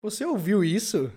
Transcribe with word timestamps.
Você 0.00 0.24
ouviu 0.24 0.62
isso? 0.62 1.12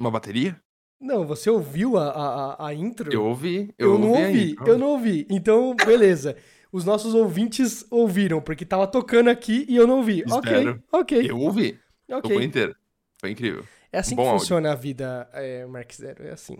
Uma 0.00 0.10
bateria? 0.10 0.60
Não, 1.00 1.26
você 1.26 1.48
ouviu 1.48 1.96
a, 1.96 2.10
a, 2.10 2.66
a 2.68 2.74
intro? 2.74 3.12
Eu 3.12 3.24
ouvi. 3.24 3.72
Eu, 3.78 3.92
Eu, 3.92 3.98
não 3.98 4.08
ouvi 4.08 4.22
a 4.22 4.26
ouvi, 4.26 4.50
intro. 4.50 4.66
eu 4.68 4.78
não 4.78 4.86
ouvi. 4.88 5.26
Então, 5.30 5.74
beleza. 5.76 6.36
Os 6.72 6.84
nossos 6.84 7.14
ouvintes 7.14 7.84
ouviram, 7.90 8.40
porque 8.40 8.64
tava 8.64 8.86
tocando 8.86 9.28
aqui 9.30 9.64
e 9.68 9.76
eu 9.76 9.86
não 9.86 9.98
ouvi. 9.98 10.22
Espero. 10.26 10.82
Ok, 10.92 11.20
ok. 11.20 11.30
Eu 11.30 11.38
ouvi. 11.40 11.78
ok. 12.08 12.22
Tocou 12.22 12.42
inteiro. 12.42 12.74
Foi 13.20 13.30
incrível. 13.30 13.64
É 13.92 13.98
assim 14.00 14.14
Bom 14.14 14.22
que 14.22 14.28
áudio. 14.28 14.40
funciona 14.40 14.72
a 14.72 14.74
vida, 14.74 15.28
é, 15.32 15.64
Mark 15.66 15.90
Zero, 15.94 16.24
é 16.26 16.32
assim. 16.32 16.58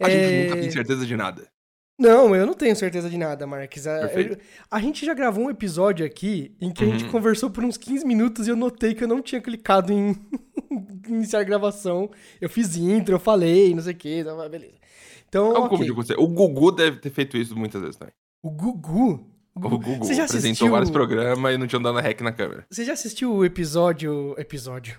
A 0.00 0.08
É, 0.08 0.10
gente 0.10 0.48
nunca 0.50 0.60
tem 0.62 0.70
certeza 0.70 1.04
de 1.04 1.16
nada. 1.16 1.48
Não, 1.98 2.36
eu 2.36 2.44
não 2.46 2.52
tenho 2.54 2.76
certeza 2.76 3.08
de 3.08 3.16
nada, 3.16 3.46
Marques. 3.46 3.86
A, 3.86 4.00
Perfeito. 4.00 4.32
eu- 4.34 4.38
a 4.70 4.78
gente 4.80 5.04
já 5.04 5.14
gravou 5.14 5.46
um 5.46 5.50
episódio 5.50 6.04
aqui 6.04 6.54
em 6.60 6.70
que 6.70 6.84
a 6.84 6.86
gente 6.86 7.04
Uhum. 7.04 7.10
conversou 7.10 7.50
por 7.50 7.64
uns 7.64 7.78
15 7.78 8.06
minutos 8.06 8.46
e 8.46 8.50
eu 8.50 8.56
notei 8.56 8.94
que 8.94 9.02
eu 9.02 9.08
não 9.08 9.22
tinha 9.22 9.40
clicado 9.40 9.92
em 9.92 10.14
iniciar 11.08 11.42
gravação. 11.44 12.10
Eu 12.40 12.48
fiz 12.50 12.76
intro, 12.76 13.14
eu 13.14 13.18
falei, 13.18 13.74
não 13.74 13.82
sei 13.82 13.92
o 13.94 13.96
que, 13.96 14.22
beleza. 14.50 14.74
Então, 15.28 15.46
Algo 15.46 15.58
ok. 15.60 15.68
como 15.70 15.84
de 15.84 15.90
acontecer. 15.90 16.16
O 16.20 16.26
Gugu 16.28 16.70
deve 16.72 16.98
ter 16.98 17.10
feito 17.10 17.36
isso 17.36 17.56
muitas 17.56 17.80
vezes 17.80 17.96
também. 17.96 18.12
O 18.46 18.50
Gugu. 18.50 19.26
O 19.54 19.60
Gugu 19.60 19.96
Você 19.98 20.14
já 20.14 20.24
apresentou 20.24 20.50
assistiu... 20.50 20.70
vários 20.70 20.90
programas 20.90 21.54
e 21.54 21.58
não 21.58 21.66
tinha 21.66 21.80
dado 21.80 21.98
rec 21.98 22.20
na 22.20 22.32
câmera. 22.32 22.66
Você 22.70 22.84
já 22.84 22.92
assistiu 22.92 23.32
o 23.34 23.44
episódio... 23.44 24.34
Episódio... 24.38 24.96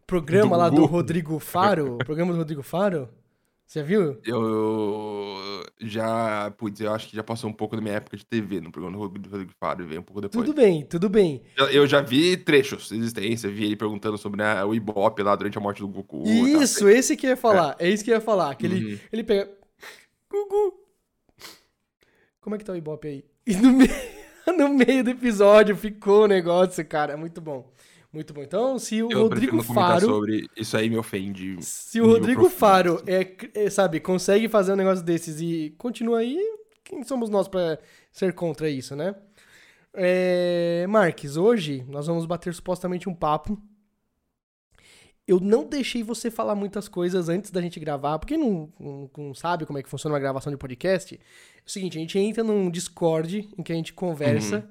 O 0.00 0.06
programa 0.08 0.56
Do 0.56 0.58
lá 0.62 0.68
do 0.70 0.76
Gugu? 0.76 0.86
Rodrigo 0.86 1.38
Faro? 1.38 1.96
O 1.96 1.98
programa 1.98 2.32
do 2.32 2.38
Rodrigo 2.38 2.62
Faro? 2.62 3.08
Você 3.66 3.80
já 3.80 3.84
viu? 3.84 4.16
Eu 4.24 5.36
já. 5.78 6.50
Putz, 6.56 6.80
eu 6.80 6.90
acho 6.94 7.08
que 7.10 7.14
já 7.16 7.22
passou 7.22 7.50
um 7.50 7.52
pouco 7.52 7.76
da 7.76 7.82
minha 7.82 7.96
época 7.96 8.16
de 8.16 8.24
TV 8.24 8.60
no 8.62 8.72
programa 8.72 8.96
do 8.96 9.28
Rodrigo 9.28 9.52
Faro, 9.60 9.86
veio 9.86 10.00
um 10.00 10.02
pouco 10.04 10.22
depois. 10.22 10.46
Tudo 10.46 10.56
bem, 10.56 10.86
tudo 10.86 11.10
bem. 11.10 11.42
Eu- 11.70 11.86
já 11.86 12.00
vi 12.00 12.38
trechos 12.38 12.88
de 12.88 12.96
existência, 12.96 13.50
vi 13.50 13.64
ele 13.66 13.76
perguntando 13.76 14.16
sobre 14.16 14.38
né, 14.42 14.64
o 14.64 14.74
Ibope 14.74 15.22
lá 15.22 15.36
durante 15.36 15.58
a 15.58 15.60
morte 15.60 15.80
do 15.82 15.88
Goku. 15.88 16.22
e. 16.26 16.54
Isso, 16.54 16.88
esse 16.88 17.14
que 17.14 17.26
eu 17.26 17.30
ia 17.32 17.36
falar. 17.36 17.76
É, 17.78 17.90
isso 17.90 18.02
que 18.02 18.10
eu 18.10 18.14
ia 18.14 18.20
falar. 18.22 18.54
Que 18.54 18.64
ele, 18.64 18.92
Uhum. 18.94 18.98
ele 19.12 19.22
pega. 19.24 19.50
Gugu. 20.30 20.72
Como 22.48 22.54
é 22.54 22.58
que 22.58 22.64
tá 22.64 22.72
o 22.72 22.76
Ibope 22.76 23.06
aí? 23.08 23.24
E 23.46 23.54
no, 23.56 23.74
me... 23.74 23.86
no 24.56 24.70
meio 24.70 25.04
do 25.04 25.10
episódio 25.10 25.76
ficou 25.76 26.24
o 26.24 26.26
negócio, 26.26 26.82
cara. 26.82 27.14
Muito 27.14 27.42
bom. 27.42 27.70
Muito 28.10 28.32
bom. 28.32 28.42
Então, 28.42 28.78
se 28.78 29.02
o 29.02 29.12
Eu 29.12 29.24
Rodrigo 29.24 29.62
Faro. 29.62 30.06
sobre 30.06 30.48
isso 30.56 30.74
aí 30.74 30.88
me 30.88 30.96
ofende. 30.96 31.58
Se 31.60 32.00
o 32.00 32.06
Rodrigo 32.06 32.40
profundo. 32.40 32.58
Faro 32.58 33.02
é, 33.06 33.36
é, 33.54 33.68
sabe, 33.68 34.00
consegue 34.00 34.48
fazer 34.48 34.72
um 34.72 34.76
negócio 34.76 35.04
desses 35.04 35.42
e 35.42 35.74
continua 35.76 36.20
aí, 36.20 36.38
quem 36.82 37.04
somos 37.04 37.28
nós 37.28 37.48
pra 37.48 37.78
ser 38.10 38.32
contra 38.32 38.70
isso, 38.70 38.96
né? 38.96 39.14
É, 39.92 40.86
Marques, 40.88 41.36
hoje 41.36 41.84
nós 41.86 42.06
vamos 42.06 42.24
bater 42.24 42.54
supostamente 42.54 43.10
um 43.10 43.14
papo. 43.14 43.60
Eu 45.28 45.38
não 45.38 45.68
deixei 45.68 46.02
você 46.02 46.30
falar 46.30 46.54
muitas 46.54 46.88
coisas 46.88 47.28
antes 47.28 47.50
da 47.50 47.60
gente 47.60 47.78
gravar, 47.78 48.18
porque 48.18 48.34
não, 48.34 48.72
não, 48.80 49.10
não 49.18 49.34
sabe 49.34 49.66
como 49.66 49.78
é 49.78 49.82
que 49.82 49.88
funciona 49.88 50.14
uma 50.14 50.18
gravação 50.18 50.50
de 50.50 50.56
podcast. 50.56 51.14
É 51.14 51.18
o 51.66 51.70
seguinte, 51.70 51.98
a 51.98 52.00
gente 52.00 52.18
entra 52.18 52.42
num 52.42 52.70
Discord 52.70 53.46
em 53.56 53.62
que 53.62 53.70
a 53.70 53.76
gente 53.76 53.92
conversa 53.92 54.66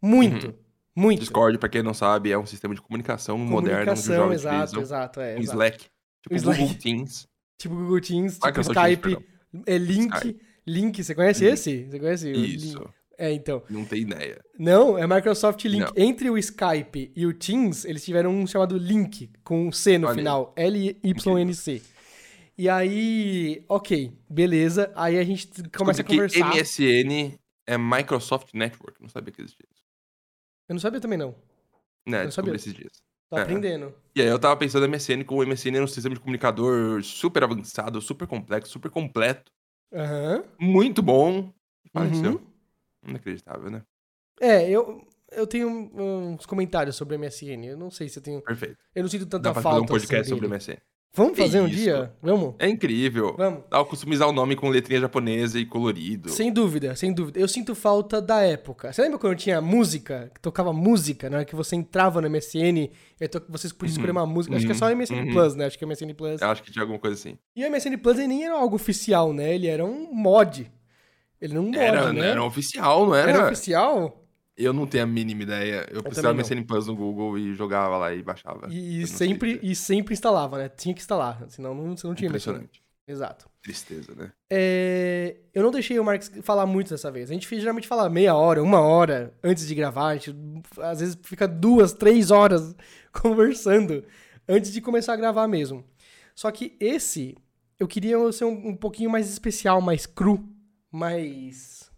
muito, 0.00 0.54
muito. 0.94 1.18
Discord, 1.18 1.58
pra 1.58 1.68
quem 1.68 1.82
não 1.82 1.92
sabe, 1.92 2.30
é 2.30 2.38
um 2.38 2.46
sistema 2.46 2.72
de 2.72 2.80
comunicação, 2.80 3.36
moderno 3.36 3.80
Comunicação, 3.80 4.14
jovens 4.14 4.40
exato, 4.42 4.80
exato, 4.80 5.20
é. 5.20 5.34
um 5.34 5.40
exato. 5.40 5.56
Slack. 5.56 5.78
Tipo 6.22 6.34
O 6.34 6.36
Slack. 6.36 6.60
Google 6.60 6.78
Teams. 6.78 7.28
Tipo 7.58 7.74
Google 7.74 8.00
Teams, 8.00 8.34
tipo 8.34 8.46
Microsoft 8.46 8.74
Teams, 8.76 8.92
Skype, 8.92 9.02
perdão. 9.02 9.64
é 9.66 9.78
Link, 9.78 10.14
Skype. 10.14 10.40
Link, 10.64 11.04
você 11.04 11.14
conhece 11.16 11.44
esse? 11.44 11.84
Você 11.90 11.98
conhece? 11.98 12.30
o 12.30 12.36
Isso. 12.36 12.94
É, 13.18 13.32
então. 13.32 13.62
Não 13.70 13.84
tem 13.84 14.02
ideia. 14.02 14.40
Não, 14.58 14.98
é 14.98 15.06
Microsoft 15.06 15.64
Link. 15.64 15.80
Não. 15.80 15.92
Entre 15.96 16.28
o 16.30 16.36
Skype 16.36 17.12
e 17.14 17.26
o 17.26 17.32
Teams, 17.32 17.84
eles 17.84 18.04
tiveram 18.04 18.30
um 18.30 18.46
chamado 18.46 18.76
Link, 18.76 19.30
com 19.42 19.68
um 19.68 19.72
C 19.72 19.98
no 19.98 20.06
Olha 20.06 20.16
final. 20.16 20.52
L-Y-N-C. 20.56 21.82
E 22.58 22.68
aí, 22.68 23.64
ok, 23.68 24.12
beleza. 24.28 24.90
Aí 24.94 25.18
a 25.18 25.24
gente 25.24 25.48
começa 25.76 26.00
a 26.00 26.04
Descobri 26.04 26.28
conversar. 26.30 26.54
MSN 26.54 27.38
é 27.66 27.76
Microsoft 27.76 28.54
Network. 28.54 29.00
Não 29.00 29.08
sabia 29.08 29.32
que 29.32 29.42
existia 29.42 29.66
isso. 29.70 29.82
Eu 30.68 30.74
não 30.74 30.80
sabia 30.80 31.00
também, 31.00 31.18
não. 31.18 31.34
Né, 32.06 32.20
não 32.20 32.26
descobri 32.26 32.50
sabia. 32.50 32.56
esses 32.56 32.74
dias. 32.74 32.92
Tô 33.28 33.36
É. 33.38 33.42
aprendendo. 33.42 33.94
E 34.14 34.22
aí 34.22 34.28
eu 34.28 34.38
tava 34.38 34.56
pensando 34.56 34.82
no 34.86 34.88
MSN, 34.88 35.24
como 35.24 35.40
o 35.40 35.44
MSN 35.44 35.74
era 35.76 35.84
um 35.84 35.88
sistema 35.88 36.14
de 36.14 36.20
comunicador 36.20 37.02
super 37.02 37.42
avançado, 37.44 38.00
super 38.00 38.26
complexo, 38.26 38.72
super 38.72 38.90
completo. 38.90 39.50
Aham. 39.92 40.44
Muito 40.58 41.02
bom. 41.02 41.52
Faleceu. 41.92 42.32
Uhum. 42.32 42.55
Inacreditável, 43.08 43.70
né? 43.70 43.82
É, 44.40 44.68
eu, 44.68 45.00
eu 45.32 45.46
tenho 45.46 45.68
uns 45.94 46.44
comentários 46.46 46.96
sobre 46.96 47.16
o 47.16 47.18
MSN. 47.18 47.64
Eu 47.64 47.76
não 47.76 47.90
sei 47.90 48.08
se 48.08 48.18
eu 48.18 48.22
tenho. 48.22 48.42
Perfeito. 48.42 48.76
Eu 48.94 49.02
não 49.02 49.08
sinto 49.10 49.26
tanta 49.26 49.44
Dá 49.44 49.52
pra 49.52 49.62
fazer 49.62 49.76
falta. 49.76 49.84
um 49.84 49.94
podcast 49.94 50.20
assim, 50.22 50.28
sobre 50.30 50.46
o 50.46 50.48
dele. 50.50 50.58
MSN. 50.62 50.76
Vamos 51.14 51.38
fazer 51.38 51.60
um 51.62 51.66
dia? 51.66 52.12
Vamos? 52.20 52.54
É 52.58 52.68
incrível. 52.68 53.34
Vamos. 53.38 53.60
Dá 53.70 53.78
pra 53.78 53.84
customizar 53.86 54.28
o 54.28 54.32
nome 54.32 54.54
com 54.54 54.68
letrinha 54.68 55.00
japonesa 55.00 55.58
e 55.58 55.64
colorido. 55.64 56.28
Sem 56.28 56.52
dúvida, 56.52 56.94
sem 56.94 57.10
dúvida. 57.10 57.40
Eu 57.40 57.48
sinto 57.48 57.74
falta 57.74 58.20
da 58.20 58.42
época. 58.42 58.92
Você 58.92 59.00
lembra 59.00 59.18
quando 59.18 59.34
tinha 59.34 59.58
música, 59.62 60.30
que 60.34 60.40
tocava 60.42 60.74
música, 60.74 61.30
na 61.30 61.38
hora 61.38 61.46
que 61.46 61.56
você 61.56 61.74
entrava 61.74 62.20
no 62.20 62.28
MSN, 62.28 62.90
e 63.18 63.28
to- 63.28 63.42
vocês 63.48 63.72
podiam 63.72 63.92
escolher 63.94 64.10
uma 64.10 64.26
música. 64.26 64.56
Acho 64.56 64.66
que 64.66 64.72
é 64.72 64.74
só 64.74 64.88
o 64.88 64.90
MSN 64.94 65.14
uhum. 65.20 65.32
Plus, 65.32 65.54
né? 65.54 65.64
Acho 65.64 65.78
que 65.78 65.84
é 65.84 65.86
o 65.86 65.88
MSN 65.88 66.12
Plus. 66.12 66.42
Eu 66.42 66.48
acho 66.48 66.62
que 66.62 66.70
tinha 66.70 66.82
alguma 66.82 66.98
coisa 66.98 67.14
assim. 67.16 67.38
E 67.56 67.64
o 67.64 67.70
MSN 67.70 67.96
Plus 67.96 68.18
nem 68.18 68.44
era 68.44 68.54
algo 68.54 68.76
oficial, 68.76 69.32
né? 69.32 69.54
Ele 69.54 69.68
era 69.68 69.82
um 69.86 70.12
mod. 70.12 70.70
Ele 71.40 71.58
um 71.58 71.64
mod, 71.64 71.78
Era, 71.78 72.12
né? 72.12 72.28
era 72.28 72.44
oficial, 72.44 73.06
não 73.06 73.14
era? 73.14 73.30
Era 73.30 73.46
oficial? 73.46 74.22
Eu 74.56 74.72
não 74.72 74.86
tenho 74.86 75.04
a 75.04 75.06
mínima 75.06 75.42
ideia. 75.42 75.86
Eu 75.90 76.02
precisava 76.02 76.34
também 76.34 76.48
não. 76.48 76.56
MSN 76.56 76.66
Plus 76.66 76.86
no 76.86 76.96
Google 76.96 77.38
e 77.38 77.54
jogava 77.54 77.98
lá 77.98 78.14
e 78.14 78.22
baixava. 78.22 78.68
E, 78.70 78.74
Eu 78.74 78.96
e 78.96 79.00
não 79.00 79.06
sempre, 79.06 79.60
e 79.62 79.76
sempre 79.76 80.14
instalava, 80.14 80.56
né? 80.56 80.68
Tinha 80.70 80.94
que 80.94 81.00
instalar, 81.00 81.44
senão 81.48 81.74
não, 81.74 81.94
você 81.96 82.06
não 82.06 82.14
tinha 82.14 82.30
MSN. 82.30 82.50
Impressionante. 82.50 82.82
Exato. 83.08 83.48
Tristeza, 83.62 84.14
né? 84.16 84.32
É, 84.50 85.36
eu 85.54 85.62
não 85.62 85.70
deixei 85.70 85.98
o 85.98 86.04
Marcos 86.04 86.30
falar 86.42 86.66
muito 86.66 86.90
dessa 86.90 87.10
vez. 87.10 87.30
A 87.30 87.34
gente 87.34 87.48
geralmente 87.60 87.86
fala 87.86 88.08
meia 88.08 88.34
hora, 88.34 88.62
uma 88.62 88.80
hora 88.80 89.32
antes 89.44 89.68
de 89.68 89.74
gravar. 89.74 90.08
A 90.08 90.14
gente 90.16 90.34
às 90.80 91.00
vezes 91.00 91.18
fica 91.22 91.46
duas, 91.46 91.92
três 91.92 92.30
horas 92.30 92.74
conversando 93.12 94.04
antes 94.48 94.72
de 94.72 94.80
começar 94.80 95.12
a 95.12 95.16
gravar 95.16 95.46
mesmo. 95.46 95.84
Só 96.34 96.50
que 96.50 96.76
esse, 96.80 97.36
eu 97.78 97.86
queria 97.86 98.16
ser 98.32 98.44
um, 98.44 98.68
um 98.68 98.76
pouquinho 98.76 99.10
mais 99.10 99.30
especial, 99.30 99.80
mais 99.80 100.04
cru, 100.04 100.44
mais. 100.96 101.90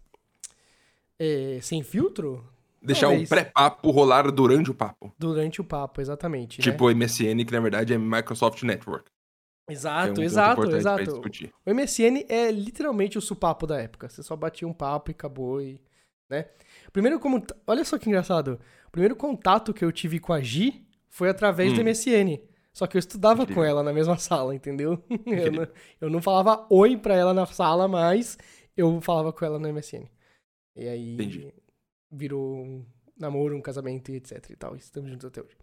é, 1.17 1.59
sem 1.61 1.83
filtro? 1.83 2.45
Deixar 2.81 3.07
um 3.07 3.11
Talvez. 3.11 3.29
pré-papo 3.29 3.91
rolar 3.91 4.31
durante 4.31 4.71
o 4.71 4.73
papo. 4.73 5.13
Durante 5.19 5.59
o 5.59 5.63
papo, 5.65 5.99
exatamente. 5.99 6.59
né? 6.59 6.63
Tipo 6.63 6.85
o 6.89 6.95
MSN, 6.95 7.43
que 7.45 7.51
na 7.51 7.59
verdade 7.59 7.93
é 7.93 7.97
Microsoft 7.97 8.63
Network. 8.63 9.03
que 9.05 9.11
é 9.11 9.73
um 9.73 9.73
Exato, 9.73 10.21
exato, 10.23 10.75
exato. 10.75 11.21
O 11.65 11.73
MSN 11.73 12.25
é 12.29 12.49
literalmente 12.51 13.17
o 13.17 13.21
supapo 13.21 13.67
da 13.67 13.81
época. 13.81 14.07
Você 14.07 14.23
só 14.23 14.33
batia 14.35 14.65
um 14.67 14.71
papo 14.73 15.11
e 15.11 15.13
acabou 15.13 15.61
e, 15.61 15.81
né? 16.29 16.45
Primeiro 16.93 17.19
como, 17.19 17.43
olha 17.67 17.83
só 17.83 17.97
que 17.97 18.07
engraçado. 18.07 18.57
O 18.87 18.91
primeiro 18.91 19.15
contato 19.15 19.73
que 19.73 19.83
eu 19.83 19.91
tive 19.91 20.17
com 20.19 20.31
a 20.31 20.39
Gi 20.39 20.87
foi 21.09 21.27
através 21.29 21.73
do 21.73 21.81
Hum. 21.81 21.83
MSN. 21.83 22.39
Só 22.71 22.87
que 22.87 22.95
eu 22.95 22.99
estudava 22.99 23.41
Incrível. 23.43 23.61
com 23.63 23.67
ela 23.69 23.83
na 23.83 23.91
mesma 23.91 24.15
sala, 24.17 24.55
entendeu? 24.55 25.03
Eu 25.25 25.51
não, 25.51 25.67
eu 25.99 26.09
não 26.09 26.21
falava 26.21 26.65
oi 26.69 26.95
pra 26.95 27.13
ela 27.15 27.33
na 27.33 27.45
sala, 27.45 27.87
mas 27.89 28.37
eu 28.75 28.99
falava 29.01 29.31
com 29.33 29.43
ela 29.45 29.59
no 29.59 29.71
MSN. 29.71 30.07
E 30.75 30.87
aí 30.87 31.13
Entendi. 31.15 31.53
virou 32.11 32.57
um 32.57 32.85
namoro, 33.17 33.55
um 33.55 33.61
casamento 33.61 34.11
e 34.11 34.15
etc 34.15 34.49
e 34.49 34.55
tal. 34.55 34.75
Estamos 34.75 35.09
juntos 35.09 35.25
até 35.25 35.41
hoje. 35.41 35.57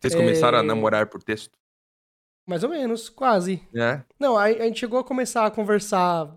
Vocês 0.00 0.14
começaram 0.14 0.58
É. 0.58 0.60
a 0.60 0.64
namorar 0.64 1.06
por 1.08 1.22
texto? 1.22 1.50
Mais 2.48 2.64
ou 2.64 2.70
menos, 2.70 3.08
quase. 3.08 3.66
né? 3.72 4.04
Não, 4.18 4.36
aí 4.36 4.60
a 4.60 4.64
gente 4.64 4.80
chegou 4.80 4.98
a 4.98 5.04
começar 5.04 5.46
a 5.46 5.50
conversar 5.50 6.36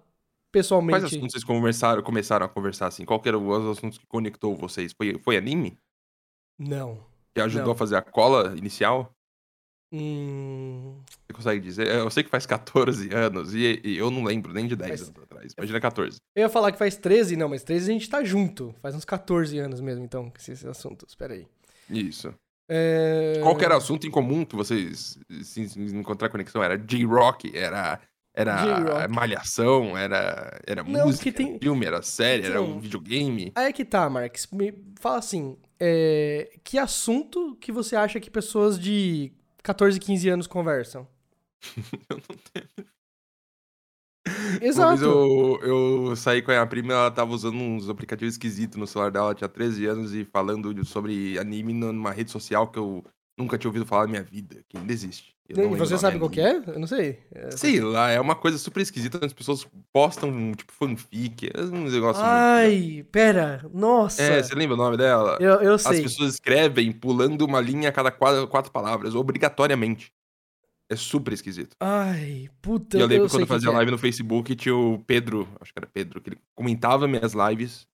pessoalmente. 0.52 1.00
Quais 1.00 1.04
assuntos 1.06 1.32
vocês 1.32 1.44
conversaram, 1.44 2.04
começaram 2.04 2.46
a 2.46 2.50
conversar 2.50 2.88
assim? 2.88 3.04
Qual 3.06 3.20
que 3.20 3.28
era 3.30 3.38
os 3.38 3.78
assuntos 3.78 3.98
que 3.98 4.06
conectou 4.06 4.56
vocês? 4.56 4.94
Foi, 4.94 5.18
foi 5.20 5.38
anime? 5.38 5.78
Não. 6.60 7.04
Que 7.34 7.42
ajudou 7.42 7.68
Não. 7.68 7.74
a 7.74 7.78
fazer 7.78 7.96
a 7.96 8.02
cola 8.02 8.56
inicial? 8.58 9.12
Hum, 9.94 10.96
Você 11.28 11.34
consegue 11.34 11.62
dizer? 11.62 11.88
Eu 11.88 12.10
sei 12.10 12.24
que 12.24 12.30
faz 12.30 12.46
14 12.46 13.14
anos 13.14 13.54
e, 13.54 13.80
e 13.84 13.98
eu 13.98 14.10
não 14.10 14.24
lembro 14.24 14.52
nem 14.52 14.66
de 14.68 14.76
10 14.76 14.90
Faz- 14.90 15.02
anos 15.10 15.24
atrás. 15.24 15.54
Imagina 15.58 15.80
14. 15.80 16.18
eu 16.36 16.42
ia 16.42 16.50
falar 16.50 16.72
que 16.72 16.78
faz 16.80 16.96
13, 16.98 17.36
não, 17.36 17.48
mas 17.50 17.64
13 17.64 17.90
a 17.90 17.94
gente 17.94 18.10
tá 18.10 18.24
junto. 18.24 18.74
Faz 18.82 18.96
uns 18.96 19.06
14 19.06 19.58
anos 19.60 19.80
mesmo, 19.80 20.04
então, 20.04 20.30
com 20.30 20.38
esses 20.38 20.66
assuntos. 20.66 21.10
Espera 21.10 21.34
aí. 21.36 21.46
Isso. 21.90 22.34
É... 22.70 23.40
Qual 23.44 23.56
que 23.56 23.66
era 23.66 23.76
o 23.76 23.78
assunto 23.78 24.08
em 24.08 24.12
comum 24.12 24.44
que 24.46 24.56
vocês 24.56 25.20
se, 25.44 25.70
se 25.70 25.80
encontrar 25.80 26.30
conexão? 26.30 26.64
Era 26.64 26.78
J-Rock? 26.78 27.56
Era 27.56 28.00
Era 28.36 29.08
malhação, 29.10 29.96
era, 29.96 30.60
era 30.66 30.84
Não, 30.84 31.06
música, 31.06 31.32
tem- 31.32 31.50
era 31.52 31.60
filme, 31.60 31.86
era 31.86 32.02
série, 32.02 32.46
era 32.48 32.56
Então- 32.62 32.78
um 32.78 32.80
videogame. 32.80 33.52
Aí 33.54 33.68
é 33.68 33.72
que 33.74 33.86
tá, 33.86 34.10
Marx. 34.10 34.48
Me 34.52 34.74
fala 35.00 35.18
assim, 35.20 35.56
é, 35.80 36.50
que 36.64 36.80
assunto 36.80 37.56
que 37.62 37.72
você 37.72 37.96
acha 37.96 38.20
que 38.20 38.32
pessoas 38.32 38.80
de 38.80 39.32
14, 39.64 40.00
15 40.00 40.30
anos 40.30 40.48
conversam? 40.48 41.08
Uma 44.26 44.62
Exato. 44.62 44.90
vez 44.90 45.02
eu, 45.02 45.60
eu 45.62 46.16
saí 46.16 46.42
com 46.42 46.52
a 46.52 46.56
minha 46.56 46.68
prima, 46.68 46.94
ela 46.94 47.12
tava 47.12 47.32
usando 47.34 47.56
uns 47.58 47.90
aplicativos 47.90 48.36
esquisitos 48.36 48.78
no 48.78 48.88
celular 48.88 49.12
dela, 49.12 49.28
ela 49.28 49.36
tinha 49.36 49.50
13 49.50 49.86
anos 49.86 50.14
e 50.14 50.24
falando 50.26 50.84
sobre 50.86 51.38
anime 51.38 51.74
numa 51.74 52.12
rede 52.12 52.32
social 52.32 52.70
que 52.70 52.80
eu 52.80 53.04
nunca 53.44 53.58
tinha 53.58 53.70
ouvido 53.70 53.86
falar 53.86 54.04
na 54.04 54.12
minha 54.12 54.24
vida, 54.24 54.64
que 54.68 54.78
ainda 54.78 54.92
existe. 54.92 55.34
Eu 55.48 55.76
E 55.76 55.78
você 55.78 55.98
sabe 55.98 56.18
qual 56.18 56.30
que 56.30 56.40
é? 56.40 56.56
Eu 56.56 56.80
não 56.80 56.88
sei. 56.88 57.20
É- 57.32 57.52
Sei 57.52 57.80
lá, 57.80 58.10
é 58.10 58.20
uma 58.20 58.36
coisa 58.36 58.58
super 58.58 58.82
esquisita, 58.82 59.24
as 59.24 59.34
pessoas 59.34 59.68
postam, 59.92 60.54
tipo, 60.54 60.72
fanfic, 60.72 61.52
é 61.54 61.62
um 61.62 61.84
negócio 61.84 62.24
muito... 62.24 62.34
Ai, 62.34 63.06
pera. 63.12 63.70
Nossa. 63.74 64.22
É, 64.22 64.42
você 64.42 64.56
lembra 64.56 64.76
o 64.76 64.78
nome 64.78 64.96
dela? 64.98 65.38
eu, 65.42 65.62
eu 65.62 65.74
As 65.76 65.84
sei. 65.84 66.02
pessoas 66.02 66.36
escrevem 66.36 66.92
pulando 66.92 67.44
uma 67.44 67.60
linha 67.60 67.90
a 67.90 67.92
cada 67.92 68.10
quatro, 68.10 68.48
quatro 68.48 68.72
palavras, 68.72 69.16
obrigatoriamente. 69.16 70.14
É 70.90 70.96
super 70.96 71.34
esquisito. 71.34 71.76
Ai, 71.80 72.50
puta. 72.62 72.98
E 72.98 73.02
eu 73.02 73.08
lembro 73.08 73.30
sei 73.30 73.40
quando 73.40 73.42
eu 73.42 73.48
fazia 73.48 73.70
é. 73.70 73.74
live 73.74 73.92
no 73.92 73.98
Facebook, 73.98 74.56
tinha 74.56 74.76
o 74.76 75.00
Pedro, 75.00 75.48
acho 75.60 75.74
que 75.74 75.80
era 75.80 75.88
Pedro, 75.88 76.22
que 76.22 76.30
ele 76.30 76.38
comentava 76.56 77.08
minhas 77.08 77.34
lives. 77.34 77.88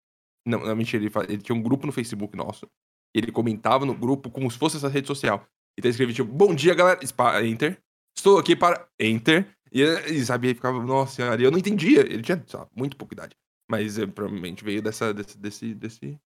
Não, 0.46 0.60
não 0.60 0.76
mentira, 0.76 1.04
ele, 1.04 1.12
ele 1.28 1.42
tinha 1.42 1.56
um 1.56 1.62
grupo 1.62 1.86
no 1.86 1.92
Facebook 1.92 2.36
nosso. 2.36 2.68
Ele 3.14 3.32
comentava 3.32 3.86
no 3.86 3.94
grupo 3.94 4.30
como 4.30 4.50
se 4.50 4.58
fosse 4.58 4.78
essa 4.78 4.88
rede 4.88 5.08
social. 5.08 5.46
Então 5.78 5.90
escrevia, 5.90 6.16
tipo, 6.16 6.32
bom 6.32 6.54
dia, 6.54 6.74
galera. 6.74 7.06
Spa, 7.06 7.44
enter. 7.44 7.80
Estou 8.16 8.38
aqui 8.38 8.56
para. 8.56 8.88
Enter. 9.00 9.48
E, 9.72 9.82
e 9.82 10.26
sabia, 10.26 10.54
ficava, 10.54 10.84
nossa 10.84 11.16
senhora, 11.16 11.42
eu 11.42 11.52
não 11.52 11.58
entendia. 11.58 12.02
Ele 12.02 12.22
tinha, 12.22 12.44
lá, 12.54 12.68
muito 12.76 12.98
pouca 12.98 13.14
idade. 13.14 13.36
Mas 13.70 13.98
eh, 13.98 14.08
provavelmente 14.08 14.64
veio 14.64 14.82
dessa, 14.82 15.14
desse, 15.14 15.38
desse, 15.38 15.74
desse, 15.76 16.06
esses 16.06 16.20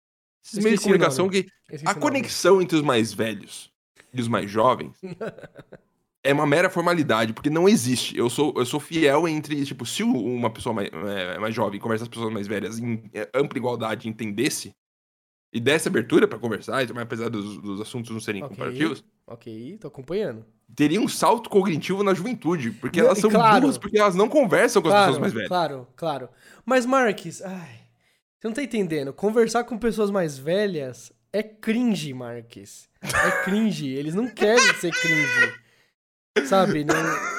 Esqueci 0.44 0.63
meios 0.63 0.80
de 0.80 0.83
comunicação 0.83 1.30
que 1.30 1.45
Esqueci 1.63 1.83
a 1.85 1.94
conexão 1.94 2.62
entre 2.62 2.77
os 2.77 2.81
mais 2.81 3.13
velhos 3.13 3.69
e 4.13 4.21
os 4.21 4.27
mais 4.27 4.50
jovens 4.50 4.97
é 6.24 6.33
uma 6.33 6.47
mera 6.47 6.69
formalidade, 6.69 7.33
porque 7.33 7.50
não 7.50 7.68
existe. 7.68 8.18
Eu 8.18 8.29
sou, 8.29 8.53
eu 8.56 8.65
sou 8.65 8.79
fiel 8.79 9.27
entre, 9.27 9.63
tipo, 9.65 9.86
se 9.86 10.03
uma 10.03 10.50
pessoa 10.50 10.74
mais, 10.74 10.89
é, 10.89 11.38
mais 11.38 11.53
jovem 11.53 11.79
conversa 11.79 12.06
com 12.06 12.09
as 12.09 12.15
pessoas 12.15 12.33
mais 12.33 12.47
velhas 12.47 12.79
em 12.79 13.03
é, 13.13 13.29
ampla 13.33 13.57
igualdade 13.57 14.07
entendesse 14.07 14.74
e 15.53 15.59
desse 15.59 15.88
abertura 15.88 16.27
pra 16.27 16.39
conversar, 16.39 16.83
apesar 17.00 17.29
dos, 17.29 17.57
dos 17.61 17.79
assuntos 17.79 18.09
não 18.11 18.19
serem 18.19 18.41
Ok. 18.44 18.55
comparativos, 18.55 19.03
Ok, 19.27 19.77
tô 19.79 19.88
acompanhando. 19.88 20.45
teria 20.75 21.00
um 21.00 21.07
salto 21.07 21.50
cognitivo 21.50 22.03
na 22.03 22.13
juventude, 22.13 22.71
porque 22.71 23.00
Não, 23.00 23.07
elas 23.07 23.19
são 23.19 23.29
claro. 23.29 23.61
burras, 23.61 23.77
porque 23.77 23.97
elas 23.97 24.15
não 24.15 24.27
conversam 24.27 24.81
com 24.81 24.88
as 24.89 24.94
Claro, 24.94 25.05
pessoas 25.05 25.21
mais 25.21 25.33
velhas. 25.33 25.47
claro, 25.47 25.88
claro. 25.95 26.29
Mas, 26.65 26.85
Marques, 26.85 27.41
ai, 27.41 27.79
você 28.39 28.47
não 28.47 28.53
tá 28.53 28.63
entendendo. 28.63 29.13
Conversar 29.13 29.63
com 29.63 29.77
pessoas 29.77 30.09
mais 30.11 30.38
velhas 30.38 31.13
é 31.31 31.41
cringe, 31.44 32.13
Marques. 32.13 32.89
É 33.01 33.44
cringe. 33.45 33.88
Eles 33.95 34.15
não 34.15 34.27
querem 34.27 34.73
ser 34.75 34.91
cringe. 34.91 35.53
Sabe? 36.47 36.83
Não... 36.83 36.94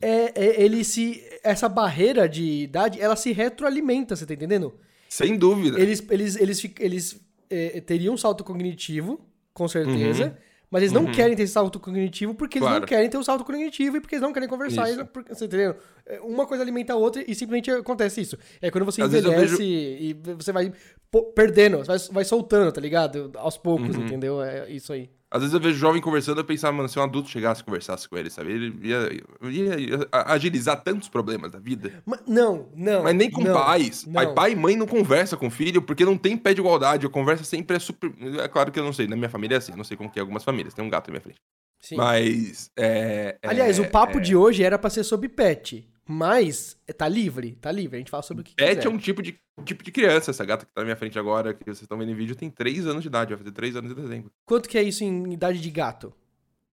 É, 0.00 0.32
é, 0.40 0.62
ele 0.62 0.84
se. 0.84 1.20
Essa 1.42 1.68
barreira 1.68 2.28
de 2.28 2.44
idade, 2.62 3.00
ela 3.00 3.16
se 3.16 3.32
retroalimenta, 3.32 4.14
você 4.14 4.24
tá 4.24 4.32
entendendo? 4.34 4.78
Sem 5.08 5.36
dúvida. 5.36 5.80
Eles, 5.80 6.04
eles, 6.10 6.36
eles, 6.36 6.60
fi- 6.60 6.74
eles 6.78 7.20
eh, 7.50 7.80
teriam 7.80 8.14
um 8.14 8.16
salto 8.16 8.44
cognitivo, 8.44 9.20
com 9.54 9.66
certeza. 9.66 10.24
Uhum. 10.26 10.48
Mas 10.70 10.82
eles 10.82 10.92
não 10.92 11.06
Uhum. 11.06 11.12
querem 11.12 11.34
ter 11.34 11.44
esse 11.44 11.54
salto 11.54 11.80
cognitivo 11.80 12.34
porque 12.34 12.58
eles 12.58 12.66
não 12.66 12.72
Claro. 12.74 12.86
querem 12.86 13.08
ter 13.08 13.16
o 13.16 13.24
salto 13.24 13.42
cognitivo 13.42 13.96
e 13.96 14.00
porque 14.02 14.16
eles 14.16 14.22
não 14.22 14.34
querem 14.34 14.46
conversar. 14.48 14.90
Isso. 14.90 15.06
porque- 15.06 15.34
Você 15.34 15.46
entendeu? 15.46 15.74
É, 16.04 16.20
Uma 16.20 16.46
coisa 16.46 16.62
alimenta 16.62 16.92
a 16.92 16.96
outra 16.96 17.22
e 17.26 17.34
simplesmente 17.34 17.70
acontece 17.70 18.20
isso. 18.20 18.36
É 18.60 18.70
quando 18.70 18.84
você 18.84 19.00
Às 19.00 19.08
envelhece 19.08 19.62
e 19.62 20.12
você 20.36 20.52
vai 20.52 20.70
perdendo, 21.34 21.82
vai, 21.84 21.98
vai 22.12 22.24
soltando, 22.24 22.70
tá 22.70 22.80
ligado? 22.82 23.30
Aos 23.36 23.56
poucos, 23.56 23.96
Uhum. 23.96 24.04
entendeu? 24.04 24.42
É 24.42 24.70
isso 24.70 24.92
aí. 24.92 25.08
Às 25.30 25.42
vezes 25.42 25.52
eu 25.54 25.60
vejo 25.60 25.76
jovem 25.78 26.00
conversando, 26.00 26.40
eu 26.40 26.44
pensava, 26.44 26.72
mano, 26.74 26.88
se 26.88 26.98
um 26.98 27.02
adulto 27.02 27.28
chegasse 27.28 27.60
e 27.60 27.64
conversasse 27.64 28.08
com 28.08 28.16
ele, 28.16 28.30
sabe? 28.30 28.50
Ele 28.50 28.78
ia, 28.88 29.12
ia- 29.12 29.78
ia 29.80 30.08
agilizar 30.12 30.82
tantos 30.82 31.08
problemas 31.08 31.50
da 31.52 31.58
vida. 31.58 32.02
Mas 32.06 32.20
não, 32.26 32.70
não. 32.74 33.02
Mas 33.02 33.14
nem 33.14 33.30
com 33.30 33.42
não, 33.44 33.52
pais. 33.52 34.06
não. 34.06 34.14
Pai, 34.14 34.32
pai 34.34 34.52
e 34.52 34.56
mãe 34.56 34.74
não 34.74 34.86
conversa 34.86 35.36
com 35.36 35.50
filho 35.50 35.82
porque 35.82 36.02
não 36.04 36.16
tem 36.16 36.34
pé 36.36 36.54
de 36.54 36.60
igualdade. 36.60 37.06
A 37.06 37.10
conversa 37.10 37.44
sempre 37.44 37.76
é 37.76 37.78
super. 37.78 38.10
É 38.40 38.48
claro 38.48 38.72
que 38.72 38.80
eu 38.80 38.84
não 38.84 38.92
sei. 38.92 39.06
Na 39.06 39.16
minha 39.16 39.28
família 39.28 39.56
é 39.56 39.58
assim. 39.58 39.72
Eu 39.72 39.76
não 39.78 39.84
sei 39.84 39.96
como 39.98 40.10
que 40.10 40.18
é 40.18 40.22
algumas 40.22 40.44
famílias. 40.44 40.72
Tem 40.72 40.82
um 40.84 40.88
gato 40.88 41.08
na 41.08 41.12
minha 41.12 41.20
frente. 41.22 41.38
Sim. 41.80 41.96
Mas. 41.96 42.70
É, 42.76 43.36
é- 43.42 43.48
Aliás, 43.48 43.78
o 43.78 43.84
papo 43.86 44.18
é- 44.18 44.20
de 44.22 44.34
hoje 44.34 44.62
era 44.64 44.78
pra 44.78 44.88
ser 44.88 45.04
sobre 45.04 45.28
pet. 45.28 45.86
Mas 46.10 46.74
tá 46.96 47.06
livre, 47.06 47.52
tá 47.60 47.70
livre. 47.70 47.96
A 47.96 47.98
gente 47.98 48.10
fala 48.10 48.22
sobre 48.22 48.40
o 48.40 48.44
que 48.44 48.54
Pet 48.54 48.76
quiser. 48.76 48.86
é 48.86 48.90
um 48.90 48.96
tipo 48.96 49.22
de, 49.22 49.38
tipo 49.64 49.84
de 49.84 49.92
criança. 49.92 50.30
Essa 50.30 50.42
gata 50.44 50.64
que 50.64 50.72
tá 50.72 50.80
na 50.80 50.84
minha 50.86 50.96
frente 50.96 51.18
agora, 51.18 51.52
que 51.52 51.62
vocês 51.64 51.82
estão 51.82 51.98
vendo 51.98 52.10
em 52.10 52.14
vídeo, 52.14 52.34
tem 52.34 52.48
3 52.50 52.86
anos 52.86 53.02
de 53.02 53.08
idade. 53.08 53.30
Vai 53.34 53.38
fazer 53.38 53.52
3 53.52 53.76
anos 53.76 53.94
de 53.94 54.00
dezembro. 54.00 54.30
Quanto 54.46 54.68
que 54.68 54.78
é 54.78 54.82
isso 54.82 55.04
em 55.04 55.32
idade 55.32 55.60
de 55.60 55.70
gato? 55.70 56.14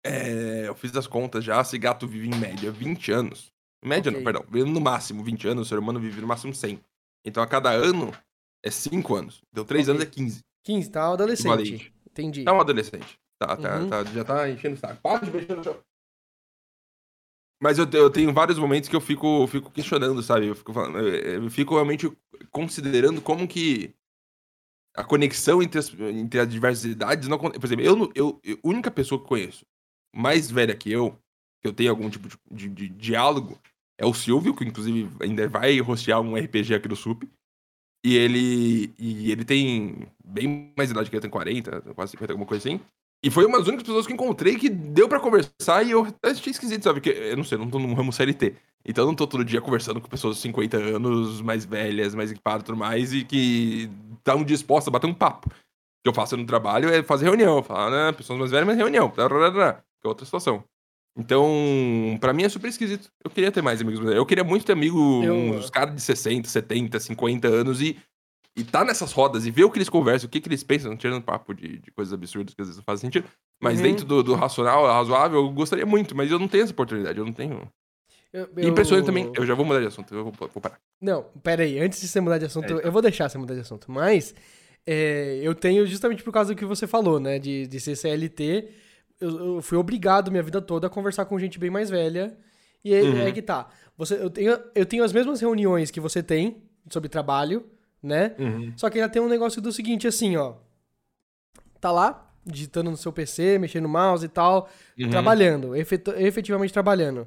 É, 0.07 0.69
eu 0.69 0.75
fiz 0.77 0.95
as 0.97 1.07
contas 1.09 1.43
já. 1.45 1.61
Esse 1.61 1.77
gato 1.79 2.07
vive 2.07 2.29
em 2.29 2.35
média 2.39 2.71
20 2.71 3.11
anos. 3.11 3.53
Em 3.85 3.89
média, 3.89 4.11
Ok. 4.11 4.21
não, 4.21 4.25
perdão. 4.25 4.45
Vive 4.49 4.71
no 4.71 4.81
máximo 4.81 5.25
20 5.25 5.49
anos. 5.49 5.67
O 5.67 5.69
ser 5.69 5.79
humano 5.81 5.99
vive 5.99 6.21
no 6.21 6.27
máximo 6.29 6.55
100. 6.55 6.79
Então 7.25 7.43
a 7.43 7.47
cada 7.47 7.71
ano 7.71 8.13
é 8.63 8.71
5 8.71 9.15
anos. 9.17 9.43
Deu 9.53 9.65
3 9.65 9.89
Ok. 9.89 9.95
anos 9.97 10.07
é 10.07 10.11
15. 10.11 10.41
15, 10.63 10.91
tá 10.91 11.11
um 11.11 11.15
adolescente. 11.15 11.93
Entendi. 12.09 12.45
É 12.47 12.53
um 12.53 12.61
adolescente. 12.61 13.19
Tá, 13.39 13.57
tá, 13.57 13.79
Uhum. 13.81 13.89
tá- 13.89 14.05
já 14.05 14.25
tá 14.25 14.49
enchendo 14.49 14.77
o 14.77 14.79
saco. 14.79 15.01
Para 15.03 15.25
de 15.27 15.31
mexer 15.33 15.57
no 15.57 15.65
chão. 15.65 15.77
Mas 17.62 17.79
eu, 17.79 17.89
eu 17.93 18.11
tenho 18.11 18.33
vários 18.33 18.59
momentos 18.59 18.89
que 18.89 18.97
eu 18.97 19.01
fico, 19.01 19.47
fico 19.47 19.71
questionando, 19.71 20.23
sabe? 20.23 20.47
Eu 20.49 20.55
fico, 20.55 20.73
eu- 20.73 21.51
fico 21.51 21.75
realmente 21.75 22.11
considerando 22.51 23.21
como 23.23 23.49
que 23.49 23.95
a 24.97 25.03
conexão 25.05 25.62
entre 25.62 25.79
as, 25.79 25.93
entre 25.93 26.41
as 26.41 26.49
diversas 26.49 26.85
idades 26.85 27.29
não. 27.29 27.39
Por 27.39 27.65
exemplo, 27.65 27.85
eu, 27.85 28.12
eu, 28.15 28.41
eu- 28.45 28.59
a 28.62 28.69
única 28.69 28.91
pessoa 28.91 29.21
que 29.21 29.27
conheço 29.27 29.65
mais 30.15 30.51
velha 30.51 30.75
que 30.77 30.91
eu, 30.91 31.11
que 31.61 31.69
eu 31.69 31.73
tenho 31.73 31.91
algum 31.91 32.09
tipo 32.09 32.29
de, 32.29 32.69
de- 32.69 32.69
de 32.69 32.89
diálogo, 32.91 33.59
é 33.99 34.06
o 34.06 34.15
Silvio, 34.15 34.55
que 34.55 34.65
inclusive 34.65 35.11
ainda 35.21 35.49
vai 35.49 35.79
rostear 35.81 36.21
um 36.21 36.37
RPG 36.37 36.75
aqui 36.75 36.89
do 36.89 36.97
SUP. 36.97 37.29
E 38.05 38.17
ele, 38.17 38.95
e 38.99 39.33
ele 39.33 39.45
tem 39.45 40.06
bem 40.25 40.73
mais 40.77 40.91
idade 40.91 41.11
que 41.11 41.17
eu, 41.17 41.21
tem 41.21 41.31
40, 41.31 41.81
quase 41.95 42.12
50, 42.12 42.33
alguma 42.35 42.47
coisa 42.47 42.69
assim. 42.69 42.81
E 43.25 43.31
foi 43.31 43.47
uma 43.47 43.56
das 43.59 43.67
únicas 43.67 43.87
pessoas 43.87 44.06
que 44.06 44.12
encontrei 44.12 44.56
que 44.56 44.69
deu 44.69 45.09
pra 45.09 45.19
conversar 45.19 45.82
e 45.82 45.93
eu 45.93 46.06
achei 46.23 46.50
esquisito, 46.50 46.82
sabe? 46.85 47.00
Porque 47.00 47.19
eu 47.19 47.37
não 47.37 47.43
sei, 47.44 47.56
não 47.56 47.71
tô 47.71 47.79
no 47.79 47.94
ramo 47.94 48.12
CLT. 48.12 48.55
Então 48.85 49.05
eu 49.05 49.09
não 49.09 49.15
tô 49.15 49.26
todo 49.26 49.43
dia 49.43 49.62
conversando 49.62 49.99
com 49.99 50.06
pessoas 50.09 50.37
de 50.37 50.43
50 50.43 50.76
anos, 50.76 51.41
mais 51.41 51.65
velhas, 51.65 52.15
mais 52.15 52.31
equipadas 52.31 52.61
e 52.61 52.65
tudo 52.67 52.76
mais, 52.76 53.15
e 53.15 53.25
que 53.25 53.91
estão 54.19 54.44
dispostas 54.44 54.88
a 54.88 54.91
bater 54.91 55.06
um 55.06 55.15
papo. 55.15 55.49
O 55.49 55.53
que 56.05 56.09
eu 56.11 56.12
faço 56.15 56.37
no 56.37 56.44
trabalho 56.44 56.91
é 56.91 57.03
fazer 57.03 57.25
reunião, 57.25 57.63
falar, 57.63 57.91
né? 57.91 58.13
Pessoas 58.13 58.39
mais 58.39 58.51
velhas, 58.51 58.67
mas 58.67 58.77
reunião. 58.77 59.08
blá, 59.08 59.27
blá, 59.27 59.72
Que 59.72 60.06
é 60.06 60.08
outra 60.08 60.27
situação. 60.27 60.63
Então, 61.17 62.19
pra 62.20 62.32
mim 62.34 62.43
é 62.43 62.49
super 62.49 62.69
esquisito. 62.69 63.08
Eu 63.25 63.31
queria 63.31 63.51
ter 63.51 63.63
mais 63.63 63.81
amigos. 63.81 64.05
Eu 64.15 64.27
queria 64.27 64.44
muito 64.44 64.67
ter 64.67 64.72
amigo, 64.72 65.22
Eu- 65.25 65.34
uns 65.34 65.70
caras 65.70 65.94
de 65.94 66.01
60, 66.03 66.49
70, 66.49 67.01
50 67.01 67.49
anos 67.49 67.81
e, 67.81 67.96
e 68.56 68.63
tá 68.65 68.84
nessas 68.84 69.13
rodas 69.13 69.46
e 69.46 69.51
ver 69.51 69.65
o 69.65 69.70
que 69.70 69.79
eles 69.79 69.89
conversam, 69.89 70.27
o 70.27 70.31
que, 70.31 70.41
que 70.41 70.49
eles 70.49 70.63
pensam, 70.63 70.96
tirando 70.96 71.23
papo 71.23 71.53
de, 71.55 71.79
de 71.79 71.91
coisas 71.91 72.13
absurdas 72.15 72.55
que 72.55 72.61
às 72.63 72.69
vezes 72.69 72.77
não 72.79 72.84
fazem 72.84 73.08
sentido. 73.08 73.29
Mas 73.61 73.79
Uhum. 73.79 73.82
dentro 73.84 74.05
do, 74.06 74.23
do 74.23 74.34
racional, 74.34 74.87
razoável, 74.87 75.41
eu 75.41 75.51
gostaria 75.51 75.84
muito, 75.87 76.15
mas 76.17 76.31
eu 76.31 76.39
não 76.39 76.46
tenho 76.49 76.63
essa 76.65 76.73
oportunidade, 76.73 77.19
eu 77.19 77.25
não 77.25 77.32
tenho. 77.32 77.69
Eu, 78.32 78.49
E 78.58 78.67
impressões 78.67 79.05
também. 79.05 79.31
Eu 79.37 79.46
já 79.46 79.55
vou 79.55 79.65
mudar 79.65 79.81
de 79.81 79.87
assunto, 79.87 80.13
eu 80.15 80.25
vou, 80.25 80.32
vou 80.32 80.61
parar. 80.63 80.79
Não, 81.01 81.25
pera 81.43 81.63
aí. 81.63 81.79
Antes 81.79 82.01
de 82.01 82.08
você 82.08 82.20
mudar 82.20 82.39
de 82.39 82.44
assunto, 82.46 82.65
É, 82.79 82.81
tá. 82.81 82.89
eu 82.89 82.93
vou 82.93 83.01
deixar 83.03 83.29
você 83.29 83.39
mudar 83.39 83.55
de 83.55 83.61
assunto. 83.61 83.91
Mas 83.91 84.34
é, 84.87 85.39
eu 85.43 85.55
tenho 85.55 85.87
justamente 85.87 86.23
por 86.23 86.32
causa 86.32 86.53
do 86.55 86.58
que 86.58 86.65
você 86.65 86.87
falou, 86.87 87.19
né? 87.20 87.39
De, 87.39 87.67
de 87.67 87.81
ser 87.81 87.94
CLT. 87.96 88.69
Eu, 89.20 89.56
eu 89.56 89.63
fui 89.63 89.79
obrigado 89.79 90.31
minha 90.31 90.43
vida 90.43 90.61
toda 90.61 90.87
a 90.89 90.91
conversar 90.91 91.25
com 91.27 91.39
gente 91.39 91.58
bem 91.58 91.70
mais 91.70 91.91
velha. 91.91 92.37
E 92.84 92.93
aí, 92.94 93.03
Uhum. 93.05 93.23
aí 93.25 93.32
que 93.32 93.43
tá. 93.43 93.69
Você, 93.96 94.15
eu, 94.15 94.29
tenho, 94.29 94.58
eu 94.75 94.84
tenho 94.87 95.05
as 95.05 95.13
mesmas 95.13 95.41
reuniões 95.41 95.91
que 95.91 96.01
você 96.01 96.23
tem 96.23 96.63
sobre 96.91 97.08
trabalho, 97.08 97.65
né? 98.05 98.34
Só 98.77 98.89
que 98.91 98.99
ainda 98.99 99.08
tem 99.11 99.20
um 99.23 99.29
negócio 99.29 99.61
do 99.63 99.73
seguinte, 99.73 100.06
assim, 100.06 100.37
ó. 100.37 100.55
Tá 101.81 101.91
lá, 101.91 102.31
digitando 102.46 102.91
no 102.91 102.96
seu 102.96 103.13
PC, 103.13 103.58
mexendo 103.58 103.84
no 103.84 103.89
mouse 103.89 104.25
e 104.25 104.29
tal, 104.29 104.69
Uhum. 104.99 105.11
trabalhando, 105.11 105.75
efetu- 105.77 106.13
efetivamente 106.17 106.73
trabalhando. 106.73 107.27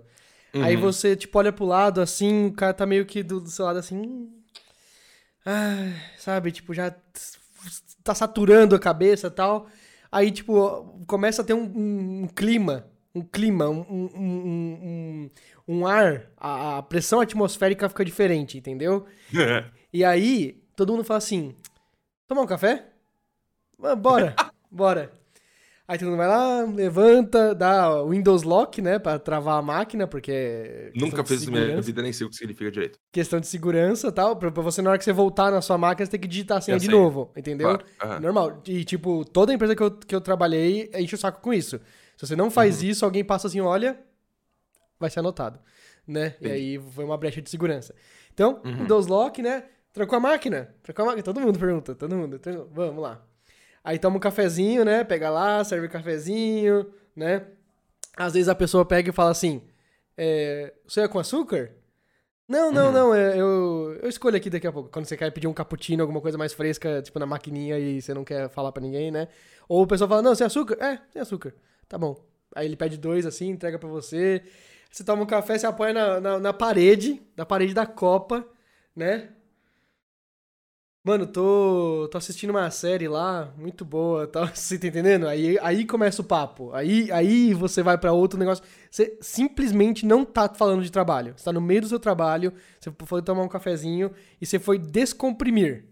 Aí 0.54 0.76
Uhum. 0.76 0.82
você, 0.82 1.16
tipo, 1.16 1.38
olha 1.38 1.52
pro 1.52 1.66
lado, 1.66 2.02
assim, 2.02 2.48
o 2.48 2.54
cara 2.54 2.74
tá 2.74 2.86
meio 2.86 3.06
que 3.06 3.22
do, 3.24 3.40
do 3.42 3.50
seu 3.50 3.66
lado, 3.66 3.78
assim... 3.80 4.30
Ah, 5.46 5.94
sabe, 6.18 6.52
tipo, 6.52 6.74
já 6.74 6.94
tá 8.04 8.14
saturando 8.14 8.76
a 8.76 8.80
cabeça 8.80 9.28
e 9.28 9.32
tal. 9.32 9.68
Aí, 10.12 10.32
tipo, 10.32 11.04
começa 11.08 11.42
a 11.42 11.46
ter 11.46 11.54
um, 11.54 11.64
um- 11.64 12.24
um 12.24 12.28
clima, 12.28 12.88
um 13.16 13.22
clima, 13.22 13.70
um, 13.70 13.80
um, 13.90 14.10
um, 14.16 14.80
um- 14.84 15.30
um 15.80 15.88
ar, 15.88 16.30
a, 16.38 16.78
a 16.80 16.84
pressão 16.84 17.20
atmosférica 17.22 17.88
fica 17.90 18.04
diferente, 18.06 18.58
entendeu? 18.58 19.06
E 19.94 20.04
aí, 20.04 20.62
todo 20.78 20.94
mundo 20.94 21.04
fala 21.04 21.18
assim: 21.18 21.54
tomar 22.28 22.42
um 22.44 22.48
café? 22.48 22.86
Ah, 23.84 23.96
Bora, 23.96 24.34
bora. 24.72 25.12
Aí 25.88 25.98
todo 25.98 26.10
mundo 26.10 26.18
vai 26.18 26.28
lá, 26.28 26.64
levanta, 26.64 27.56
dá 27.56 28.04
Windows 28.04 28.44
Lock, 28.44 28.82
né, 28.82 29.00
pra 29.00 29.18
travar 29.18 29.58
a 29.58 29.62
máquina, 29.62 30.06
porque... 30.06 30.32
é 30.34 30.92
Nunca 30.94 31.24
fiz 31.24 31.44
isso 31.44 31.52
na 31.52 31.62
minha 31.62 31.80
vida, 31.82 32.02
nem 32.02 32.12
sei 32.12 32.28
o 32.28 32.30
que 32.30 32.36
significa 32.36 32.70
direito. 32.70 33.00
Questão 33.10 33.40
de 33.40 33.48
segurança 33.48 34.10
e 34.10 34.12
tal, 34.12 34.36
pra, 34.36 34.52
pra 34.52 34.62
você 34.62 34.82
na 34.82 34.90
hora 34.90 35.00
que 35.00 35.06
você 35.06 35.14
voltar 35.14 35.50
na 35.50 35.62
sua 35.62 35.78
máquina, 35.78 36.06
você 36.06 36.12
tem 36.12 36.20
que 36.20 36.28
digitar 36.28 36.58
a 36.58 36.62
senha 36.62 36.78
de 36.78 36.90
novo, 36.90 37.32
entendeu? 37.38 37.70
Claro. 37.78 37.86
aham. 38.04 38.20
Normal. 38.20 38.62
E, 38.68 38.84
tipo, 38.84 39.24
toda 39.24 39.54
empresa 39.54 39.78
que 39.78 39.82
eu, 39.84 39.92
que 39.92 40.14
eu 40.14 40.20
trabalhei 40.20 40.92
enche 40.94 41.16
o 41.16 41.18
saco 41.18 41.40
com 41.42 41.54
isso. 41.54 41.80
Se 42.18 42.28
você 42.28 42.36
não 42.36 42.52
faz 42.52 42.82
Uhum. 42.82 42.90
isso, 42.90 43.06
alguém 43.06 43.24
passa 43.24 43.48
assim, 43.48 43.62
olha, 43.62 43.98
vai 45.00 45.10
ser 45.10 45.20
anotado, 45.22 45.58
né? 46.06 46.36
E 46.42 46.50
aí 46.50 46.80
foi 46.94 47.06
uma 47.06 47.18
brecha 47.18 47.42
de 47.42 47.50
segurança. 47.50 47.96
Então, 48.34 48.62
Uhum. 48.66 48.80
Windows 48.80 49.08
Lock, 49.08 49.42
né? 49.42 49.64
Trancou 49.98 50.18
a 50.18 50.20
máquina? 50.20 50.76
Trancou 50.84 51.04
a 51.04 51.06
máquina? 51.08 51.24
Todo 51.24 51.42
mundo 51.42 51.58
pergunta, 51.60 51.96
todo 51.96 52.16
mundo. 52.16 52.38
trancou. 52.38 52.70
Vamos 52.72 53.02
lá. 53.02 53.20
Aí 53.84 53.98
toma 53.98 54.18
um 54.18 54.20
cafezinho, 54.20 54.86
né? 54.86 55.04
Pega 55.04 55.30
lá, 55.30 55.64
serve 55.64 55.88
o 55.88 55.90
cafezinho, 55.90 56.86
né? 57.16 57.48
Às 58.16 58.34
vezes 58.34 58.48
a 58.48 58.54
pessoa 58.56 58.86
pega 58.86 59.10
e 59.10 59.14
fala 59.14 59.32
assim, 59.32 59.62
é, 60.18 60.74
você 60.88 61.02
é 61.02 61.08
com 61.08 61.18
açúcar? 61.20 61.72
Não, 62.48 62.72
não, 62.72 62.86
Uhum. 62.88 62.92
não, 62.92 63.16
é, 63.16 63.38
eu, 63.40 63.98
eu 64.02 64.08
escolho 64.08 64.38
aqui 64.38 64.50
daqui 64.50 64.68
a 64.68 64.72
pouco. 64.72 64.90
Quando 64.90 65.06
você 65.06 65.18
quer 65.18 65.32
pedir 65.32 65.48
um 65.48 65.54
cappuccino, 65.54 66.02
alguma 66.04 66.22
coisa 66.22 66.38
mais 66.38 66.54
fresca, 66.54 67.02
tipo 67.02 67.18
na 67.20 67.26
maquininha 67.26 67.78
e 67.80 68.02
você 68.02 68.14
não 68.14 68.24
quer 68.24 68.50
falar 68.50 68.72
pra 68.72 68.82
ninguém, 68.82 69.10
né? 69.12 69.28
Ou 69.68 69.82
o 69.84 69.88
pessoal 69.88 70.08
fala, 70.10 70.22
não, 70.22 70.36
sem 70.36 70.46
açúcar? 70.46 70.78
É, 70.84 71.00
sem 71.12 71.22
açúcar. 71.22 71.54
Tá 71.90 71.98
bom. 71.98 72.16
Aí 72.56 72.66
ele 72.66 72.76
pede 72.78 72.98
dois 72.98 73.26
assim, 73.26 73.50
entrega 73.50 73.78
pra 73.80 73.90
você. 73.90 74.44
Você 74.92 75.04
toma 75.04 75.24
um 75.24 75.26
café, 75.26 75.58
você 75.58 75.66
apoia 75.68 75.94
na, 75.94 76.20
na, 76.22 76.40
na 76.40 76.54
parede, 76.54 77.22
na 77.36 77.46
parede 77.46 77.74
da 77.74 77.86
copa, 77.86 78.46
né? 78.96 79.30
Mano, 81.08 81.26
tô, 81.26 82.10
tô 82.12 82.18
assistindo 82.18 82.50
uma 82.50 82.70
série 82.70 83.08
lá, 83.08 83.54
muito 83.58 83.86
boa, 83.86 84.28
tá? 84.28 84.48
Você 84.54 84.78
tá 84.78 84.88
entendendo? 84.88 85.26
Aí, 85.26 85.58
aí 85.62 85.86
começa 85.86 86.22
o 86.22 86.26
papo. 86.26 86.74
Aí, 86.74 87.10
aí 87.14 87.54
você 87.54 87.82
vai 87.82 87.98
pra 87.98 88.12
outro 88.12 88.38
negócio. 88.38 88.62
Você 88.92 89.18
simplesmente 89.22 90.06
não 90.06 90.26
tá 90.26 90.54
falando 90.54 90.84
de 90.84 90.92
trabalho. 90.92 91.34
Você 91.38 91.46
tá 91.46 91.54
no 91.54 91.62
meio 91.62 91.80
do 91.80 91.88
seu 91.88 91.98
trabalho, 91.98 92.52
você 92.78 92.92
foi 93.06 93.22
tomar 93.22 93.44
um 93.44 93.48
cafezinho 93.48 94.12
e 94.42 94.46
você 94.46 94.60
foi 94.60 94.78
descomprimir. 94.78 95.86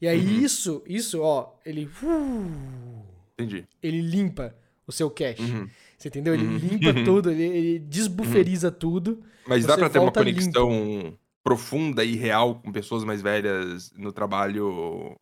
E 0.00 0.06
aí 0.06 0.20
Uhum. 0.24 0.44
isso, 0.44 0.82
isso, 0.86 1.20
ó, 1.20 1.54
ele 1.66 1.90
uh, 2.00 3.02
Entendi. 3.36 3.66
ele 3.82 4.00
limpa 4.00 4.54
o 4.86 4.92
seu 4.92 5.10
cache. 5.10 5.42
Uhum. 5.42 5.68
Você 5.98 6.06
entendeu? 6.06 6.34
Ele 6.34 6.46
limpa 6.46 6.94
tudo, 7.04 7.32
ele, 7.32 7.42
ele 7.42 7.78
desbuferiza 7.80 8.70
tudo. 8.70 9.24
Mas 9.44 9.66
dá 9.66 9.76
pra 9.76 9.90
ter 9.90 9.98
uma 9.98 10.12
conexão 10.12 11.18
profunda 11.42 12.04
e 12.04 12.16
real 12.16 12.56
com 12.56 12.72
pessoas 12.72 13.04
mais 13.04 13.20
velhas 13.22 13.92
no 13.96 14.12
trabalho? 14.12 15.16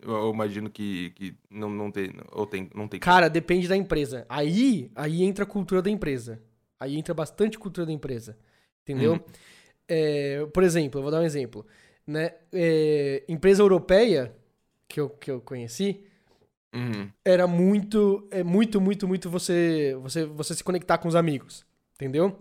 Eu 0.00 0.32
imagino 0.32 0.70
que, 0.70 1.10
que 1.10 1.34
não, 1.50 1.68
não 1.68 1.90
tem. 1.90 2.12
Ou 2.32 2.46
tem, 2.46 2.70
não 2.74 2.88
tem. 2.88 3.00
Cara, 3.00 3.28
depende 3.28 3.68
da 3.68 3.76
empresa. 3.76 4.24
Aí, 4.28 4.90
aí 4.94 5.22
entra 5.22 5.44
a 5.44 5.46
cultura 5.46 5.82
da 5.82 5.90
empresa. 5.90 6.42
Aí 6.80 6.96
entra 6.96 7.12
bastante 7.12 7.58
cultura 7.58 7.86
da 7.86 7.92
empresa. 7.92 8.38
Entendeu? 8.82 9.12
Uhum. 9.12 9.20
É, 9.86 10.46
por 10.52 10.62
exemplo, 10.62 10.98
eu 10.98 11.02
vou 11.02 11.10
dar 11.10 11.20
um 11.20 11.24
exemplo. 11.24 11.66
Né? 12.06 12.32
É, 12.52 13.24
empresa 13.28 13.62
europeia 13.62 14.34
que 14.86 15.00
eu, 15.00 15.10
que 15.10 15.30
eu 15.30 15.40
conheci 15.40 16.04
Uhum. 16.74 17.10
era 17.24 17.46
muito, 17.46 18.28
é 18.30 18.42
muito, 18.44 18.78
muito, 18.78 19.08
muito 19.08 19.30
você, 19.30 19.96
você, 20.02 20.26
você 20.26 20.54
se 20.54 20.62
conectar 20.62 20.98
com 20.98 21.08
os 21.08 21.16
amigos. 21.16 21.64
Entendeu? 21.94 22.38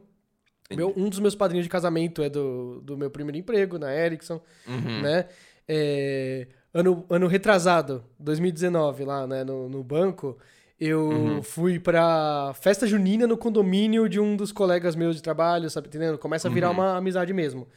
Meu, 0.69 0.93
um 0.97 1.09
dos 1.09 1.19
meus 1.19 1.35
padrinhos 1.35 1.65
de 1.65 1.69
casamento 1.69 2.21
é 2.21 2.29
do, 2.29 2.81
do 2.81 2.97
meu 2.97 3.09
primeiro 3.09 3.37
emprego, 3.37 3.77
na 3.79 3.93
Ericsson. 3.95 4.41
Uhum. 4.67 5.01
né? 5.01 5.27
É, 5.67 6.47
ano, 6.73 7.05
ano 7.09 7.27
retrasado, 7.27 8.03
2019, 8.19 9.03
lá 9.05 9.25
né, 9.25 9.43
no, 9.43 9.69
no 9.69 9.83
banco, 9.83 10.37
eu 10.79 11.07
Uhum. 11.09 11.41
fui 11.43 11.79
pra 11.79 12.53
festa 12.59 12.85
junina 12.85 13.25
no 13.25 13.37
condomínio 13.37 14.07
de 14.09 14.19
um 14.19 14.35
dos 14.35 14.51
colegas 14.51 14.95
meus 14.95 15.15
de 15.15 15.23
trabalho, 15.23 15.69
sabe, 15.69 15.87
entendendo? 15.87 16.17
Começa 16.17 16.47
a 16.47 16.51
virar 16.51 16.67
Uhum. 16.69 16.73
uma 16.75 16.97
amizade 16.97 17.33
mesmo. 17.33 17.67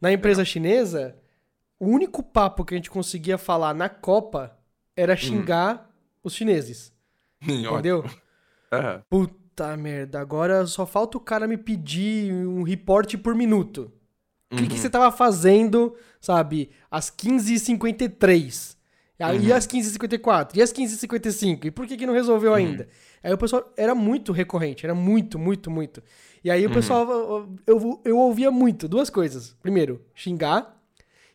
Na 0.00 0.12
empresa 0.12 0.44
chinesa, 0.44 1.16
o 1.78 1.86
único 1.86 2.22
papo 2.22 2.64
que 2.64 2.74
a 2.74 2.76
gente 2.76 2.90
conseguia 2.90 3.36
falar 3.36 3.74
na 3.74 3.88
Copa 3.88 4.56
era 4.96 5.16
xingar 5.16 5.90
os 6.22 6.34
chineses, 6.34 6.92
entendeu? 7.42 8.04
Aham. 8.72 9.02
Puta 9.10 9.34
merda, 9.76 10.20
agora 10.20 10.66
só 10.66 10.84
falta 10.86 11.16
o 11.16 11.20
cara 11.20 11.46
me 11.46 11.56
pedir 11.56 12.32
um 12.32 12.62
reporte 12.62 13.16
por 13.18 13.34
minuto. 13.34 13.90
O 14.50 14.56
que, 14.56 14.66
que 14.66 14.74
Uhum. 14.74 14.80
você 14.80 14.88
tava 14.88 15.10
fazendo, 15.14 15.94
sabe, 16.20 16.70
às 16.90 17.10
15h53? 17.10 18.76
E 19.20 19.24
Uhum. 19.24 19.54
às 19.56 19.66
15h54? 19.66 20.56
E 20.56 20.62
às 20.62 20.72
15h55? 20.72 21.64
E 21.66 21.70
por 21.70 21.86
que, 21.86 21.96
que 21.96 22.06
não 22.06 22.14
resolveu 22.14 22.54
ainda? 22.54 22.88
Aí 23.22 23.32
o 23.32 23.38
pessoal 23.38 23.70
era 23.76 23.94
muito 23.94 24.32
recorrente, 24.32 24.86
era 24.86 24.94
muito, 24.94 25.38
muito, 25.38 25.70
muito. 25.70 26.02
E 26.44 26.50
aí 26.50 26.64
o 26.64 26.68
Uhum. 26.68 26.74
pessoal, 26.74 27.48
eu, 27.66 28.00
eu 28.04 28.16
ouvia 28.18 28.50
muito, 28.50 28.86
duas 28.88 29.10
coisas. 29.10 29.56
Primeiro, 29.60 30.00
xingar. 30.14 30.76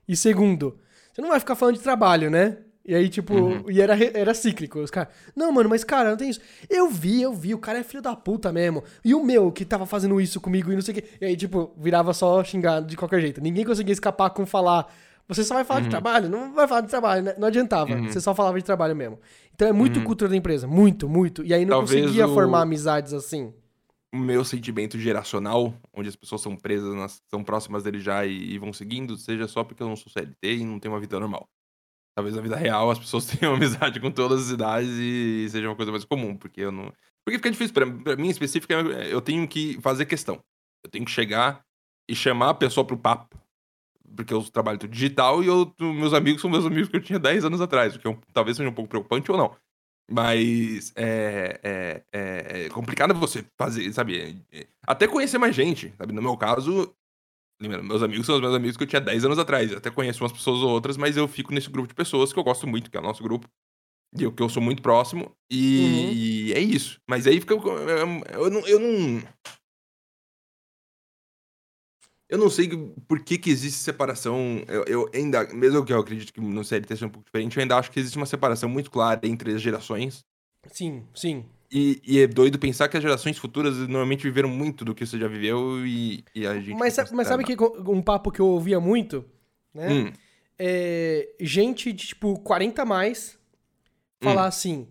E 0.08 0.16
segundo, 0.16 0.80
você 1.12 1.22
não 1.22 1.30
vai 1.30 1.40
ficar 1.40 1.56
falando 1.56 1.76
de 1.76 1.82
trabalho, 1.82 2.32
né? 2.32 2.58
E 2.86 2.94
aí, 2.94 3.08
tipo, 3.08 3.34
Uhum. 3.34 3.64
e 3.72 3.80
era, 3.80 3.96
era 4.18 4.34
cíclico. 4.34 4.80
Os 4.80 4.92
caras, 4.92 5.14
não, 5.36 5.52
mano, 5.54 5.70
mas 5.70 5.84
cara, 5.86 6.10
não 6.10 6.18
tem 6.18 6.30
isso. 6.30 6.42
Eu 6.70 6.90
vi, 6.90 7.22
eu 7.22 7.34
vi, 7.34 7.54
o 7.54 7.58
cara 7.58 7.80
é 7.80 7.84
filho 7.84 8.02
da 8.02 8.14
puta 8.16 8.52
mesmo. 8.52 8.84
E 9.06 9.16
o 9.16 9.24
meu, 9.24 9.52
que 9.52 9.64
tava 9.64 9.86
fazendo 9.86 10.20
isso 10.20 10.42
comigo 10.42 10.70
e 10.72 10.76
não 10.76 10.82
sei 10.82 10.94
o 10.94 10.96
quê. 11.02 11.08
E 11.22 11.26
aí, 11.26 11.38
tipo, 11.38 11.74
virava 11.78 12.14
só 12.14 12.44
xingar 12.44 12.82
de 12.82 12.98
qualquer 12.98 13.22
jeito. 13.22 13.40
Ninguém 13.40 13.64
conseguia 13.64 13.94
escapar 13.94 14.32
com 14.32 14.46
falar. 14.46 14.94
Você 15.30 15.46
só 15.46 15.54
vai 15.54 15.64
falar 15.64 15.80
de 15.80 15.90
trabalho? 15.90 16.28
Não 16.30 16.54
vai 16.54 16.68
falar 16.68 16.82
de 16.82 16.90
trabalho, 16.90 17.24
né? 17.24 17.36
Não 17.38 17.48
adiantava. 17.48 17.94
Uhum. 17.94 18.10
Você 18.10 18.20
só 18.20 18.36
falava 18.36 18.58
de 18.60 18.66
trabalho 18.66 18.94
mesmo. 18.94 19.18
Então 19.56 19.66
é 19.68 19.72
muito 19.72 20.04
cultura 20.04 20.30
da 20.30 20.36
empresa. 20.36 20.68
Muito, 20.68 21.08
muito. 21.08 21.42
E 21.46 21.54
aí 21.54 21.64
não 21.66 21.78
Talvez 21.78 22.02
conseguia 22.02 22.28
o- 22.28 22.34
formar 22.34 22.62
amizades 22.64 23.14
assim. 23.14 23.54
o 24.14 24.18
meu 24.18 24.44
sentimento 24.44 25.00
geracional, 25.00 25.74
onde 25.94 26.10
as 26.10 26.16
pessoas 26.18 26.42
são 26.42 26.58
presas, 26.58 26.94
nas, 26.94 27.22
são 27.30 27.42
próximas 27.44 27.82
dele 27.84 28.02
já 28.02 28.26
e, 28.26 28.54
e 28.56 28.60
vão 28.60 28.74
seguindo, 28.74 29.16
seja 29.18 29.48
só 29.48 29.64
porque 29.64 29.82
eu 29.82 29.88
não 29.88 29.96
sou 29.96 30.12
CLT 30.12 30.58
e 30.58 30.66
não 30.66 30.78
tenho 30.80 30.94
uma 30.94 31.00
vida 31.00 31.18
normal. 31.18 31.48
Talvez 32.16 32.36
na 32.36 32.42
vida 32.42 32.56
real 32.56 32.92
as 32.92 33.00
pessoas 33.00 33.26
tenham 33.38 33.56
amizade 33.56 34.00
com 34.00 34.12
todas 34.12 34.48
as 34.48 34.50
idades 34.52 34.90
e 34.92 35.48
seja 35.50 35.68
uma 35.68 35.76
coisa 35.76 35.92
mais 35.92 36.06
comum, 36.06 36.36
porque 36.38 36.62
eu 36.62 36.72
não. 36.72 36.92
Porque 37.26 37.38
fica 37.38 37.52
difícil, 37.52 37.74
pra, 37.74 37.86
pra 37.90 38.16
mim 38.16 38.30
específico, 38.30 38.74
é- 38.74 39.12
eu 39.14 39.22
tenho 39.22 39.48
que 39.48 39.80
fazer 39.82 40.06
questão. 40.06 40.40
Eu 40.84 40.90
tenho 40.92 41.06
que 41.06 41.12
chegar 41.12 41.64
e 42.10 42.16
chamar 42.16 42.50
a 42.50 42.54
pessoa 42.54 42.86
pro 42.86 42.98
papo. 42.98 43.38
Porque 44.16 44.34
eu 44.34 44.44
trabalho 44.44 44.78
tudo 44.78 44.92
digital 44.92 45.44
e 45.44 45.48
eu, 45.48 45.74
meus 45.80 46.14
amigos 46.14 46.42
são 46.42 46.50
meus 46.50 46.66
amigos 46.66 46.90
que 46.90 46.98
eu 46.98 47.02
tinha 47.02 47.18
10 47.18 47.46
anos 47.46 47.62
atrás, 47.62 47.96
o 47.96 48.00
que 48.00 48.06
é 48.06 48.10
um- 48.10 48.20
talvez 48.32 48.58
seja 48.58 48.70
um 48.70 48.74
pouco 48.74 48.90
preocupante 48.90 49.32
ou 49.32 49.38
não. 49.38 49.56
Mas 50.12 50.92
é, 50.96 51.60
é, 51.64 52.04
é, 52.12 52.66
é 52.66 52.70
complicado 52.70 53.14
você 53.16 53.46
fazer, 53.58 53.92
sabe? 53.94 54.44
é- 54.52 54.68
Até 54.86 55.08
conhecer 55.08 55.38
mais 55.38 55.56
gente, 55.56 55.94
sabe? 55.98 56.14
No 56.14 56.22
meu 56.22 56.36
caso, 56.38 56.94
meus 57.68 58.04
amigos 58.04 58.26
são 58.26 58.36
os 58.36 58.42
meus 58.42 58.56
amigos 58.56 58.78
que 58.78 58.84
eu 58.84 58.88
tinha 58.88 59.02
10 59.02 59.26
anos 59.26 59.40
atrás. 59.40 59.72
Eu 59.72 59.78
até 59.78 59.90
conheço 59.90 60.24
umas 60.24 60.32
pessoas 60.32 60.62
ou 60.62 60.70
outras, 60.70 60.98
mas 60.98 61.18
eu 61.18 61.28
fico 61.28 61.54
nesse 61.54 61.70
grupo 61.70 61.88
de 61.88 61.94
pessoas 61.94 62.32
que 62.32 62.40
eu 62.40 62.44
gosto 62.44 62.68
muito, 62.68 62.90
que 62.90 62.98
é 62.98 63.00
o 63.00 63.04
nosso 63.04 63.24
grupo. 63.24 63.48
E 64.18 64.24
eu, 64.24 64.32
que 64.32 64.44
eu 64.44 64.50
sou 64.50 64.62
muito 64.62 64.82
próximo. 64.82 65.32
E 65.50 66.54
é 66.56 66.60
isso. 66.60 67.00
Mas 67.08 67.26
aí 67.26 67.40
fica. 67.40 67.54
Eu, 67.54 68.50
não. 68.50 68.60
Eu 68.68 68.80
não, 68.80 69.22
eu 72.30 72.38
não 72.40 72.50
sei 72.50 72.68
por 73.08 73.24
que, 73.24 73.38
que 73.38 73.52
existe 73.52 73.80
separação. 73.80 74.64
Eu, 74.68 74.84
eu 74.88 75.12
ainda, 75.14 75.46
mesmo 75.54 75.86
que 75.86 75.94
eu 75.94 76.00
acredito 76.00 76.34
que 76.34 76.42
no 76.42 76.64
CLT 76.64 76.96
seja 76.96 77.06
um 77.06 77.10
pouco 77.10 77.26
diferente, 77.26 77.58
eu 77.58 77.62
ainda 77.62 77.78
acho 77.78 77.92
que 77.92 78.00
existe 78.00 78.18
uma 78.18 78.26
separação 78.26 78.68
muito 78.68 78.90
clara 78.90 79.20
entre 79.24 79.54
as 79.54 79.62
gerações. 79.62 80.24
Sim, 80.72 81.06
sim. 81.14 81.46
E, 81.76 82.00
e 82.06 82.20
é 82.20 82.28
doido 82.28 82.60
pensar 82.60 82.88
que 82.88 82.96
as 82.96 83.02
gerações 83.02 83.36
futuras 83.38 83.76
normalmente 83.88 84.22
viveram 84.24 84.48
muito 84.50 84.86
do 84.86 84.94
que 84.94 85.06
você 85.06 85.18
já 85.18 85.28
viveu 85.28 85.84
e, 85.88 86.24
e 86.36 86.46
a 86.46 86.54
gente. 86.60 86.78
Mas, 86.78 86.94
sa- 86.94 87.08
mas 87.12 87.28
sabe 87.28 87.44
que 87.44 87.56
um 87.90 88.00
papo 88.02 88.30
que 88.32 88.40
eu 88.40 88.46
ouvia 88.48 88.80
muito, 88.80 89.26
né? 89.74 89.90
Hum, 89.92 90.12
é, 90.60 91.30
gente 91.42 91.92
de 91.92 92.08
tipo 92.08 92.38
40 92.42 92.84
a 92.84 92.86
mais 92.86 93.38
falar 94.22 94.44
Hum. 94.44 94.48
assim: 94.48 94.88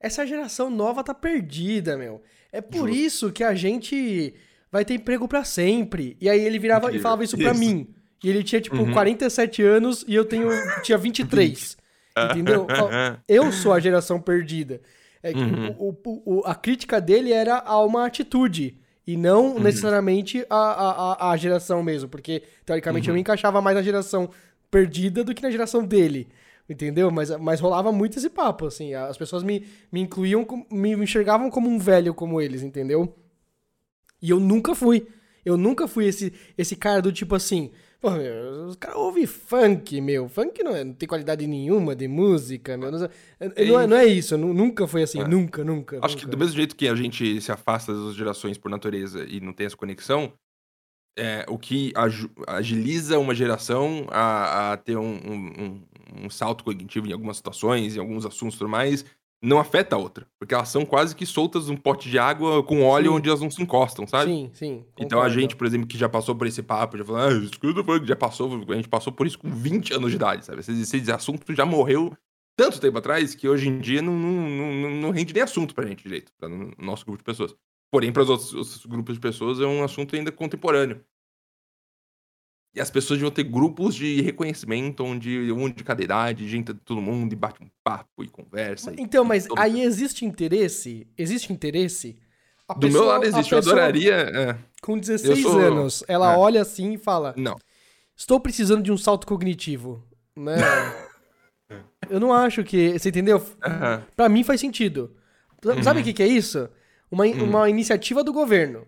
essa 0.00 0.26
geração 0.26 0.68
nova 0.68 1.04
tá 1.04 1.14
perdida, 1.14 1.96
meu. 1.96 2.20
É 2.52 2.60
por 2.60 2.88
Justo. 2.88 2.96
isso 3.04 3.32
que 3.32 3.44
a 3.44 3.54
gente 3.54 4.34
vai 4.72 4.84
ter 4.84 4.94
emprego 4.94 5.28
pra 5.28 5.44
sempre. 5.44 6.16
E 6.20 6.28
aí 6.28 6.40
ele 6.40 6.58
virava 6.58 6.92
e 6.92 6.98
falava 6.98 7.22
isso 7.22 7.36
pra 7.36 7.52
Isso. 7.52 7.60
mim. 7.60 7.88
E 8.24 8.28
ele 8.28 8.42
tinha 8.42 8.60
tipo 8.60 8.76
Uhum. 8.78 8.92
47 8.92 9.62
anos 9.62 10.04
e 10.08 10.14
eu 10.14 10.24
tenho 10.24 10.48
tinha 10.82 10.98
23. 10.98 11.76
entendeu? 12.32 12.66
Eu 13.28 13.52
sou 13.52 13.72
a 13.72 13.78
geração 13.78 14.20
perdida. 14.20 14.80
É 15.22 15.32
que 15.32 15.38
Uhum. 15.40 15.70
o- 15.78 15.98
o- 16.04 16.22
o- 16.38 16.42
a 16.46 16.54
crítica 16.54 17.00
dele 17.00 17.32
era 17.32 17.58
a 17.58 17.82
uma 17.84 18.06
atitude. 18.06 18.78
E 19.06 19.16
não 19.16 19.54
Uhum. 19.54 19.60
necessariamente 19.60 20.44
a, 20.50 20.56
a, 20.56 21.30
a- 21.30 21.36
geração 21.36 21.82
mesmo. 21.82 22.08
Porque, 22.08 22.42
teoricamente, 22.64 23.08
eu 23.08 23.12
Uhum. 23.12 23.16
me 23.16 23.20
encaixava 23.20 23.62
mais 23.62 23.76
na 23.76 23.82
geração 23.82 24.28
perdida 24.70 25.22
do 25.22 25.32
que 25.34 25.42
na 25.42 25.50
geração 25.50 25.84
dele. 25.84 26.28
Entendeu? 26.68 27.10
Mas, 27.12 27.30
mas 27.38 27.60
rolava 27.60 27.92
muito 27.92 28.18
esse 28.18 28.28
papo, 28.28 28.66
assim. 28.66 28.94
As 28.94 29.16
pessoas 29.16 29.44
me, 29.44 29.64
me 29.92 30.00
incluíam, 30.00 30.44
me 30.70 30.92
enxergavam 30.94 31.48
como 31.48 31.68
um 31.70 31.78
velho 31.78 32.12
como 32.12 32.40
eles, 32.40 32.62
entendeu? 32.64 33.14
E 34.20 34.30
eu 34.30 34.40
nunca 34.40 34.74
fui. 34.74 35.06
Eu 35.44 35.56
nunca 35.56 35.86
fui 35.86 36.06
esse, 36.06 36.32
esse 36.58 36.74
cara 36.74 37.00
do 37.00 37.12
tipo 37.12 37.34
assim. 37.36 37.70
Pô, 38.06 38.12
meu, 38.12 38.66
os 38.66 38.76
caras 38.76 38.96
ouvem 38.96 39.26
funk, 39.26 40.00
meu. 40.00 40.28
Funk 40.28 40.62
não, 40.62 40.76
é, 40.76 40.84
não 40.84 40.94
tem 40.94 41.08
qualidade 41.08 41.44
nenhuma 41.44 41.92
de 41.96 42.06
música, 42.06 42.76
meu. 42.76 42.92
Não, 42.92 43.04
é, 43.40 43.64
não, 43.66 43.80
é, 43.80 43.86
não 43.88 43.96
é 43.96 44.06
isso, 44.06 44.38
nunca 44.38 44.86
foi 44.86 45.02
assim, 45.02 45.20
é. 45.20 45.26
nunca, 45.26 45.64
nunca. 45.64 45.98
Acho 46.00 46.14
nunca. 46.14 46.24
que 46.24 46.30
do 46.30 46.38
mesmo 46.38 46.54
jeito 46.54 46.76
que 46.76 46.86
a 46.86 46.94
gente 46.94 47.40
se 47.40 47.50
afasta 47.50 47.92
das 47.92 48.14
gerações 48.14 48.56
por 48.56 48.70
natureza 48.70 49.26
e 49.28 49.40
não 49.40 49.52
tem 49.52 49.66
essa 49.66 49.76
conexão, 49.76 50.32
é, 51.18 51.44
o 51.48 51.58
que 51.58 51.92
agiliza 52.46 53.18
uma 53.18 53.34
geração 53.34 54.06
a, 54.08 54.74
a 54.74 54.76
ter 54.76 54.96
um, 54.96 55.16
um, 55.16 55.82
um, 56.26 56.30
salto 56.30 56.62
cognitivo 56.62 57.08
em 57.08 57.12
algumas 57.12 57.38
situações, 57.38 57.96
em 57.96 57.98
alguns 57.98 58.24
assuntos 58.24 58.54
e 58.54 58.58
tudo 58.58 58.70
mais, 58.70 59.04
não 59.42 59.58
afeta 59.58 59.96
a 59.96 59.98
outra. 59.98 60.26
Porque 60.38 60.54
elas 60.54 60.68
são 60.68 60.84
quase 60.84 61.14
que 61.14 61.26
soltas 61.26 61.68
num 61.68 61.76
pote 61.76 62.08
de 62.08 62.18
água 62.18 62.62
com 62.62 62.82
óleo 62.82 63.10
sim. 63.10 63.16
onde 63.16 63.28
elas 63.28 63.40
não 63.40 63.50
se 63.50 63.62
encostam, 63.62 64.06
sabe? 64.06 64.30
Sim, 64.30 64.50
sim. 64.52 64.76
Concordo. 64.78 65.04
Então 65.04 65.22
a 65.22 65.28
gente, 65.28 65.56
por 65.56 65.66
exemplo, 65.66 65.86
que 65.86 65.98
já 65.98 66.08
passou 66.08 66.34
por 66.34 66.46
esse 66.46 66.62
papo, 66.62 66.98
já 66.98 67.04
falou, 67.04 67.20
ah, 67.20 67.32
escuta 67.32 67.82
já 68.06 68.16
passou, 68.16 68.64
a 68.68 68.74
gente 68.74 68.88
passou 68.88 69.12
por 69.12 69.26
isso 69.26 69.38
com 69.38 69.50
20 69.50 69.94
anos 69.94 70.10
de 70.10 70.16
idade, 70.16 70.44
sabe? 70.44 70.60
Esse, 70.60 70.72
esse 70.72 71.12
assunto 71.12 71.54
já 71.54 71.66
morreu 71.66 72.16
tanto 72.56 72.80
tempo 72.80 72.98
atrás 72.98 73.34
que 73.34 73.48
hoje 73.48 73.68
em 73.68 73.78
dia 73.78 74.00
não, 74.00 74.14
não, 74.14 74.48
não, 74.48 74.90
não 74.90 75.10
rende 75.10 75.34
nem 75.34 75.42
assunto 75.42 75.74
pra 75.74 75.86
gente 75.86 76.02
direito, 76.02 76.32
pra 76.38 76.48
nosso 76.78 77.04
grupo 77.04 77.18
de 77.18 77.24
pessoas. 77.24 77.54
Porém, 77.92 78.12
para 78.12 78.22
os 78.22 78.30
outros, 78.30 78.54
outros, 78.54 78.86
grupos 78.86 79.14
de 79.14 79.20
pessoas 79.20 79.60
é 79.60 79.66
um 79.66 79.84
assunto 79.84 80.16
ainda 80.16 80.32
contemporâneo. 80.32 81.04
E 82.76 82.80
as 82.80 82.90
pessoas 82.90 83.18
deviam 83.18 83.30
ter 83.30 83.44
grupos 83.44 83.94
de 83.94 84.20
reconhecimento, 84.20 85.02
onde 85.02 85.50
um 85.50 85.70
de 85.70 85.82
cada 85.82 86.04
idade, 86.04 86.46
gente 86.46 86.74
de 86.74 86.78
todo 86.80 87.00
mundo, 87.00 87.32
e 87.32 87.36
bate 87.36 87.62
um 87.62 87.68
papo 87.82 88.22
e 88.22 88.28
conversa. 88.28 88.92
Então, 88.98 89.24
e, 89.24 89.26
mas 89.28 89.48
aí 89.56 89.80
existe 89.80 90.26
interesse? 90.26 91.06
Existe 91.16 91.50
interesse? 91.50 92.18
A 92.68 92.74
Do 92.74 92.80
pessoa, 92.80 93.02
meu 93.02 93.12
lado 93.12 93.24
existe, 93.24 93.52
eu 93.52 93.58
adoraria. 93.58 94.14
É. 94.14 94.58
Com 94.82 94.98
16 94.98 95.40
sou... 95.40 95.58
anos, 95.58 96.04
ela 96.06 96.34
é. 96.34 96.36
olha 96.36 96.60
assim 96.60 96.92
e 96.92 96.98
fala: 96.98 97.32
Não. 97.34 97.56
Estou 98.14 98.38
precisando 98.38 98.82
de 98.82 98.92
um 98.92 98.98
salto 98.98 99.26
cognitivo. 99.26 100.04
Né? 100.36 100.56
eu 102.10 102.20
não 102.20 102.30
acho 102.30 102.62
que. 102.62 102.98
Você 102.98 103.08
entendeu? 103.08 103.38
Uhum. 103.38 104.02
Pra 104.14 104.28
mim 104.28 104.44
faz 104.44 104.60
sentido. 104.60 105.16
Sabe 105.82 106.00
o 106.00 106.00
uhum. 106.00 106.04
que, 106.04 106.12
que 106.12 106.22
é 106.22 106.26
isso? 106.26 106.68
Uma, 107.10 107.24
uhum. 107.24 107.44
uma 107.44 107.70
iniciativa 107.70 108.22
do 108.22 108.34
governo. 108.34 108.86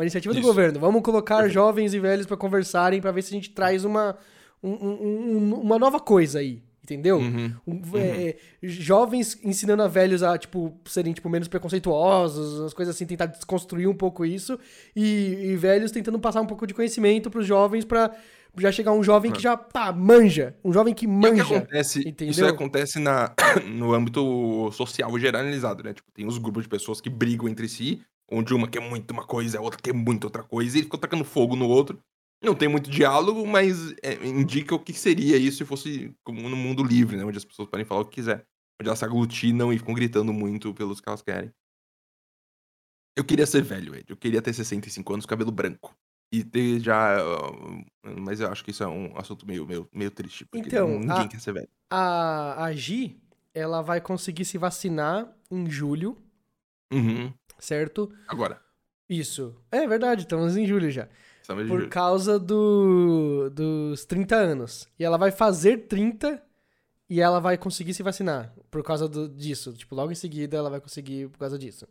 Uma 0.00 0.04
iniciativa 0.04 0.32
Isso. 0.32 0.40
do 0.40 0.46
governo. 0.46 0.80
Vamos 0.80 1.02
colocar 1.02 1.46
jovens 1.48 1.92
e 1.92 2.00
velhos 2.00 2.24
para 2.24 2.34
conversarem 2.34 3.02
para 3.02 3.12
ver 3.12 3.20
se 3.20 3.28
a 3.28 3.36
gente 3.36 3.50
traz 3.50 3.84
uma, 3.84 4.16
um, 4.62 4.70
um, 4.70 5.54
uma 5.60 5.78
nova 5.78 6.00
coisa 6.00 6.38
aí. 6.38 6.62
Entendeu? 6.82 7.18
Uhum. 7.18 7.54
Um, 7.66 7.82
é, 7.94 8.36
jovens 8.62 9.38
ensinando 9.44 9.82
a 9.82 9.88
velhos 9.88 10.22
a, 10.22 10.38
tipo, 10.38 10.74
serem, 10.86 11.12
tipo, 11.12 11.28
menos 11.28 11.48
preconceituosos, 11.48 12.62
as 12.62 12.72
coisas 12.72 12.96
assim, 12.96 13.04
tentar 13.04 13.26
desconstruir 13.26 13.86
um 13.86 13.94
pouco 13.94 14.24
isso. 14.24 14.58
E, 14.96 15.50
e 15.52 15.56
velhos 15.56 15.92
tentando 15.92 16.18
passar 16.18 16.40
um 16.40 16.46
pouco 16.46 16.66
de 16.66 16.72
conhecimento 16.72 17.30
pros 17.30 17.46
jovens 17.46 17.84
para 17.84 18.10
já 18.56 18.72
chegar 18.72 18.92
um 18.92 19.04
jovem 19.04 19.30
que 19.30 19.40
já, 19.40 19.54
pá, 19.54 19.92
manja. 19.92 20.56
Um 20.64 20.72
jovem 20.72 20.94
que 20.94 21.06
manja. 21.06 21.44
que 21.44 21.54
acontece, 21.54 22.00
entendeu? 22.00 22.32
Isso 22.32 22.46
acontece 22.46 22.98
na, 22.98 23.34
no 23.68 23.92
âmbito 23.92 24.72
social 24.72 25.16
generalizado, 25.18 25.84
né? 25.84 25.92
Tipo, 25.92 26.10
tem 26.10 26.26
os 26.26 26.38
grupos 26.38 26.62
de 26.62 26.70
pessoas 26.70 27.02
que 27.02 27.10
brigam 27.10 27.46
entre 27.46 27.68
si 27.68 28.00
onde 28.30 28.54
uma 28.54 28.68
quer 28.68 28.80
muito 28.80 29.10
uma 29.10 29.26
coisa, 29.26 29.58
a 29.58 29.60
outra 29.60 29.80
quer 29.80 29.92
muito 29.92 30.24
outra 30.24 30.42
coisa, 30.42 30.78
e 30.78 30.82
ficou 30.82 30.98
tacando 30.98 31.24
fogo 31.24 31.56
no 31.56 31.68
outro. 31.68 32.00
Não 32.42 32.54
tem 32.54 32.68
muito 32.68 32.90
diálogo, 32.90 33.46
mas 33.46 33.92
é, 34.02 34.14
indica 34.26 34.74
o 34.74 34.78
que 34.78 34.94
seria 34.94 35.36
isso 35.36 35.58
se 35.58 35.64
fosse 35.64 36.14
como 36.24 36.48
no 36.48 36.56
mundo 36.56 36.82
livre, 36.82 37.16
né? 37.16 37.24
Onde 37.24 37.36
as 37.36 37.44
pessoas 37.44 37.68
podem 37.68 37.84
falar 37.84 38.00
o 38.00 38.04
que 38.06 38.14
quiser. 38.14 38.46
Onde 38.80 38.88
elas 38.88 38.98
se 38.98 39.04
aglutinam 39.04 39.72
e 39.72 39.78
ficam 39.78 39.92
gritando 39.92 40.32
muito 40.32 40.72
pelos 40.72 41.00
que 41.00 41.08
elas 41.08 41.20
querem. 41.20 41.52
Eu 43.14 43.24
queria 43.24 43.44
ser 43.44 43.62
velho, 43.62 43.94
Ed. 43.94 44.06
Eu 44.08 44.16
queria 44.16 44.40
ter 44.40 44.54
65 44.54 45.12
anos, 45.12 45.26
cabelo 45.26 45.52
branco. 45.52 45.94
E 46.32 46.42
ter 46.42 46.80
já. 46.80 47.18
Mas 48.02 48.40
eu 48.40 48.48
acho 48.48 48.64
que 48.64 48.70
isso 48.70 48.82
é 48.82 48.88
um 48.88 49.18
assunto 49.18 49.46
meio, 49.46 49.66
meio, 49.66 49.86
meio 49.92 50.10
triste. 50.10 50.46
Porque 50.46 50.66
então, 50.66 50.88
ninguém 50.88 51.10
a, 51.10 51.28
quer 51.28 51.40
ser 51.40 51.52
velho. 51.52 51.68
A, 51.92 52.64
a 52.64 52.72
Gi, 52.72 53.20
ela 53.52 53.82
vai 53.82 54.00
conseguir 54.00 54.46
se 54.46 54.56
vacinar 54.56 55.30
em 55.50 55.68
julho. 55.68 56.16
Uhum 56.90 57.34
certo? 57.60 58.10
Agora. 58.26 58.60
Isso. 59.08 59.54
É 59.70 59.86
verdade, 59.86 60.22
estamos 60.22 60.56
em 60.56 60.66
julho 60.66 60.90
já. 60.90 61.08
Estamos 61.42 61.66
Por 61.66 61.78
julho. 61.80 61.90
causa 61.90 62.38
do, 62.38 63.50
dos 63.50 64.04
30 64.04 64.36
anos. 64.36 64.88
E 64.98 65.04
ela 65.04 65.18
vai 65.18 65.30
fazer 65.32 65.88
30 65.88 66.40
e 67.08 67.20
ela 67.20 67.40
vai 67.40 67.58
conseguir 67.58 67.92
se 67.92 68.04
vacinar 68.04 68.54
por 68.70 68.84
causa 68.84 69.08
do, 69.08 69.28
disso. 69.28 69.72
Tipo, 69.72 69.96
logo 69.96 70.12
em 70.12 70.14
seguida 70.14 70.56
ela 70.56 70.70
vai 70.70 70.80
conseguir 70.80 71.28
por 71.28 71.38
causa 71.40 71.58
disso. 71.58 71.88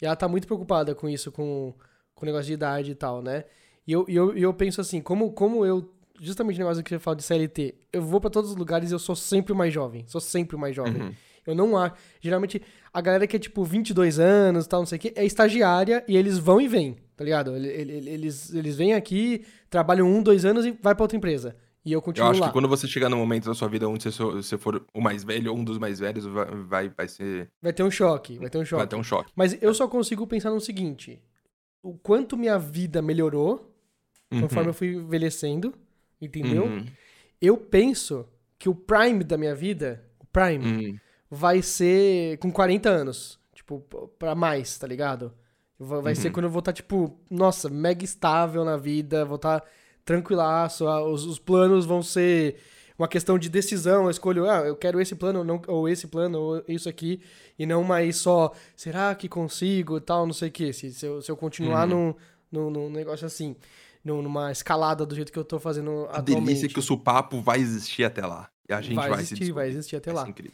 E 0.00 0.04
ela 0.04 0.14
tá 0.14 0.28
muito 0.28 0.46
preocupada 0.46 0.94
com 0.94 1.08
isso, 1.08 1.32
com, 1.32 1.74
com 2.14 2.24
o 2.24 2.26
negócio 2.26 2.46
de 2.46 2.52
idade 2.52 2.90
e 2.90 2.94
tal, 2.94 3.22
né? 3.22 3.44
E 3.86 3.92
eu, 3.92 4.04
e 4.06 4.14
eu, 4.14 4.36
e 4.36 4.42
eu 4.42 4.52
penso 4.52 4.80
assim, 4.80 5.00
como, 5.00 5.32
como 5.32 5.64
eu. 5.64 5.92
Justamente 6.20 6.56
o 6.56 6.58
negócio 6.58 6.84
que 6.84 6.94
eu 6.94 7.00
falo 7.00 7.16
de 7.16 7.22
CLT, 7.22 7.74
eu 7.90 8.02
vou 8.02 8.20
para 8.20 8.28
todos 8.28 8.50
os 8.50 8.56
lugares 8.56 8.90
e 8.90 8.94
eu 8.94 8.98
sou 8.98 9.16
sempre 9.16 9.54
o 9.54 9.56
mais 9.56 9.72
jovem. 9.72 10.04
Sou 10.06 10.20
sempre 10.20 10.54
o 10.54 10.58
mais 10.58 10.76
jovem. 10.76 11.00
Uhum. 11.00 11.14
Eu 11.46 11.54
não 11.54 11.76
acho. 11.78 11.94
Geralmente, 12.20 12.60
a 12.92 13.00
galera 13.00 13.26
que 13.26 13.36
é 13.36 13.38
tipo 13.38 13.64
22 13.64 14.18
anos 14.18 14.66
tal, 14.66 14.80
não 14.80 14.86
sei 14.86 14.98
o 14.98 15.00
quê, 15.00 15.12
é 15.16 15.24
estagiária 15.24 16.04
e 16.08 16.16
eles 16.16 16.38
vão 16.38 16.60
e 16.60 16.66
vêm, 16.66 16.96
tá 17.16 17.24
ligado? 17.24 17.56
Eles, 17.56 18.52
eles 18.52 18.76
vêm 18.76 18.94
aqui, 18.94 19.44
trabalham 19.68 20.08
um, 20.08 20.22
dois 20.22 20.44
anos 20.44 20.66
e 20.66 20.72
vai 20.72 20.94
pra 20.94 21.04
outra 21.04 21.16
empresa. 21.16 21.56
E 21.84 21.92
eu 21.92 22.02
continuo 22.02 22.26
Eu 22.26 22.30
acho 22.32 22.40
lá. 22.40 22.46
que 22.48 22.52
quando 22.52 22.68
você 22.68 22.86
chegar 22.86 23.08
no 23.08 23.16
momento 23.16 23.46
da 23.46 23.54
sua 23.54 23.68
vida 23.68 23.88
onde 23.88 24.04
você, 24.04 24.22
você 24.22 24.58
for 24.58 24.84
o 24.92 25.00
mais 25.00 25.24
velho 25.24 25.50
ou 25.50 25.58
um 25.58 25.64
dos 25.64 25.78
mais 25.78 25.98
velhos, 25.98 26.26
vai, 26.26 26.46
vai, 26.46 26.88
vai 26.90 27.08
ser. 27.08 27.48
Vai 27.62 27.72
ter 27.72 27.82
um 27.82 27.90
choque, 27.90 28.38
vai 28.38 28.50
ter 28.50 28.58
um 28.58 28.64
choque. 28.64 28.80
Vai 28.80 28.86
ter 28.86 28.96
um 28.96 29.02
choque. 29.02 29.32
Mas 29.34 29.60
eu 29.62 29.72
só 29.72 29.88
consigo 29.88 30.26
pensar 30.26 30.50
no 30.50 30.60
seguinte: 30.60 31.22
o 31.82 31.96
quanto 31.96 32.36
minha 32.36 32.58
vida 32.58 33.00
melhorou 33.00 33.74
uhum. 34.30 34.42
conforme 34.42 34.70
eu 34.70 34.74
fui 34.74 34.94
envelhecendo, 34.94 35.72
entendeu? 36.20 36.64
Uhum. 36.64 36.86
Eu 37.40 37.56
penso 37.56 38.28
que 38.58 38.68
o 38.68 38.74
prime 38.74 39.24
da 39.24 39.38
minha 39.38 39.54
vida, 39.54 40.04
o 40.18 40.26
prime, 40.26 40.66
uhum 40.66 40.98
vai 41.30 41.62
ser 41.62 42.38
com 42.38 42.50
40 42.50 42.88
anos. 42.88 43.38
Tipo, 43.54 43.80
pra 44.18 44.34
mais, 44.34 44.76
tá 44.78 44.86
ligado? 44.86 45.32
Vai 45.78 46.12
uhum. 46.12 46.20
ser 46.20 46.30
quando 46.30 46.44
eu 46.44 46.50
vou 46.50 46.58
estar, 46.58 46.72
tá, 46.72 46.76
tipo, 46.76 47.18
nossa, 47.30 47.70
mega 47.70 48.04
estável 48.04 48.64
na 48.64 48.76
vida, 48.76 49.24
vou 49.24 49.36
estar 49.36 49.60
tá 49.60 49.66
tranquilaço, 50.04 50.86
os, 50.86 51.24
os, 51.24 51.38
planos 51.38 51.86
vão 51.86 52.02
ser 52.02 52.56
uma 52.98 53.08
questão 53.08 53.38
de 53.38 53.48
decisão, 53.48 54.04
eu 54.04 54.10
escolho, 54.10 54.50
ah, 54.50 54.58
eu 54.58 54.76
quero 54.76 55.00
esse 55.00 55.14
plano 55.14 55.38
ou, 55.38 55.44
não, 55.44 55.62
ou 55.68 55.88
esse 55.88 56.06
plano 56.06 56.38
ou 56.38 56.64
isso 56.68 56.86
aqui, 56.86 57.22
e 57.58 57.64
não 57.64 57.82
mais 57.82 58.16
só, 58.16 58.52
será 58.76 59.14
que 59.14 59.26
consigo 59.26 59.96
e 59.96 60.00
tal, 60.02 60.26
não 60.26 60.34
sei 60.34 60.48
o 60.48 60.52
que. 60.52 60.72
Se, 60.72 60.92
se, 60.92 61.06
eu, 61.06 61.22
se 61.22 61.30
eu 61.30 61.36
continuar 61.36 61.88
uhum. 61.88 62.14
num, 62.50 62.70
num, 62.70 62.90
negócio 62.90 63.26
assim, 63.26 63.56
numa 64.04 64.52
escalada 64.52 65.06
do 65.06 65.14
jeito 65.14 65.32
que 65.32 65.38
eu 65.38 65.44
tô 65.44 65.58
fazendo 65.58 66.06
a 66.10 66.18
atualmente. 66.18 66.36
A 66.36 66.40
delícia 66.40 66.66
é 66.66 66.68
que 66.68 66.78
o 66.78 66.82
supapo 66.82 67.40
vai 67.40 67.58
existir 67.58 68.04
até 68.04 68.26
lá. 68.26 68.50
E 68.68 68.72
a 68.72 68.80
gente 68.82 68.96
vai, 68.96 69.08
vai 69.08 69.20
existir, 69.20 69.52
vai 69.52 69.68
existir 69.68 69.96
até 69.96 70.12
lá. 70.12 70.28
Incrível. 70.28 70.52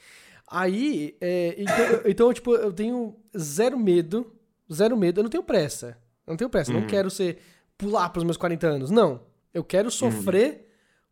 Aí, 0.49 1.17
é, 1.21 1.57
então, 1.59 2.01
então, 2.07 2.33
tipo, 2.33 2.55
eu 2.55 2.73
tenho 2.73 3.17
zero 3.37 3.79
medo, 3.79 4.33
zero 4.73 4.97
medo, 4.97 5.19
eu 5.19 5.25
não 5.25 5.31
tenho 5.31 5.43
pressa. 5.43 5.99
Eu 6.27 6.33
não 6.33 6.37
tenho 6.37 6.51
pressa, 6.51 6.73
uhum. 6.73 6.81
não 6.81 6.87
quero 6.87 7.11
ser, 7.11 7.39
pular 7.77 8.11
pros 8.11 8.25
meus 8.25 8.37
40 8.37 8.67
anos, 8.67 8.91
não. 8.91 9.21
Eu 9.53 9.65
quero 9.65 9.91
sofrer 9.91 10.69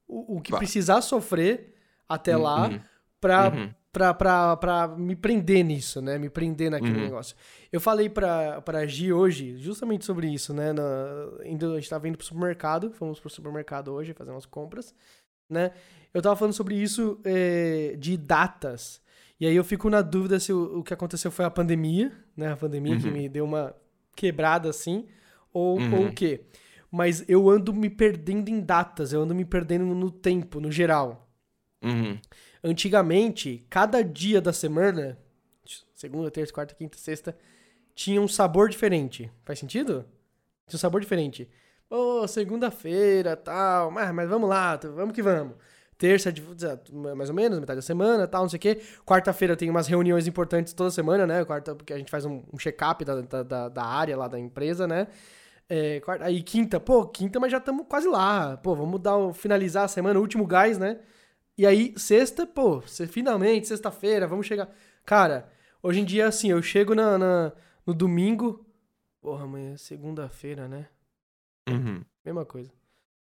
uhum. 0.08 0.24
o, 0.28 0.36
o, 0.36 0.40
que 0.40 0.52
Vai. 0.52 0.60
precisar 0.60 1.00
sofrer 1.00 1.74
até 2.08 2.36
uhum. 2.36 2.42
lá 2.42 2.80
pra, 3.20 3.48
uhum. 3.48 3.70
Pra, 3.92 4.12
pra, 4.12 4.56
pra 4.56 4.88
me 4.88 5.14
prender 5.14 5.64
nisso, 5.64 6.02
né? 6.02 6.18
Me 6.18 6.28
prender 6.28 6.68
naquele 6.68 6.96
uhum. 6.96 7.04
negócio. 7.04 7.36
Eu 7.72 7.80
falei 7.80 8.08
pra, 8.08 8.60
pra 8.60 8.84
Gi 8.86 9.12
hoje, 9.12 9.56
justamente 9.56 10.04
sobre 10.04 10.26
isso, 10.28 10.52
né? 10.52 10.72
Na, 10.72 10.82
indo, 11.44 11.72
a 11.72 11.76
gente 11.76 11.88
tava 11.88 12.08
indo 12.08 12.18
pro 12.18 12.26
supermercado, 12.26 12.90
fomos 12.90 13.20
pro 13.20 13.30
supermercado 13.30 13.92
hoje 13.92 14.12
fazer 14.12 14.32
umas 14.32 14.46
compras, 14.46 14.92
né? 15.48 15.70
Eu 16.12 16.20
tava 16.20 16.34
falando 16.34 16.54
sobre 16.54 16.74
isso 16.74 17.20
é, 17.24 17.94
de 17.96 18.16
datas 18.16 19.00
e 19.44 19.46
aí 19.46 19.56
eu 19.56 19.62
fico 19.62 19.90
na 19.90 20.00
dúvida 20.00 20.40
se 20.40 20.54
o, 20.54 20.78
o 20.78 20.82
que 20.82 20.94
aconteceu 20.94 21.30
foi 21.30 21.44
a 21.44 21.50
pandemia, 21.50 22.10
né? 22.34 22.52
A 22.52 22.56
pandemia 22.56 22.94
uhum. 22.94 22.98
que 22.98 23.10
me 23.10 23.28
deu 23.28 23.44
uma 23.44 23.76
quebrada 24.16 24.70
assim, 24.70 25.06
ou, 25.52 25.78
uhum. 25.78 25.96
ou 25.96 26.06
o 26.06 26.14
quê? 26.14 26.46
Mas 26.90 27.22
eu 27.28 27.50
ando 27.50 27.70
me 27.70 27.90
perdendo 27.90 28.48
em 28.48 28.58
datas, 28.58 29.12
eu 29.12 29.20
ando 29.20 29.34
me 29.34 29.44
perdendo 29.44 29.84
no 29.84 30.10
tempo, 30.10 30.60
no 30.60 30.72
geral. 30.72 31.28
Uhum. 31.82 32.18
Antigamente, 32.62 33.66
cada 33.68 34.00
dia 34.02 34.40
da 34.40 34.50
semana, 34.50 35.18
segunda, 35.94 36.30
terça, 36.30 36.50
quarta, 36.50 36.74
quinta, 36.74 36.96
sexta, 36.96 37.36
tinha 37.94 38.22
um 38.22 38.28
sabor 38.28 38.70
diferente. 38.70 39.30
Faz 39.44 39.58
sentido? 39.58 40.06
Tinha 40.66 40.78
um 40.78 40.80
sabor 40.80 41.02
diferente. 41.02 41.50
Ô, 41.90 42.22
oh, 42.22 42.26
segunda-feira, 42.26 43.36
tal, 43.36 43.90
mas, 43.90 44.10
mas 44.10 44.26
vamos 44.26 44.48
lá, 44.48 44.76
vamos 44.76 45.14
que 45.14 45.20
vamos 45.20 45.54
terça, 46.04 46.34
mais 47.16 47.30
ou 47.30 47.34
menos, 47.34 47.58
metade 47.58 47.78
da 47.78 47.82
semana, 47.82 48.28
tal, 48.28 48.42
não 48.42 48.48
sei 48.50 48.58
o 48.58 48.60
quê. 48.60 48.82
Quarta-feira 49.06 49.56
tem 49.56 49.70
umas 49.70 49.86
reuniões 49.86 50.26
importantes 50.26 50.74
toda 50.74 50.90
semana, 50.90 51.26
né? 51.26 51.42
Quarta, 51.46 51.74
porque 51.74 51.94
a 51.94 51.96
gente 51.96 52.10
faz 52.10 52.26
um, 52.26 52.42
um 52.52 52.58
check-up 52.58 53.02
da, 53.06 53.22
da, 53.22 53.68
da, 53.70 53.82
área 53.82 54.14
lá 54.14 54.28
da 54.28 54.38
empresa, 54.38 54.86
né? 54.86 55.06
É, 55.66 56.00
quarta, 56.00 56.26
aí 56.26 56.42
quinta, 56.42 56.78
pô, 56.78 57.06
quinta, 57.06 57.40
mas 57.40 57.50
já 57.50 57.56
estamos 57.56 57.86
quase 57.88 58.06
lá. 58.06 58.58
Pô, 58.58 58.76
vamos 58.76 59.00
dar, 59.00 59.32
finalizar 59.32 59.84
a 59.84 59.88
semana, 59.88 60.20
último 60.20 60.46
gás, 60.46 60.76
né? 60.76 61.00
E 61.56 61.66
aí, 61.66 61.94
sexta, 61.96 62.46
pô, 62.46 62.82
você, 62.82 63.06
finalmente, 63.06 63.66
sexta-feira, 63.66 64.26
vamos 64.26 64.46
chegar. 64.46 64.68
Cara, 65.06 65.48
hoje 65.82 66.00
em 66.00 66.04
dia, 66.04 66.26
assim, 66.26 66.50
eu 66.50 66.60
chego 66.60 66.94
na, 66.94 67.16
na 67.16 67.52
no 67.86 67.94
domingo. 67.94 68.66
Porra, 69.22 69.44
amanhã 69.44 69.72
é 69.72 69.76
segunda-feira, 69.78 70.68
né? 70.68 70.86
Uhum. 71.66 72.04
Mesma 72.22 72.44
coisa. 72.44 72.70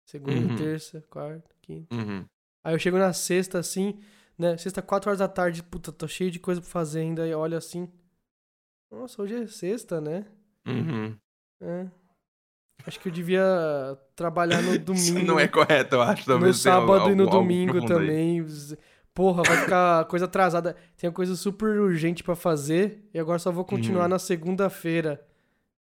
Segunda, 0.04 0.52
Uhum. 0.52 0.56
terça, 0.58 1.02
quarta, 1.10 1.50
quinta. 1.62 1.96
Uhum. 1.96 2.26
Aí 2.64 2.74
eu 2.74 2.80
chego 2.80 2.98
na 2.98 3.12
sexta, 3.14 3.60
assim, 3.60 4.00
né? 4.38 4.56
Sexta, 4.58 4.82
4 4.82 5.10
horas 5.10 5.20
da 5.20 5.28
tarde, 5.28 5.62
puta, 5.64 5.92
tô 5.92 6.08
cheio 6.08 6.32
de 6.32 6.40
coisa 6.40 6.62
pra 6.62 6.70
fazer 6.70 7.02
ainda. 7.02 7.28
E 7.28 7.34
olho 7.34 7.58
assim. 7.58 7.90
Nossa, 8.92 9.22
hoje 9.22 9.36
é 9.36 9.48
sexta, 9.48 10.00
né? 10.00 10.26
Uhum. 10.68 11.16
É. 11.62 11.88
Acho 12.86 13.00
que 13.00 13.08
eu 13.08 13.12
devia 13.14 13.44
trabalhar 14.16 14.62
no 14.62 14.78
domingo. 14.80 15.18
Isso 15.18 15.26
não 15.26 15.40
é 15.40 15.48
correto, 15.48 15.96
eu 15.96 16.02
acho. 16.02 16.26
Talvez 16.26 16.56
no 16.58 16.62
sábado 16.62 16.98
e 16.98 17.00
algo- 17.12 17.16
no 17.16 17.30
domingo 17.30 17.72
profundo 17.74 17.98
aí. 18.00 18.08
também. 18.08 18.46
Porra, 19.14 19.44
vai 19.44 19.58
ficar 19.58 20.06
coisa 20.10 20.26
atrasada. 20.26 20.76
Tem 20.98 21.08
uma 21.10 21.14
coisa 21.16 21.36
super 21.36 21.80
urgente 21.80 22.24
pra 22.24 22.36
fazer 22.36 23.08
e 23.14 23.20
agora 23.20 23.40
só 23.40 23.52
vou 23.52 23.64
continuar 23.66 24.04
Uhum. 24.04 24.10
na 24.10 24.20
segunda-feira. 24.20 25.26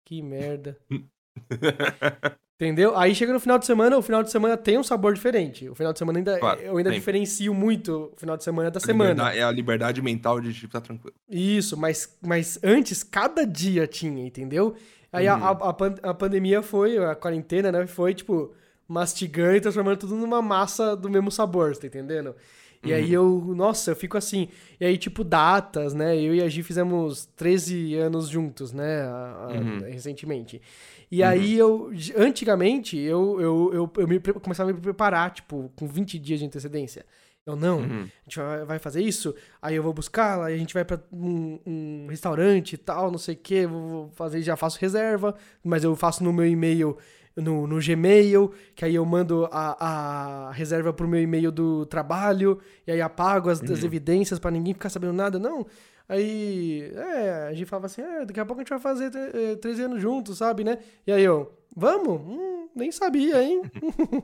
Que 0.05 0.21
merda. 0.23 0.79
Entendeu? 2.61 2.95
Aí 2.99 3.15
chega 3.15 3.33
no 3.33 3.41
final 3.41 3.59
de 3.59 3.65
semana, 3.65 3.97
o 3.97 4.03
final 4.03 4.23
de 4.23 4.31
semana 4.31 4.55
tem 4.55 4.77
um 4.77 4.83
sabor 4.83 5.15
diferente. 5.15 5.67
O 5.69 5.75
final 5.75 5.95
de 5.95 5.99
semana 5.99 6.19
ainda. 6.19 6.39
Claro, 6.39 6.61
eu 6.61 6.77
ainda 6.77 6.91
tem. 6.91 6.99
diferencio 6.99 7.55
muito 7.55 8.13
o 8.15 8.17
final 8.19 8.37
de 8.37 8.45
semana 8.45 8.71
da 8.71 8.77
A 8.77 8.81
semana. 8.81 9.33
É 9.35 9.43
a 9.43 9.51
liberdade 9.51 10.03
mental 10.03 10.39
de 10.43 10.53
tipo, 10.53 10.71
tá 10.71 10.81
tranquilo. 10.81 11.15
Isso, 11.29 11.75
mas, 11.75 12.19
mas 12.21 12.59
antes, 12.63 13.03
cada 13.03 13.47
dia 13.47 13.87
tinha, 13.87 14.27
entendeu? 14.27 14.75
Aí 15.11 15.27
a, 15.27 15.37
Uhum. 15.37 15.45
a, 15.45 15.51
a 15.51 15.73
pan- 15.73 15.95
a 16.03 16.13
pandemia 16.13 16.61
foi, 16.61 16.99
a 16.99 17.15
quarentena, 17.15 17.73
né? 17.73 17.87
Foi, 17.87 18.13
tipo, 18.13 18.53
mastigando 18.87 19.57
e 19.57 19.61
transformando 19.63 19.97
tudo 19.97 20.15
numa 20.17 20.43
massa 20.43 20.95
do 20.95 21.09
mesmo 21.09 21.31
sabor, 21.31 21.75
você 21.75 21.81
tá 21.81 21.87
entendendo? 21.87 22.35
E 22.83 22.95
aí 22.95 23.13
eu, 23.13 23.53
nossa, 23.55 23.91
eu 23.91 23.97
fico 23.97 24.17
assim. 24.17 24.49
E 24.81 24.87
aí, 24.87 24.97
tipo, 24.97 25.23
datas, 25.23 25.93
né? 25.93 26.17
Eu 26.19 26.35
e 26.35 26.43
a 26.43 26.49
Gi 26.49 26.63
fizemos 26.63 27.27
13 27.37 27.95
anos 27.97 28.29
juntos, 28.29 28.73
né? 28.73 29.03
a- 29.03 29.49
a- 29.51 29.53
Uhum. 29.53 29.81
Recentemente. 29.81 30.63
E 31.11 31.23
aí 31.23 31.59
eu, 31.59 31.91
antigamente, 32.17 32.97
eu, 32.97 33.41
eu, 33.41 33.71
eu, 33.75 33.93
eu 33.97 34.09
me, 34.09 34.21
começava 34.21 34.71
a 34.71 34.73
me 34.73 34.81
preparar, 34.81 35.33
tipo, 35.33 35.71
com 35.75 35.87
20 35.89 36.19
dias 36.19 36.39
de 36.39 36.47
antecedência. 36.47 37.05
Eu, 37.45 37.57
não, 37.57 37.79
Uhum. 37.81 38.03
a 38.03 38.23
gente 38.25 38.39
vai- 38.67 38.79
fazer 38.79 39.03
isso, 39.03 39.35
aí 39.61 39.75
eu 39.75 39.83
vou 39.83 39.93
buscar, 39.95 40.41
aí 40.43 40.55
a 40.55 40.59
gente 40.59 40.75
vai 40.75 40.85
pra 40.85 41.01
um, 41.13 41.59
um 41.67 42.07
restaurante 42.09 42.75
e 42.75 42.77
tal, 42.77 43.11
não 43.11 43.19
sei 43.19 43.35
o 43.35 43.39
que, 43.39 43.67
vou 43.67 44.11
fazer, 44.15 44.41
já 44.43 44.57
faço 44.57 44.79
reserva, 44.79 45.35
mas 45.65 45.83
eu 45.83 45.97
faço 45.97 46.23
no 46.23 46.33
meu 46.33 46.47
e-mail, 46.47 46.97
no, 47.35 47.67
no 47.67 47.81
Gmail, 47.81 48.53
que 48.77 48.85
aí 48.85 48.95
eu 48.95 49.05
mando 49.07 49.49
a, 49.51 50.49
a 50.49 50.53
reserva 50.53 50.93
pro 50.93 51.09
meu 51.09 51.21
e-mail 51.21 51.51
do 51.51 51.87
trabalho, 51.87 52.61
e 52.87 52.93
aí 52.93 53.01
apago 53.01 53.49
as, 53.49 53.61
as 53.63 53.81
Uhum. 53.81 53.87
evidências 53.87 54.39
pra 54.39 54.51
ninguém 54.51 54.75
ficar 54.75 54.91
sabendo 54.91 55.15
nada, 55.15 55.39
não. 55.39 55.67
Aí, 56.13 56.91
é, 56.93 57.47
a 57.51 57.53
gente 57.55 57.67
falava 57.69 57.87
assim, 57.87 58.03
é, 58.03 58.25
daqui 58.27 58.41
a 58.41 58.45
pouco 58.45 58.61
a 58.61 58.65
gente 58.65 58.71
vai 58.71 58.81
fazer 58.81 59.13
eh, 59.15 59.55
13 59.55 59.83
anos 59.85 60.03
juntos, 60.03 60.39
sabe, 60.39 60.65
né? 60.65 60.79
E 61.07 61.13
aí 61.13 61.23
eu, 61.23 61.53
vamos? 61.77 62.21
Hum, 62.21 62.69
nem 62.75 62.91
sabia, 62.91 63.41
hein? 63.41 63.63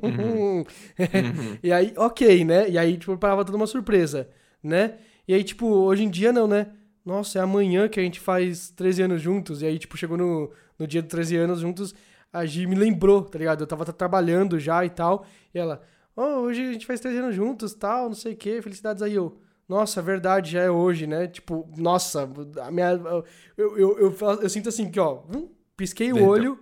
Uhum. 0.03 0.65
E 1.63 1.73
aí, 1.73 1.93
ok, 1.97 2.45
né? 2.45 2.69
E 2.69 2.77
aí, 2.77 2.97
tipo, 2.97 3.13
preparava 3.13 3.45
toda 3.45 3.57
uma 3.57 3.69
surpresa, 3.69 4.29
né? 4.61 4.97
E 5.29 5.35
aí, 5.35 5.45
tipo, 5.45 5.65
hoje 5.67 6.03
em 6.03 6.11
dia 6.11 6.33
não, 6.33 6.49
né? 6.49 6.73
Nossa, 7.05 7.39
é 7.39 7.43
amanhã 7.43 7.89
que 7.89 8.01
a 8.01 8.03
gente 8.03 8.19
faz 8.19 8.71
13 8.71 9.03
anos 9.03 9.23
juntos. 9.23 9.63
E 9.63 9.67
aí, 9.67 9.79
tipo, 9.79 9.97
chegou 9.97 10.17
no, 10.17 10.51
no 10.77 10.89
dia 10.89 11.01
dos 11.01 11.09
13 11.11 11.37
anos 11.37 11.61
juntos, 11.61 11.95
a 12.33 12.45
Gi 12.45 12.67
me 12.67 12.75
lembrou, 12.75 13.23
tá 13.23 13.39
ligado? 13.39 13.61
Eu 13.63 13.67
tava 13.67 13.85
tra- 13.85 13.95
trabalhando 13.95 14.59
já 14.59 14.85
e 14.85 14.91
tal. 14.91 15.25
E 15.55 15.59
ela, 15.61 15.81
oh, 16.17 16.41
hoje 16.41 16.69
a 16.69 16.73
gente 16.73 16.85
faz 16.85 16.99
13 16.99 17.19
anos 17.19 17.35
juntos, 17.37 17.75
tal, 17.75 18.09
não 18.09 18.15
sei 18.17 18.33
o 18.33 18.37
quê, 18.37 18.61
felicidades 18.61 19.03
aí. 19.03 19.15
Eu, 19.15 19.39
nossa, 19.69 20.01
verdade, 20.03 20.53
já 20.53 20.63
é 20.63 20.71
hoje, 20.71 21.07
né? 21.07 21.27
Tipo, 21.27 21.69
nossa, 21.77 22.29
a 22.63 22.71
minha. 22.71 22.91
Eu, 23.57 23.79
eu, 23.79 23.99
eu, 23.99 24.17
eu 24.43 24.49
sinto 24.49 24.69
assim 24.69 24.91
que, 24.91 25.01
ó, 25.01 25.23
hum, 25.35 25.49
pisquei 25.77 26.13
o 26.13 26.23
olho, 26.25 26.59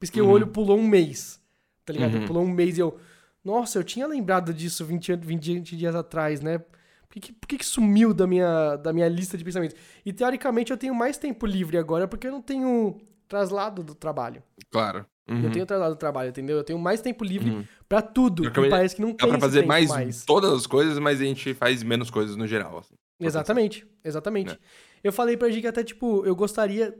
pisquei 0.00 0.20
o 0.22 0.26
Uhum. 0.26 0.30
olho, 0.32 0.46
pulou 0.48 0.76
um 0.78 0.86
mês, 0.86 1.40
tá 1.84 1.92
ligado? 1.92 2.14
Uhum. 2.16 2.26
Pulou 2.26 2.42
um 2.42 2.50
mês 2.50 2.76
e 2.76 2.80
eu. 2.80 2.98
Nossa, 3.44 3.78
eu 3.78 3.84
tinha 3.84 4.06
lembrado 4.06 4.52
disso 4.52 4.84
20, 4.84 5.12
an- 5.12 5.20
20 5.20 5.76
dias 5.76 5.94
atrás, 5.94 6.40
né? 6.40 6.58
Por 6.58 7.14
que, 7.14 7.20
que- 7.20 7.32
por 7.32 7.46
que, 7.48 7.58
que 7.58 7.64
sumiu 7.64 8.12
da 8.12 8.26
minha, 8.26 8.76
da 8.76 8.92
minha 8.92 9.08
lista 9.08 9.38
de 9.38 9.44
pensamentos? 9.44 9.76
E 10.04 10.12
teoricamente 10.12 10.70
eu 10.70 10.76
tenho 10.76 10.94
mais 10.94 11.16
tempo 11.16 11.46
livre 11.46 11.78
agora 11.78 12.06
porque 12.06 12.26
eu 12.26 12.32
não 12.32 12.42
tenho 12.42 12.98
traslado 13.26 13.82
do 13.82 13.94
trabalho. 13.94 14.42
Claro. 14.70 15.06
Eu 15.28 15.34
Uhum. 15.36 15.50
tenho 15.50 15.66
traslado 15.66 15.94
do 15.94 15.98
trabalho, 15.98 16.30
entendeu? 16.30 16.56
Eu 16.56 16.64
tenho 16.64 16.78
mais 16.78 17.02
tempo 17.02 17.22
livre 17.22 17.50
Uhum. 17.50 17.64
pra 17.86 18.00
tudo. 18.00 18.44
Eu 18.44 18.48
acabei- 18.48 18.70
parece 18.70 18.96
que 18.96 19.02
não 19.02 19.10
Dá 19.10 19.16
tem 19.18 19.28
pra 19.28 19.38
fazer 19.38 19.66
mais, 19.66 19.88
mais. 19.90 20.24
todas 20.24 20.50
as 20.52 20.66
coisas, 20.66 20.98
mas 20.98 21.20
a 21.20 21.24
gente 21.24 21.52
faz 21.54 21.82
menos 21.82 22.10
coisas 22.10 22.34
no 22.36 22.46
geral. 22.46 22.78
assim. 22.78 22.94
Exatamente, 23.20 23.86
exatamente. 24.04 24.52
Né? 24.52 24.58
Eu 25.04 25.12
falei 25.12 25.36
pra 25.36 25.50
Gi 25.50 25.60
que 25.60 25.66
até, 25.66 25.82
tipo, 25.84 26.24
eu 26.24 26.34
gostaria, 26.34 26.96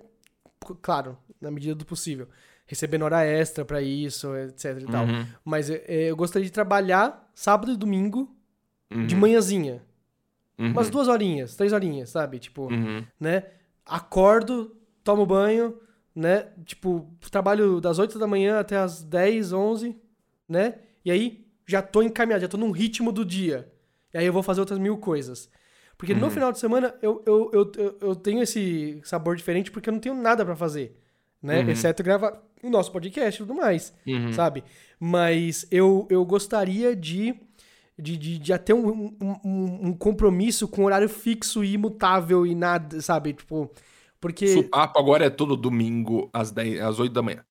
claro, 0.82 1.16
na 1.40 1.50
medida 1.50 1.74
do 1.74 1.84
possível, 1.86 2.28
recebendo 2.66 3.02
hora 3.02 3.24
extra 3.24 3.64
pra 3.64 3.80
isso, 3.80 4.34
etc 4.36 4.78
e 4.82 4.86
tal. 4.86 5.06
Uhum. 5.06 5.26
Mas 5.44 5.70
é, 5.70 5.84
é, 5.86 6.10
eu 6.10 6.16
gostaria 6.16 6.44
de 6.44 6.52
trabalhar 6.52 7.30
sábado 7.34 7.72
e 7.72 7.76
domingo 7.76 8.34
de 9.06 9.14
Uhum. 9.14 9.20
manhãzinha. 9.20 9.82
Uhum. 10.58 10.72
Umas 10.72 10.90
duas 10.90 11.06
horinhas, 11.08 11.54
três 11.56 11.72
horinhas, 11.72 12.10
sabe? 12.10 12.38
Tipo, 12.40 12.64
Uhum. 12.70 13.04
né? 13.20 13.44
Acordo, 13.86 14.76
tomo 15.04 15.24
banho, 15.24 15.74
né? 16.18 16.46
Tipo, 16.64 17.09
trabalho 17.31 17.81
das 17.81 17.98
8 18.00 18.18
da 18.18 18.26
manhã 18.26 18.59
até 18.59 18.76
as 18.76 19.02
10, 19.04 19.52
11, 19.52 19.96
né? 20.48 20.74
E 21.04 21.11
aí 21.11 21.46
já 21.66 21.81
tô 21.81 22.02
encaminhado, 22.02 22.42
já 22.42 22.48
tô 22.48 22.57
num 22.57 22.72
ritmo 22.72 23.12
do 23.12 23.24
dia. 23.24 23.70
E 24.12 24.18
aí 24.18 24.26
eu 24.26 24.33
vou 24.33 24.42
fazer 24.42 24.61
outras 24.61 24.78
mil 24.81 24.96
coisas. 24.98 25.48
Porque 25.96 26.14
no 26.14 26.24
Uhum. 26.24 26.31
final 26.31 26.50
de 26.52 26.59
semana 26.59 26.94
eu, 27.02 27.22
eu, 27.26 27.50
eu, 27.52 27.72
eu, 27.76 27.98
eu 28.00 28.16
tenho 28.16 28.42
esse 28.42 29.00
sabor 29.04 29.37
diferente 29.37 29.70
porque 29.70 29.88
eu 29.88 29.92
não 29.92 30.00
tenho 30.00 30.14
nada 30.14 30.44
pra 30.44 30.57
fazer, 30.57 30.96
né? 31.42 31.61
Uhum. 31.62 31.70
Exceto 31.70 32.02
gravar 32.02 32.42
o 32.62 32.70
nosso 32.70 32.90
podcast 32.90 33.40
e 33.40 33.46
tudo 33.46 33.54
mais 33.54 33.92
Uhum. 34.07 34.33
sabe? 34.33 34.64
Mas 34.98 35.66
eu, 35.70 36.07
eu 36.11 36.24
gostaria 36.24 36.96
de, 36.96 37.35
de, 37.98 38.16
de, 38.16 38.38
de 38.38 38.72
um, 38.72 38.88
um, 38.88 39.16
um- 39.44 39.88
um 39.88 39.92
compromisso 39.92 40.66
com 40.66 40.85
horário 40.85 41.09
fixo 41.09 41.62
e 41.62 41.74
imutável 41.74 42.44
e 42.46 42.54
nada, 42.54 43.00
sabe? 43.00 43.33
Tipo, 43.35 43.70
porque. 44.20 44.48
Supapo 44.48 44.98
agora 44.98 45.26
é 45.26 45.31
todo 45.31 45.57
domingo 45.57 46.28
às, 46.33 46.50
10, 46.50 46.81
às 46.81 46.98
8 46.98 47.12
da 47.12 47.22
manhã. 47.22 47.44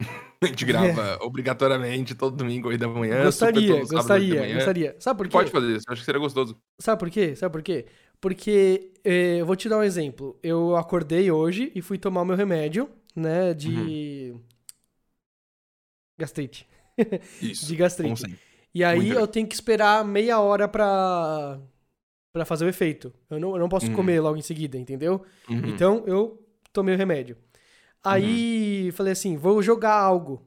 A 0.42 0.46
gente 0.46 0.64
grava 0.66 1.18
obrigatoriamente 1.22 2.14
todo 2.14 2.36
domingo, 2.36 2.68
8 2.68 2.78
da 2.78 2.88
manhã. 2.88 3.24
Gostaria, 3.24 3.68
todo 3.68 3.68
sábado, 3.68 3.80
8 3.80 3.88
da 3.88 3.96
gostaria, 3.96 4.40
manhã. 4.40 4.54
gostaria. 4.56 4.96
Sabe 4.98 5.18
por 5.18 5.26
quê? 5.26 5.32
Pode 5.32 5.50
fazer 5.50 5.76
isso, 5.76 5.84
acho 5.88 6.00
que 6.00 6.04
seria 6.04 6.20
gostoso. 6.20 6.56
Sabe 6.78 6.98
por 6.98 7.10
quê? 7.10 7.34
Sabe 7.34 7.52
por 7.52 7.62
quê? 7.62 7.86
Porque, 8.20 8.92
eh, 9.02 9.40
eu 9.40 9.46
vou 9.46 9.56
te 9.56 9.68
dar 9.68 9.78
um 9.78 9.82
exemplo. 9.82 10.38
Eu 10.42 10.76
acordei 10.76 11.30
hoje 11.30 11.72
e 11.74 11.80
fui 11.80 11.96
tomar 11.96 12.22
o 12.22 12.24
meu 12.26 12.36
remédio, 12.36 12.90
né, 13.16 13.54
de... 13.54 14.32
Uhum. 14.34 14.40
Gastrite. 16.18 16.68
Isso. 17.40 17.66
De 17.66 17.76
gastrite. 17.76 18.38
E 18.74 18.82
aí 18.82 18.98
Muito 18.98 19.18
eu 19.18 19.26
tenho 19.26 19.46
que 19.46 19.54
esperar 19.54 20.04
meia 20.04 20.40
hora 20.40 20.68
pra, 20.68 21.60
pra 22.34 22.44
fazer 22.44 22.64
o 22.64 22.68
efeito. 22.68 23.12
Eu 23.30 23.38
não, 23.38 23.52
eu 23.54 23.58
não 23.60 23.68
posso 23.68 23.86
Uhum. 23.86 23.94
comer 23.94 24.20
logo 24.20 24.36
em 24.36 24.42
seguida, 24.42 24.76
entendeu? 24.76 25.24
Uhum. 25.48 25.68
Então 25.68 26.02
eu 26.04 26.44
tomei 26.72 26.92
o 26.92 26.98
remédio. 26.98 27.36
Aí 28.02 28.90
falei 28.92 29.12
assim, 29.12 29.36
vou 29.36 29.62
jogar 29.62 29.94
algo. 29.94 30.44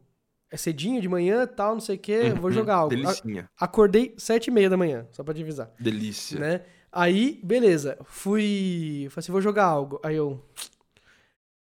É 0.51 0.57
cedinho 0.57 1.01
de 1.01 1.07
manhã, 1.09 1.47
tal, 1.47 1.73
não 1.73 1.79
sei 1.79 1.95
o 1.95 1.99
quê, 1.99 2.33
vou 2.35 2.45
Uhum. 2.49 2.51
jogar 2.51 2.75
algo. 2.75 2.93
A- 2.93 2.97
Delicinha. 2.97 3.49
acordei 3.57 4.13
sete 4.17 4.47
e 4.47 4.51
meia 4.51 4.69
da 4.69 4.75
manhã, 4.77 5.07
só 5.11 5.23
pra 5.23 5.33
te 5.33 5.41
avisar, 5.41 5.71
Delícia. 5.79 6.37
né? 6.39 6.61
Aí, 6.91 7.39
beleza, 7.43 7.97
fui... 8.03 9.07
Falei 9.09 9.19
assim, 9.23 9.31
vou 9.31 9.41
jogar 9.41 9.65
algo. 9.65 9.99
Aí 10.03 10.15
eu... 10.15 10.43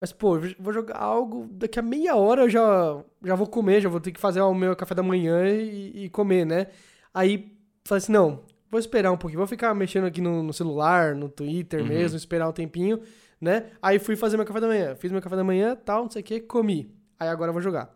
Mas, 0.00 0.12
pô, 0.12 0.38
vou 0.60 0.72
jogar 0.72 0.96
algo, 0.98 1.48
daqui 1.50 1.78
a 1.78 1.82
meia 1.82 2.14
hora 2.16 2.42
eu 2.42 2.48
já, 2.50 3.04
já 3.24 3.34
vou 3.34 3.46
comer, 3.48 3.80
já 3.80 3.88
vou 3.88 4.00
ter 4.00 4.12
que 4.12 4.20
fazer 4.20 4.40
o 4.40 4.54
meu 4.54 4.74
café 4.76 4.94
da 4.94 5.02
manhã 5.02 5.44
e, 5.48 6.04
e 6.04 6.08
comer, 6.10 6.44
né? 6.44 6.68
Aí, 7.12 7.56
falei 7.84 7.98
assim, 8.02 8.12
não, 8.12 8.44
vou 8.70 8.78
esperar 8.80 9.10
um 9.12 9.16
pouquinho, 9.16 9.38
vou 9.38 9.46
ficar 9.46 9.74
mexendo 9.74 10.06
aqui 10.06 10.20
no, 10.20 10.42
no 10.42 10.52
celular, 10.52 11.14
no 11.14 11.28
Twitter 11.28 11.80
Uhum. 11.80 11.86
mesmo, 11.88 12.16
esperar 12.16 12.48
um 12.48 12.52
tempinho, 12.52 13.00
né? 13.40 13.70
Aí 13.80 13.98
fui 13.98 14.16
fazer 14.16 14.36
meu 14.36 14.46
café 14.46 14.60
da 14.60 14.66
manhã, 14.68 14.94
fiz 14.96 15.10
meu 15.12 15.22
café 15.22 15.36
da 15.36 15.44
manhã, 15.44 15.76
tal, 15.76 16.04
não 16.04 16.10
sei 16.10 16.22
o 16.22 16.24
que, 16.24 16.40
comi. 16.40 16.94
Aí 17.18 17.28
agora 17.28 17.48
eu 17.50 17.52
vou 17.52 17.62
jogar. 17.62 17.92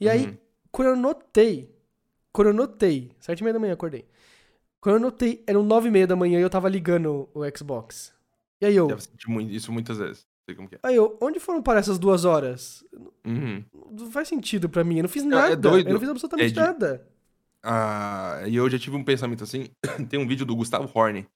E 0.00 0.08
aí, 0.08 0.26
Uhum. 0.26 0.36
quando 0.72 0.88
eu 0.88 0.96
notei, 0.96 1.74
quando 2.32 2.48
eu 2.48 2.54
notei, 2.54 3.12
sete 3.20 3.40
e 3.40 3.42
meia 3.42 3.52
da 3.54 3.58
manhã 3.60 3.72
acordei, 3.74 4.06
quando 4.80 4.94
eu 4.96 5.00
notei, 5.00 5.42
eram 5.46 5.62
nove 5.62 5.88
e 5.88 5.90
meia 5.90 6.06
da 6.06 6.16
manhã 6.16 6.38
e 6.38 6.42
eu 6.42 6.48
tava 6.50 6.68
ligando 6.68 7.28
o 7.34 7.40
Xbox. 7.56 8.12
E 8.60 8.66
aí 8.66 8.74
eu, 8.76 8.86
Deve 8.86 9.02
sentir 9.02 9.54
isso 9.54 9.70
muitas 9.72 9.98
vezes. 9.98 10.26
Sei 10.46 10.54
como 10.56 10.68
que 10.68 10.76
é. 10.76 10.78
aí 10.82 10.96
eu, 10.96 11.16
onde 11.20 11.38
foram 11.38 11.62
parar 11.62 11.80
essas 11.80 11.98
duas 11.98 12.24
horas? 12.24 12.82
Uhum. 13.26 13.62
Não 13.92 14.10
faz 14.10 14.26
sentido 14.28 14.68
pra 14.68 14.82
mim, 14.82 14.96
eu 14.96 15.02
não 15.02 15.08
fiz 15.08 15.22
É- 15.22 15.26
é 15.26 15.28
nada, 15.28 15.56
doido, 15.56 15.88
eu 15.88 15.92
não 15.92 16.00
fiz 16.00 16.08
absolutamente 16.08 16.50
Ed. 16.52 16.58
nada. 16.58 17.06
Ah, 17.62 18.42
e 18.46 18.56
eu 18.56 18.68
já 18.70 18.78
tive 18.78 18.96
um 18.96 19.04
pensamento 19.04 19.44
assim. 19.44 19.68
Tem 20.08 20.18
um 20.18 20.26
vídeo 20.26 20.46
do 20.46 20.56
Gustavo 20.56 20.90
Horn. 20.94 21.26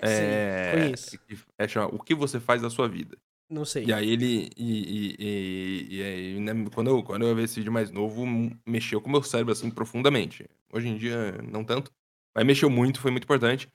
É, 0.00 0.70
conheço. 0.72 1.18
que 1.18 1.38
é 1.58 1.68
chama 1.68 1.94
O 1.94 1.98
que 1.98 2.14
você 2.14 2.40
faz 2.40 2.60
da 2.60 2.68
sua 2.68 2.88
vida? 2.88 3.16
Não 3.48 3.64
sei. 3.64 3.84
E 3.84 3.92
aí 3.92 4.10
ele. 4.10 4.50
E, 4.56 5.14
e, 5.18 5.96
e- 5.98 6.02
aí, 6.02 6.40
né, 6.40 6.52
quando, 6.74 6.88
eu, 6.90 7.02
quando 7.02 7.26
eu 7.26 7.36
vi 7.36 7.42
esse 7.42 7.56
vídeo 7.60 7.72
mais 7.72 7.90
novo, 7.90 8.24
mexeu 8.66 9.00
com 9.00 9.08
o 9.08 9.12
meu 9.12 9.22
cérebro 9.22 9.52
assim 9.52 9.70
profundamente. 9.70 10.48
Hoje 10.72 10.88
em 10.88 10.96
dia, 10.96 11.32
não 11.42 11.62
tanto. 11.64 11.92
Mas 12.34 12.46
mexeu 12.46 12.70
muito, 12.70 13.00
foi 13.00 13.10
muito 13.10 13.24
importante. 13.24 13.68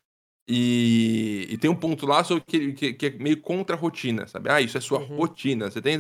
E, 0.50 1.48
e 1.50 1.58
tem 1.58 1.70
um 1.70 1.76
ponto 1.76 2.06
lá 2.06 2.24
sobre 2.24 2.44
que, 2.46 2.74
que, 2.74 2.94
que 2.94 3.06
é 3.08 3.10
meio 3.12 3.40
contra 3.42 3.76
a 3.76 3.80
rotina, 3.80 4.28
sabe? 4.28 4.50
Ah, 4.50 4.62
isso 4.62 4.78
é 4.78 4.82
sua 4.82 5.00
Uhum. 5.00 5.18
rotina. 5.18 5.70
Você 5.70 5.82
tem. 5.82 5.98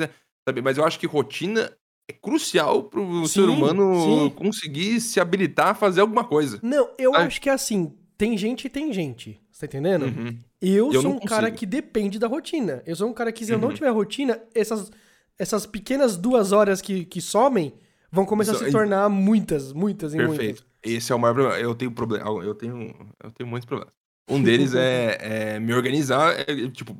Sabe? 0.48 0.62
Mas 0.62 0.78
eu 0.78 0.86
acho 0.86 1.00
que 1.00 1.06
rotina 1.06 1.72
é 2.10 2.14
crucial 2.14 2.84
pro 2.84 3.26
Sim, 3.26 3.28
ser 3.28 3.50
humano 3.50 3.94
sim. 4.04 4.30
conseguir 4.36 5.00
se 5.02 5.20
habilitar 5.20 5.68
a 5.70 5.74
fazer 5.76 6.02
alguma 6.02 6.24
coisa. 6.24 6.60
Não, 6.64 6.90
eu 6.98 7.12
Sabe? 7.12 7.26
acho 7.26 7.42
que 7.42 7.50
é 7.50 7.54
assim, 7.54 7.94
tem 8.18 8.38
gente 8.38 8.66
e 8.66 8.70
tem 8.70 8.92
gente. 8.94 9.40
Você 9.52 9.68
tá 9.68 9.78
entendendo? 9.78 10.04
Uhum. 10.06 10.38
Eu, 10.62 10.92
Eu 10.94 11.02
sou 11.02 11.12
um 11.14 11.20
cara 11.20 11.52
que 11.52 11.66
depende 11.66 12.18
da 12.20 12.28
rotina. 12.28 12.82
Eu 12.86 12.96
sou 12.96 13.10
um 13.10 13.14
cara 13.14 13.32
que, 13.32 13.46
se 13.46 13.52
eu 13.52 13.60
não 13.60 13.70
Uhum. 13.70 13.74
tiver 13.74 13.90
rotina, 13.90 14.40
essas, 14.56 14.92
essas 15.38 15.66
pequenas 15.66 16.16
duas 16.16 16.52
horas 16.52 16.82
que, 16.82 17.06
que 17.06 17.20
somem 17.22 17.74
vão 18.12 18.26
começar 18.26 18.54
a 18.54 18.56
Isso- 18.56 18.66
se 18.66 18.72
tornar 18.72 19.10
muitas, 19.10 19.74
muitas 19.74 20.14
e 20.14 20.18
muitas. 20.18 20.38
Perfeito. 20.38 20.66
Esse 20.84 21.12
é 21.12 21.16
o 21.16 21.20
maior 21.20 21.34
problema. 21.34 21.60
Eu 21.60 21.76
tenho 21.76 21.92
problema. 21.92 22.30
Eu 22.44 22.56
tenho, 22.56 22.94
eu 23.24 23.32
tenho 23.32 23.50
muitos 23.50 23.66
problemas. 23.66 23.94
Um 24.30 24.42
deles 24.42 24.74
é, 24.76 25.18
é 25.56 25.60
me 25.60 25.74
organizar. 25.74 26.34
é, 26.40 26.46
tipo, 26.70 26.96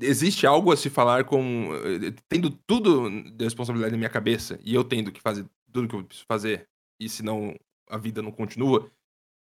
existe 0.00 0.46
algo 0.46 0.72
a 0.72 0.76
se 0.76 0.90
falar 0.90 1.24
com. 1.24 1.70
eh, 1.74 2.14
Tendo 2.28 2.50
tudo 2.66 3.08
de 3.32 3.44
responsabilidade 3.44 3.92
na 3.92 3.98
minha 3.98 4.10
cabeça 4.10 4.58
e 4.64 4.74
eu 4.74 4.84
tendo 4.84 5.12
que 5.12 5.20
fazer 5.20 5.46
tudo 5.72 5.88
que 5.88 5.94
eu 5.94 6.04
preciso 6.04 6.26
fazer, 6.30 6.66
e 7.00 7.08
senão 7.08 7.54
a 7.90 7.98
vida 7.98 8.22
não 8.22 8.32
continua. 8.32 8.90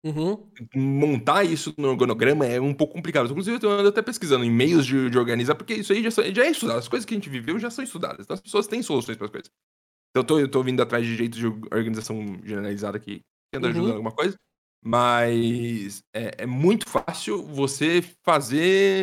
Uhum. 0.05 0.51
Montar 0.75 1.45
isso 1.45 1.75
no 1.77 1.89
organograma 1.89 2.47
é 2.47 2.61
um 2.61 2.73
pouco 2.73 2.95
complicado. 2.95 3.29
Inclusive, 3.31 3.59
eu 3.63 3.71
ando 3.71 3.89
até 3.89 4.01
pesquisando 4.01 4.45
em 4.45 4.51
meios 4.51 4.87
de, 4.87 5.11
de 5.11 5.19
organizar, 5.19 5.55
porque 5.55 5.75
isso 5.75 5.93
aí 5.93 6.03
já, 6.03 6.11
são- 6.11 6.25
já 6.35 6.45
é 6.45 6.51
estudado. 6.51 6.79
As 6.79 6.89
coisas 6.89 7.05
que 7.05 7.13
a 7.15 7.17
gente 7.17 7.29
viveu 7.29 7.59
já 7.59 7.71
são 7.71 7.85
estudadas. 7.85 8.25
Então 8.25 8.35
as 8.35 8.41
pessoas 8.41 8.67
têm 8.67 8.83
soluções 8.83 9.17
para 9.17 9.27
as 9.27 9.31
coisas. 9.33 9.51
Então 10.11 10.23
eu 10.23 10.27
tô, 10.27 10.39
eu 10.41 10.51
tô 10.51 10.63
vindo 10.63 10.83
atrás 10.83 11.05
de 11.07 11.17
jeitos 11.17 11.39
de 11.39 11.47
organização 11.47 12.19
generalizada 12.45 12.99
que 13.01 13.23
tenta 13.53 13.69
Uhum. 13.69 13.73
ajudar 13.73 13.93
alguma 13.93 14.13
coisa. 14.13 14.37
Mas 14.85 16.03
é, 16.15 16.45
é 16.45 16.47
muito 16.47 16.89
fácil 16.89 17.43
você 17.43 18.03
fazer. 18.23 19.03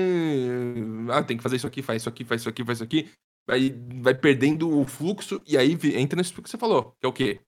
Ah, 1.12 1.24
tem 1.24 1.36
que 1.38 1.44
fazer 1.44 1.58
isso 1.58 1.68
aqui, 1.68 1.82
faz 1.82 2.02
isso 2.02 2.10
aqui, 2.10 2.24
faz 2.24 2.42
isso 2.42 2.50
aqui, 2.50 2.64
faz 2.64 2.78
isso 2.78 2.84
aqui. 2.84 3.10
Aí 3.50 3.76
vai 4.02 4.16
perdendo 4.16 4.80
o 4.80 4.86
fluxo 4.86 5.42
e 5.46 5.58
aí 5.58 5.78
entra 5.96 6.18
nisso 6.18 6.42
que 6.42 6.50
você 6.50 6.58
falou, 6.58 6.96
que 7.00 7.06
é 7.06 7.10
o 7.10 7.14
quê? 7.14 7.42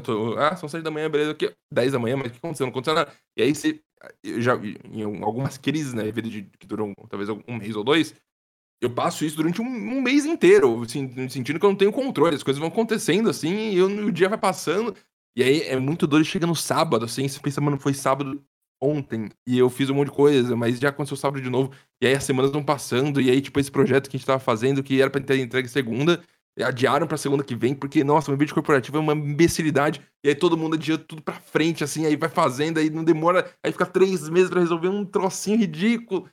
Tô, 0.00 0.38
ah, 0.38 0.56
são 0.56 0.68
7 0.68 0.82
da 0.82 0.90
manhã, 0.90 1.10
beleza, 1.10 1.32
aqui, 1.32 1.52
10 1.70 1.92
da 1.92 1.98
manhã, 1.98 2.16
mas 2.16 2.28
o 2.28 2.30
que 2.30 2.38
aconteceu? 2.38 2.64
Não 2.64 2.70
aconteceu 2.70 2.94
nada. 2.94 3.12
E 3.36 3.42
aí 3.42 3.54
você. 3.54 3.80
Já, 4.24 4.56
em 4.56 5.22
algumas 5.22 5.56
crises 5.56 5.94
na 5.94 6.02
vida 6.04 6.22
de, 6.22 6.42
que 6.58 6.66
duram 6.66 6.92
talvez 7.08 7.28
um 7.28 7.56
mês 7.56 7.76
ou 7.76 7.84
dois, 7.84 8.14
eu 8.80 8.90
passo 8.90 9.24
isso 9.24 9.36
durante 9.36 9.62
um, 9.62 9.64
um 9.64 10.02
mês 10.02 10.26
inteiro, 10.26 10.82
assim, 10.82 11.28
sentindo 11.28 11.60
que 11.60 11.64
eu 11.64 11.70
não 11.70 11.76
tenho 11.76 11.92
controle, 11.92 12.34
as 12.34 12.42
coisas 12.42 12.58
vão 12.58 12.68
acontecendo 12.68 13.30
assim, 13.30 13.70
e 13.70 13.76
eu, 13.76 13.86
o 13.86 14.10
dia 14.10 14.28
vai 14.28 14.38
passando. 14.38 14.96
E 15.36 15.42
aí 15.42 15.62
é 15.62 15.76
muito 15.78 16.06
doido, 16.06 16.24
chega 16.24 16.46
no 16.46 16.54
sábado, 16.54 17.04
assim, 17.04 17.26
você 17.26 17.40
pensa, 17.40 17.60
mano, 17.60 17.78
foi 17.78 17.94
sábado 17.94 18.42
ontem, 18.80 19.30
e 19.46 19.56
eu 19.58 19.70
fiz 19.70 19.88
um 19.88 19.94
monte 19.94 20.08
de 20.08 20.14
coisa, 20.14 20.56
mas 20.56 20.78
já 20.78 20.88
aconteceu 20.88 21.16
sábado 21.16 21.40
de 21.40 21.48
novo, 21.48 21.72
e 22.02 22.06
aí 22.06 22.14
as 22.14 22.24
semanas 22.24 22.50
vão 22.50 22.64
passando, 22.64 23.20
e 23.20 23.30
aí, 23.30 23.40
tipo, 23.40 23.58
esse 23.60 23.70
projeto 23.70 24.10
que 24.10 24.16
a 24.16 24.18
gente 24.18 24.26
tava 24.26 24.40
fazendo, 24.40 24.82
que 24.82 25.00
era 25.00 25.08
pra 25.08 25.20
ter 25.20 25.38
entregue 25.38 25.68
segunda, 25.68 26.20
adiaram 26.60 27.06
pra 27.06 27.16
segunda 27.16 27.44
que 27.44 27.54
vem, 27.54 27.74
porque, 27.74 28.02
nossa, 28.04 28.30
o 28.32 28.36
vídeo 28.36 28.52
corporativo 28.54 28.96
é 28.98 29.00
uma 29.00 29.12
imbecilidade, 29.14 30.02
e 30.22 30.28
aí 30.28 30.34
todo 30.34 30.56
mundo 30.58 30.74
adia 30.74 30.98
tudo 30.98 31.22
pra 31.22 31.34
frente, 31.34 31.84
assim, 31.84 32.04
aí 32.06 32.16
vai 32.16 32.28
fazendo, 32.28 32.78
aí 32.78 32.90
não 32.90 33.04
demora, 33.04 33.50
aí 33.62 33.70
fica 33.72 33.86
três 33.86 34.28
meses 34.28 34.50
pra 34.50 34.60
resolver 34.60 34.88
um 34.88 35.04
trocinho 35.04 35.58
ridículo, 35.58 36.28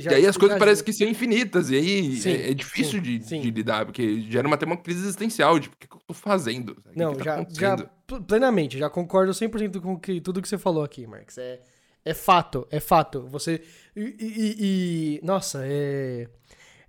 já- 0.00 0.12
e 0.12 0.14
aí 0.14 0.26
as 0.26 0.36
coisas 0.36 0.56
parecem 0.58 0.84
que 0.84 0.92
são 0.92 1.06
infinitas, 1.08 1.70
e 1.70 1.76
aí 1.76 2.16
Sim, 2.22 2.30
é, 2.30 2.50
é 2.50 2.54
difícil 2.54 3.00
sim, 3.00 3.02
de, 3.02 3.18
sim. 3.18 3.40
de 3.42 3.50
lidar, 3.50 3.84
porque 3.84 4.20
gera 4.22 4.46
uma, 4.46 4.54
até 4.54 4.64
uma 4.66 4.76
crise 4.76 5.00
existencial 5.00 5.58
de 5.58 5.68
o 5.68 5.72
que, 5.72 5.86
que 5.88 5.96
eu 5.96 6.00
tô 6.06 6.14
fazendo? 6.14 6.70
O 6.70 6.74
que 6.82 6.96
Não, 6.96 7.12
que 7.12 7.18
tá 7.18 7.24
já, 7.24 7.76
já 7.76 7.90
plenamente, 8.26 8.78
já 8.78 8.88
concordo 8.88 9.32
100% 9.32 9.80
com 9.80 9.98
que, 9.98 10.20
tudo 10.20 10.40
que 10.42 10.48
você 10.48 10.58
falou 10.58 10.82
aqui, 10.82 11.06
Marcos. 11.06 11.36
É, 11.38 11.60
é 12.04 12.14
fato, 12.14 12.66
é 12.70 12.80
fato. 12.80 13.26
Você. 13.28 13.62
E. 13.94 14.00
e- 14.18 14.56
e- 15.20 15.20
nossa, 15.26 15.60
é. 15.64 16.28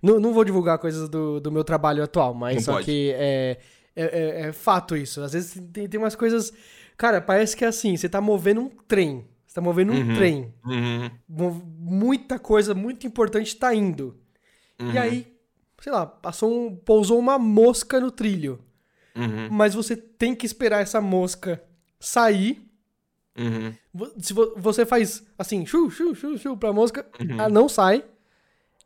Não, 0.02 0.18
não 0.18 0.32
vou 0.32 0.44
divulgar 0.44 0.78
coisas 0.78 1.08
do, 1.10 1.38
do 1.40 1.52
meu 1.52 1.62
trabalho 1.62 2.02
atual, 2.02 2.32
mas 2.32 2.56
Não 2.56 2.62
só 2.62 2.72
pode. 2.74 2.86
que 2.86 3.12
é, 3.14 3.58
é, 3.94 4.04
é- 4.04 4.40
é 4.48 4.52
fato 4.52 4.96
isso. 4.96 5.20
Às 5.20 5.34
vezes 5.34 5.62
tem, 5.72 5.86
tem 5.88 6.00
umas 6.00 6.14
coisas. 6.16 6.52
Cara, 6.96 7.20
parece 7.20 7.54
que 7.56 7.64
é 7.64 7.68
assim, 7.68 7.96
você 7.96 8.08
tá 8.08 8.20
movendo 8.20 8.62
um 8.62 8.68
trem. 8.70 9.26
Você 9.46 9.54
tá 9.56 9.60
movendo 9.60 9.92
um 9.92 9.96
Uhum. 10.08 10.14
trem. 10.14 10.54
Uhum, 10.64 11.10
Muita 11.78 12.38
coisa 12.38 12.74
muito 12.74 13.06
importante 13.06 13.54
tá 13.56 13.74
indo. 13.74 14.16
uhum, 14.80 14.92
E 14.92 14.98
aí, 14.98 15.36
sei 15.82 15.92
lá, 15.92 16.06
passou 16.06 16.50
um, 16.68 16.74
pousou 16.76 17.18
uma 17.18 17.38
mosca 17.38 17.98
no 18.00 18.10
trilho. 18.10 18.58
Uhum, 19.16 19.48
Mas 19.50 19.74
você 19.74 19.96
tem 19.96 20.34
que 20.34 20.46
esperar 20.46 20.80
essa 20.82 21.00
mosca 21.00 21.62
sair. 21.98 22.62
uhum, 23.38 23.72
Se 24.20 24.32
vo- 24.32 24.54
você 24.56 24.86
faz 24.86 25.24
assim, 25.38 25.66
chu, 25.66 25.90
chu, 25.90 26.14
chu, 26.14 26.38
chu 26.38 26.56
pra 26.56 26.72
mosca, 26.72 27.04
Uhum. 27.20 27.34
ela 27.38 27.48
não 27.48 27.68
sai. 27.68 28.04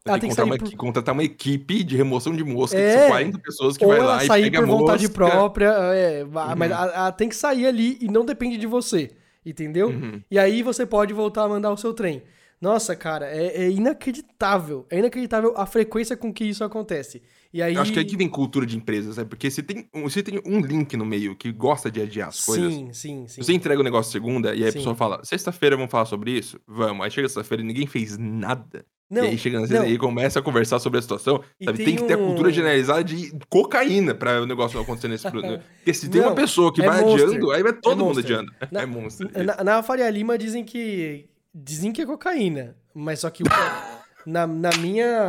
Ela 0.07 0.19
tem 0.19 0.29
que 0.29 0.37
que 0.37 0.43
contratar 0.43 0.59
sair 0.59 0.69
uma, 0.75 0.77
contratar 0.77 1.15
uma 1.15 1.25
equipe 1.25 1.83
de 1.83 1.97
remoção 1.97 2.37
de 2.37 2.45
mosca, 2.45 2.77
que 2.77 2.83
É, 2.83 2.99
são 2.99 3.09
40 3.09 3.39
pessoas 3.39 3.77
que 3.77 3.85
ou 3.85 3.91
vai 3.91 4.01
ela 4.01 4.17
lá 4.17 4.25
e 4.25 4.27
sair 4.27 4.43
pega 4.45 4.59
por 4.61 4.65
a 4.69 4.71
vontade 4.71 5.03
mosca. 5.05 5.15
própria, 5.15 5.69
é, 5.95 6.25
mas 6.25 6.71
Uhum. 6.71 6.77
ela, 6.77 6.93
ela 6.95 7.13
tem 7.13 7.29
que 7.29 7.37
sair 7.37 7.67
ali 7.67 7.97
e 8.03 8.09
não 8.09 8.25
depende 8.25 8.59
de 8.59 8.67
você, 8.67 9.13
entendeu? 9.47 9.89
Uhum. 9.89 10.21
E 10.31 10.39
aí 10.39 10.63
você 10.63 10.85
pode 10.85 11.15
voltar 11.15 11.45
a 11.45 11.49
mandar 11.49 11.71
o 11.73 11.77
seu 11.79 11.95
trem. 11.95 12.23
Nossa, 12.61 12.97
cara, 12.97 13.27
é, 13.27 13.65
é 13.65 13.71
inacreditável. 13.71 14.87
É 14.91 14.99
inacreditável 14.99 15.53
a 15.57 15.67
frequência 15.67 16.17
com 16.17 16.33
que 16.33 16.45
isso 16.45 16.65
acontece. 16.65 17.23
E 17.53 17.63
aí... 17.63 17.75
Eu 17.75 17.83
acho 17.83 17.93
que 17.93 18.01
aqui 18.01 18.17
vem 18.17 18.29
cultura 18.29 18.65
de 18.67 18.77
empresas, 18.77 19.19
é 19.19 19.25
porque 19.25 19.51
se 19.51 19.63
tem, 19.63 19.87
um- 19.95 20.09
se 20.09 20.23
tem 20.23 20.41
um 20.47 20.61
link 20.61 20.97
no 20.97 21.05
meio 21.05 21.37
que 21.37 21.53
gosta 21.53 21.91
de 21.91 22.01
adiar 22.01 22.29
as 22.29 22.45
coisas, 22.45 22.73
Sim, 22.73 22.93
sim, 22.93 23.27
sim. 23.29 23.43
Você 23.43 23.53
entrega 23.53 23.81
o 23.81 23.85
negócio 23.85 24.11
segunda 24.11 24.55
e 24.55 24.63
aí 24.63 24.69
a 24.69 24.73
Sim. 24.73 24.79
pessoa 24.79 24.95
fala, 24.95 25.21
sexta-feira 25.25 25.77
vamos 25.77 25.91
falar 25.91 26.07
sobre 26.07 26.33
isso? 26.33 26.59
Vamos. 26.67 27.05
Aí 27.05 27.11
chega 27.11 27.29
sexta-feira 27.29 27.63
e 27.63 27.67
ninguém 27.67 27.87
fez 27.87 28.17
nada. 28.19 28.85
Não, 29.11 29.23
e 29.25 29.29
aí 29.29 29.39
chega 29.39 29.61
na 29.61 29.67
não. 29.67 29.87
e 29.87 29.99
começa 29.99 30.39
a 30.39 30.43
conversar 30.43 30.79
sobre 30.81 30.99
a 30.99 31.03
situação. 31.03 31.45
E 31.61 31.67
sabe? 31.67 31.77
tem 31.77 31.87
Tem, 31.87 31.97
que 31.97 32.05
ter 32.05 32.15
a 32.15 32.19
um- 32.19 32.27
cultura 32.29 32.51
generalizada 32.51 33.05
de 33.05 33.31
cocaína 33.51 34.15
pra 34.15 34.41
o 34.43 34.47
negócio 34.47 34.75
não 34.77 34.83
acontecer 34.83 35.09
nesse 35.09 35.31
produto. 35.31 35.63
Porque 35.77 35.93
se 35.95 36.09
tem 36.09 36.23
Não, 36.23 36.31
uma 36.31 36.35
pessoa 36.35 36.73
que 36.73 36.83
é 36.83 36.87
vai 36.87 37.03
Monster. 37.03 37.27
adiando, 37.29 37.51
aí 37.53 37.63
vai 37.63 37.73
todo 37.75 37.99
mundo 38.05 38.17
Monster. 38.17 38.25
adiando. 38.25 38.53
Na- 38.73 38.81
É 38.83 38.87
monstro. 38.87 39.29
Na, 39.45 39.63
na 39.63 39.83
Faria 39.83 40.09
Lima 40.11 40.37
dizem 40.39 40.65
que. 40.65 41.27
Dizem 41.55 41.93
que 41.93 42.03
é 42.03 42.07
cocaína. 42.07 42.77
Mas 42.93 43.21
só 43.21 43.31
que 43.31 43.43
o- 43.43 43.47
na, 44.27 44.47
na 44.47 44.71
minha. 44.79 45.27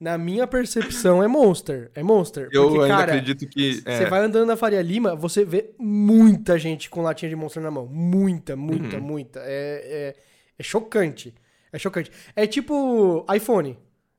Na 0.00 0.18
minha 0.18 0.48
percepção 0.48 1.22
é 1.22 1.28
Monster. 1.28 1.88
É 1.94 2.02
Monster. 2.02 2.48
Eu 2.50 2.64
porque, 2.70 2.80
ainda 2.82 2.96
cara, 2.96 3.12
acredito 3.12 3.46
que. 3.46 3.74
Você 3.74 3.88
É, 3.88 4.06
vai 4.06 4.20
andando 4.24 4.46
na 4.48 4.56
Faria 4.56 4.82
Lima, 4.82 5.14
você 5.14 5.44
vê 5.44 5.70
muita 5.78 6.58
gente 6.58 6.90
com 6.90 7.02
latinha 7.02 7.28
de 7.28 7.36
Monster 7.36 7.62
na 7.62 7.70
mão. 7.70 7.86
Muita, 7.86 8.56
muita, 8.56 8.96
Uhum. 8.96 9.02
muita. 9.02 9.38
É, 9.44 9.44
é, 9.46 10.16
é 10.58 10.62
chocante. 10.64 11.32
É 11.72 11.78
chocante. 11.78 12.10
É 12.34 12.48
tipo 12.48 13.24
iPhone. 13.32 13.78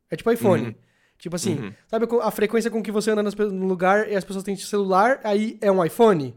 É 0.09 0.15
tipo 0.15 0.31
iPhone. 0.31 0.67
Uhum. 0.67 0.75
Tipo 1.17 1.35
assim, 1.35 1.55
Uhum. 1.55 1.73
sabe 1.87 2.07
a 2.21 2.31
frequência 2.31 2.71
com 2.71 2.81
que 2.81 2.91
você 2.91 3.11
anda 3.11 3.21
no 3.21 3.65
lugar 3.67 4.09
e 4.09 4.15
as 4.15 4.23
pessoas 4.23 4.43
têm 4.45 4.55
celular, 4.55 5.19
aí 5.23 5.57
é 5.59 5.69
um 5.69 5.83
iPhone? 5.83 6.33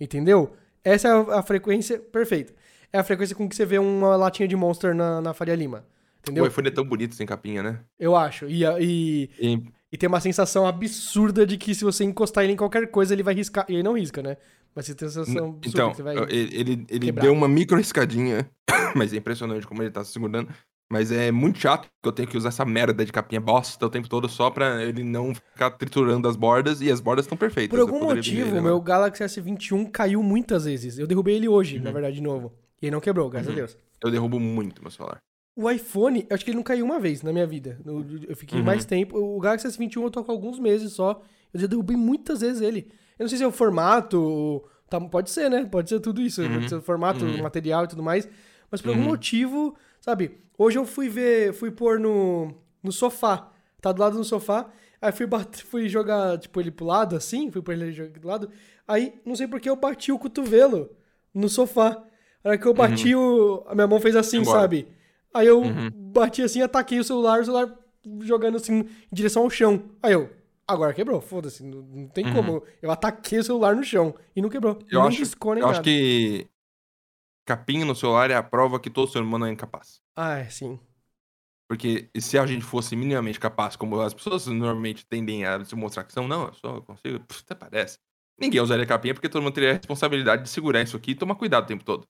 Entendeu? 0.00 0.54
Essa 0.82 1.06
é 1.08 1.12
a 1.36 1.42
frequência 1.42 1.98
perfeita. 2.00 2.52
É 2.92 2.98
a 2.98 3.04
frequência 3.04 3.34
com 3.36 3.48
que 3.48 3.54
você 3.56 3.64
vê 3.66 3.78
uma 3.78 4.16
latinha 4.16 4.48
de 4.48 4.56
Monster 4.56 4.94
na, 4.94 5.20
na 5.20 5.34
Faria 5.34 5.54
Lima. 5.54 5.84
Entendeu? 6.20 6.44
o 6.44 6.46
iPhone 6.46 6.68
é 6.68 6.70
tão 6.70 6.84
bonito 6.84 7.14
sem 7.14 7.26
capinha, 7.26 7.62
né? 7.62 7.80
Eu 7.98 8.16
acho. 8.16 8.46
E, 8.46 8.62
e, 8.64 9.30
E 9.38 9.62
e 9.90 9.96
tem 9.96 10.06
uma 10.08 10.20
sensação 10.20 10.66
absurda 10.66 11.46
de 11.46 11.56
que 11.56 11.74
se 11.74 11.82
você 11.82 12.04
encostar 12.04 12.44
ele 12.44 12.52
em 12.52 12.56
qualquer 12.56 12.90
coisa, 12.90 13.14
ele 13.14 13.22
vai 13.22 13.34
riscar. 13.34 13.64
E 13.68 13.74
ele 13.74 13.82
não 13.82 13.96
risca, 13.96 14.22
né? 14.22 14.36
Mas 14.74 14.84
você 14.86 14.94
tem 14.94 15.08
a 15.08 15.10
sensação 15.10 15.48
absurda 15.50 15.68
Então, 15.68 15.90
que 15.90 15.96
você 15.96 16.02
vai. 16.02 16.16
ele, 16.28 16.86
ele, 16.90 17.06
quebrar. 17.06 17.22
deu 17.22 17.32
uma 17.32 17.48
micro 17.48 17.76
riscadinha, 17.76 18.48
mas 18.94 19.14
é 19.14 19.16
impressionante 19.16 19.66
como 19.66 19.82
ele 19.82 19.90
tá 19.90 20.04
se 20.04 20.12
segurando. 20.12 20.48
Mas 20.90 21.10
é 21.12 21.30
muito 21.30 21.58
chato 21.58 21.86
que 22.02 22.08
eu 22.08 22.12
tenho 22.12 22.28
que 22.28 22.36
usar 22.36 22.48
essa 22.48 22.64
merda 22.64 23.04
de 23.04 23.12
capinha 23.12 23.40
bosta 23.40 23.84
o 23.84 23.90
tempo 23.90 24.08
todo 24.08 24.26
só 24.28 24.50
pra 24.50 24.82
ele 24.82 25.02
não 25.02 25.34
ficar 25.34 25.70
triturando 25.72 26.26
as 26.28 26.36
bordas, 26.36 26.80
e 26.80 26.90
as 26.90 27.00
bordas 27.00 27.24
estão 27.26 27.36
perfeitas. 27.36 27.70
Por 27.70 27.80
algum 27.80 28.04
motivo, 28.04 28.48
ele 28.56 28.60
meu. 28.60 28.80
Galaxy 28.80 29.22
S21 29.22 29.90
caiu 29.90 30.22
muitas 30.22 30.64
vezes. 30.64 30.98
Eu 30.98 31.06
derrubei 31.06 31.36
ele 31.36 31.48
hoje, 31.48 31.76
Uhum. 31.78 31.84
na 31.84 31.90
verdade, 31.92 32.16
de 32.16 32.22
novo. 32.22 32.52
E 32.80 32.86
ele 32.86 32.92
não 32.92 33.00
quebrou, 33.00 33.28
graças 33.28 33.48
Uhum. 33.48 33.54
a 33.54 33.56
Deus. 33.56 33.76
Eu 34.02 34.10
derrubo 34.10 34.38
muito 34.38 34.80
meu 34.82 34.90
celular. 34.90 35.18
O 35.56 35.68
iPhone, 35.68 36.24
eu 36.30 36.34
acho 36.34 36.44
que 36.44 36.50
ele 36.52 36.56
não 36.56 36.62
caiu 36.62 36.84
uma 36.84 37.00
vez 37.00 37.22
na 37.22 37.32
minha 37.32 37.46
vida. 37.46 37.80
Eu 38.28 38.36
fiquei 38.36 38.60
Uhum. 38.60 38.64
mais 38.64 38.84
tempo. 38.84 39.18
O 39.18 39.40
Galaxy 39.40 39.66
S21 39.66 40.02
eu 40.04 40.10
tô 40.10 40.22
com 40.22 40.30
alguns 40.30 40.58
meses 40.60 40.92
só. 40.92 41.20
Eu 41.52 41.58
já 41.60 41.66
derrubei 41.66 41.96
muitas 41.96 42.40
vezes 42.42 42.62
ele. 42.62 42.88
Eu 43.18 43.24
não 43.24 43.28
sei 43.28 43.38
se 43.38 43.44
é 43.44 43.46
o 43.46 43.52
formato. 43.52 44.62
tá- 44.88 44.98
pode 45.00 45.28
ser, 45.30 45.50
né? 45.50 45.66
Pode 45.66 45.90
ser 45.90 46.00
tudo 46.00 46.22
isso. 46.22 46.40
Uhum. 46.40 46.54
Pode 46.54 46.68
ser 46.70 46.76
o 46.76 46.80
formato, 46.82 47.22
Uhum. 47.24 47.40
o 47.40 47.42
material 47.42 47.84
e 47.84 47.88
tudo 47.88 48.02
mais. 48.02 48.26
Mas 48.70 48.80
por 48.80 48.88
algum 48.90 49.02
Uhum. 49.02 49.08
motivo, 49.08 49.76
sabe? 50.00 50.38
Hoje 50.56 50.78
eu 50.78 50.86
fui 50.86 51.10
ver, 51.10 51.52
fui 51.52 51.70
pôr 51.70 51.98
no, 52.00 52.54
no 52.82 52.90
sofá. 52.90 53.50
Tá 53.82 53.92
do 53.92 54.00
lado 54.00 54.16
do 54.16 54.24
sofá. 54.24 54.70
Aí 55.02 55.12
fui, 55.12 55.26
bater, 55.26 55.62
fui 55.62 55.88
jogar, 55.90 56.38
tipo, 56.38 56.58
ele 56.58 56.70
pro 56.70 56.86
lado, 56.86 57.14
assim. 57.16 57.50
Fui 57.50 57.60
pôr 57.60 57.72
ele 57.72 57.92
jogar 57.92 58.18
do 58.18 58.26
lado. 58.28 58.50
Aí, 58.86 59.12
não 59.26 59.36
sei 59.36 59.46
porque 59.46 59.68
eu 59.68 59.76
bati 59.76 60.10
o 60.10 60.18
cotovelo 60.18 60.88
no 61.34 61.48
sofá. 61.50 62.02
A 62.44 62.48
hora 62.50 62.58
que 62.58 62.66
eu 62.66 62.74
bati, 62.74 63.14
o, 63.14 63.64
a 63.66 63.74
minha 63.74 63.86
mão 63.86 64.00
fez 64.00 64.16
assim, 64.16 64.40
Embora. 64.40 64.60
sabe? 64.60 64.88
Aí 65.34 65.46
eu 65.46 65.60
Uhum. 65.62 65.90
bati 66.12 66.42
assim, 66.42 66.62
ataquei 66.62 66.98
o 66.98 67.04
celular, 67.04 67.40
o 67.40 67.44
celular 67.44 67.76
jogando 68.22 68.56
assim 68.56 68.80
em 68.80 68.88
direção 69.12 69.42
ao 69.42 69.50
chão. 69.50 69.82
Aí 70.02 70.12
eu, 70.12 70.30
agora 70.66 70.94
quebrou, 70.94 71.20
foda-se, 71.20 71.62
não, 71.62 71.82
não 71.82 72.08
tem 72.08 72.24
Uhum. 72.24 72.32
como. 72.32 72.62
Eu 72.80 72.90
ataquei 72.90 73.38
o 73.38 73.44
celular 73.44 73.74
no 73.76 73.84
chão 73.84 74.14
e 74.34 74.40
não 74.42 74.48
quebrou. 74.48 74.78
Eu 74.90 75.02
nem 75.02 75.08
acho, 75.08 75.18
riscou 75.18 75.54
nem 75.54 75.62
eu 75.62 75.66
nada. 75.66 75.80
acho 75.80 75.82
que 75.82 76.46
capinha 77.46 77.84
no 77.84 77.94
celular 77.94 78.30
é 78.30 78.34
a 78.34 78.42
prova 78.42 78.78
que 78.80 78.90
todo 78.90 79.10
ser 79.10 79.20
humano 79.22 79.46
é 79.46 79.50
incapaz. 79.50 80.00
Ah, 80.16 80.38
é, 80.38 80.50
sim. 80.50 80.78
Porque 81.68 82.08
se 82.18 82.38
a 82.38 82.46
gente 82.46 82.64
fosse 82.64 82.96
minimamente 82.96 83.38
capaz, 83.38 83.76
como 83.76 84.00
as 84.00 84.14
pessoas 84.14 84.46
normalmente 84.46 85.06
tendem 85.06 85.44
a 85.44 85.62
se 85.64 85.74
mostrar 85.76 86.04
que 86.04 86.12
são, 86.12 86.26
não, 86.26 86.46
eu 86.46 86.54
só 86.54 86.80
consigo, 86.80 87.22
até 87.44 87.54
parece. 87.54 87.98
Ninguém 88.40 88.60
usaria 88.60 88.86
capinha 88.86 89.12
porque 89.12 89.28
todo 89.28 89.42
mundo 89.42 89.52
teria 89.54 89.72
a 89.72 89.74
responsabilidade 89.74 90.44
de 90.44 90.48
segurar 90.48 90.80
isso 90.80 90.96
aqui 90.96 91.10
e 91.10 91.14
tomar 91.14 91.34
cuidado 91.34 91.64
o 91.64 91.66
tempo 91.66 91.84
todo. 91.84 92.06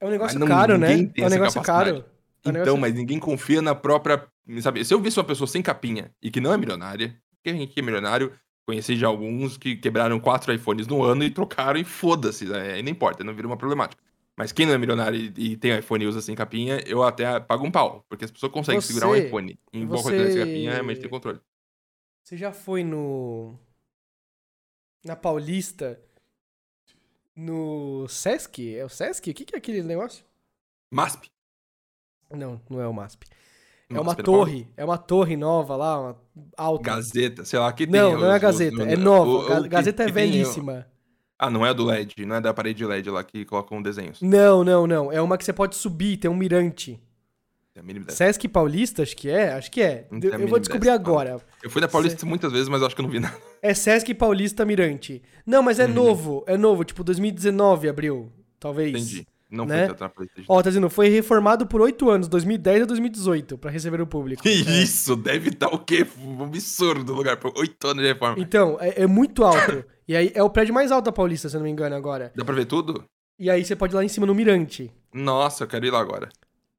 É 0.00 0.06
um 0.06 0.10
negócio 0.10 0.38
não- 0.38 0.46
caro, 0.46 0.76
né? 0.78 0.88
tem 0.88 1.12
É 1.16 1.22
um 1.22 1.26
essa 1.26 1.34
negócio 1.34 1.62
caro. 1.62 1.88
É 1.90 1.92
um 1.92 2.04
Então, 2.50 2.52
negócio- 2.52 2.76
mas 2.78 2.94
ninguém 2.94 3.18
confia 3.18 3.60
na 3.62 3.74
própria. 3.74 4.26
Sabe, 4.60 4.84
se 4.84 4.92
eu 4.94 5.00
visse 5.00 5.18
uma 5.18 5.24
pessoa 5.24 5.48
sem 5.48 5.62
capinha 5.62 6.12
e 6.22 6.30
que 6.30 6.40
não 6.40 6.52
é 6.52 6.56
milionária, 6.56 7.16
quem 7.42 7.62
aqui 7.64 7.80
é 7.80 7.82
milionário, 7.82 8.32
conheci 8.66 8.96
já 8.96 9.06
alguns 9.08 9.56
que 9.56 9.74
quebraram 9.76 10.20
quatro 10.20 10.52
iPhones 10.52 10.86
no 10.86 11.02
ano 11.02 11.24
e 11.24 11.30
trocaram 11.30 11.78
e 11.80 11.84
foda-se, 11.84 12.44
né? 12.44 12.74
aí 12.74 12.82
não 12.82 12.90
importa, 12.90 13.24
não 13.24 13.34
vira 13.34 13.46
uma 13.46 13.56
problemática. 13.56 14.00
Mas 14.36 14.52
quem 14.52 14.66
não 14.66 14.74
é 14.74 14.78
milionário 14.78 15.18
e, 15.18 15.52
e 15.52 15.56
tem 15.56 15.76
iPhone 15.78 16.04
e 16.04 16.06
usa 16.06 16.20
sem 16.20 16.34
capinha, 16.34 16.78
eu 16.86 17.02
até 17.02 17.40
pago 17.40 17.64
um 17.66 17.70
pau, 17.70 18.04
porque 18.08 18.24
as 18.26 18.30
pessoas 18.30 18.52
conseguem 18.52 18.80
Você- 18.80 18.88
segurar 18.92 19.08
um 19.10 19.16
iPhone 19.16 19.58
em 19.72 19.86
boa 19.86 20.02
qualidade 20.02 20.32
sem 20.32 20.40
você- 20.40 20.46
capinha, 20.46 20.72
realmente 20.72 21.00
tem 21.00 21.08
controle. 21.10 21.40
Você 22.22 22.36
já 22.36 22.52
foi 22.52 22.84
no. 22.84 23.58
Na 25.04 25.16
Paulista? 25.16 25.98
No 27.36 28.06
Sesc? 28.08 28.74
É 28.76 28.84
o 28.84 28.88
Sesc? 28.88 29.30
O 29.30 29.34
que, 29.34 29.44
que 29.44 29.54
é 29.54 29.58
aquele 29.58 29.82
negócio? 29.82 30.24
MASP. 30.90 31.28
Não, 32.30 32.60
não 32.70 32.80
é 32.80 32.88
o 32.88 32.92
MASP. 32.94 33.26
É 33.88 34.00
uma 34.00 34.14
da 34.14 34.22
torre. 34.22 34.66
É 34.76 34.84
uma 34.84 34.98
torre 34.98 35.36
nova 35.36 35.76
lá, 35.76 36.00
uma 36.00 36.16
alta. 36.56 36.82
Gazeta, 36.84 37.44
sei 37.44 37.58
lá, 37.58 37.72
que 37.72 37.86
tem. 37.86 38.00
Não, 38.00 38.18
não 38.18 38.26
é 38.26 38.32
a 38.32 38.36
os- 38.36 38.42
Gazeta. 38.42 38.82
É 38.82 38.96
nova. 38.96 39.60
o 39.60 39.68
Gazeta 39.68 40.02
é 40.04 40.10
velhíssima. 40.10 40.86
Ah, 41.38 41.50
não 41.50 41.64
é 41.66 41.74
do 41.74 41.84
LED, 41.84 42.24
não 42.24 42.36
é 42.36 42.40
da 42.40 42.54
parede 42.54 42.84
LED 42.84 43.10
lá 43.10 43.22
que 43.22 43.44
colocam 43.44 43.82
desenhos. 43.82 44.20
Não, 44.22 44.64
não, 44.64 44.86
não. 44.86 45.12
É 45.12 45.20
uma 45.20 45.36
que 45.36 45.44
você 45.44 45.52
pode 45.52 45.76
subir, 45.76 46.16
tem 46.16 46.30
um 46.30 46.34
mirante. 46.34 46.92
É 46.92 46.94
a 46.94 46.98
mínima 46.98 46.98
ideia. 46.98 47.04
Sesc 48.08 48.48
Paulista, 48.48 49.02
acho 49.02 49.16
que 49.16 49.28
é? 49.28 49.52
Acho 49.52 49.70
que 49.70 49.80
é. 49.82 50.06
A 50.10 50.16
Eu 50.38 50.48
vou 50.48 50.58
descobrir 50.58 50.88
ideia, 50.88 50.94
agora. 50.98 51.40
Eu 51.62 51.70
fui 51.70 51.80
na 51.80 51.88
Paulista 51.88 52.24
muitas 52.26 52.50
vezes, 52.52 52.68
mas 52.68 52.80
eu 52.80 52.86
acho 52.86 52.94
que 52.96 53.00
eu 53.00 53.04
não 53.04 53.10
vi 53.10 53.20
nada. 53.20 53.36
É 53.62 53.74
Sesc 53.74 54.12
Paulista 54.14 54.64
Mirante. 54.64 55.22
Não, 55.44 55.62
mas 55.62 55.78
é 55.78 55.86
Uhum. 55.86 55.92
novo. 55.94 56.44
É 56.46 56.56
novo. 56.56 56.84
Tipo, 56.84 57.02
2019 57.04 57.88
abriu. 57.88 58.30
Talvez. 58.58 58.90
Entendi. 58.94 59.26
Não 59.50 59.64
Né? 59.64 59.88
foi. 60.14 60.26
Ó, 60.48 60.60
tá 60.60 60.70
dizendo, 60.70 60.90
foi 60.90 61.08
reformado 61.08 61.66
por 61.68 61.80
8 61.80 62.10
anos, 62.10 62.26
2010 62.26 62.82
a 62.82 62.84
2018, 62.84 63.56
pra 63.56 63.70
receber 63.70 64.00
o 64.00 64.06
público. 64.06 64.42
Que 64.42 64.48
É. 64.48 64.52
isso? 64.82 65.14
Deve 65.14 65.50
estar 65.50 65.68
o 65.68 65.78
quê? 65.78 66.04
Um 66.20 66.42
absurdo 66.42 67.12
lugar. 67.14 67.36
Por 67.36 67.52
oito 67.56 67.86
anos 67.86 68.02
de 68.02 68.08
reforma. 68.08 68.36
Então, 68.42 68.76
é, 68.80 69.02
é 69.02 69.06
muito 69.06 69.44
alto. 69.44 69.84
e 70.08 70.16
aí 70.16 70.32
é 70.34 70.42
o 70.42 70.50
prédio 70.50 70.74
mais 70.74 70.90
alto 70.90 71.04
da 71.06 71.12
Paulista, 71.12 71.48
se 71.48 71.54
eu 71.56 71.60
não 71.60 71.64
me 71.66 71.70
engano, 71.70 71.94
agora. 71.94 72.32
Dá 72.34 72.44
pra 72.44 72.54
ver 72.54 72.64
tudo? 72.64 73.04
E 73.38 73.48
aí 73.50 73.64
você 73.64 73.76
pode 73.76 73.92
ir 73.94 73.96
lá 73.96 74.04
em 74.04 74.08
cima 74.08 74.26
no 74.26 74.34
Mirante. 74.34 74.90
Nossa, 75.14 75.62
eu 75.64 75.68
quero 75.68 75.86
ir 75.86 75.90
lá 75.90 76.00
agora. 76.00 76.28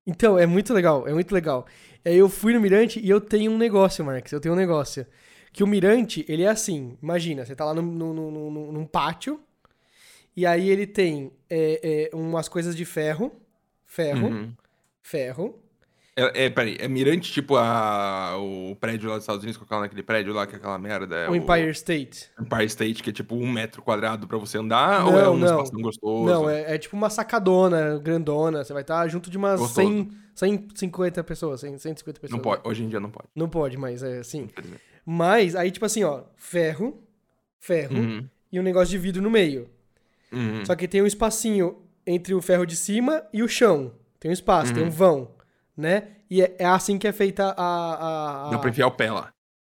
Então, 0.07 0.39
é 0.39 0.45
muito 0.45 0.73
legal, 0.73 1.05
é 1.07 1.13
muito 1.13 1.33
legal. 1.33 1.67
E 2.05 2.09
aí 2.09 2.17
eu 2.17 2.29
fui 2.29 2.53
no 2.53 2.61
Mirante 2.61 2.99
e 2.99 3.09
eu 3.09 3.19
tenho 3.19 3.51
um 3.51 3.57
negócio, 3.57 4.03
Marcos, 4.05 4.31
eu 4.31 4.39
tenho 4.39 4.53
um 4.55 4.57
negócio. 4.57 5.05
Que 5.51 5.63
o 5.63 5.67
Mirante, 5.67 6.25
ele 6.29 6.43
é 6.43 6.47
assim, 6.47 6.97
imagina, 7.03 7.45
você 7.45 7.53
tá 7.53 7.65
lá 7.65 7.73
num, 7.73 7.81
num, 7.81 8.13
num- 8.13 8.51
num- 8.51 8.71
num 8.71 8.85
pátio, 8.85 9.39
e 10.35 10.45
aí 10.45 10.69
ele 10.69 10.87
tem 10.87 11.31
é, 11.49 12.09
é, 12.13 12.15
umas 12.15 12.47
coisas 12.47 12.75
de 12.75 12.85
ferro, 12.85 13.31
ferro, 13.85 14.27
Uhum. 14.27 14.53
ferro. 15.01 15.59
É, 16.19 16.45
é, 16.45 16.49
peraí, 16.49 16.75
é 16.79 16.87
mirante 16.87 17.31
tipo 17.31 17.55
a, 17.55 18.35
o 18.39 18.75
prédio 18.75 19.07
lá 19.07 19.15
dos 19.17 19.23
Estados 19.23 19.43
Unidos, 19.43 19.55
colocar 19.55 19.79
naquele 19.79 20.01
prédio 20.01 20.33
lá, 20.33 20.47
que 20.47 20.55
é 20.55 20.57
aquela 20.57 20.77
merda. 20.79 21.15
É 21.15 21.29
o 21.29 21.35
Empire 21.35 21.69
State. 21.69 22.31
Empire 22.41 22.65
State, 22.65 23.03
que 23.03 23.11
é 23.11 23.13
tipo 23.13 23.35
um 23.35 23.47
metro 23.51 23.83
quadrado 23.83 24.27
pra 24.27 24.37
você 24.39 24.57
andar, 24.57 25.05
ou 25.05 25.11
Não, 25.11 25.19
é 25.19 25.29
um 25.29 25.37
não. 25.37 25.47
espaço 25.63 25.71
gostoso? 25.79 26.25
Não, 26.25 26.49
é, 26.49 26.73
é 26.73 26.77
tipo 26.79 26.95
uma 26.97 27.11
sacadona, 27.11 27.99
grandona. 27.99 28.63
Você 28.63 28.73
vai 28.73 28.81
estar 28.81 29.07
junto 29.07 29.29
de 29.29 29.37
umas 29.37 29.59
Gostoso. 29.59 29.87
100, 29.87 30.09
150 30.33 31.23
pessoas, 31.23 31.59
100, 31.61 31.77
150 31.77 32.19
pessoas. 32.19 32.35
Não 32.35 32.43
pode, 32.43 32.61
hoje 32.67 32.83
em 32.83 32.89
dia 32.89 32.99
não 32.99 33.11
pode. 33.11 33.27
Não 33.35 33.47
pode, 33.47 33.77
mas 33.77 34.01
é 34.01 34.17
assim. 34.17 34.49
Mas 35.05 35.55
aí, 35.55 35.69
tipo 35.69 35.85
assim, 35.85 36.03
ó, 36.03 36.23
ferro, 36.35 36.99
ferro 37.59 37.95
Uhum. 37.95 38.27
e 38.51 38.59
um 38.59 38.63
negócio 38.63 38.89
de 38.89 38.97
vidro 38.97 39.21
no 39.21 39.29
meio. 39.29 39.69
Uhum. 40.31 40.65
Só 40.65 40.75
que 40.75 40.87
tem 40.87 41.01
um 41.01 41.07
espacinho 41.07 41.77
entre 42.05 42.33
o 42.33 42.41
ferro 42.41 42.65
de 42.65 42.75
cima 42.75 43.23
e 43.31 43.43
o 43.43 43.47
chão. 43.47 43.93
Tem 44.19 44.29
um 44.29 44.33
espaço, 44.33 44.73
tem 44.73 44.81
um 44.83 44.87
Uhum. 44.87 44.91
vão, 44.91 45.31
né? 45.77 46.15
E 46.29 46.41
é, 46.41 46.55
é 46.59 46.65
assim 46.65 46.97
que 46.97 47.07
é 47.07 47.13
feita 47.13 47.53
a. 47.57 47.63
a, 47.63 48.47
a- 48.47 48.49
Dá 48.51 48.57
pra 48.59 48.69
enfiar 48.69 48.87
o 48.87 48.91
pé 48.91 49.11
lá. 49.11 49.31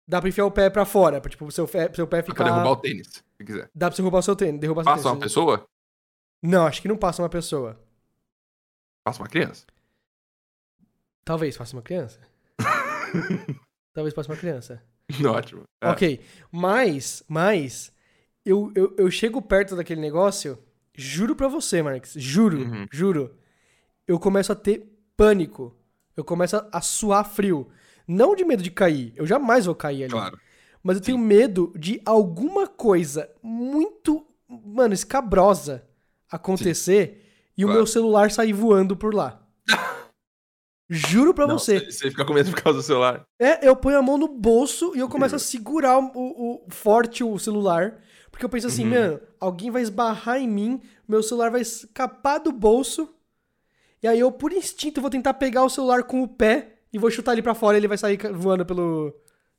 Dá 0.07 0.19
pra 0.19 0.29
enfiar 0.29 0.45
o 0.45 0.51
pé 0.51 0.69
pra 0.71 0.85
fora, 0.85 1.21
pra 1.21 1.29
tipo, 1.29 1.45
o 1.45 1.51
seu, 1.51 1.67
pé- 1.67 1.93
seu 1.93 2.07
pé 2.07 2.17
Dá 2.17 2.23
pra 2.23 2.33
ficar. 2.33 2.43
derrubar 2.45 2.71
o 2.71 2.75
tênis, 2.77 3.07
se 3.38 3.45
quiser. 3.45 3.69
Dá 3.75 3.88
pra 3.88 3.95
você 3.95 4.01
roubar 4.01 4.19
o 4.19 4.23
seu 4.23 4.35
tênis, 4.35 4.59
derrubar 4.59 4.83
seu 4.83 4.91
Passa 4.93 5.07
uma 5.09 5.15
tênis. 5.15 5.23
pessoa? 5.25 5.67
Não, 6.41 6.65
acho 6.65 6.81
que 6.81 6.88
não 6.88 6.97
passa 6.97 7.21
uma 7.21 7.29
pessoa. 7.29 7.79
Passa 9.03 9.21
uma 9.21 9.27
criança. 9.29 9.65
Talvez 11.23 11.55
passe 11.57 11.73
uma 11.73 11.81
criança. 11.83 12.19
Talvez 13.93 14.13
passe 14.13 14.29
uma 14.29 14.38
criança. 14.38 14.81
Ótimo. 15.27 15.63
É. 15.81 15.89
Ok, 15.89 16.21
mas, 16.51 17.23
mas, 17.27 17.91
eu, 18.45 18.71
eu, 18.75 18.95
eu 18.97 19.12
chego 19.12 19.41
perto 19.41 19.75
daquele 19.75 20.01
negócio, 20.01 20.57
juro 20.95 21.35
pra 21.35 21.47
você, 21.47 21.81
Marx, 21.81 22.13
juro, 22.15 22.59
Uhum. 22.59 22.88
juro, 22.91 23.35
eu 24.07 24.19
começo 24.19 24.51
a 24.51 24.55
ter 24.55 24.88
pânico. 25.17 25.75
Eu 26.19 26.23
começo 26.25 26.62
a, 26.71 26.82
suar 26.82 27.23
frio. 27.23 27.69
Não 28.05 28.36
de 28.36 28.43
medo 28.43 28.62
de 28.62 28.69
cair, 28.71 29.13
eu 29.15 29.25
jamais 29.25 29.65
vou 29.65 29.73
cair 29.75 30.03
ali. 30.03 30.12
Claro. 30.12 30.38
Mas 30.84 30.97
eu 30.97 31.01
tenho 31.03 31.17
medo 31.17 31.71
de 31.77 32.01
alguma 32.05 32.67
coisa 32.67 33.29
muito, 33.41 34.25
mano, 34.49 34.93
escabrosa 34.93 35.86
acontecer 36.29 37.25
e 37.58 37.63
o 37.63 37.67
Claro. 37.67 37.79
meu 37.79 37.88
celular 37.88 38.32
sair 38.32 38.51
voando 38.51 38.97
por 38.97 39.13
lá. 39.13 39.41
Juro 40.89 41.34
pra 41.34 41.45
Não, 41.47 41.58
você. 41.60 41.79
Você 41.91 42.10
fica 42.10 42.25
com 42.25 42.34
medo 42.34 42.49
por 42.51 42.62
causa 42.62 42.79
do 42.79 42.84
celular. 42.84 43.23
É, 43.39 43.65
eu 43.67 43.75
ponho 43.75 43.97
a 43.97 44.01
mão 44.01 44.17
no 44.17 44.27
bolso 44.27 44.91
e 44.95 44.99
eu 44.99 45.08
começo 45.08 45.36
a 45.36 45.39
segurar 45.39 45.99
o, 45.99 46.12
o- 46.15 46.55
o- 46.55 46.67
forte 46.69 47.23
o 47.23 47.38
celular. 47.38 48.01
Porque 48.32 48.43
eu 48.43 48.49
penso 48.49 48.67
assim, 48.67 48.84
Uhum. 48.86 48.89
mano, 48.89 49.21
alguém 49.39 49.69
vai 49.71 49.82
esbarrar 49.84 50.38
em 50.38 50.47
mim, 50.47 50.82
meu 51.08 51.21
celular 51.21 51.51
vai 51.51 51.62
escapar 51.62 52.39
do 52.39 52.51
bolso. 52.51 53.13
E 54.01 54.07
aí 54.07 54.19
eu, 54.19 54.31
por 54.31 54.51
instinto, 54.53 55.01
vou 55.01 55.09
tentar 55.09 55.33
pegar 55.33 55.63
o 55.63 55.69
celular 55.69 56.03
com 56.03 56.21
o 56.23 56.27
pé 56.27 56.79
e 56.93 56.97
vou 56.97 57.12
chutar 57.12 57.33
ele 57.33 57.41
pra 57.41 57.53
fora 57.53 57.77
e 57.77 57.79
ele 57.79 57.88
vai 57.88 57.97
sair 57.97 58.17
voando 58.33 58.65
pelo, 58.65 59.13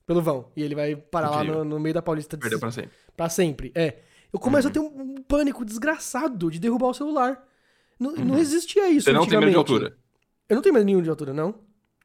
pelo 0.07 0.23
vão. 0.23 0.51
E 0.57 0.63
ele 0.63 0.75
vai 0.75 0.97
parar 0.97 1.31
lá 1.31 1.37
Incrível. 1.43 1.65
no, 1.65 1.71
no 1.77 1.81
meio 1.81 1.95
da 1.95 2.03
Paulista 2.03 2.37
de 2.37 2.41
Perdeu 2.41 2.59
pra 2.59 2.71
sempre. 2.71 2.91
Pra 3.17 3.29
sempre, 3.29 3.73
é. 3.75 3.99
Eu 4.33 4.39
começo 4.39 4.67
Uhum. 4.69 4.71
a 4.71 4.73
ter 4.73 4.81
um, 4.81 5.01
um 5.19 5.23
pânico 5.23 5.65
desgraçado 5.65 6.51
de 6.51 6.59
derrubar 6.59 6.89
o 6.89 6.95
celular. 6.95 7.43
Não, 7.99 8.13
não 8.13 8.39
existia 8.39 8.89
isso 8.89 9.11
Uhum. 9.11 9.15
Você 9.15 9.19
não 9.19 9.27
tem 9.27 9.39
medo 9.39 9.51
de 9.51 9.57
altura. 9.57 9.97
Eu 10.49 10.55
não 10.57 10.63
tenho 10.63 10.73
medo 10.75 10.87
nenhum 10.87 11.03
de 11.03 11.11
altura, 11.11 11.33
não. 11.35 11.55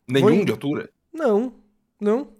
Nenhum 0.08 0.44
de 0.44 0.52
altura? 0.52 0.90
Não, 1.14 1.54
não. 2.00 2.34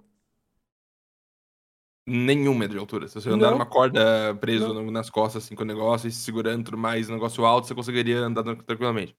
Nenhum 2.08 2.54
medo 2.54 2.74
de 2.74 2.78
altura. 2.80 3.08
Se 3.08 3.16
você 3.16 3.30
andar 3.30 3.48
Não. 3.48 3.54
numa 3.54 3.66
corda 3.66 4.36
preso 4.36 4.72
Não. 4.74 4.92
nas 4.92 5.10
costas, 5.10 5.44
assim, 5.44 5.56
com 5.56 5.64
o 5.64 5.66
negócio, 5.66 6.08
e 6.08 6.12
se 6.12 6.20
segurando 6.22 6.64
tudo 6.66 6.78
mais, 6.78 7.10
negócio 7.10 7.44
alto, 7.46 7.66
você 7.68 7.74
conseguiria 7.74 8.20
andar 8.20 8.44
tranquilamente. 8.58 9.16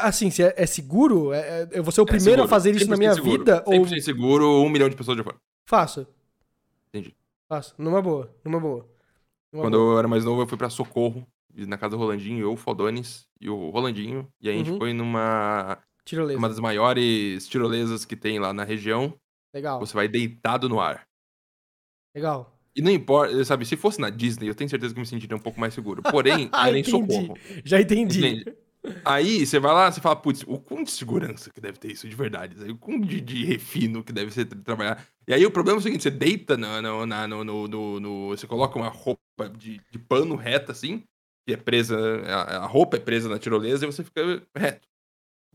Assim, 0.00 0.30
se 0.30 0.42
é, 0.42 0.54
é 0.56 0.66
seguro, 0.66 1.32
é, 1.32 1.38
é- 1.62 1.68
eu 1.72 1.82
vou 1.82 1.92
ser 1.92 2.00
o 2.00 2.04
É 2.04 2.06
primeiro 2.06 2.42
a 2.42 2.44
seguro, 2.44 2.48
fazer 2.48 2.74
isso 2.74 2.88
na 2.88 2.96
100% 2.96 2.98
minha 2.98 3.14
seguro. 3.14 3.38
vida? 3.38 3.62
Ou 3.66 3.72
100% 3.74 4.00
seguro, 4.02 4.62
um 4.62 4.68
milhão 4.68 4.88
de 4.88 4.96
pessoas 4.96 5.16
já 5.16 5.24
foram. 5.24 5.38
faço? 5.66 6.06
Entendi. 6.88 7.14
Faço, 7.48 7.74
numa 7.78 8.00
boa, 8.02 8.34
numa 8.44 8.58
boa. 8.60 8.88
Numa 9.52 9.64
Quando 9.64 9.78
boa. 9.78 9.92
eu 9.94 9.98
era 9.98 10.08
mais 10.08 10.24
novo, 10.24 10.42
eu 10.42 10.46
fui 10.46 10.56
pra 10.58 10.68
Socorro, 10.70 11.26
na 11.54 11.76
casa 11.78 11.90
do 11.90 11.96
Rolandinho, 11.98 12.40
eu, 12.42 12.52
o 12.52 12.56
Fodones 12.56 13.26
e 13.40 13.48
o 13.50 13.70
Rolandinho. 13.70 14.28
E 14.40 14.48
a 14.48 14.52
gente 14.52 14.70
Uhum. 14.70 14.78
foi 14.78 14.92
numa 14.92 15.78
Tirolesa. 16.04 16.38
uma 16.38 16.48
das 16.48 16.58
maiores 16.60 17.46
tirolesas 17.48 18.04
que 18.04 18.14
tem 18.16 18.38
lá 18.38 18.52
na 18.52 18.64
região. 18.64 19.14
Legal, 19.54 19.80
Você 19.80 19.94
vai 19.94 20.06
deitado 20.08 20.68
no 20.68 20.78
ar. 20.80 21.06
legal. 22.14 22.54
E 22.76 22.82
não 22.82 22.92
importa, 22.92 23.44
sabe, 23.44 23.64
se 23.66 23.76
fosse 23.76 24.00
na 24.00 24.08
Disney, 24.08 24.48
eu 24.48 24.54
tenho 24.54 24.70
certeza 24.70 24.94
que 24.94 25.00
eu 25.00 25.02
me 25.02 25.06
sentiria 25.06 25.36
um 25.36 25.40
pouco 25.40 25.58
mais 25.58 25.74
seguro. 25.74 26.00
Porém, 26.22 26.48
Ah, 26.52 26.68
era 26.68 26.76
em 26.78 26.80
entendi. 26.80 27.12
Socorro. 27.14 27.36
Já 27.64 27.80
entendi. 27.80 28.18
Entende? 28.24 28.56
Aí 29.04 29.44
você 29.46 29.58
vai 29.58 29.72
lá, 29.72 29.90
você 29.90 30.00
fala, 30.00 30.16
putz, 30.16 30.42
o 30.46 30.58
quão 30.58 30.82
de 30.84 30.90
segurança 30.90 31.50
que 31.50 31.60
deve 31.60 31.78
ter 31.78 31.92
isso 31.92 32.08
de 32.08 32.14
verdade, 32.14 32.56
o 32.70 32.76
quão 32.78 33.00
de, 33.00 33.20
de 33.20 33.44
refino 33.44 34.04
que 34.04 34.12
deve 34.12 34.30
ser 34.30 34.44
tra- 34.46 34.58
trabalhar. 34.60 35.04
E 35.26 35.32
aí 35.34 35.44
o 35.46 35.50
problema 35.50 35.78
é 35.78 35.80
o 35.80 35.82
seguinte, 35.82 36.02
você 36.02 36.10
deita 36.10 36.56
na, 36.56 36.80
na, 36.82 37.06
na- 37.06 37.28
no, 37.28 37.44
no, 37.44 37.68
no- 37.68 38.00
no- 38.00 38.28
Você 38.28 38.46
coloca 38.46 38.78
uma 38.78 38.88
roupa 38.88 39.48
de, 39.56 39.80
de 39.90 39.98
pano 39.98 40.36
reta, 40.36 40.72
assim, 40.72 41.02
que 41.46 41.54
é 41.54 41.56
presa. 41.56 41.96
A, 42.26 42.56
a 42.64 42.66
roupa 42.66 42.96
é 42.96 43.00
presa 43.00 43.28
na 43.28 43.38
tirolesa 43.38 43.84
e 43.84 43.92
você 43.92 44.04
fica 44.04 44.20
reto. 44.56 44.86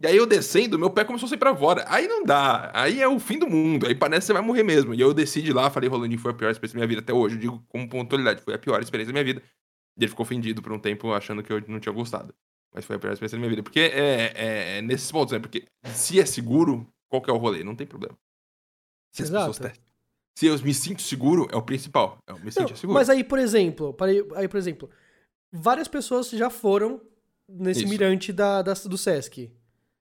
E 0.02 0.08
aí 0.08 0.18
eu 0.18 0.26
descendo, 0.26 0.78
meu 0.80 0.90
pé 0.90 1.06
começou 1.06 1.28
a 1.28 1.30
sair 1.30 1.38
pra 1.38 1.56
fora. 1.56 1.86
Aí 1.88 2.08
não 2.08 2.24
dá. 2.26 2.72
Aí 2.74 3.02
é 3.02 3.08
o 3.08 3.20
fim 3.20 3.40
do 3.40 3.48
mundo. 3.50 3.88
Aí 3.88 3.96
parece 3.96 4.22
que 4.22 4.26
você 4.28 4.34
vai 4.34 4.42
morrer 4.42 4.64
mesmo. 4.64 4.94
E 4.94 5.00
eu 5.02 5.14
desci 5.14 5.42
de 5.42 5.54
lá, 5.54 5.70
falei, 5.70 5.90
Rolandinho, 5.90 6.20
foi 6.20 6.32
a 6.32 6.34
pior 6.34 6.50
experiência 6.52 6.76
da 6.78 6.80
minha 6.82 6.88
vida 6.90 7.02
até 7.02 7.14
hoje. 7.14 7.36
Eu 7.36 7.40
digo 7.42 7.66
com 7.70 7.88
pontualidade, 7.88 8.42
foi 8.42 8.54
a 8.56 8.60
pior 8.60 8.82
experiência 8.82 9.14
da 9.14 9.22
minha 9.22 9.24
vida. 9.34 9.42
E 9.98 10.04
ele 10.04 10.10
ficou 10.10 10.26
ofendido 10.26 10.62
por 10.62 10.74
um 10.74 10.80
tempo, 10.80 11.14
achando 11.14 11.44
que 11.44 11.54
eu 11.54 11.62
não 11.68 11.80
tinha 11.80 11.94
gostado. 11.94 12.34
Mas 12.74 12.86
foi 12.86 12.96
a 12.96 13.00
pior 13.00 13.12
experiência 13.14 13.38
da 13.38 13.40
minha 13.40 13.50
vida. 13.50 13.62
Porque 13.64 13.80
é, 13.80 14.32
é, 14.36 14.78
é 14.78 14.82
nesses 14.82 15.12
pontos, 15.12 15.32
né? 15.32 15.40
Porque 15.40 15.64
se 15.86 16.20
é 16.20 16.26
seguro, 16.26 16.88
qual 17.08 17.22
que 17.22 17.30
é 17.30 17.34
o 17.34 17.38
rolê? 17.38 17.64
Não 17.64 17.76
tem 17.76 17.86
problema. 17.86 18.18
Se 19.12 19.22
as 19.24 19.30
Exato. 19.30 19.52
pessoas 19.52 19.72
testam. 19.72 19.84
Se 20.36 20.48
eu 20.48 20.58
me 20.64 20.74
sinto 20.74 21.02
seguro, 21.04 21.48
é 21.52 21.56
o 21.56 21.62
principal. 21.62 22.18
Eu 22.28 22.38
me 22.40 22.46
Não, 22.46 22.52
sinto 22.52 22.76
seguro. 22.76 22.98
mas 22.98 23.10
aí, 23.10 23.24
por 23.24 23.38
exemplo, 23.38 23.94
parei- 23.94 24.28
aí, 24.36 24.48
por 24.48 24.58
exemplo, 24.58 24.90
várias 25.52 25.88
pessoas 25.88 26.30
já 26.32 26.50
foram 26.50 27.00
nesse 27.48 27.82
Isso. 27.82 27.90
mirante 27.90 28.34
da, 28.34 28.64
da- 28.64 28.74
do 28.74 28.98
Sesc. 28.98 29.52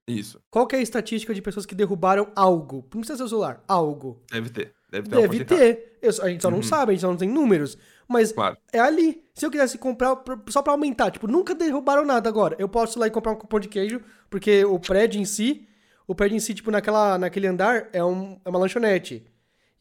Isso. 0.09 0.41
Qual 0.51 0.66
que 0.66 0.75
é 0.75 0.79
a 0.79 0.83
estatística 0.83 1.35
de 1.35 1.43
pessoas 1.43 1.66
que 1.66 1.75
derrubaram 1.75 2.33
algo? 2.35 2.77
Não 2.95 3.01
precisa 3.03 3.18
ser 3.18 3.23
o 3.25 3.29
celular, 3.29 3.62
algo. 3.68 4.23
Deve 4.31 4.49
ter. 4.49 4.75
Deve 4.91 5.09
ter. 5.09 5.20
Deve 5.29 5.45
ter. 5.45 5.99
Eu- 6.01 6.11
a 6.23 6.29
gente 6.31 6.41
só 6.43 6.51
não 6.51 6.57
Uhum. 6.59 6.62
sabe, 6.62 6.91
a 6.91 6.95
gente 6.95 7.03
só 7.03 7.09
não 7.09 7.16
tem 7.16 7.29
números. 7.29 7.77
Mas 8.13 8.33
Claro. 8.33 8.57
é 8.73 8.79
ali. 8.79 9.23
Se 9.35 9.47
eu 9.47 9.51
quisesse 9.51 9.79
comprar 9.79 10.15
pra- 10.17 10.39
só 10.49 10.61
pra 10.63 10.73
aumentar, 10.73 11.11
tipo, 11.11 11.27
nunca 11.27 11.55
derrubaram 11.55 12.05
nada 12.05 12.29
agora. 12.29 12.55
Eu 12.59 12.69
posso 12.69 12.99
ir 12.99 13.01
lá 13.01 13.07
e 13.07 13.11
comprar 13.11 13.33
um 13.33 13.37
cupom 13.37 13.59
de 13.59 13.69
queijo, 13.69 14.01
porque 14.29 14.65
o 14.65 14.79
prédio 14.79 15.21
em 15.21 15.25
si, 15.25 15.67
o 16.07 16.15
prédio 16.15 16.37
em 16.37 16.41
si, 16.41 16.55
tipo, 16.55 16.71
naquela, 16.71 17.17
naquele 17.19 17.47
andar 17.47 17.89
é, 17.93 18.05
um, 18.05 18.39
é 18.45 18.49
uma 18.49 18.59
lanchonete. 18.59 19.27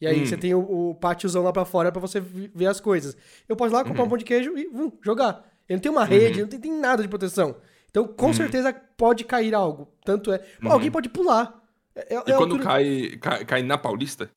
E 0.00 0.06
aí 0.06 0.22
Hum. 0.22 0.26
você 0.26 0.36
tem 0.36 0.54
o, 0.54 0.90
o 0.90 0.94
pátiozão 0.96 1.42
lá 1.44 1.52
pra 1.52 1.64
fora 1.64 1.92
pra 1.92 2.00
você 2.00 2.18
ver 2.20 2.66
as 2.66 2.80
coisas. 2.80 3.16
Eu 3.48 3.54
posso 3.54 3.70
ir 3.72 3.74
lá 3.74 3.82
Uhum. 3.82 3.88
comprar 3.88 4.02
um 4.04 4.08
pão 4.08 4.18
de 4.18 4.24
queijo 4.24 4.56
e 4.58 4.66
vum, 4.66 4.90
jogar. 5.02 5.44
Ele 5.68 5.76
não 5.76 5.80
tem 5.82 5.92
uma 5.92 6.04
rede, 6.04 6.40
não 6.40 6.48
tem, 6.48 6.58
tem 6.58 6.72
nada 6.72 7.02
de 7.02 7.08
proteção. 7.08 7.54
Então, 7.88 8.06
com 8.08 8.26
Uhum. 8.28 8.32
certeza 8.34 8.72
pode 8.96 9.22
cair 9.24 9.54
algo. 9.54 9.86
Tanto 10.04 10.32
é. 10.32 10.38
Pô, 10.60 10.70
Alguém 10.70 10.90
pode 10.90 11.08
pular. 11.08 11.60
É, 11.94 12.14
é- 12.14 12.22
E 12.26 12.32
é 12.32 12.36
quando 12.36 12.52
altura- 12.54 12.64
cai, 12.64 13.18
cai, 13.20 13.44
cai 13.44 13.62
na 13.62 13.76
Paulista, 13.78 14.30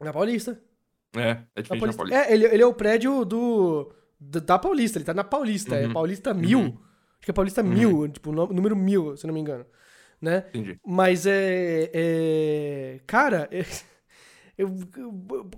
Na 0.00 0.12
Paulista. 0.12 0.60
É, 1.16 1.38
é 1.56 1.62
Paulista. 1.62 1.86
na 1.86 1.92
Paulista. 1.94 2.18
É, 2.20 2.32
ele, 2.34 2.44
ele 2.46 2.62
é 2.62 2.66
o 2.66 2.74
prédio 2.74 3.24
do, 3.24 3.92
do- 4.20 4.40
da 4.40 4.58
Paulista, 4.58 4.98
ele 4.98 5.04
tá 5.04 5.14
na 5.14 5.24
Paulista, 5.24 5.74
é 5.76 5.86
Uhum. 5.86 5.92
Paulista 5.92 6.34
Mil. 6.34 6.60
Acho 7.18 7.24
que 7.24 7.30
é 7.30 7.34
Paulista 7.34 7.62
Mil, 7.62 8.08
tipo, 8.08 8.30
número 8.32 8.76
mil, 8.76 9.16
se 9.16 9.26
não 9.26 9.34
me 9.34 9.40
engano. 9.40 9.66
Né? 10.20 10.44
Entendi. 10.48 10.78
Mas 10.86 11.26
é. 11.26 11.90
é- 11.94 13.00
cara, 13.06 13.48
é- 13.52 13.64
eu- 14.56 14.68
eu- 14.96 15.50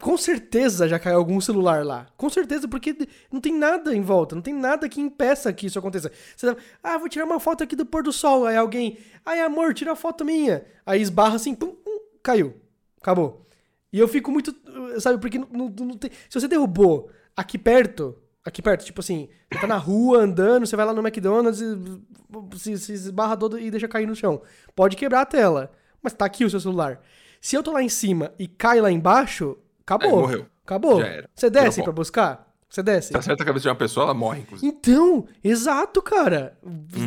com 0.00 0.16
certeza 0.16 0.88
já 0.88 0.98
caiu 0.98 1.18
algum 1.18 1.40
celular 1.40 1.84
lá. 1.84 2.06
Com 2.16 2.30
certeza, 2.30 2.66
porque 2.66 2.96
não 3.30 3.40
tem 3.40 3.52
nada 3.54 3.94
em 3.94 4.00
volta, 4.00 4.34
não 4.34 4.42
tem 4.42 4.54
nada 4.54 4.88
que 4.88 5.00
impeça 5.00 5.52
que 5.52 5.66
isso 5.66 5.78
aconteça. 5.78 6.10
Você, 6.34 6.56
ah, 6.82 6.96
vou 6.98 7.08
tirar 7.08 7.24
uma 7.26 7.38
foto 7.40 7.62
aqui 7.62 7.76
do 7.76 7.84
pôr 7.84 8.02
do 8.02 8.12
sol. 8.12 8.46
Aí 8.46 8.56
alguém, 8.56 8.98
ai 9.24 9.40
amor, 9.40 9.74
tira 9.74 9.92
a 9.92 9.96
foto 9.96 10.24
minha. 10.24 10.64
Aí 10.84 11.00
esbarra 11.02 11.36
assim, 11.36 11.54
pum, 11.54 11.72
pum, 11.74 12.00
caiu. 12.22 12.54
Acabou. 13.00 13.45
E 13.92 13.98
eu 13.98 14.08
fico 14.08 14.30
muito, 14.30 14.54
sabe, 15.00 15.18
porque 15.18 15.38
não, 15.38 15.48
não- 15.50 15.68
não 15.86 15.96
tem. 15.96 16.10
Se 16.28 16.38
você 16.40 16.48
derrubou 16.48 17.10
aqui 17.36 17.56
perto, 17.58 18.16
aqui 18.44 18.60
perto, 18.60 18.84
tipo 18.84 19.00
assim, 19.00 19.28
você 19.52 19.60
tá 19.60 19.66
na 19.66 19.76
rua 19.76 20.18
andando, 20.18 20.66
você 20.66 20.76
vai 20.76 20.84
lá 20.86 20.92
no 20.92 21.00
McDonald's 21.06 21.60
e 21.60 22.58
se, 22.58 22.78
se 22.78 22.92
esbarra 22.92 23.36
todo 23.36 23.58
e 23.58 23.70
deixa 23.70 23.88
cair 23.88 24.06
no 24.06 24.14
chão. 24.14 24.42
Pode 24.74 24.96
quebrar 24.96 25.22
a 25.22 25.26
tela, 25.26 25.70
mas 26.02 26.12
tá 26.12 26.24
aqui 26.24 26.44
o 26.44 26.50
seu 26.50 26.60
celular. 26.60 27.00
Se 27.40 27.56
eu 27.56 27.62
tô 27.62 27.72
lá 27.72 27.82
em 27.82 27.88
cima 27.88 28.32
e 28.38 28.46
cai 28.48 28.80
lá 28.80 28.90
embaixo, 28.90 29.56
acabou. 29.82 30.08
É, 30.08 30.12
morreu. 30.12 30.46
Acabou. 30.64 31.00
Já 31.00 31.06
era. 31.06 31.30
Você 31.34 31.48
desce 31.48 31.82
pra 31.82 31.92
buscar? 31.92 32.45
Você 32.76 32.82
desce? 32.82 33.08
Se 33.08 33.16
acerta 33.16 33.42
a 33.42 33.46
cabeça 33.46 33.62
de 33.62 33.68
uma 33.70 33.74
pessoa, 33.74 34.04
ela 34.04 34.12
morre, 34.14 34.40
inclusive. 34.42 34.70
Então, 34.70 35.26
exato, 35.42 36.02
cara. 36.02 36.58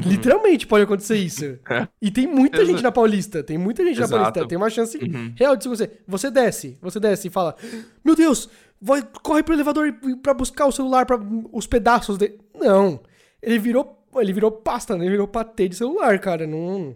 Literalmente 0.05 0.65
pode 0.65 0.83
acontecer 0.83 1.15
isso. 1.17 1.45
Uhum. 1.45 1.59
É. 1.69 1.87
E 2.01 2.09
tem 2.09 2.25
muita 2.25 2.65
gente 2.65 2.81
na 2.81 2.91
Paulista. 2.91 3.43
Tem 3.43 3.55
muita 3.57 3.83
gente 3.85 3.97
Exato. 4.01 4.11
na 4.11 4.17
Paulista. 4.31 4.47
Tem 4.47 4.57
uma 4.57 4.69
chance 4.71 4.97
Uhum. 4.97 5.31
real 5.35 5.55
de 5.55 5.67
você. 5.67 5.91
Você 6.07 6.31
desce, 6.31 6.77
você 6.81 6.99
desce 6.99 7.27
e 7.27 7.31
fala: 7.31 7.55
Meu 8.03 8.15
Deus, 8.15 8.49
vai, 8.81 9.03
corre 9.21 9.43
pro 9.43 9.53
elevador 9.53 9.93
pra 10.23 10.33
buscar 10.33 10.65
o 10.65 10.71
celular, 10.71 11.05
para 11.05 11.19
os 11.53 11.67
pedaços 11.67 12.17
dele. 12.17 12.39
Não. 12.55 12.99
Ele 13.41 13.59
virou. 13.59 14.03
Ele 14.15 14.33
virou 14.33 14.51
pasta, 14.51 14.95
né? 14.97 15.03
Ele 15.03 15.11
virou 15.11 15.27
patê 15.27 15.67
de 15.69 15.75
celular, 15.75 16.17
cara. 16.19 16.47
Não. 16.47 16.95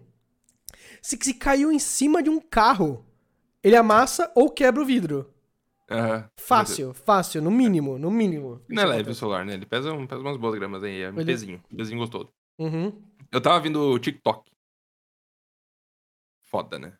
Se, 1.00 1.16
se 1.22 1.36
caiu 1.36 1.72
em 1.72 1.78
cima 1.78 2.24
de 2.24 2.30
um 2.32 2.40
carro, 2.40 3.06
ele 3.64 3.76
amassa 3.76 4.32
ou 4.34 4.50
quebra 4.50 4.82
o 4.82 4.86
vidro. 4.86 5.30
Aham. 5.94 6.30
Fácil, 6.40 6.94
fácil, 6.94 7.42
no 7.42 7.52
mínimo, 7.52 7.98
no 8.00 8.10
mínimo. 8.10 8.60
Não 8.68 8.82
é 8.84 8.86
leve 8.86 9.12
o 9.12 9.16
celular, 9.16 9.46
né? 9.46 9.54
Ele 9.54 9.66
pesa, 9.66 9.94
um- 9.94 10.08
pesa 10.08 10.22
umas 10.22 10.38
boas 10.38 10.56
gramas 10.56 10.84
aí. 10.84 11.02
É 11.02 11.12
um 11.12 11.16
Ele- 11.18 11.26
pezinho. 11.26 11.64
Um 11.72 11.76
pezinho 11.78 12.00
gostoso. 12.00 12.30
Uhum. 12.60 12.92
Eu 13.32 13.40
tava 13.42 13.60
vendo 13.60 13.80
o 13.80 14.00
TikTok. 14.00 14.50
Foda, 16.46 16.78
né? 16.80 16.94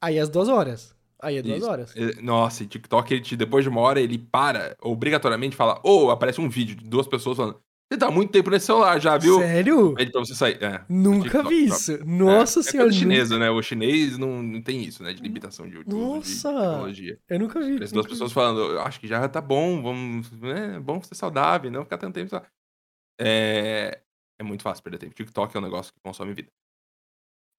Aí 0.00 0.18
as 0.18 0.28
duas 0.28 0.48
horas. 0.48 0.94
Aí 1.22 1.36
é 1.36 1.42
duas 1.42 1.58
Isso. 1.58 1.68
horas. 1.70 1.94
Nossa, 2.22 2.62
e 2.62 2.66
TikTok, 2.66 3.12
ele 3.12 3.22
te- 3.22 3.36
depois 3.36 3.62
de 3.62 3.68
uma 3.68 3.80
hora, 3.80 4.00
ele 4.00 4.16
para, 4.18 4.74
obrigatoriamente 4.80 5.54
fala, 5.56 5.78
ou 5.82 6.10
aparece 6.10 6.40
um 6.40 6.48
vídeo 6.48 6.74
de 6.74 6.84
duas 6.88 7.06
pessoas 7.06 7.36
falando, 7.36 7.60
você 7.90 7.98
tá 7.98 8.06
há 8.06 8.10
muito 8.10 8.30
tempo 8.30 8.48
nesse 8.50 8.66
celular 8.66 9.00
já, 9.00 9.18
viu? 9.18 9.38
Sério? 9.40 9.94
Aí 9.98 10.10
pra 10.10 10.20
você 10.20 10.34
sair. 10.34 10.62
É. 10.62 10.84
Nunca 10.88 11.42
vi 11.42 11.64
isso. 11.64 11.98
Nossa 12.06 12.60
é, 12.60 12.62
senhora. 12.62 12.88
É 12.88 12.92
chinesa, 12.92 13.36
né? 13.36 13.50
O 13.50 13.60
chinês 13.60 14.16
não, 14.16 14.40
não 14.42 14.62
tem 14.62 14.84
isso, 14.84 15.02
né? 15.02 15.12
De 15.12 15.20
limitação 15.20 15.66
de, 15.66 15.72
de, 15.72 15.78
uso 15.78 15.88
de 15.88 15.96
Nossa! 15.96 16.50
tecnologia. 16.50 17.18
Eu 17.28 17.38
nunca 17.40 17.60
vi. 17.60 17.82
As 17.82 17.90
duas 17.90 18.06
pessoas 18.06 18.32
falando, 18.32 18.60
eu 18.60 18.80
acho 18.82 19.00
que 19.00 19.08
já 19.08 19.28
tá 19.28 19.40
bom, 19.40 19.82
vamos. 19.82 20.30
né, 20.32 20.76
É 20.76 20.80
bom 20.80 21.02
ser 21.02 21.16
saudável, 21.16 21.70
não 21.70 21.82
ficar 21.82 21.98
tanto 21.98 22.14
tempo. 22.14 22.30
só." 22.30 22.42
É, 23.20 24.00
é 24.38 24.42
muito 24.44 24.62
fácil 24.62 24.82
perder 24.84 24.98
tempo. 24.98 25.14
TikTok 25.14 25.54
é 25.54 25.58
um 25.58 25.62
negócio 25.62 25.92
que 25.92 26.00
consome 26.00 26.32
vida. 26.32 26.48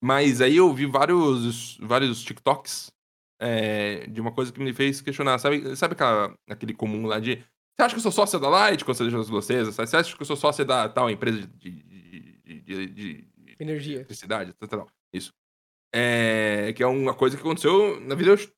Mas 0.04 0.42
aí 0.42 0.58
eu 0.58 0.74
vi 0.74 0.86
vários, 0.86 1.78
vários 1.78 2.24
TikToks 2.24 2.92
é, 3.40 4.08
de 4.08 4.20
uma 4.22 4.32
coisa 4.32 4.52
que 4.52 4.60
me 4.60 4.74
fez 4.74 5.02
questionar. 5.02 5.38
Sabe, 5.40 5.76
sabe 5.76 5.94
aquela, 5.94 6.34
aquele 6.50 6.74
comum 6.74 7.06
lá 7.06 7.20
de. 7.20 7.44
Você 7.82 7.86
acha 7.86 7.96
que 7.96 8.00
eu 8.00 8.04
sou 8.04 8.12
sócia 8.12 8.38
da 8.38 8.48
Light 8.48 8.86
quando 8.86 8.96
você 8.98 9.04
deixa 9.06 9.20
as 9.20 9.28
vocês? 9.30 9.68
Você 9.68 9.98
acha 9.98 10.16
que 10.16 10.22
eu 10.22 10.26
sou 10.26 10.36
sócia 10.36 10.64
da 10.64 10.88
tal 10.88 11.10
empresa 11.10 11.48
de, 11.58 11.72
de, 11.72 12.42
de, 12.44 12.62
de- 12.62 12.88
de-. 12.88 13.28
Energia. 13.60 13.96
eletricidade, 13.98 14.54
tal. 14.70 14.88
Isso. 15.12 15.34
É, 15.94 16.74
que 16.74 16.84
é 16.84 16.88
uma 16.88 17.14
coisa 17.16 17.36
que 17.36 17.42
aconteceu 17.42 18.00
na 18.02 18.14
vida 18.14 18.36
de 18.36 18.52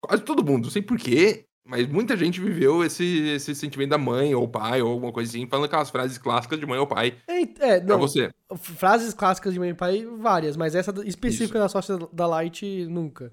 quase 0.00 0.22
todo 0.22 0.44
mundo. 0.44 0.64
Não 0.64 0.70
sei 0.70 0.80
porquê, 0.80 1.44
mas 1.66 1.88
muita 1.88 2.16
gente 2.16 2.40
viveu 2.40 2.84
esse, 2.84 3.04
esse 3.30 3.52
sentimento 3.52 3.90
da 3.90 3.98
mãe 3.98 4.32
ou 4.34 4.48
pai 4.48 4.80
ou 4.80 4.92
alguma 4.92 5.12
coisa 5.12 5.28
assim, 5.28 5.46
falando 5.48 5.66
aquelas 5.66 5.90
frases 5.90 6.16
clássicas 6.16 6.60
de 6.60 6.64
mãe 6.66 6.78
ou 6.78 6.86
pai 6.86 7.20
É, 7.26 7.40
é, 7.42 7.80
pra 7.80 7.80
não, 7.80 7.98
você. 7.98 8.32
frases 8.56 9.12
clássicas 9.12 9.52
de 9.52 9.58
mãe 9.58 9.70
e 9.70 9.74
pai, 9.74 10.06
várias, 10.06 10.56
mas 10.56 10.76
essa 10.76 10.94
específica 11.04 11.58
da 11.58 11.68
sócia 11.68 11.98
da 12.12 12.28
Light, 12.28 12.64
nunca. 12.86 13.32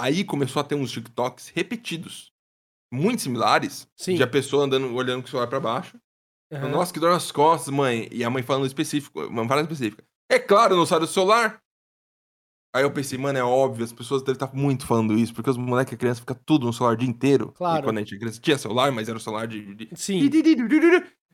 Aí 0.00 0.24
começou 0.24 0.60
a 0.60 0.64
ter 0.64 0.74
uns 0.76 0.90
TikToks 0.92 1.48
repetidos, 1.48 2.32
muito 2.94 3.20
similares, 3.22 3.88
Sim. 3.96 4.14
de 4.16 4.22
a 4.22 4.26
pessoa 4.26 4.64
andando, 4.64 4.94
olhando 4.94 5.22
com 5.22 5.26
o 5.28 5.30
celular 5.30 5.48
pra 5.48 5.60
baixo. 5.60 5.98
Aham. 6.52 6.68
Nossa, 6.68 6.92
que 6.92 7.00
dor 7.00 7.10
nas 7.10 7.32
costas, 7.32 7.72
mãe. 7.74 8.08
E 8.12 8.22
a 8.22 8.30
mãe 8.30 8.42
falando 8.42 8.66
específico, 8.66 9.20
uma 9.26 9.46
frase 9.46 9.62
específica. 9.62 10.04
É 10.30 10.38
claro, 10.38 10.76
não 10.76 10.86
sai 10.86 11.00
do 11.00 11.06
celular. 11.06 11.60
Aí 12.74 12.82
eu 12.82 12.90
pensei, 12.90 13.16
mano, 13.16 13.38
é 13.38 13.42
óbvio, 13.44 13.84
as 13.84 13.92
pessoas 13.92 14.20
devem 14.22 14.34
estar 14.34 14.52
muito 14.52 14.84
falando 14.86 15.16
isso, 15.16 15.32
porque 15.32 15.48
os 15.48 15.56
moleques 15.56 15.92
e 15.92 15.96
criança 15.96 16.20
ficam 16.20 16.36
tudo 16.44 16.66
no 16.66 16.72
celular 16.72 16.94
o 16.94 16.96
dia 16.96 17.08
inteiro. 17.08 17.52
Claro. 17.52 17.80
E 17.80 17.84
quando 17.84 17.98
a 17.98 18.00
gente 18.00 18.18
criança 18.18 18.40
tinha 18.40 18.58
celular, 18.58 18.90
mas 18.90 19.08
era 19.08 19.16
o 19.16 19.20
celular 19.20 19.46
de. 19.46 19.74
de- 19.74 19.88
Sim. 19.94 20.18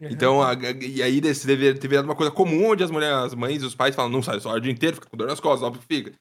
Então, 0.03 0.43
a- 0.43 0.55
e 0.83 1.03
aí 1.03 1.21
desse 1.21 1.47
deveria 1.47 1.79
ter 1.79 1.89
virado 1.89 2.05
uma 2.07 2.17
coisa 2.17 2.31
comum 2.33 2.71
onde 2.71 2.83
as 2.85 2.91
mulheres, 2.91 3.17
as 3.17 3.35
mães 3.35 3.63
e 3.63 3.67
os 3.67 3.75
pais 3.75 3.95
falam, 3.95 4.11
não 4.11 4.23
sai 4.23 4.37
do 4.37 4.43
celular 4.43 4.59
o 4.59 4.61
dia 4.63 4.73
inteiro, 4.73 4.97
fica 4.97 5.09
com 5.09 5.17
dor 5.17 5.29
nas 5.29 5.41
costas, 5.41 5.63
óbvio 5.67 5.81
que 5.83 5.87
fica. 5.95 6.13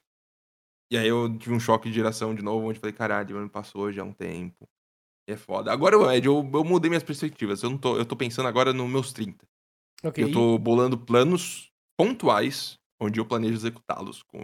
E 0.92 0.96
aí 0.98 1.06
eu 1.08 1.34
tive 1.38 1.54
um 1.54 1.60
choque 1.60 1.88
de 1.88 1.94
geração 1.94 2.34
de 2.34 2.42
novo, 2.42 2.66
onde 2.66 2.76
eu 2.78 2.80
falei, 2.80 2.94
caralho, 2.94 3.36
mano, 3.36 3.48
passou 3.48 3.92
já 3.92 4.02
um 4.02 4.12
tempo. 4.12 4.66
É 5.32 5.36
foda. 5.36 5.72
Agora, 5.72 6.16
Ed, 6.16 6.26
eu, 6.26 6.48
eu 6.52 6.64
mudei 6.64 6.88
minhas 6.88 7.02
perspectivas. 7.02 7.62
Eu, 7.62 7.70
não 7.70 7.78
tô, 7.78 7.96
eu 7.96 8.04
tô 8.04 8.16
pensando 8.16 8.48
agora 8.48 8.72
nos 8.72 8.88
meus 8.90 9.12
30. 9.12 9.46
Ok. 10.02 10.24
Eu 10.24 10.32
tô 10.32 10.58
bolando 10.58 10.98
planos 10.98 11.70
pontuais, 11.96 12.78
onde 13.00 13.20
eu 13.20 13.26
planejo 13.26 13.54
executá-los 13.54 14.22
com, 14.22 14.38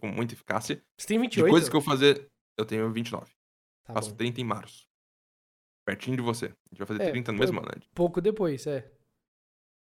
com 0.00 0.06
muita 0.08 0.34
eficácia. 0.34 0.82
Você 0.98 1.06
tem 1.08 1.16
De 1.18 1.22
28? 1.22 1.50
coisas 1.50 1.68
que 1.68 1.76
eu 1.76 1.80
vou 1.80 1.90
fazer. 1.90 2.28
Eu 2.58 2.64
tenho 2.64 2.90
29. 2.92 3.26
Tá 3.84 3.94
faço 3.94 4.10
bom. 4.10 4.16
30 4.16 4.40
em 4.40 4.44
março. 4.44 4.86
Pertinho 5.84 6.16
de 6.16 6.22
você. 6.22 6.46
A 6.46 6.48
gente 6.70 6.78
vai 6.78 6.86
fazer 6.86 7.02
É, 7.02 7.10
30 7.10 7.32
no 7.32 7.38
foi- 7.38 7.46
mesmo 7.46 7.60
ano, 7.60 7.70
Ed. 7.76 7.88
Pouco 7.94 8.20
depois, 8.20 8.66
é. 8.66 8.90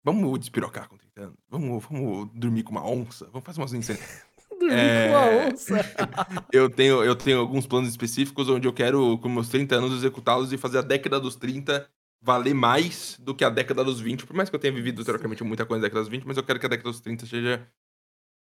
Vamos 0.04 0.40
despirocar 0.40 0.90
com 0.90 0.98
30 0.98 1.22
anos. 1.22 1.38
Vamos, 1.48 1.86
vamos 1.86 2.30
dormir 2.34 2.64
com 2.64 2.72
uma 2.72 2.86
onça. 2.86 3.26
Vamos 3.28 3.46
fazer 3.46 3.62
umas 3.62 3.72
incêndios. 3.74 4.26
Dormir 4.68 4.80
É. 4.80 5.14
a 5.14 5.48
onça. 5.48 5.76
eu, 6.52 6.70
tenho, 6.70 7.04
eu 7.04 7.16
tenho 7.16 7.40
alguns 7.40 7.68
planos 7.68 7.90
específicos 7.90 8.50
onde 8.50 8.68
eu 8.68 8.74
quero, 8.74 9.18
com 9.18 9.30
meus 9.30 9.50
30 9.50 9.76
anos, 9.76 9.94
executá-los 9.94 10.52
e 10.54 10.58
fazer 10.58 10.80
a 10.80 10.82
década 10.82 11.20
dos 11.20 11.36
30 11.36 11.88
valer 12.22 12.54
mais 12.54 13.18
do 13.20 13.36
que 13.36 13.44
a 13.44 13.50
década 13.50 13.84
dos 13.84 14.00
20. 14.00 14.26
Por 14.26 14.36
mais 14.36 14.50
que 14.50 14.56
eu 14.56 14.60
tenha 14.60 14.74
vivido, 14.74 15.04
teoricamente, 15.04 15.44
muita 15.44 15.66
coisa 15.66 15.82
na 15.82 15.88
década 15.88 16.02
dos 16.02 16.10
20, 16.10 16.26
mas 16.26 16.38
eu 16.38 16.44
quero 16.44 16.60
que 16.60 16.66
a 16.66 16.70
década 16.70 16.90
dos 16.90 17.02
30 17.02 17.26
seja 17.26 17.68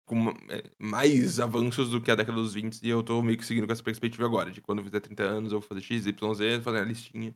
com 0.05 0.29
é, 0.49 0.63
mais 0.79 1.39
avanços 1.39 1.89
do 1.89 1.99
que 1.99 2.09
a 2.09 2.15
década 2.15 2.37
dos 2.37 2.53
20. 2.53 2.81
E 2.81 2.89
eu 2.89 3.03
tô 3.03 3.21
meio 3.21 3.37
que 3.37 3.45
seguindo 3.45 3.67
com 3.67 3.73
essa 3.73 3.83
perspectiva 3.83 4.25
agora, 4.25 4.49
de 4.51 4.61
quando 4.61 4.79
eu 4.79 4.85
fizer 4.85 5.01
30 5.01 5.23
anos, 5.23 5.51
eu 5.51 5.59
vou 5.59 5.67
fazer 5.67 5.81
X, 5.81 6.05
Y, 6.05 6.33
Z, 6.33 6.61
fazer 6.61 6.79
a 6.79 6.85
listinha 6.85 7.35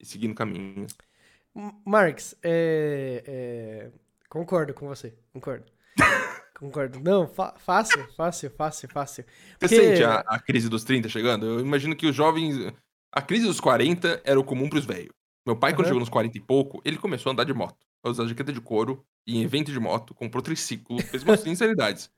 e 0.00 0.06
seguindo 0.06 0.32
o 0.32 0.34
caminho. 0.34 0.86
Marx, 1.84 2.34
é, 2.42 3.22
é, 3.26 3.90
Concordo 4.32 4.72
com 4.72 4.88
você. 4.88 5.14
Concordo. 5.30 5.66
concordo. 6.66 7.00
Não, 7.00 7.26
fácil, 7.26 8.06
fácil, 8.16 8.50
fácil, 8.50 8.88
fácil. 8.88 9.24
Você 9.24 9.58
Porque- 9.58 9.76
sente 9.76 10.04
a, 10.04 10.20
a 10.20 10.38
crise 10.38 10.68
dos 10.68 10.84
30 10.84 11.08
chegando? 11.08 11.46
Eu 11.46 11.60
imagino 11.60 11.94
que 11.96 12.06
os 12.06 12.14
jovens. 12.16 12.72
A 13.12 13.20
crise 13.20 13.46
dos 13.46 13.60
40 13.60 14.20
era 14.24 14.40
o 14.40 14.44
comum 14.44 14.68
pros 14.68 14.84
velhos. 14.86 15.12
Meu 15.46 15.56
pai, 15.56 15.72
quando 15.72 15.80
Aham. 15.80 15.88
chegou 15.88 16.00
nos 16.00 16.08
40 16.08 16.38
e 16.38 16.40
pouco, 16.40 16.80
ele 16.84 16.96
começou 16.96 17.30
a 17.30 17.32
andar 17.32 17.44
de 17.44 17.52
moto. 17.52 17.76
A 18.04 18.08
usar 18.10 18.26
jaqueta 18.26 18.52
de 18.52 18.60
couro, 18.60 19.04
e 19.26 19.36
em 19.38 19.42
evento 19.42 19.70
de 19.72 19.78
moto, 19.78 20.14
comprou 20.14 20.42
triciclo, 20.42 21.00
fez 21.02 21.22
umas 21.22 21.40
sinceridades. 21.42 22.10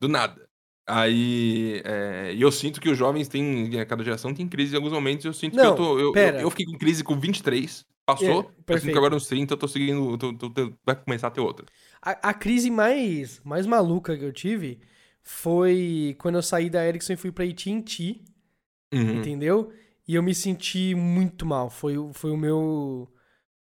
Do 0.00 0.08
nada. 0.08 0.46
Aí. 0.86 1.82
é, 1.84 2.32
e 2.34 2.40
eu 2.40 2.52
sinto 2.52 2.80
que 2.80 2.88
os 2.88 2.96
jovens 2.96 3.28
têm. 3.28 3.70
Cada 3.86 4.04
geração 4.04 4.32
tem 4.32 4.46
crise 4.48 4.72
em 4.74 4.76
alguns 4.76 4.92
momentos. 4.92 5.24
Eu 5.24 5.32
sinto 5.32 5.56
Não, 5.56 5.62
que 5.62 5.68
eu 5.68 5.74
tô. 5.76 5.98
Eu, 5.98 6.12
pera. 6.12 6.36
eu, 6.38 6.42
eu 6.42 6.50
fiquei 6.50 6.66
com 6.66 6.78
crise 6.78 7.02
com 7.02 7.18
23, 7.18 7.84
passou. 8.04 8.52
É, 8.68 8.72
eu 8.74 8.78
sinto 8.78 8.92
que 8.92 8.98
agora 8.98 9.14
nos 9.14 9.26
30 9.26 9.54
eu 9.54 9.58
tô 9.58 9.66
seguindo. 9.66 10.16
tô- 10.16 10.32
tô- 10.34 10.50
tô- 10.50 10.72
vai 10.84 10.94
começar 10.96 11.26
a 11.26 11.30
ter 11.30 11.40
outra. 11.40 11.66
A, 12.06 12.30
a 12.30 12.34
crise 12.34 12.70
mais, 12.70 13.40
mais 13.44 13.66
maluca 13.66 14.16
que 14.16 14.24
eu 14.24 14.32
tive 14.32 14.78
foi 15.22 16.14
quando 16.18 16.36
eu 16.36 16.42
saí 16.42 16.70
da 16.70 16.86
Ericsson 16.86 17.14
e 17.14 17.16
fui 17.16 17.32
pra 17.32 17.44
AT&T, 17.44 18.22
Uhum. 18.94 19.18
entendeu? 19.18 19.72
E 20.06 20.14
eu 20.14 20.22
me 20.22 20.32
senti 20.34 20.94
muito 20.94 21.44
mal. 21.44 21.68
Foi, 21.68 21.98
o- 21.98 22.12
foi 22.12 22.30
o 22.30 22.36
meu... 22.36 23.12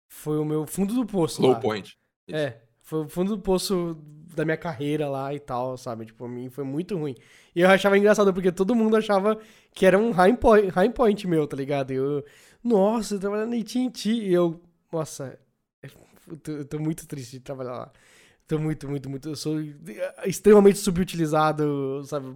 Foi 0.10 0.38
o 0.38 0.46
meu 0.46 0.68
fundo 0.68 0.94
do 0.94 1.06
poço 1.06 1.42
Low 1.42 1.52
lá. 1.54 1.60
point. 1.60 1.98
Isso. 2.28 2.38
É, 2.38 2.62
foi 2.82 3.06
o 3.06 3.10
fundo 3.10 3.36
do 3.36 3.42
poço 3.42 3.98
da 4.36 4.44
minha 4.46 4.58
carreira 4.58 5.08
lá 5.10 5.34
e 5.34 5.40
tal, 5.40 5.76
sabe? 5.78 6.06
Tipo, 6.06 6.26
pra 6.26 6.28
mim 6.28 6.50
foi 6.50 6.64
muito 6.64 6.96
ruim. 6.98 7.16
E 7.56 7.62
eu 7.62 7.70
achava 7.70 7.98
engraçado 7.98 8.32
porque 8.34 8.52
todo 8.52 8.76
mundo 8.76 8.96
achava 8.98 9.40
que 9.74 9.86
era 9.86 9.98
um 9.98 10.12
high 10.12 10.36
point, 10.38 10.68
high 10.70 10.90
point 10.92 11.26
meu, 11.28 11.48
tá 11.48 11.56
ligado? 11.58 11.92
E 11.94 11.96
eu, 11.96 12.24
nossa, 12.64 13.16
eu 13.16 13.20
trabalho 13.20 13.48
na 13.48 13.56
AT&T. 13.56 14.10
E 14.12 14.34
eu, 14.34 14.62
nossa, 14.92 15.40
eu 16.28 16.38
tô, 16.38 16.52
eu 16.52 16.66
tô 16.66 16.78
muito 16.80 17.08
triste 17.08 17.32
de 17.32 17.40
trabalhar 17.40 17.72
lá. 17.74 17.92
Tô 18.48 18.60
muito, 18.60 18.88
muito, 18.90 19.10
muito. 19.10 19.30
Eu 19.30 19.36
sou 19.36 19.56
extremamente 20.26 20.78
subutilizado, 20.80 22.04
sabe? 22.06 22.28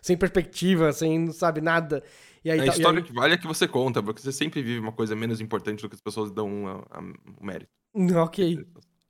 Sem 0.00 0.16
perspectiva, 0.16 0.92
sem, 0.92 1.30
sabe, 1.32 1.60
nada. 1.60 2.02
E 2.44 2.50
aí, 2.50 2.60
A 2.60 2.66
tá- 2.66 2.72
história 2.72 3.00
aí- 3.00 3.04
que 3.04 3.12
vale 3.12 3.34
é 3.34 3.38
que 3.38 3.46
você 3.46 3.66
conta, 3.68 4.02
porque 4.02 4.20
você 4.20 4.32
sempre 4.32 4.62
vive 4.62 4.80
uma 4.80 4.92
coisa 4.92 5.14
menos 5.14 5.40
importante 5.40 5.82
do 5.82 5.88
que 5.88 5.94
as 5.94 6.00
pessoas 6.00 6.30
dão 6.30 6.66
a- 6.66 6.98
a- 6.98 7.12
o 7.40 7.44
mérito. 7.44 7.70
Ok. 8.16 8.64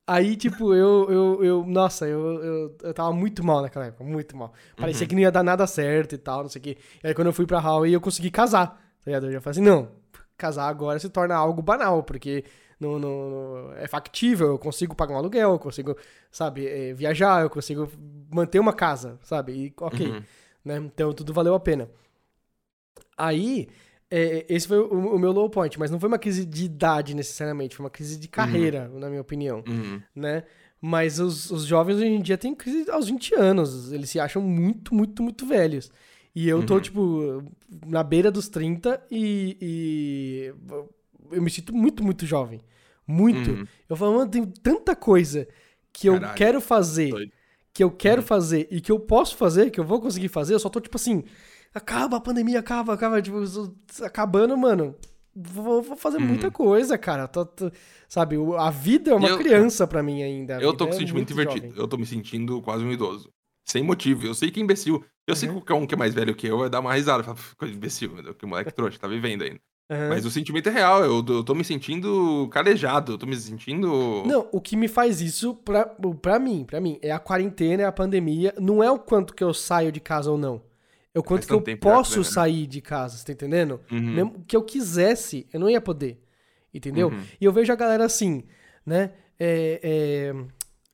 Aí, 0.07 0.35
tipo, 0.37 0.75
eu, 0.75 1.07
eu, 1.11 1.45
eu 1.45 1.67
nossa, 1.67 2.07
eu, 2.09 2.21
eu, 2.43 2.77
eu 2.83 2.95
tava 2.95 3.13
muito 3.13 3.45
mal 3.45 3.63
naquela 3.63 3.87
época, 3.87 4.03
muito 4.03 4.37
mal. 4.37 4.53
Parecia 4.77 5.05
Uhum. 5.05 5.09
que 5.09 5.15
não 5.15 5.23
ia 5.23 5.31
dar 5.31 5.43
nada 5.45 5.67
certo 5.67 6.15
e 6.15 6.19
tal, 6.19 6.43
não 6.43 6.49
sei 6.49 6.59
o 6.61 6.63
quê. 6.63 6.77
E 7.05 7.07
aí, 7.07 7.15
quando 7.15 7.29
eu 7.29 7.33
fui 7.33 7.47
pra 7.47 7.61
Huawei, 7.61 7.95
eu 7.95 8.01
consegui 8.01 8.31
casar, 8.31 8.67
tá 8.67 8.77
ligado? 9.07 9.27
Eu 9.27 9.33
já 9.33 9.41
falei 9.41 9.53
assim, 9.53 9.61
não, 9.69 9.89
casar 10.37 10.67
agora 10.69 10.99
se 10.99 11.09
torna 11.09 11.37
algo 11.37 11.63
banal, 11.63 12.03
porque 12.03 12.45
não, 12.83 12.99
não, 12.99 13.31
não- 13.31 13.73
é 13.75 13.87
factível, 13.87 14.49
eu 14.49 14.59
consigo 14.59 14.95
pagar 14.95 15.15
um 15.15 15.19
aluguel, 15.19 15.53
eu 15.53 15.59
consigo, 15.59 15.97
sabe, 16.31 16.67
eh, 16.67 16.93
viajar, 16.95 17.43
eu 17.43 17.51
consigo 17.51 17.89
manter 18.31 18.59
uma 18.59 18.73
casa, 18.73 19.19
sabe? 19.23 19.53
E, 19.53 19.73
ok, 19.81 20.07
Uhum. 20.09 20.23
né? 20.65 20.77
Então, 20.79 21.13
tudo 21.13 21.33
valeu 21.33 21.55
a 21.55 21.61
pena. 21.61 21.89
Aí, 23.17 23.69
é, 24.11 24.45
esse 24.49 24.67
foi 24.69 24.79
o, 24.79 25.15
o 25.15 25.19
meu 25.19 25.33
low 25.33 25.49
point, 25.49 25.79
mas 25.79 25.91
não 25.91 26.01
foi 26.01 26.09
uma 26.09 26.19
crise 26.19 26.45
de 26.45 26.65
idade 26.65 27.15
necessariamente, 27.15 27.77
foi 27.77 27.85
uma 27.85 27.91
crise 27.91 28.19
de 28.19 28.29
carreira, 28.29 28.89
na 28.89 29.09
minha 29.09 29.21
opinião 29.21 29.63
Uhum. 29.67 30.03
né? 30.15 30.45
Mas 30.81 31.21
os, 31.21 31.51
os 31.51 31.65
jovens 31.65 31.97
hoje 31.97 32.07
em 32.07 32.21
dia 32.21 32.37
têm 32.37 32.55
crise 32.57 32.91
aos 32.91 33.07
20 33.07 33.33
anos. 33.37 33.93
Eles 33.93 34.11
se 34.11 34.19
acham 34.19 34.43
muito, 34.43 34.93
muito, 34.93 35.23
muito 35.23 35.47
velhos. 35.47 35.93
E 36.35 36.49
eu 36.49 36.65
tô, 36.67 36.75
Uhum. 36.75 36.81
tipo, 36.81 37.45
na 37.87 38.03
beira 38.03 38.33
dos 38.33 38.49
30 38.49 39.01
e, 39.09 39.57
e 39.61 40.55
eu 41.33 41.43
me 41.43 41.51
sinto 41.51 41.75
muito, 41.75 42.03
muito 42.05 42.25
jovem. 42.27 42.61
Muito. 43.07 43.51
Uhum. 43.51 43.67
Eu 43.89 43.97
falo, 43.97 44.15
mano, 44.19 44.31
tem 44.31 44.45
tanta 44.47 44.95
coisa 44.95 45.47
que 45.93 46.09
eu 46.09 46.15
Caralho, 46.15 46.35
quero 46.37 46.61
fazer, 46.61 47.11
doido. 47.11 47.33
que 47.75 47.83
eu 47.83 47.91
quero 47.91 48.21
Uhum. 48.23 48.27
fazer 48.27 48.69
e 48.71 48.81
que 48.81 48.93
eu 48.93 49.01
posso 49.01 49.37
fazer, 49.37 49.71
que 49.71 49.81
eu 49.81 49.85
vou 49.85 50.01
conseguir 50.01 50.29
fazer. 50.29 50.55
Eu 50.55 50.59
só 50.61 50.69
tô, 50.69 50.81
tipo 50.81 50.97
assim, 50.97 51.25
acaba 51.75 52.17
a 52.17 52.21
pandemia, 52.21 52.61
acaba, 52.61 52.95
acaba. 52.95 53.21
Tipo, 53.21 53.43
acabando, 54.03 54.57
mano. 54.57 54.95
Vou, 55.35 55.81
vou 55.83 55.97
fazer 55.97 56.19
Uhum. 56.19 56.27
muita 56.27 56.51
coisa, 56.51 56.99
cara. 56.99 57.27
Tô- 57.27 57.47
tô- 57.47 57.71
sabe, 58.09 58.37
a 58.59 58.71
vida 58.71 59.11
é 59.13 59.15
uma 59.15 59.29
Eu- 59.29 59.39
criança 59.39 59.87
pra 59.87 60.03
mim 60.03 60.23
ainda. 60.23 60.61
Eu 60.61 60.75
tô 60.75 60.87
com 60.87 60.93
é 60.93 60.97
sentimento 60.97 61.15
muito 61.31 61.33
invertido. 61.33 61.67
jovem. 61.69 61.81
Eu 61.83 61.89
tô 61.89 61.97
me 61.97 62.05
sentindo 62.07 62.61
quase 62.61 62.85
um 62.85 62.93
idoso. 62.93 63.31
Sem 63.65 63.83
motivo. 63.83 64.27
Eu 64.27 64.35
sei 64.35 64.51
que 64.51 64.61
é 64.61 64.63
imbecil. 64.63 65.03
Eu 65.27 65.35
sei 65.35 65.49
que 65.49 65.55
qualquer 65.55 65.75
um 65.75 65.87
que 65.87 65.95
é 65.95 65.97
mais 65.97 66.13
velho 66.13 66.35
que 66.35 66.47
eu 66.47 66.59
vai 66.59 66.69
dar 66.69 66.81
uma 66.81 66.93
risada. 66.93 67.23
Fala, 67.23 67.37
"Pff, 67.37 67.57
coisa 67.57 67.73
imbecil, 67.75 68.11
que 68.35 68.45
moleque 68.45 68.73
trouxa, 68.75 68.99
tá 68.99 69.09
vivendo 69.09 69.43
ainda. 69.43 69.61
Aham. 69.93 70.09
Mas 70.09 70.25
o 70.25 70.31
sentimento 70.31 70.69
é 70.69 70.73
real. 70.73 71.05
Eu, 71.05 71.25
eu 71.29 71.45
tô 71.45 71.55
me 71.55 71.65
sentindo 71.65 72.49
calejado. 72.51 73.13
Eu 73.13 73.19
tô 73.19 73.27
me 73.27 73.37
sentindo. 73.37 74.23
Não, 74.25 74.49
o 74.51 74.61
que 74.61 74.75
me 74.77 74.89
faz 74.89 75.21
isso, 75.21 75.55
pra, 75.55 75.85
pra 76.21 76.39
mim, 76.39 76.65
pra 76.65 76.81
mim, 76.81 76.99
é 77.03 77.13
a 77.13 77.19
quarentena, 77.19 77.83
é 77.83 77.87
a 77.87 77.93
pandemia. 77.93 78.55
Não 78.59 78.83
é 78.83 78.91
o 78.91 78.99
quanto 78.99 79.35
que 79.35 79.45
eu 79.45 79.53
saio 79.53 79.93
de 79.93 80.01
casa 80.01 80.31
ou 80.31 80.39
não. 80.39 80.63
É 81.15 81.19
o 81.19 81.23
quanto 81.23 81.47
que 81.47 81.53
eu 81.53 81.61
posso 81.77 82.23
vai, 82.23 82.25
né? 82.25 82.25
sair 82.25 82.67
de 82.67 82.81
casa, 82.81 83.19
você 83.19 83.27
tá 83.27 83.33
entendendo? 83.33 83.81
Uhum. 83.91 84.01
Mesmo 84.01 84.45
que 84.47 84.57
eu 84.57 84.63
quisesse, 84.63 85.47
eu 85.53 85.61
não 85.61 85.69
ia 85.69 85.81
poder. 85.81 86.19
Entendeu? 86.73 87.09
Uhum. 87.09 87.23
E 87.39 87.45
eu 87.45 87.53
vejo 87.53 87.71
a 87.71 87.77
galera 87.77 88.07
assim, 88.07 88.45
né? 88.87 89.11
É, 89.39 89.79
é, 89.83 90.35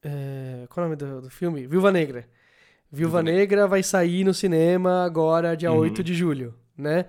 é, 0.03 0.67
qual 0.69 0.83
é 0.85 0.87
o 0.89 0.91
nome 0.91 0.97
do, 0.97 1.23
do 1.23 1.31
filme? 1.31 1.69
Viúva 1.69 1.93
Negra. 1.93 2.29
Viúva 2.91 3.21
Viúva 3.21 3.23
Negra 3.23 3.69
vai 3.69 3.83
sair 3.85 4.25
no 4.25 4.35
cinema 4.35 5.05
agora, 5.05 5.57
dia 5.57 5.71
Uhum. 5.71 5.79
8 5.79 6.03
de 6.03 6.15
julho, 6.15 6.53
né? 6.77 7.05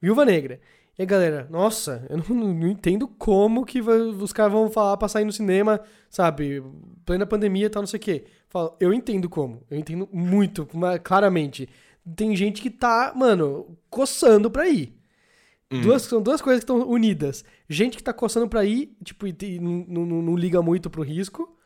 Viúva 0.00 0.24
Negra. 0.24 0.60
E 1.02 1.06
galera, 1.06 1.46
nossa, 1.50 2.06
eu 2.08 2.16
não, 2.18 2.54
não 2.54 2.68
entendo 2.68 3.08
como 3.08 3.64
que 3.66 3.80
vai- 3.82 3.98
os 4.00 4.32
caras 4.32 4.52
vão 4.52 4.70
falar 4.70 4.96
pra 4.96 5.08
sair 5.08 5.24
no 5.24 5.32
cinema, 5.32 5.80
sabe? 6.08 6.62
Plena 7.04 7.26
pandemia 7.26 7.66
e 7.66 7.68
tal, 7.70 7.82
não 7.82 7.86
sei 7.88 7.98
o 7.98 8.02
quê. 8.02 8.24
Falo, 8.48 8.76
eu 8.78 8.92
entendo 8.94 9.28
como. 9.28 9.62
Eu 9.70 9.78
entendo 9.78 10.08
muito, 10.12 10.68
claramente. 11.02 11.68
Tem 12.16 12.36
gente 12.36 12.62
que 12.62 12.70
tá, 12.70 13.12
mano, 13.16 13.76
coçando 13.90 14.50
pra 14.50 14.68
ir. 14.68 14.94
Uhum. 15.72 15.80
Duas, 15.80 16.02
são 16.02 16.20
duas 16.22 16.40
coisas 16.42 16.62
que 16.62 16.70
estão 16.70 16.86
unidas. 16.88 17.44
Gente 17.68 17.96
que 17.96 18.02
tá 18.02 18.12
coçando 18.12 18.46
pra 18.48 18.64
ir, 18.64 18.94
tipo, 19.02 19.26
e, 19.26 19.32
te- 19.32 19.58
não, 19.58 19.84
não- 19.88 20.22
não 20.22 20.36
liga 20.36 20.60
muito 20.62 20.88
pro 20.90 21.02
risco. 21.02 21.56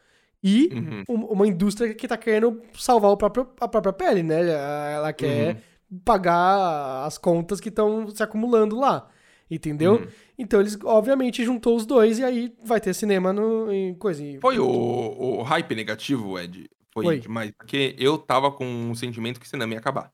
E 0.43 0.71
Uhum. 0.73 1.03
um- 1.09 1.25
uma 1.33 1.47
indústria 1.47 1.93
que 1.93 2.07
tá 2.07 2.17
querendo 2.17 2.63
salvar 2.79 3.11
o 3.11 3.17
próprio, 3.17 3.49
a 3.61 3.67
própria 3.67 3.93
pele, 3.93 4.23
né? 4.23 4.49
Ela 4.95 5.13
quer 5.13 5.57
Uhum. 5.91 5.99
pagar 6.05 7.05
as 7.05 7.19
contas 7.19 7.61
que 7.61 7.69
estão 7.69 8.09
se 8.09 8.23
acumulando 8.23 8.79
lá. 8.79 9.09
Entendeu? 9.51 9.95
Uhum. 9.95 10.07
Então 10.39 10.61
eles, 10.61 10.77
obviamente, 10.85 11.45
juntou 11.45 11.77
os 11.77 11.87
dois 11.87 12.19
e 12.19 12.25
aí 12.25 12.53
vai 12.65 12.81
ter 12.81 12.95
cinema 12.95 13.33
no, 13.33 13.73
em 13.73 13.95
coisa. 13.95 14.23
Foi 14.41 14.59
o, 14.59 14.67
o 14.67 15.43
hype 15.43 15.75
negativo, 15.75 16.39
Ed? 16.39 16.69
Foi, 16.93 17.05
Foi. 17.05 17.21
demais. 17.21 17.53
Porque 17.53 17.95
eu 17.99 18.19
tava 18.19 18.51
com 18.51 18.65
um 18.65 18.95
sentimento 18.95 19.39
que 19.39 19.47
o 19.47 19.49
cinema 19.49 19.75
ia 19.75 19.79
acabar. 19.79 20.11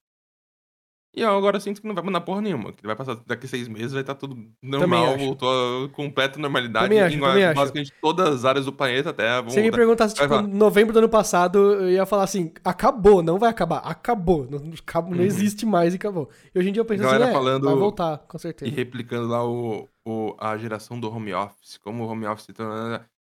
E 1.15 1.21
eu 1.21 1.29
agora 1.37 1.61
sinto 1.61 1.81
que 1.81 1.87
não 1.87 1.95
vai 1.95 2.03
mudar 2.03 2.23
porra 2.23 2.41
nenhuma. 2.41 2.73
Que 2.73 2.87
vai 2.87 2.97
passar 2.97 3.17
daqui 3.27 3.47
seis 3.47 3.69
meses, 3.69 3.93
vai 3.93 4.01
estar 4.01 4.15
tudo 4.15 4.35
normal, 4.63 5.15
acho. 5.15 5.25
voltou 5.27 5.85
a 5.85 5.89
completa 5.91 6.39
normalidade 6.39 6.87
Também 6.87 7.03
acho, 7.03 7.17
em 7.17 7.21
também 7.21 7.45
acho. 7.45 7.55
basicamente 7.55 7.93
todas 8.01 8.29
as 8.29 8.45
áreas 8.47 8.65
do 8.65 8.73
planeta 8.73 9.11
até. 9.11 9.41
vão 9.43 9.51
Se 9.51 9.61
me 9.61 9.71
perguntasse, 9.71 10.15
tipo, 10.15 10.41
novembro 10.41 10.95
do 10.95 11.01
ano 11.01 11.09
passado, 11.11 11.59
eu 11.59 11.91
ia 11.91 12.07
falar 12.07 12.25
assim, 12.25 12.51
acabou, 12.65 13.23
não 13.23 13.39
vai 13.39 13.51
acabar, 13.51 13.79
acabou, 13.79 14.47
não, 14.51 14.59
acabou, 14.79 15.11
não 15.11 15.19
Uhum. 15.19 15.25
existe 15.27 15.67
mais 15.67 15.93
e 15.93 15.97
acabou. 15.97 16.31
E 16.55 16.59
hoje 16.59 16.71
em 16.71 16.73
dia 16.73 16.81
eu 16.81 16.87
penso 16.87 17.03
Galera 17.03 17.25
assim, 17.25 17.31
é, 17.31 17.35
falando- 17.35 17.65
vai 17.65 17.75
voltar, 17.75 18.19
com 18.19 18.39
E 18.39 18.41
certeza. 18.41 18.75
replicando 18.75 19.29
lá 19.29 19.47
o, 19.47 19.89
o- 20.07 20.35
a 20.39 20.57
geração 20.57 20.99
do 20.99 21.11
home 21.11 21.35
office, 21.35 21.77
como 21.77 22.05
o 22.05 22.09
home 22.09 22.27
office 22.27 22.49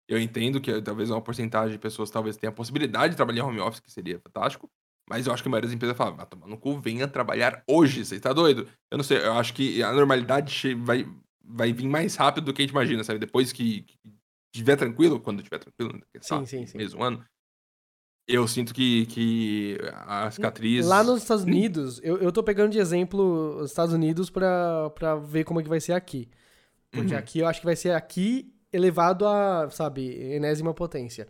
Eu 0.06 0.18
entendo 0.18 0.60
que 0.60 0.80
talvez 0.82 1.10
uma 1.10 1.20
porcentagem 1.20 1.72
de 1.72 1.78
pessoas 1.78 2.10
talvez 2.10 2.36
tenha 2.36 2.48
a 2.50 2.54
possibilidade 2.54 3.10
de 3.10 3.16
trabalhar 3.16 3.44
home 3.44 3.60
office, 3.60 3.80
que 3.80 3.90
seria 3.90 4.18
fantástico. 4.18 4.70
Mas 5.08 5.26
eu 5.26 5.32
acho 5.32 5.42
que 5.42 5.48
a 5.48 5.50
maioria 5.50 5.68
das 5.68 5.74
empresas 5.74 5.96
fala, 5.96 6.10
vai 6.10 6.26
tomar 6.26 6.46
no 6.46 6.58
cu, 6.58 6.78
venha 6.78 7.08
trabalhar 7.08 7.62
hoje, 7.66 8.04
você 8.04 8.20
tá 8.20 8.32
doido? 8.32 8.68
Eu 8.90 8.98
não 8.98 9.04
sei, 9.04 9.18
eu 9.18 9.32
acho 9.34 9.54
que 9.54 9.82
a 9.82 9.92
normalidade 9.92 10.74
vai, 10.74 11.06
vai 11.42 11.72
vir 11.72 11.88
mais 11.88 12.14
rápido 12.16 12.44
do 12.44 12.52
que 12.52 12.62
a 12.62 12.64
gente 12.64 12.72
imagina, 12.72 13.02
sabe? 13.02 13.18
Depois 13.18 13.52
que, 13.52 13.82
que 13.82 13.98
tiver 14.52 14.76
tranquilo, 14.76 15.18
quando 15.20 15.42
tiver 15.42 15.58
tranquilo, 15.58 15.92
né, 15.94 16.00
Sim, 16.14 16.20
sabe, 16.22 16.46
sim, 16.46 16.66
sim. 16.66 16.78
mês, 16.78 16.92
um 16.92 17.02
ano, 17.02 17.24
eu 18.26 18.46
sinto 18.46 18.74
que, 18.74 19.06
que 19.06 19.78
a 19.92 20.30
cicatriz... 20.30 20.86
Lá 20.86 21.02
nos 21.02 21.22
Estados 21.22 21.44
Unidos, 21.44 21.98
eu, 22.02 22.18
eu 22.18 22.30
tô 22.30 22.42
pegando 22.42 22.72
de 22.72 22.78
exemplo 22.78 23.56
os 23.62 23.70
Estados 23.70 23.94
Unidos 23.94 24.28
pra, 24.28 24.90
pra 24.90 25.16
ver 25.16 25.44
como 25.44 25.60
é 25.60 25.62
que 25.62 25.68
vai 25.68 25.80
ser 25.80 25.94
aqui. 25.94 26.28
Porque 26.90 27.14
Uhum. 27.14 27.18
aqui 27.18 27.38
eu 27.38 27.46
acho 27.46 27.60
que 27.60 27.66
vai 27.66 27.76
ser 27.76 27.92
aqui 27.92 28.52
elevado 28.70 29.26
a, 29.26 29.70
sabe, 29.70 30.02
enésima 30.34 30.74
potência. 30.74 31.26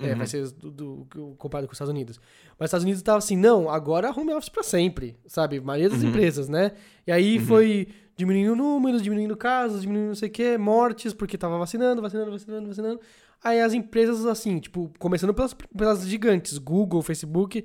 É, 0.00 0.12
Uhum. 0.12 0.18
vai 0.18 0.26
ser 0.28 0.48
do, 0.52 0.70
do- 0.70 1.06
do- 1.12 1.34
comparado 1.36 1.66
com 1.66 1.72
os 1.72 1.76
Estados 1.76 1.90
Unidos. 1.92 2.20
Mas 2.58 2.66
os 2.66 2.68
Estados 2.68 2.84
Unidos 2.84 3.02
tava 3.02 3.18
assim, 3.18 3.36
não, 3.36 3.68
agora 3.68 4.10
home 4.12 4.32
office 4.32 4.48
pra 4.48 4.62
sempre, 4.62 5.16
sabe? 5.26 5.60
Maioria 5.60 5.90
das 5.90 6.02
Uhum. 6.02 6.10
empresas, 6.10 6.48
né? 6.48 6.70
E 7.06 7.10
aí 7.10 7.36
Uhum. 7.38 7.44
foi 7.46 7.88
diminuindo 8.16 8.54
números, 8.54 9.02
diminuindo 9.02 9.36
casos, 9.36 9.80
diminuindo 9.82 10.08
não 10.08 10.14
sei 10.14 10.28
o 10.28 10.32
quê, 10.32 10.56
mortes, 10.56 11.12
porque 11.12 11.36
tava 11.36 11.58
vacinando, 11.58 12.00
vacinando, 12.00 12.30
vacinando, 12.30 12.68
vacinando. 12.68 13.00
Aí 13.42 13.60
as 13.60 13.72
empresas, 13.74 14.24
assim, 14.24 14.58
tipo, 14.60 14.90
começando 15.00 15.34
pelas, 15.34 15.52
pelas 15.54 16.06
gigantes, 16.06 16.58
Google, 16.58 17.02
Facebook. 17.02 17.64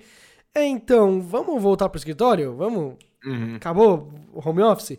É, 0.55 0.65
então, 0.65 1.21
vamos 1.21 1.61
voltar 1.61 1.87
pro 1.89 1.97
escritório? 1.97 2.55
Vamos 2.55 2.95
Uhum. 3.25 3.55
acabou 3.55 4.11
o 4.33 4.47
home 4.47 4.61
office, 4.63 4.97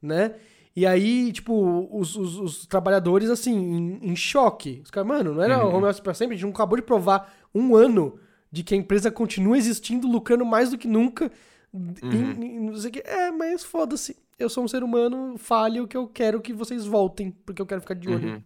né? 0.00 0.34
E 0.76 0.84
aí, 0.86 1.32
tipo, 1.32 1.88
os, 1.90 2.14
os- 2.16 2.38
os 2.38 2.66
trabalhadores, 2.66 3.30
assim, 3.30 3.54
em, 3.56 4.10
em 4.10 4.14
choque. 4.16 4.82
Os 4.84 4.90
caras, 4.90 5.08
mano, 5.08 5.34
não 5.34 5.42
era 5.42 5.64
Uhum. 5.66 5.74
home 5.76 5.86
office 5.86 6.00
pra 6.00 6.12
sempre? 6.12 6.34
A 6.34 6.36
gente 6.36 6.44
não 6.46 6.52
acabou 6.52 6.76
de 6.76 6.82
provar 6.82 7.34
um 7.54 7.74
ano 7.74 8.18
de 8.52 8.62
que 8.62 8.74
a 8.74 8.76
empresa 8.76 9.10
continua 9.10 9.56
existindo, 9.56 10.06
lucrando 10.06 10.44
mais 10.44 10.70
do 10.70 10.76
que 10.78 10.86
nunca. 10.86 11.32
Uhum. 11.72 12.42
em- 12.42 12.60
não 12.60 12.76
sei 12.76 12.90
o 12.90 12.92
que. 12.92 13.00
É, 13.00 13.30
mas 13.30 13.64
foda-se. 13.64 14.16
Eu 14.38 14.48
sou 14.50 14.64
um 14.64 14.68
ser 14.68 14.82
humano, 14.82 15.36
fale 15.38 15.80
o 15.80 15.86
que 15.88 15.96
eu 15.96 16.06
quero 16.06 16.40
que 16.42 16.52
vocês 16.52 16.84
voltem, 16.86 17.30
porque 17.44 17.60
eu 17.60 17.66
quero 17.66 17.80
ficar 17.80 17.94
de 17.94 18.08
olho 18.08 18.28
Uhum. 18.34 18.42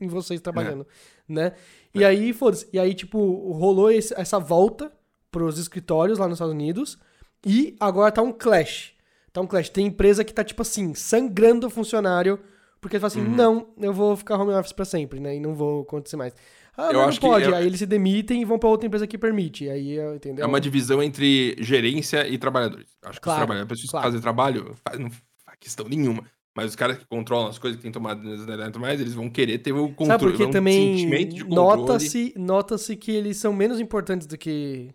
em 0.00 0.06
vocês 0.08 0.40
trabalhando, 0.40 0.86
né? 1.28 1.52
E 1.94 2.02
aí, 2.04 2.32
foda-se. 2.32 2.66
E 2.72 2.78
aí, 2.78 2.94
tipo, 2.94 3.18
rolou 3.52 3.90
esse- 3.90 4.14
essa 4.18 4.38
volta 4.38 4.90
pros 5.30 5.58
escritórios 5.58 6.18
lá 6.18 6.26
nos 6.26 6.36
Estados 6.36 6.54
Unidos. 6.54 6.98
E 7.46 7.76
agora 7.78 8.10
tá 8.10 8.22
um 8.22 8.32
clash. 8.32 8.93
Um 9.40 9.46
clash. 9.46 9.68
Tem 9.68 9.86
empresa 9.86 10.24
que 10.24 10.32
tá, 10.32 10.44
tipo 10.44 10.62
assim, 10.62 10.94
sangrando 10.94 11.66
o 11.66 11.70
funcionário. 11.70 12.38
Porque 12.80 12.98
fala 12.98 13.06
assim, 13.08 13.22
Uhum. 13.22 13.34
não, 13.34 13.66
eu 13.80 13.94
vou 13.94 14.14
ficar 14.14 14.36
home 14.36 14.52
office 14.52 14.72
pra 14.72 14.84
sempre, 14.84 15.18
né? 15.18 15.36
E 15.36 15.40
não 15.40 15.54
vou 15.54 15.82
acontecer 15.82 16.16
mais. 16.16 16.34
Ah, 16.76 16.90
Eu 16.92 16.98
mas 16.98 17.08
acho 17.08 17.22
não 17.22 17.28
que 17.30 17.34
pode. 17.34 17.44
é- 17.54 17.56
Aí 17.56 17.66
eles 17.66 17.78
se 17.78 17.86
demitem 17.86 18.42
e 18.42 18.44
vão 18.44 18.58
pra 18.58 18.68
outra 18.68 18.86
empresa 18.86 19.06
que 19.06 19.16
permite. 19.16 19.68
Aí, 19.70 19.96
entendeu? 20.14 20.44
É 20.44 20.46
uma 20.46 20.60
divisão 20.60 21.02
entre 21.02 21.56
gerência 21.60 22.28
e 22.28 22.36
trabalhadores. 22.36 22.86
Acho 23.02 23.18
que 23.18 23.24
Claro, 23.24 23.38
os 23.40 23.46
trabalhadores, 23.46 23.80
pessoas 23.80 23.90
claro. 23.90 24.02
que 24.02 24.08
fazem 24.08 24.20
trabalho, 24.20 24.74
faz, 24.86 24.98
não 24.98 25.10
faz 25.10 25.58
questão 25.58 25.88
nenhuma. 25.88 26.24
Mas 26.54 26.70
os 26.70 26.76
caras 26.76 26.98
que 26.98 27.06
controlam 27.06 27.48
as 27.48 27.58
coisas, 27.58 27.76
que 27.78 27.82
têm 27.82 27.90
tomado 27.90 28.20
tudo 28.22 28.80
mais, 28.80 29.00
eles 29.00 29.14
vão 29.14 29.30
querer 29.30 29.58
ter 29.58 29.72
o 29.72 29.88
controle. 29.88 30.06
Sabe 30.10 30.24
porque 30.24 30.46
também 30.52 30.96
sentimento 30.98 31.34
de 31.34 31.44
controle. 31.44 31.76
nota-se 31.80 32.34
nota-se 32.36 32.96
que 32.96 33.10
eles 33.12 33.38
são 33.38 33.52
menos 33.52 33.80
importantes 33.80 34.26
do 34.26 34.36
que 34.36 34.90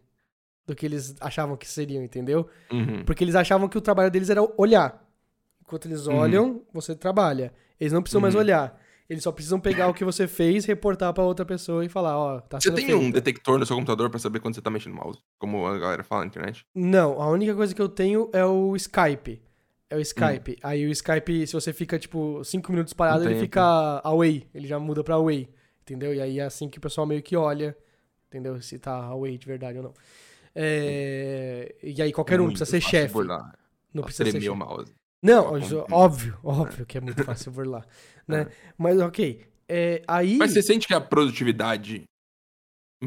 do 0.69 0.75
que 0.75 0.85
eles 0.85 1.15
achavam 1.19 1.57
que 1.57 1.67
seriam, 1.67 2.03
entendeu? 2.03 2.47
Uhum. 2.71 3.03
Porque 3.05 3.23
eles 3.23 3.35
achavam 3.35 3.67
que 3.67 3.77
o 3.77 3.81
trabalho 3.81 4.11
deles 4.11 4.29
era 4.29 4.41
olhar. 4.57 5.05
Enquanto 5.61 5.85
eles 5.87 6.07
olham, 6.07 6.61
você 6.73 6.95
trabalha. 6.95 7.51
Eles 7.79 7.93
não 7.93 8.01
precisam 8.01 8.21
mais 8.21 8.33
Uhum. 8.35 8.41
olhar. 8.41 8.79
Eles 9.09 9.23
só 9.23 9.31
precisam 9.31 9.59
pegar 9.59 9.87
o 9.87 9.93
que 9.93 10.05
você 10.05 10.27
fez, 10.27 10.65
reportar 10.65 11.11
pra 11.13 11.23
outra 11.23 11.43
pessoa 11.43 11.83
e 11.83 11.89
falar, 11.89 12.15
ó, 12.17 12.39
tá 12.39 12.59
Você 12.59 12.71
tem 12.71 12.85
feito. 12.85 12.99
um 13.01 13.09
detector 13.09 13.57
no 13.57 13.65
seu 13.65 13.75
computador 13.75 14.07
pra 14.09 14.19
saber 14.19 14.39
quando 14.39 14.53
você 14.53 14.61
tá 14.61 14.69
mexendo 14.69 14.93
no 14.93 14.99
mouse? 15.03 15.19
Como 15.39 15.65
a 15.65 15.79
galera 15.79 16.03
fala 16.03 16.21
na 16.21 16.27
internet? 16.27 16.63
Não, 16.75 17.19
a 17.19 17.27
única 17.29 17.55
coisa 17.55 17.73
que 17.73 17.81
eu 17.81 17.89
tenho 17.89 18.29
é 18.31 18.45
o 18.45 18.75
Skype. 18.75 19.41
É 19.89 19.95
o 19.95 19.99
Skype. 19.99 20.51
Hum. 20.51 20.55
Aí 20.61 20.85
o 20.85 20.91
Skype, 20.91 21.47
se 21.47 21.53
você 21.53 21.73
fica, 21.73 21.97
tipo, 21.97 22.43
cinco 22.43 22.71
minutos 22.71 22.93
parado, 22.93 23.21
Não 23.21 23.25
ele 23.31 23.35
tem, 23.35 23.43
fica 23.45 23.99
away. 24.03 24.47
Ele 24.53 24.67
já 24.67 24.77
muda 24.79 25.03
pra 25.03 25.15
away. 25.15 25.49
Entendeu? 25.81 26.13
E 26.13 26.21
aí 26.21 26.39
é 26.39 26.43
assim 26.43 26.69
que 26.69 26.77
o 26.77 26.81
pessoal 26.81 27.07
meio 27.07 27.23
que 27.23 27.35
olha. 27.35 27.75
Entendeu? 28.27 28.61
Se 28.61 28.77
tá 28.77 28.93
away 29.05 29.39
de 29.39 29.47
verdade 29.47 29.79
ou 29.79 29.85
não. 29.85 29.93
É, 30.55 31.75
E 31.83 32.01
aí 32.01 32.11
qualquer 32.11 32.39
um, 32.39 32.43
não 32.43 32.49
precisa 32.51 32.69
ser 32.71 32.81
chefe. 32.81 33.13
burlar. 33.13 33.57
Não 33.93 34.03
precisa 34.03 34.25
ser 34.25 34.31
chefe. 34.33 34.49
o 34.49 34.55
mouse. 34.55 34.93
Não, 35.21 35.49
Só 35.49 35.57
isso- 35.57 35.83
com- 35.83 35.93
óbvio, 35.95 36.37
óbvio 36.43 36.85
que 36.85 36.97
é 36.97 37.01
muito 37.01 37.23
fácil 37.23 37.51
burlar. 37.51 37.85
Né? 38.27 38.47
Mas 38.77 38.99
ok. 39.01 39.43
É, 39.67 40.03
aí. 40.07 40.37
Mas 40.37 40.51
você 40.53 40.61
sente 40.61 40.87
que 40.87 40.93
a 40.93 41.01
produtividade 41.01 42.03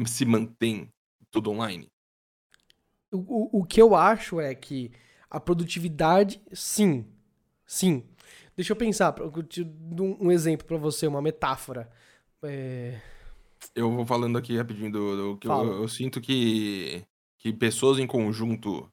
se 0.05 0.25
mantém 0.25 0.89
tudo 1.31 1.49
online? 1.49 1.87
O, 3.11 3.59
o, 3.59 3.63
que 3.65 3.81
eu 3.81 3.95
acho 3.95 4.41
é 4.41 4.53
que 4.53 4.91
a 5.29 5.39
produtividade, 5.39 6.41
sim. 6.51 7.05
Sim. 7.65 8.03
Deixa 8.55 8.73
eu 8.73 8.75
pensar, 8.75 9.15
um, 10.19 10.31
exemplo 10.31 10.67
pra 10.67 10.77
você, 10.77 11.07
uma 11.07 11.21
metáfora. 11.21 11.89
É, 12.43 12.99
Eu 13.73 13.89
vou 13.91 14.05
falando 14.05 14.37
aqui 14.37 14.57
rapidinho 14.57 14.91
do, 14.91 15.15
do 15.33 15.37
que 15.37 15.47
eu, 15.47 15.73
eu 15.81 15.87
sinto 15.87 16.19
que, 16.19 17.03
que 17.43 17.51
pessoas 17.51 17.99
em 17.99 18.07
conjunto. 18.07 18.89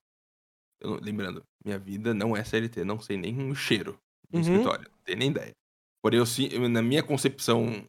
eu 0.82 0.98
lembrando, 1.00 1.42
minha 1.64 1.78
vida 1.78 2.12
não 2.14 2.34
é 2.36 2.42
CLT, 2.42 2.84
não 2.84 2.98
sei 2.98 3.16
nem 3.16 3.50
o 3.50 3.54
cheiro 3.54 3.98
do 4.30 4.36
Uhum. 4.36 4.42
escritório, 4.42 4.90
não 4.90 4.98
tenho 5.04 5.18
nem 5.18 5.30
ideia. 5.30 5.52
Porém, 6.02 6.18
eu, 6.18 6.68
na 6.68 6.80
minha 6.82 7.02
concepção 7.02 7.86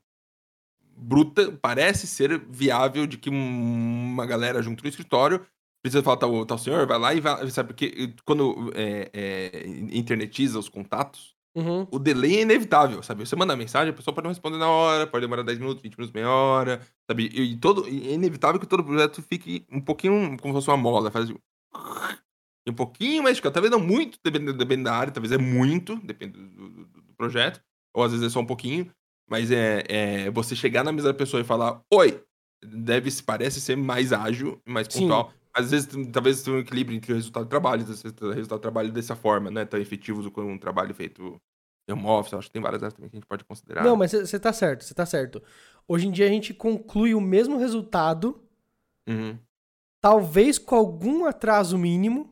bruta, 0.95 1.57
parece 1.61 2.05
ser 2.05 2.37
viável 2.49 3.07
de 3.07 3.17
que 3.17 3.29
um- 3.29 4.11
uma 4.13 4.25
galera 4.25 4.61
junto 4.61 4.83
no 4.83 4.89
escritório 4.89 5.45
precisa 5.81 6.03
falar 6.03 6.17
tal, 6.17 6.45
tal 6.45 6.57
senhor, 6.57 6.85
vai 6.85 6.99
lá 6.99 7.13
e 7.13 7.21
vai. 7.21 7.49
Sabe, 7.49 7.69
porque 7.69 8.13
quando 8.25 8.71
é, 8.75 9.09
é, 9.13 9.67
internetiza 9.97 10.59
os 10.59 10.69
contatos, 10.69 11.33
uhum, 11.55 11.87
o 11.91 11.99
delay 11.99 12.37
é 12.37 12.41
inevitável, 12.41 13.01
sabe? 13.03 13.25
Você 13.25 13.35
manda 13.35 13.55
mensagem, 13.55 13.91
a 13.91 13.95
pessoa 13.95 14.13
pode 14.13 14.23
não 14.25 14.31
responder 14.31 14.57
na 14.57 14.69
hora, 14.69 15.07
pode 15.07 15.25
demorar 15.25 15.43
10 15.43 15.59
minutos, 15.59 15.81
20 15.81 15.97
minutos, 15.97 16.13
meia 16.13 16.29
hora, 16.29 16.81
sabe? 17.09 17.25
E, 17.25 17.57
todo, 17.57 17.87
é 17.87 18.13
inevitável 18.13 18.59
que 18.59 18.67
todo 18.67 18.83
projeto 18.83 19.21
fique 19.21 19.65
um 19.71 19.81
pouquinho 19.81 20.37
como 20.39 20.53
se 20.53 20.57
fosse 20.57 20.69
uma 20.69 20.77
mola, 20.77 21.11
faz 21.11 21.25
assim, 21.25 21.37
um 22.67 22.73
pouquinho 22.73 23.23
mais, 23.23 23.39
talvez 23.39 23.71
não 23.71 23.79
muito, 23.79 24.19
dependendo, 24.23 24.53
dependendo 24.57 24.85
da 24.89 24.95
área, 24.95 25.11
talvez 25.13 25.31
é 25.31 25.37
muito, 25.37 25.95
depende 25.97 26.33
do, 26.37 26.69
do- 26.69 26.85
do 26.85 27.13
projeto, 27.17 27.61
ou 27.93 28.03
às 28.03 28.11
vezes 28.11 28.27
é 28.27 28.29
só 28.29 28.39
um 28.39 28.45
pouquinho, 28.45 28.91
mas 29.29 29.51
é, 29.51 29.83
é 29.87 30.31
você 30.31 30.55
chegar 30.55 30.83
na 30.83 30.91
mesa 30.91 31.07
da 31.09 31.13
pessoa 31.17 31.41
e 31.41 31.43
falar, 31.45 31.81
oi, 31.91 32.23
deve, 32.63 33.09
parece 33.23 33.59
ser 33.59 33.75
mais 33.75 34.13
ágil 34.13 34.61
mais 34.65 34.87
Sim. 34.89 35.07
Às 35.53 35.71
vezes, 35.71 35.89
talvez 36.11 36.41
tenha 36.43 36.55
um 36.55 36.59
equilíbrio 36.59 36.95
entre 36.95 37.11
o 37.11 37.15
resultado 37.15 37.45
do 37.45 37.49
trabalho, 37.49 37.81
às 37.81 37.87
vezes 37.89 38.03
o 38.21 38.31
resultado 38.31 38.59
do 38.59 38.61
trabalho 38.61 38.91
dessa 38.91 39.15
forma, 39.15 39.51
né? 39.51 39.65
Tão 39.65 39.79
efetivo 39.79 40.21
do 40.21 40.31
que 40.31 40.39
um 40.39 40.57
trabalho 40.57 40.93
feito 40.93 41.35
em 41.89 41.93
home 41.93 42.05
office. 42.05 42.33
Acho 42.33 42.47
que 42.47 42.53
tem 42.53 42.61
várias 42.61 42.81
áreas 42.81 42.93
também 42.93 43.09
que 43.09 43.17
a 43.17 43.19
gente 43.19 43.27
pode 43.27 43.43
considerar. 43.43 43.83
Não, 43.83 43.95
mas 43.97 44.11
você 44.11 44.39
tá 44.39 44.53
certo, 44.53 44.83
você 44.85 44.93
tá 44.93 45.05
certo. 45.05 45.41
Hoje 45.87 46.07
em 46.07 46.11
dia 46.11 46.25
a 46.25 46.29
gente 46.29 46.53
conclui 46.53 47.13
o 47.13 47.19
mesmo 47.21 47.57
resultado, 47.57 48.41
Uhum. 49.09 49.37
talvez 50.01 50.57
com 50.57 50.75
algum 50.75 51.25
atraso 51.25 51.77
mínimo, 51.77 52.29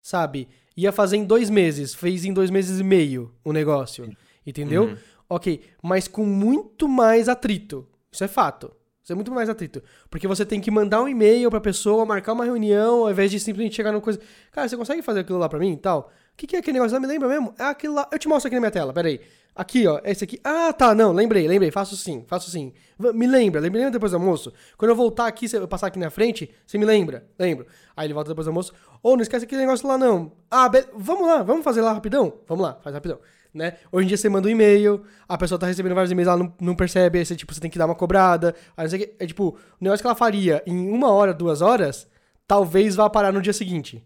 sabe? 0.00 0.48
Ia 0.76 0.92
fazer 0.92 1.16
em 1.16 1.24
dois 1.24 1.50
meses, 1.50 1.92
fez 1.92 2.24
em 2.24 2.32
dois 2.32 2.50
meses 2.50 2.78
e 2.80 2.84
meio 2.84 3.34
o 3.44 3.52
negócio, 3.52 4.10
entendeu? 4.46 4.84
Uhum. 4.84 4.96
Ok, 5.28 5.60
mas 5.82 6.08
com 6.08 6.24
muito 6.24 6.88
mais 6.88 7.28
atrito. 7.28 7.86
Isso 8.10 8.24
é 8.24 8.28
fato. 8.28 8.72
Isso 9.08 9.14
é 9.14 9.16
muito 9.16 9.32
mais 9.32 9.48
atrito. 9.48 9.82
Porque 10.10 10.28
você 10.28 10.44
tem 10.44 10.60
que 10.60 10.70
mandar 10.70 11.00
um 11.00 11.08
e-mail 11.08 11.48
pra 11.48 11.62
pessoa, 11.62 12.04
marcar 12.04 12.34
uma 12.34 12.44
reunião, 12.44 13.04
ao 13.04 13.10
invés 13.10 13.30
de 13.30 13.40
simplesmente 13.40 13.74
chegar 13.74 13.90
numa 13.90 14.02
coisa. 14.02 14.20
Cara, 14.52 14.68
você 14.68 14.76
consegue 14.76 15.00
fazer 15.00 15.20
aquilo 15.20 15.38
lá 15.38 15.48
pra 15.48 15.58
mim 15.58 15.72
e 15.72 15.76
tal? 15.78 16.12
O 16.34 16.36
que, 16.36 16.46
que 16.46 16.54
é 16.54 16.58
aquele 16.58 16.74
negócio? 16.74 16.94
Ah, 16.94 17.00
me 17.00 17.06
lembra 17.06 17.26
mesmo? 17.26 17.54
É 17.58 17.62
aquilo 17.64 17.94
lá. 17.94 18.06
Eu 18.12 18.18
te 18.18 18.28
mostro 18.28 18.48
aqui 18.48 18.56
na 18.56 18.60
minha 18.60 18.70
tela, 18.70 18.92
peraí. 18.92 19.18
Aqui, 19.56 19.86
ó, 19.86 19.98
esse 20.04 20.24
aqui. 20.24 20.38
Ah, 20.44 20.74
tá, 20.74 20.94
não, 20.94 21.10
lembrei, 21.12 21.48
lembrei. 21.48 21.70
Faço 21.70 21.96
sim, 21.96 22.22
faço 22.28 22.50
sim. 22.50 22.74
Me 22.98 23.26
lembra, 23.26 23.62
lembra 23.62 23.90
depois 23.90 24.12
do 24.12 24.18
almoço? 24.18 24.52
Quando 24.76 24.90
eu 24.90 24.94
voltar 24.94 25.26
aqui, 25.26 25.48
se 25.48 25.56
eu 25.56 25.66
passar 25.66 25.86
aqui 25.86 25.98
na 25.98 26.10
frente, 26.10 26.50
você 26.66 26.76
me 26.76 26.84
lembra? 26.84 27.26
Lembro. 27.38 27.66
Aí 27.96 28.06
ele 28.06 28.12
volta 28.12 28.28
depois 28.28 28.44
do 28.44 28.50
almoço. 28.50 28.74
Ô, 29.02 29.16
não 29.16 29.22
esquece 29.22 29.46
aquele 29.46 29.62
negócio 29.62 29.88
lá, 29.88 29.96
não. 29.96 30.32
Ah, 30.50 30.70
vamos 30.94 31.26
lá, 31.26 31.42
vamos 31.42 31.64
fazer 31.64 31.80
lá 31.80 31.94
rapidão? 31.94 32.34
Vamos 32.46 32.62
lá, 32.62 32.78
faz 32.82 32.92
rapidão. 32.92 33.18
Né? 33.52 33.74
Hoje 33.90 34.04
em 34.04 34.08
dia 34.08 34.16
você 34.16 34.28
manda 34.28 34.46
um 34.46 34.50
e-mail, 34.50 35.02
a 35.28 35.36
pessoa 35.38 35.58
tá 35.58 35.66
recebendo 35.66 35.94
vários 35.94 36.10
e-mails, 36.12 36.28
ela 36.28 36.38
não, 36.44 36.54
não 36.60 36.74
percebe, 36.76 37.18
aí 37.18 37.24
você, 37.26 37.34
tipo, 37.34 37.52
você 37.54 37.60
tem 37.60 37.70
que 37.70 37.78
dar 37.78 37.86
uma 37.86 37.94
cobrada. 37.94 38.54
Aí 38.76 38.84
não 38.84 38.90
sei 38.90 39.02
o 39.02 39.06
que. 39.06 39.14
É 39.18 39.26
tipo, 39.26 39.48
o 39.80 39.84
negócio 39.84 40.02
que 40.02 40.06
ela 40.06 40.14
faria 40.14 40.62
em 40.66 40.90
uma 40.90 41.10
hora, 41.10 41.32
duas 41.34 41.62
horas, 41.62 42.06
talvez 42.46 42.94
vá 42.96 43.08
parar 43.10 43.32
no 43.32 43.40
dia 43.42 43.52
seguinte. 43.52 44.04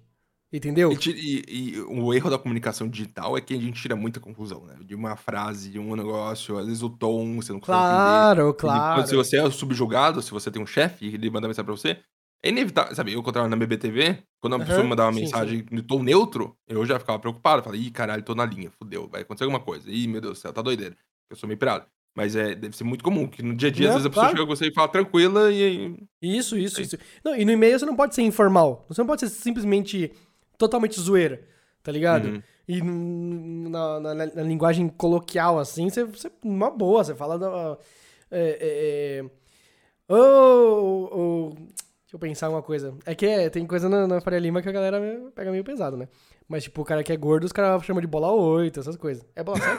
Entendeu? 0.54 0.92
E, 0.92 1.10
e- 1.10 1.76
e 1.76 1.80
o 1.80 2.12
erro 2.12 2.28
da 2.28 2.36
comunicação 2.36 2.86
digital 2.86 3.38
é 3.38 3.40
que 3.40 3.54
a 3.54 3.58
gente 3.58 3.80
tira 3.80 3.96
muita 3.96 4.20
conclusão, 4.20 4.66
né? 4.66 4.76
De 4.84 4.94
uma 4.94 5.16
frase, 5.16 5.70
de 5.70 5.78
um 5.78 5.96
negócio, 5.96 6.58
às 6.58 6.66
vezes 6.66 6.82
o 6.82 6.90
tom, 6.90 7.36
você 7.36 7.54
não 7.54 7.60
consegue 7.60 7.78
entender. 7.78 7.96
Claro, 7.96 8.50
E 8.50 8.54
claro. 8.54 9.06
Se 9.08 9.16
você 9.16 9.38
é 9.38 9.50
subjugado, 9.50 10.20
se 10.20 10.30
você 10.30 10.50
tem 10.50 10.60
um 10.62 10.66
chefe 10.66 11.06
e 11.06 11.14
ele 11.14 11.30
manda 11.30 11.48
mensagem 11.48 11.64
pra 11.64 11.74
você, 11.74 11.96
é 12.42 12.48
inevitável. 12.48 12.94
Sabe, 12.94 13.12
eu 13.12 13.22
quando 13.22 13.36
eu 13.38 13.48
na 13.48 13.56
BBTV, 13.56 14.22
quando 14.40 14.54
uma 14.54 14.58
Aham, 14.60 14.66
pessoa 14.68 14.84
me 14.84 14.90
mandava 14.90 15.08
uma 15.10 15.14
sim, 15.14 15.20
mensagem 15.20 15.64
no 15.70 15.82
tom 15.82 16.02
neutro, 16.02 16.56
eu 16.66 16.84
já 16.84 16.98
ficava 16.98 17.18
preocupado. 17.18 17.62
Falei, 17.62 17.80
ih, 17.80 17.90
caralho, 17.90 18.22
tô 18.22 18.34
na 18.34 18.44
linha, 18.44 18.70
fudeu, 18.70 19.08
vai 19.08 19.22
acontecer 19.22 19.44
alguma 19.44 19.60
coisa. 19.60 19.90
Ih, 19.90 20.06
meu 20.08 20.20
Deus 20.20 20.38
do 20.38 20.40
céu, 20.40 20.52
tá 20.52 20.60
doideira. 20.62 20.96
Eu 21.30 21.36
sou 21.36 21.46
meio 21.46 21.58
pirado. 21.58 21.86
Mas 22.14 22.36
é, 22.36 22.54
deve 22.54 22.76
ser 22.76 22.84
muito 22.84 23.02
comum, 23.02 23.26
que 23.26 23.42
no 23.42 23.54
dia 23.54 23.68
a 23.70 23.72
dia, 23.72 23.88
Não, 23.88 23.96
às 23.96 24.02
vezes 24.02 24.06
a 24.06 24.10
pessoa 24.10 24.28
chega 24.28 24.42
com 24.46 24.54
você 24.54 24.66
e 24.68 24.74
fala 24.74 24.88
tranquila 24.88 25.50
e 25.50 25.64
aí. 25.64 25.96
Isso, 26.20 26.58
isso, 26.58 26.76
Sim. 26.76 26.82
isso. 26.82 26.98
Não, 27.24 27.34
e 27.34 27.44
no 27.44 27.52
e-mail 27.52 27.78
você 27.78 27.86
não 27.86 27.96
pode 27.96 28.14
ser 28.14 28.22
informal. 28.22 28.84
Você 28.88 29.00
não 29.00 29.06
pode 29.06 29.20
ser 29.22 29.28
simplesmente 29.30 30.12
totalmente 30.58 31.00
zoeira, 31.00 31.42
tá 31.82 31.90
ligado? 31.90 32.26
Uhum. 32.28 32.42
E 32.68 32.80
na, 32.82 33.98
na- 34.00 34.14
na- 34.14 34.42
linguagem 34.42 34.88
coloquial, 34.88 35.58
assim, 35.58 35.88
você, 35.88 36.04
você 36.04 36.30
uma 36.44 36.70
boa, 36.70 37.02
você 37.02 37.14
fala 37.14 37.38
da. 37.38 37.78
É, 38.30 39.20
é, 39.20 39.24
é, 40.08 40.14
ô, 40.14 41.50
ô, 41.50 41.52
deixa 42.12 42.16
eu 42.16 42.18
pensar 42.18 42.50
uma 42.50 42.62
coisa. 42.62 42.94
É 43.06 43.14
que 43.14 43.24
é, 43.24 43.48
tem 43.48 43.66
coisa 43.66 43.88
na, 43.88 44.06
na 44.06 44.20
Faria 44.20 44.38
Lima 44.38 44.60
que 44.60 44.68
a 44.68 44.72
galera 44.72 45.00
pega 45.34 45.50
meio 45.50 45.64
pesado, 45.64 45.96
né? 45.96 46.08
Mas, 46.46 46.64
tipo, 46.64 46.82
o 46.82 46.84
cara 46.84 47.02
que 47.02 47.10
é 47.12 47.16
gordo, 47.16 47.44
os 47.44 47.52
caras 47.52 47.82
chamam 47.84 48.02
de 48.02 48.06
bola 48.06 48.30
8, 48.30 48.78
essas 48.80 48.96
coisas. 48.96 49.24
É 49.34 49.42
bola 49.42 49.58
7? 49.58 49.72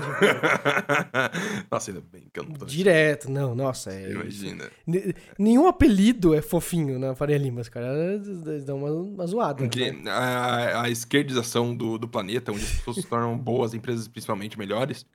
Nossa, 1.71 1.91
ainda 1.91 2.01
bem 2.11 2.23
que 2.33 2.39
eu 2.39 2.43
não 2.43 2.53
tô. 2.53 2.65
Direto, 2.65 3.29
não, 3.29 3.53
nossa. 3.53 3.91
É, 3.93 4.09
Imagina. 4.11 4.69
N- 4.87 5.13
Nenhum 5.37 5.67
apelido 5.67 6.33
é 6.33 6.41
fofinho 6.41 6.97
na 6.97 7.13
Faria 7.13 7.37
Lima. 7.37 7.61
Os 7.61 7.69
caras 7.69 8.25
dão 8.65 8.77
uma, 8.77 8.91
uma 8.91 9.27
zoada. 9.27 9.55
Porque 9.57 9.91
né? 9.91 10.09
a, 10.09 10.83
a 10.83 10.89
esquerdização 10.89 11.75
do, 11.75 11.97
do 11.99 12.07
planeta, 12.07 12.51
onde 12.51 12.63
as 12.63 12.71
pessoas 12.71 12.97
se 12.97 13.03
tornam 13.03 13.37
boas, 13.37 13.73
empresas 13.75 14.07
principalmente 14.07 14.57
melhores, 14.57 15.05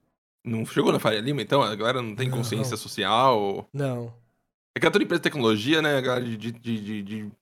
não 0.44 0.64
chegou 0.64 0.92
na 0.92 1.00
Faria 1.00 1.20
Lima, 1.20 1.42
então 1.42 1.60
a 1.62 1.74
galera 1.74 2.00
não 2.00 2.14
tem 2.14 2.28
Não. 2.28 2.36
consciência 2.36 2.76
social. 2.76 3.68
Não. 3.72 4.12
É 4.78 4.80
que 4.80 4.86
a 4.86 4.90
toda 4.92 5.02
empresa 5.04 5.18
de 5.18 5.24
tecnologia, 5.24 5.82
né, 5.82 6.00
galera 6.00 6.24
de, 6.24 6.36
de, 6.36 6.52
de, 6.52 7.02
de- 7.02 7.32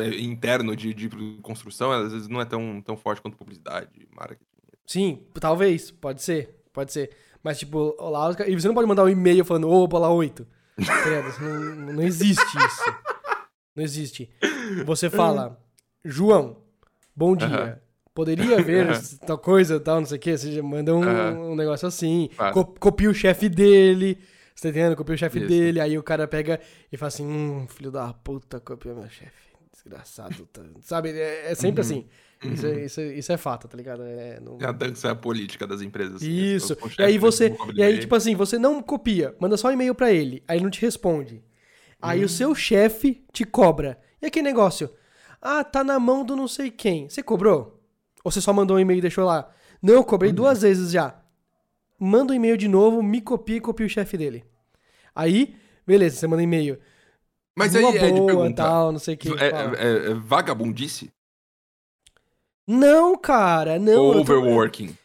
é, 0.00 0.20
interno 0.20 0.74
de, 0.74 0.94
de 0.94 1.10
construção, 1.42 1.92
às 1.92 2.10
vezes 2.10 2.26
não 2.28 2.40
é 2.40 2.46
tão, 2.46 2.80
tão 2.80 2.96
forte 2.96 3.20
quanto 3.20 3.36
publicidade, 3.36 4.08
marketing. 4.16 4.40
Sim, 4.86 5.22
talvez. 5.38 5.90
Pode 5.90 6.22
ser. 6.22 6.56
Pode 6.72 6.92
ser. 6.92 7.10
Mas, 7.42 7.58
tipo, 7.58 7.94
lá 8.00 8.30
os 8.30 8.36
caras- 8.36 8.50
E 8.50 8.58
você 8.58 8.66
não 8.66 8.74
pode 8.74 8.88
mandar 8.88 9.04
um 9.04 9.08
e-mail 9.10 9.44
falando, 9.44 9.68
ô, 9.68 9.86
bola 9.86 10.08
8. 10.08 10.46
Tá 10.84 11.42
não, 11.42 11.92
não 11.94 12.02
existe 12.02 12.42
isso. 12.56 12.94
Não 13.74 13.84
existe. 13.84 14.30
Você 14.86 15.10
fala, 15.10 15.60
João, 16.04 16.56
bom 17.14 17.36
dia. 17.36 17.46
Aham. 17.48 17.78
Poderia 18.14 18.62
ver 18.62 18.86
tal 19.26 19.36
coisa, 19.36 19.78
tal, 19.78 20.00
não 20.00 20.06
sei 20.06 20.16
o 20.16 20.20
quê. 20.20 20.38
Você 20.38 20.62
manda 20.62 20.94
um, 20.94 21.02
Aham. 21.02 21.32
um 21.50 21.54
negócio 21.54 21.86
assim. 21.86 22.30
Claro. 22.34 22.54
Co- 22.54 22.64
copia 22.80 23.10
o 23.10 23.14
chefe 23.14 23.46
dele. 23.50 24.18
Você 24.56 24.62
tá 24.62 24.68
entendendo? 24.70 24.96
Copia 24.96 25.14
o 25.14 25.18
chefe 25.18 25.38
Isso. 25.38 25.48
dele. 25.48 25.78
Aí 25.80 25.98
o 25.98 26.02
cara 26.02 26.26
pega 26.26 26.58
e 26.90 26.96
fala 26.96 27.08
assim: 27.08 27.26
hum, 27.26 27.66
filho 27.68 27.90
da 27.90 28.12
puta, 28.14 28.58
copiou 28.58 28.96
meu 28.96 29.08
chefe. 29.10 29.52
Desgraçado. 29.72 30.46
tá?" 30.52 30.62
Sabe? 30.80 31.10
É, 31.10 31.52
é 31.52 31.54
sempre 31.54 31.82
Uhum. 31.82 31.86
assim. 31.86 32.06
Isso, 32.44 32.66
é, 32.66 32.84
isso, 32.84 33.00
é- 33.00 33.14
isso 33.14 33.32
é 33.32 33.36
fato, 33.36 33.66
tá 33.68 33.76
ligado? 33.76 34.02
É, 34.02 34.38
não- 34.40 34.58
É 34.60 34.66
a 34.66 34.72
dança 34.72 35.14
política 35.14 35.66
das 35.66 35.80
empresas. 35.82 36.16
assim, 36.16 36.30
Isso. 36.30 36.74
E 36.98 37.02
aí 37.02 37.12
chefe, 37.12 37.18
você. 37.18 37.56
E 37.74 37.82
aí, 37.82 37.98
tipo 37.98 38.14
assim, 38.14 38.34
você 38.34 38.58
não 38.58 38.82
copia, 38.82 39.34
manda 39.38 39.56
só 39.56 39.68
um 39.68 39.72
e-mail 39.72 39.94
pra 39.94 40.10
ele. 40.12 40.42
Aí 40.48 40.56
ele 40.58 40.64
não 40.64 40.70
te 40.70 40.80
responde. 40.80 41.42
Aí 42.00 42.22
o 42.24 42.28
seu 42.28 42.54
chefe 42.54 43.24
te 43.32 43.44
cobra. 43.44 43.98
E 44.20 44.26
aquele 44.26 44.44
negócio? 44.46 44.90
Ah, 45.40 45.62
tá 45.64 45.82
na 45.84 45.98
mão 45.98 46.24
do 46.24 46.34
não 46.36 46.46
sei 46.48 46.70
quem. 46.70 47.08
Você 47.08 47.22
cobrou? 47.22 47.82
Ou 48.24 48.30
você 48.30 48.40
só 48.40 48.52
mandou 48.52 48.76
um 48.76 48.80
e-mail 48.80 48.98
e 48.98 49.02
deixou 49.02 49.24
lá? 49.24 49.50
Não, 49.82 49.94
eu 49.94 50.04
cobrei 50.04 50.30
duas 50.32 50.62
vezes 50.62 50.90
já. 50.90 51.18
Manda 51.98 52.32
um 52.32 52.36
e-mail 52.36 52.56
de 52.56 52.68
novo, 52.68 53.02
me 53.02 53.20
copia 53.20 53.56
e 53.56 53.60
copia 53.60 53.86
o 53.86 53.88
chefe 53.90 54.16
dele. 54.18 54.44
Aí, 55.14 55.54
beleza, 55.86 56.16
você 56.16 56.26
manda 56.26 56.42
e-mail. 56.42 56.78
Mas 57.56 57.74
aí 57.74 57.82
Numa 57.82 57.96
é 57.96 58.10
de 58.10 58.12
boa, 58.20 58.26
pergunta. 58.26 58.62
tal, 58.62 58.92
não 58.92 58.98
sei 58.98 59.14
o 59.14 59.18
que. 59.18 59.28
É, 59.42 59.46
é- 59.48 60.10
é 60.10 60.14
vagabundice? 60.14 61.10
Não, 62.66 63.16
cara, 63.16 63.78
não. 63.78 64.02
Ou 64.04 64.12
tô- 64.14 64.20
overworking? 64.20 64.96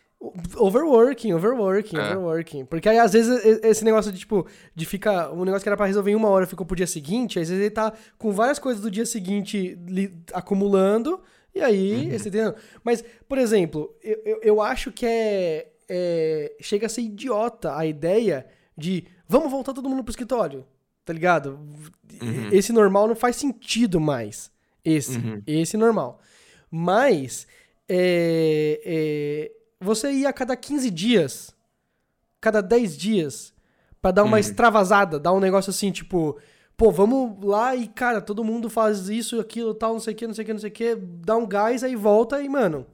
Overworking, 0.57 1.33
overworking, 1.33 1.97
É. 1.97 2.01
overworking. 2.15 2.65
Porque 2.65 2.87
aí, 2.89 2.97
às 2.99 3.13
vezes, 3.13 3.43
esse 3.63 3.83
negócio 3.83 4.11
de, 4.11 4.19
tipo, 4.19 4.45
de 4.75 4.85
ficar. 4.85 5.31
Um 5.31 5.43
negócio 5.45 5.63
que 5.63 5.69
era 5.69 5.77
pra 5.77 5.85
resolver 5.85 6.11
em 6.11 6.15
uma 6.15 6.29
hora 6.29 6.45
ficou 6.45 6.65
pro 6.65 6.75
dia 6.75 6.87
seguinte, 6.87 7.39
às 7.39 7.49
vezes 7.49 7.61
ele 7.63 7.71
tá 7.71 7.93
com 8.17 8.31
várias 8.31 8.59
coisas 8.59 8.81
do 8.81 8.91
dia 8.91 9.05
seguinte 9.05 9.77
li- 9.87 10.13
acumulando, 10.33 11.21
e 11.55 11.61
aí, 11.61 12.05
Uhum. 12.11 12.17
você 12.19 12.29
entendeu? 12.29 12.53
Mas, 12.83 13.03
por 13.27 13.37
exemplo, 13.37 13.95
eu, 14.03 14.21
eu, 14.25 14.39
eu 14.43 14.61
acho 14.61 14.91
que 14.91 15.05
é, 15.05 15.71
é. 15.91 16.55
Chega 16.61 16.85
a 16.85 16.89
ser 16.89 17.01
idiota 17.01 17.75
a 17.75 17.85
ideia 17.85 18.45
de 18.77 19.05
vamos 19.27 19.51
voltar 19.51 19.73
todo 19.73 19.89
mundo 19.89 20.03
pro 20.03 20.11
escritório. 20.11 20.65
Tá 21.03 21.11
ligado? 21.11 21.59
Uhum. 22.21 22.49
Esse 22.51 22.71
normal 22.71 23.07
não 23.07 23.15
faz 23.15 23.35
sentido 23.35 23.99
mais. 23.99 24.49
Esse. 24.85 25.17
Uhum. 25.17 25.41
Esse 25.45 25.75
normal. 25.75 26.19
Mas. 26.69 27.45
é, 27.89 28.81
é, 28.85 29.51
você 29.83 30.11
ir 30.11 30.25
a 30.25 30.31
cada 30.31 30.55
15 30.55 30.89
dias, 30.91 31.53
cada 32.39 32.61
10 32.61 32.95
dias, 32.97 33.53
pra 34.01 34.11
dar 34.11 34.23
uma 34.23 34.33
Uhum. 34.33 34.39
extravasada, 34.39 35.19
dar 35.19 35.33
um 35.33 35.39
negócio 35.39 35.71
assim, 35.71 35.91
tipo, 35.91 36.37
pô, 36.77 36.91
vamos 36.91 37.43
lá 37.43 37.75
e, 37.75 37.87
cara, 37.87 38.21
todo 38.21 38.43
mundo 38.43 38.69
faz 38.69 39.09
isso, 39.09 39.39
aquilo, 39.39 39.73
tal, 39.73 39.93
não 39.93 39.99
sei 39.99 40.13
o 40.13 40.17
que, 40.17 40.27
não 40.27 40.33
sei 40.35 40.43
o 40.43 40.45
que, 40.45 40.53
não 40.53 40.59
sei 40.59 40.69
o 40.69 40.73
que, 40.73 40.95
dá 40.95 41.35
um 41.35 41.47
gás, 41.47 41.83
aí 41.83 41.95
volta 41.95 42.41
e, 42.41 42.47
mano, 42.47 42.85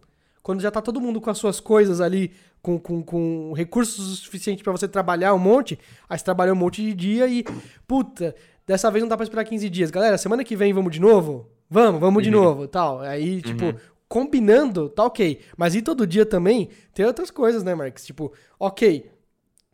quando 0.42 0.62
já 0.62 0.72
tá 0.72 0.82
todo 0.82 1.02
mundo 1.02 1.20
com 1.20 1.30
as 1.30 1.38
suas 1.38 1.60
coisas 1.60 2.00
ali, 2.02 2.34
com, 2.62 2.80
com, 2.80 3.02
com 3.04 3.54
recursos 3.54 4.20
suficientes 4.20 4.64
pra 4.64 4.72
você 4.72 4.88
trabalhar 4.88 5.34
um 5.34 5.40
monte, 5.40 5.80
aí 6.10 6.18
você 6.18 6.24
trabalha 6.26 6.52
um 6.52 6.56
monte 6.56 6.82
de 6.82 6.94
dia 6.94 7.28
e, 7.28 7.44
puta, 7.88 8.36
dessa 8.66 8.92
vez 8.92 9.02
não 9.04 9.08
dá 9.10 9.16
pra 9.16 9.24
esperar 9.24 9.44
15 9.46 9.70
dias. 9.70 9.90
Galera, 9.92 10.18
semana 10.18 10.44
que 10.44 10.56
vem 10.56 10.74
vamos 10.74 10.92
de 10.92 11.00
novo? 11.00 11.50
Vamos, 11.70 12.00
vamos 12.02 12.24
de 12.24 12.30
Uhum. 12.30 12.36
novo, 12.44 12.68
tal. 12.68 13.00
Aí, 13.02 13.42
tipo, 13.42 13.66
Uhum. 13.66 13.76
combinando, 14.08 14.90
tá 14.90 15.04
ok. 15.06 15.42
Mas 15.58 15.76
ir 15.76 15.82
todo 15.82 16.08
dia 16.08 16.26
também, 16.26 16.70
tem 16.94 17.06
outras 17.06 17.30
coisas, 17.32 17.64
né, 17.64 17.76
Marcos? 17.76 18.06
Tipo, 18.06 18.32
ok, 18.60 19.10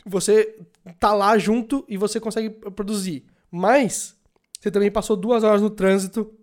você 0.06 0.56
tá 1.00 1.14
lá 1.14 1.38
junto 1.38 1.86
e 1.88 1.98
você 1.98 2.20
consegue 2.20 2.50
produzir. 2.50 3.26
Mas, 3.50 4.16
você 4.60 4.70
também 4.72 4.92
passou 4.92 5.16
duas 5.16 5.44
horas 5.44 5.62
no 5.62 5.70
trânsito, 5.70 6.34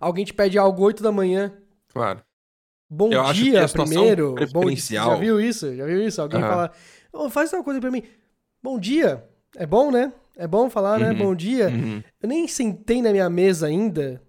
alguém 0.00 0.24
te 0.24 0.34
pede 0.34 0.58
algo 0.58 0.82
8 0.82 1.02
da 1.02 1.12
manhã, 1.12 1.52
Claro. 1.92 2.20
Bom 2.90 3.10
Eu 3.12 3.32
dia 3.32 3.68
primeiro. 3.68 4.34
Bom 4.52 4.64
dia. 4.66 4.76
Já 5.02 5.14
viu 5.16 5.40
isso? 5.40 5.74
Já 5.76 5.84
viu 5.86 6.02
isso? 6.06 6.22
Alguém 6.22 6.40
Aham. 6.40 6.48
fala, 6.48 6.72
"Ô, 7.12 7.28
faz 7.30 7.52
uma 7.52 7.62
coisa 7.62 7.80
pra 7.80 7.90
mim. 7.90 8.02
Bom 8.62 8.78
dia. 8.78 9.24
É 9.56 9.66
bom, 9.66 9.90
né? 9.90 10.12
É 10.36 10.46
bom 10.46 10.70
falar, 10.70 10.98
né? 10.98 11.10
Uhum. 11.12 11.18
Bom 11.18 11.34
dia. 11.34 11.68
Uhum. 11.68 12.02
Eu 12.22 12.28
nem 12.28 12.46
sentei 12.48 13.02
na 13.02 13.10
minha 13.10 13.28
mesa 13.28 13.66
ainda. 13.66 14.22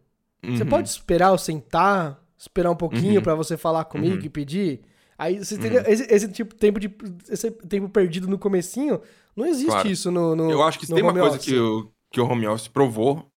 Você 0.43 0.63
Uhum. 0.63 0.69
pode 0.69 0.89
esperar 0.89 1.29
eu 1.31 1.37
sentar, 1.37 2.21
esperar 2.37 2.71
um 2.71 2.75
pouquinho 2.75 3.17
Uhum. 3.17 3.21
pra 3.21 3.35
você 3.35 3.55
falar 3.57 3.85
comigo 3.85 4.15
Uhum. 4.17 4.21
e 4.25 4.29
pedir? 4.29 4.81
Aí 5.17 5.37
você 5.43 5.55
entendeu? 5.55 5.83
Esse, 5.85 6.03
esse 6.13 6.27
tipo 6.29 6.55
tempo 6.55 6.79
de 6.79 6.89
esse 7.29 7.51
tempo 7.51 7.89
perdido 7.89 8.27
no 8.27 8.37
comecinho, 8.39 9.01
não 9.35 9.45
existe 9.45 9.67
Claro. 9.71 9.87
isso 9.89 10.09
no, 10.11 10.35
no 10.35 10.49
Eu 10.49 10.63
acho 10.63 10.79
que 10.79 10.87
tem 10.87 11.03
uma 11.03 11.11
coisa 11.13 11.35
office. 11.35 11.45
que 11.45 11.57
o, 11.59 11.91
que 12.11 12.21
o 12.21 12.25
home 12.25 12.47
office 12.47 12.67
provou 12.69 13.29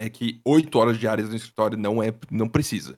é 0.00 0.08
que 0.08 0.40
oito 0.44 0.78
horas 0.78 0.96
diárias 0.98 1.28
no 1.28 1.34
escritório 1.36 1.76
não 1.76 2.00
é 2.02 2.14
não 2.30 2.48
precisa. 2.48 2.96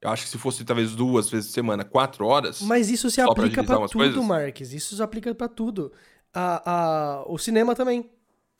Eu 0.00 0.10
acho 0.10 0.24
que 0.24 0.30
se 0.30 0.38
fosse 0.38 0.64
talvez 0.64 0.94
duas 0.94 1.28
vezes 1.28 1.48
por 1.48 1.54
semana, 1.54 1.84
quatro 1.84 2.24
horas. 2.26 2.62
Mas 2.62 2.88
isso 2.88 3.10
se 3.10 3.20
aplica 3.20 3.62
umas 3.62 3.90
tudo, 3.90 4.04
coisas? 4.04 4.24
Marques. 4.24 4.72
Isso 4.72 4.94
se 4.94 5.02
aplica 5.02 5.34
pra 5.34 5.48
tudo. 5.48 5.92
A, 6.32 6.70
a, 6.70 7.24
o 7.26 7.36
cinema 7.36 7.74
também. 7.74 8.08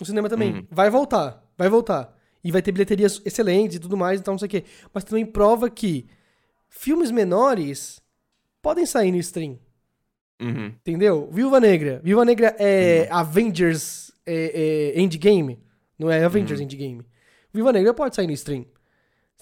O 0.01 0.05
cinema 0.05 0.29
também. 0.29 0.53
Uhum. 0.55 0.67
Vai 0.71 0.91
voltar. 0.91 1.45
Vai 1.57 1.69
voltar. 1.69 2.17
E 2.43 2.51
vai 2.51 2.61
ter 2.63 2.73
bilheterias 2.73 3.21
excelentes 3.25 3.77
e 3.77 3.81
tudo 3.81 3.97
mais, 3.97 4.21
então 4.21 4.35
não 4.35 4.39
sei 4.39 4.47
o 4.47 4.51
quê. 4.51 4.65
Mas 4.93 5.05
também 5.05 5.25
prova 5.27 5.69
que 5.71 6.07
filmes 6.69 7.11
menores 7.11 8.01
podem 8.61 8.87
sair 8.87 9.13
no 9.13 9.19
stream. 9.19 9.59
Uhum. 10.41 10.67
Entendeu? 10.67 11.29
Viúva 11.33 11.61
Negra. 11.61 12.01
Viúva 12.03 12.25
Negra 12.25 12.55
é 12.59 13.09
Avengers 13.11 14.13
é, 14.27 14.93
é, 14.97 15.01
Endgame. 15.01 15.59
Não 15.99 16.11
é 16.11 16.25
Avengers 16.25 16.61
Uhum. 16.61 16.65
Endgame. 16.67 17.05
Viúva 17.53 17.73
Negra 17.73 17.93
pode 17.95 18.15
sair 18.15 18.27
no 18.27 18.33
stream. 18.33 18.67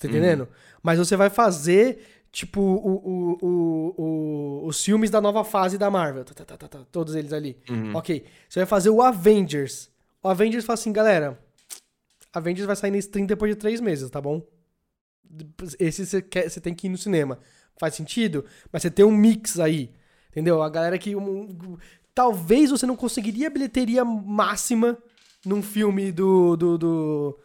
Tá 0.01 0.09
entendendo? 0.09 0.49
Mas 0.83 0.99
você 0.99 1.17
vai 1.17 1.31
fazer, 1.31 2.05
tipo, 2.31 2.61
o, 2.61 3.39
o, 3.43 3.95
o, 3.99 4.67
os 4.67 4.85
filmes 4.85 5.11
da 5.11 5.21
nova 5.21 5.43
fase 5.45 5.79
da 5.79 5.91
Marvel. 5.91 6.25
Tá, 6.25 6.35
tá, 6.35 6.45
tá, 6.45 6.57
tá, 6.57 6.69
tá, 6.69 6.85
todos 6.93 7.15
eles 7.15 7.33
ali. 7.33 7.57
Uhum. 7.71 7.95
Ok. 7.97 8.25
Você 8.49 8.61
vai 8.61 8.67
fazer 8.67 8.91
o 8.91 9.01
Avengers. 9.03 9.91
O 10.23 10.29
Avengers 10.29 10.65
fala 10.65 10.75
assim, 10.75 10.93
galera. 10.93 11.39
Avengers 12.33 12.67
vai 12.67 12.77
sair 12.77 12.91
no 12.91 12.99
stream 12.99 13.27
depois 13.27 13.51
de 13.51 13.57
três 13.57 13.81
meses, 13.81 14.11
tá 14.11 14.21
bom? 14.21 14.43
Esse 15.79 16.05
você 16.07 16.21
quer- 16.23 16.49
você 16.49 16.61
tem 16.61 16.75
que 16.75 16.87
ir 16.87 16.91
no 16.91 16.99
cinema. 16.99 17.39
Faz 17.79 17.95
sentido? 17.95 18.45
Mas 18.73 18.83
você 18.83 18.91
tem 18.91 19.05
um 19.05 19.11
mix 19.17 19.59
aí. 19.59 19.91
Entendeu? 20.31 20.63
A 20.63 20.69
galera 20.69 20.99
que. 20.99 21.17
um- 21.17 21.77
talvez 22.15 22.71
você 22.71 22.87
não 22.87 22.97
conseguiria 22.97 23.47
a 23.49 23.51
bilheteria 23.51 24.05
máxima 24.05 24.97
num 25.45 25.63
filme 25.63 26.11
do, 26.13 26.57
do- 26.57 26.79
do- 26.79 27.39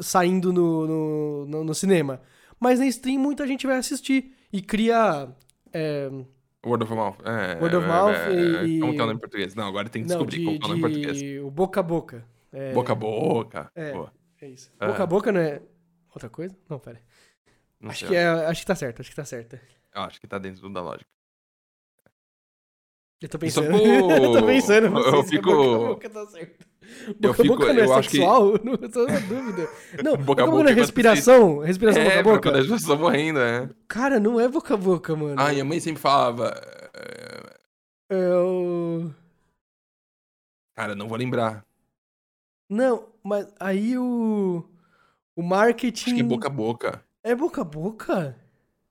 saindo 0.00 0.52
no, 0.52 0.86
no, 0.86 1.46
no, 1.46 1.64
no 1.64 1.74
cinema. 1.74 2.20
Mas 2.60 2.78
na 2.78 2.86
stream 2.86 3.18
muita 3.20 3.46
gente 3.46 3.66
vai 3.66 3.76
assistir. 3.76 4.34
E 4.52 4.60
cria. 4.62 5.28
é, 5.72 6.08
Word 6.64 6.84
of 6.84 6.94
mouth. 6.94 7.16
É, 7.24 7.58
Word 7.60 7.76
of 7.76 7.84
é, 7.84 7.88
mouth 7.88 8.14
é, 8.14 8.64
e- 8.66 8.80
Como 8.80 8.92
que 8.92 9.00
é 9.00 9.02
o 9.02 9.06
nome 9.06 9.16
em 9.16 9.20
português? 9.20 9.54
Não, 9.54 9.66
agora 9.66 9.88
tem 9.88 10.02
que 10.02 10.08
descobrir 10.08 10.38
de, 10.38 10.44
como 10.44 10.58
que 10.60 10.64
é 10.64 10.66
o 10.66 10.68
nome 10.76 10.78
em 10.78 11.02
português. 11.02 11.44
o 11.44 11.50
boca 11.50 11.80
a 11.80 11.82
boca. 11.82 12.24
É, 12.52 12.72
Boca 12.72 12.92
a 12.92 12.96
boca. 12.96 13.70
É. 13.74 13.92
Pô, 13.92 14.08
É 14.40 14.48
isso. 14.48 14.70
É. 14.78 14.86
Boca 14.86 15.02
a 15.02 15.06
boca 15.06 15.32
não 15.32 15.40
é 15.40 15.60
outra 16.14 16.28
coisa? 16.28 16.54
Não, 16.68 16.78
pera. 16.78 17.00
não 17.80 17.90
Acho 17.90 18.00
sei, 18.00 18.08
que, 18.08 18.14
é, 18.14 18.26
acho 18.26 18.60
que 18.60 18.66
tá 18.66 18.74
certo, 18.74 19.00
acho 19.00 19.10
que 19.10 19.16
tá 19.16 19.24
certo. 19.24 19.58
Eu 19.94 20.02
acho 20.02 20.20
que 20.20 20.26
tá 20.26 20.38
dentro 20.38 20.68
da 20.70 20.80
lógica. 20.82 21.10
Eu 23.22 23.28
tô 23.28 23.38
Isso 23.46 23.62
pensando. 23.62 23.78
ficou- 23.78 24.10
eu 24.10 24.32
tô 24.40 24.46
pensando, 24.46 24.90
não 24.90 25.00
eu 25.16 25.22
se 25.22 25.28
fico- 25.30 25.50
a 25.50 25.54
boca 25.54 25.74
a 25.84 25.88
boca 25.88 26.10
tá 26.10 26.26
certo. 26.26 26.66
Boca 27.06 27.16
Eu 27.22 27.30
a 27.30 27.34
fico- 27.34 27.48
boca 27.56 27.72
não 27.72 27.80
é 27.82 27.86
eu 27.86 27.94
acho 27.94 28.08
que- 28.10 28.16
sexual? 28.16 28.52
Não, 28.64 28.72
eu 28.74 28.90
tô 28.90 29.06
na 29.06 29.18
dúvida. 29.20 29.68
Não, 30.04 30.16
boca 30.16 30.42
a 30.42 30.46
boca, 30.46 30.58
não 30.58 30.68
é 30.68 30.72
quando 30.72 30.76
respiração? 30.76 31.58
Respiração 31.60 32.02
boca 32.02 32.14
É, 32.14 32.18
a 32.18 32.22
porque 32.22 32.34
boca? 32.36 32.48
quando 32.50 32.56
as 32.56 32.62
pessoas 32.64 32.80
estão 32.82 32.98
morrendo, 32.98 33.38
é. 33.38 33.70
Cara, 33.88 34.20
não 34.20 34.38
é 34.40 34.48
boca 34.48 34.74
a 34.74 34.76
boca, 34.76 35.16
mano. 35.16 35.36
Ah, 35.38 35.50
minha 35.50 35.64
mãe 35.64 35.80
sempre 35.80 36.02
falava. 36.02 36.52
é, 36.94 37.56
É 38.10 38.34
o... 38.34 39.10
Cara, 40.76 40.94
não 40.94 41.08
vou 41.08 41.16
lembrar. 41.16 41.64
Não, 42.68 43.08
mas 43.22 43.46
aí 43.60 43.96
o... 43.98 44.64
O 45.36 45.42
marketing... 45.42 46.10
Acho 46.10 46.16
que 46.16 46.22
boca 46.22 46.48
a 46.48 46.50
boca. 46.50 47.02
É 47.22 47.34
boca 47.34 47.60
a 47.62 47.64
boca? 47.64 48.36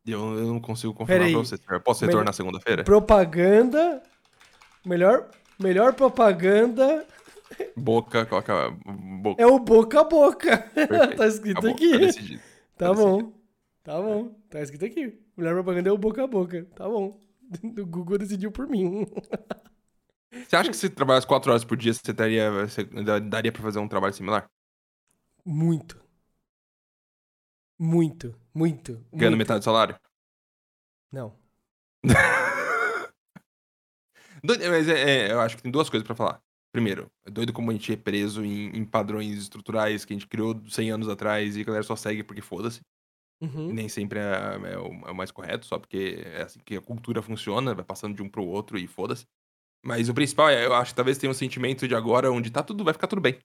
Eu, 0.05 0.19
eu 0.39 0.47
não 0.47 0.59
consigo 0.59 0.93
confirmar 0.93 1.29
pra 1.29 1.38
você. 1.39 1.59
Eu 1.69 1.82
posso 1.82 2.05
retornar 2.05 2.34
segunda-feira? 2.34 2.84
Propaganda... 2.84 4.01
Melhor, 4.86 5.29
melhor 5.59 5.93
propaganda 5.93 7.05
Boca, 7.75 8.25
coloca. 8.25 8.71
Boca. 8.71 9.41
é 9.41 9.45
o 9.45 9.59
boca 9.59 10.01
a 10.01 10.03
boca. 10.03 10.71
Tá 11.17 11.27
escrito 11.27 11.57
Acabou, 11.57 11.75
aqui. 11.75 11.91
Tá 11.91 11.97
decidido. 11.97 12.41
Tá 12.77 12.88
Tá 12.88 12.93
bom. 12.93 13.34
Tá 13.84 14.01
bom. 14.01 14.29
Tá 14.49 14.61
escrito 14.61 14.86
aqui. 14.86 15.19
Melhor 15.36 15.53
propaganda 15.55 15.89
é 15.89 15.91
o 15.91 15.97
boca 15.97 16.23
a 16.23 16.27
boca. 16.27 16.65
Tá 16.75 16.88
bom. 16.88 17.19
O 17.77 17.86
Google 17.86 18.17
decidiu 18.17 18.49
por 18.51 18.67
mim. 18.67 19.05
Você 20.47 20.55
acha 20.55 20.69
que 20.69 20.77
se 20.77 20.89
trabalhasse 20.89 21.27
quatro 21.27 21.51
horas 21.51 21.65
por 21.65 21.75
dia, 21.75 21.93
você, 21.93 22.13
teria, 22.13 22.49
você 22.49 22.86
daria 23.19 23.51
pra 23.51 23.61
fazer 23.61 23.79
um 23.79 23.88
trabalho 23.88 24.13
similar? 24.13 24.49
Muito. 25.43 26.01
Muito. 27.77 28.34
Muito. 28.53 28.93
Ganhando 29.11 29.36
muito. 29.36 29.38
metade 29.39 29.59
do 29.59 29.65
salário? 29.65 29.99
Não. 31.11 31.36
Doido- 34.44 34.70
mas 34.70 34.88
é, 34.88 35.28
é, 35.28 35.32
eu 35.32 35.39
acho 35.42 35.56
que 35.58 35.64
tem 35.64 35.72
duas 35.72 35.89
coisas 35.89 36.06
pra 36.06 36.16
falar. 36.16 36.42
Primeiro, 36.74 37.12
é 37.26 37.30
doido 37.30 37.52
como 37.52 37.70
a 37.70 37.74
gente 37.74 37.92
é 37.92 37.98
preso 37.98 38.44
em, 38.46 38.68
em 38.78 38.86
padrões 38.86 39.38
estruturais 39.38 40.06
que 40.06 40.14
a 40.14 40.16
gente 40.16 40.28
criou 40.28 40.60
100 40.70 40.89
anos 40.92 41.10
atrás 41.10 41.58
e 41.58 41.62
a 41.62 41.64
galera 41.64 41.84
só 41.84 41.96
segue 41.96 42.24
porque 42.24 42.42
foda-se. 42.42 42.82
Uhum. 43.42 43.74
nem 43.74 43.89
sempre 43.89 44.20
é, 44.20 44.74
é 44.74 44.78
o, 44.78 45.08
é 45.08 45.12
o 45.12 45.16
mais 45.16 45.32
correto, 45.32 45.66
só 45.66 45.80
porque 45.80 46.22
é 46.24 46.44
assim 46.44 46.60
que 46.64 46.78
a 46.78 46.82
cultura 46.82 47.24
funciona, 47.24 47.74
vai 47.74 47.84
passando 47.84 48.16
de 48.16 48.22
um 48.22 48.30
pro 48.30 48.46
outro 48.46 48.78
e 48.78 48.86
foda-se. 48.86 49.26
Mas 49.84 50.10
o 50.10 50.14
principal 50.14 50.50
é, 50.50 50.66
eu 50.66 50.74
acho 50.76 50.92
que 50.92 50.96
talvez 50.96 51.18
tenha 51.18 51.32
um 51.32 51.34
sentimento 51.34 51.88
de 51.88 51.96
agora 51.96 52.32
onde 52.32 52.52
tá 52.52 52.64
tudo, 52.64 52.84
vai 52.84 52.94
ficar 52.94 53.08
tudo 53.08 53.22
bem. 53.22 53.39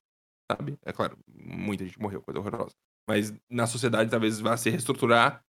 Sabe? 0.51 0.79
É 0.85 0.93
claro, 0.93 1.19
muita 1.29 1.85
gente 1.85 1.99
morreu, 1.99 2.23
coisa 2.23 2.41
horrorosa. 2.41 2.75
Mas 3.09 3.33
na 3.51 3.67
sociedade 3.67 4.11
talvez 4.11 4.41
vá 4.41 4.57
se 4.57 4.71
reestruturar. 4.71 5.43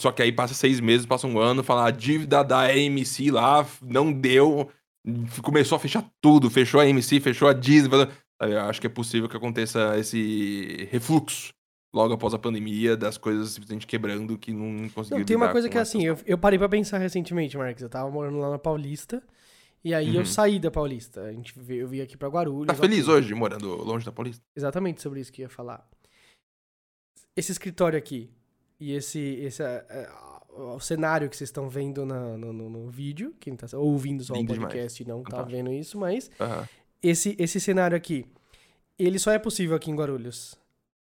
Só 0.00 0.10
que 0.10 0.22
aí 0.22 0.32
passa 0.32 0.54
seis 0.54 0.80
meses, 0.80 1.04
passa 1.04 1.26
um 1.26 1.38
ano, 1.38 1.62
fala 1.62 1.86
a 1.86 1.90
dívida 1.90 2.42
da 2.42 2.60
AMC 2.62 3.30
lá 3.30 3.66
não 3.82 4.10
deu. 4.10 4.70
Começou 5.42 5.76
a 5.76 5.78
fechar 5.78 6.04
tudo, 6.22 6.48
fechou 6.48 6.80
a 6.80 6.84
AMC, 6.84 7.20
fechou 7.20 7.46
a 7.48 7.52
Disney. 7.52 7.90
Eu 8.40 8.60
acho 8.62 8.80
que 8.80 8.86
é 8.86 8.90
possível 8.90 9.28
que 9.28 9.36
aconteça 9.36 9.98
esse 9.98 10.88
refluxo 10.90 11.52
logo 11.94 12.14
após 12.14 12.32
a 12.32 12.38
pandemia 12.38 12.96
das 12.96 13.18
coisas 13.18 13.50
simplesmente 13.50 13.86
quebrando 13.86 14.38
que 14.38 14.52
não 14.52 14.88
conseguiu 14.88 15.18
Não, 15.18 15.24
tem 15.26 15.36
uma 15.36 15.50
coisa 15.50 15.68
que 15.68 15.76
é 15.76 15.80
assim, 15.80 16.02
eu, 16.06 16.16
eu 16.24 16.38
parei 16.38 16.58
pra 16.58 16.68
pensar 16.68 16.96
recentemente, 16.98 17.58
Marcos. 17.58 17.82
Eu 17.82 17.90
tava 17.90 18.10
morando 18.10 18.38
lá 18.38 18.48
na 18.50 18.58
Paulista. 18.58 19.22
E 19.84 19.92
aí 19.92 20.14
eu 20.14 20.20
Uhum. 20.20 20.26
saí 20.26 20.58
da 20.58 20.70
Paulista. 20.70 21.22
A 21.22 21.32
gente 21.32 21.52
veio, 21.58 21.82
eu 21.82 21.88
vim 21.88 22.00
aqui 22.00 22.16
pra 22.16 22.28
Guarulhos. 22.28 22.66
Tá 22.66 22.74
feliz 22.74 23.04
ok. 23.08 23.14
hoje, 23.14 23.34
morando 23.34 23.68
longe 23.82 24.04
da 24.06 24.12
Paulista? 24.12 24.42
Exatamente 24.56 25.02
sobre 25.02 25.20
isso 25.20 25.30
que 25.32 25.42
eu 25.42 25.44
ia 25.44 25.48
falar. 25.50 25.86
Esse 27.36 27.52
escritório 27.52 27.98
aqui 27.98 28.30
e 28.80 28.92
esse, 28.94 29.18
esse 29.18 29.62
é, 29.62 29.84
é, 29.88 30.08
o 30.56 30.80
cenário 30.80 31.28
que 31.28 31.36
vocês 31.36 31.48
estão 31.48 31.68
vendo 31.68 32.04
na- 32.06 32.36
no, 32.36 32.52
no- 32.52 32.70
no 32.70 32.88
vídeo, 32.90 33.34
quem 33.38 33.54
tá 33.54 33.66
ouvindo 33.76 34.24
só 34.24 34.32
o 34.32 34.36
Lindo 34.36 34.52
demais. 34.54 34.72
podcast 34.72 35.02
e 35.02 35.06
não 35.06 35.22
tá 35.22 35.30
Fantástico. 35.38 35.50
vendo 35.56 35.72
isso, 35.72 35.98
mas 35.98 36.30
Aham. 36.40 36.68
esse, 37.02 37.36
esse 37.38 37.60
cenário 37.60 37.96
aqui, 37.96 38.26
ele 38.98 39.18
só 39.18 39.30
é 39.32 39.38
possível 39.38 39.76
aqui 39.76 39.90
em 39.90 39.94
Guarulhos. 39.94 40.54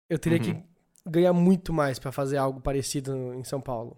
Eu 0.10 0.18
teria 0.20 0.40
que 0.40 0.52
Uhum. 0.52 0.64
ganhar 1.08 1.34
muito 1.34 1.72
mais 1.74 2.00
pra 2.00 2.12
fazer 2.12 2.38
algo 2.38 2.60
parecido 2.62 3.34
em 3.34 3.44
São 3.44 3.60
Paulo. 3.62 3.98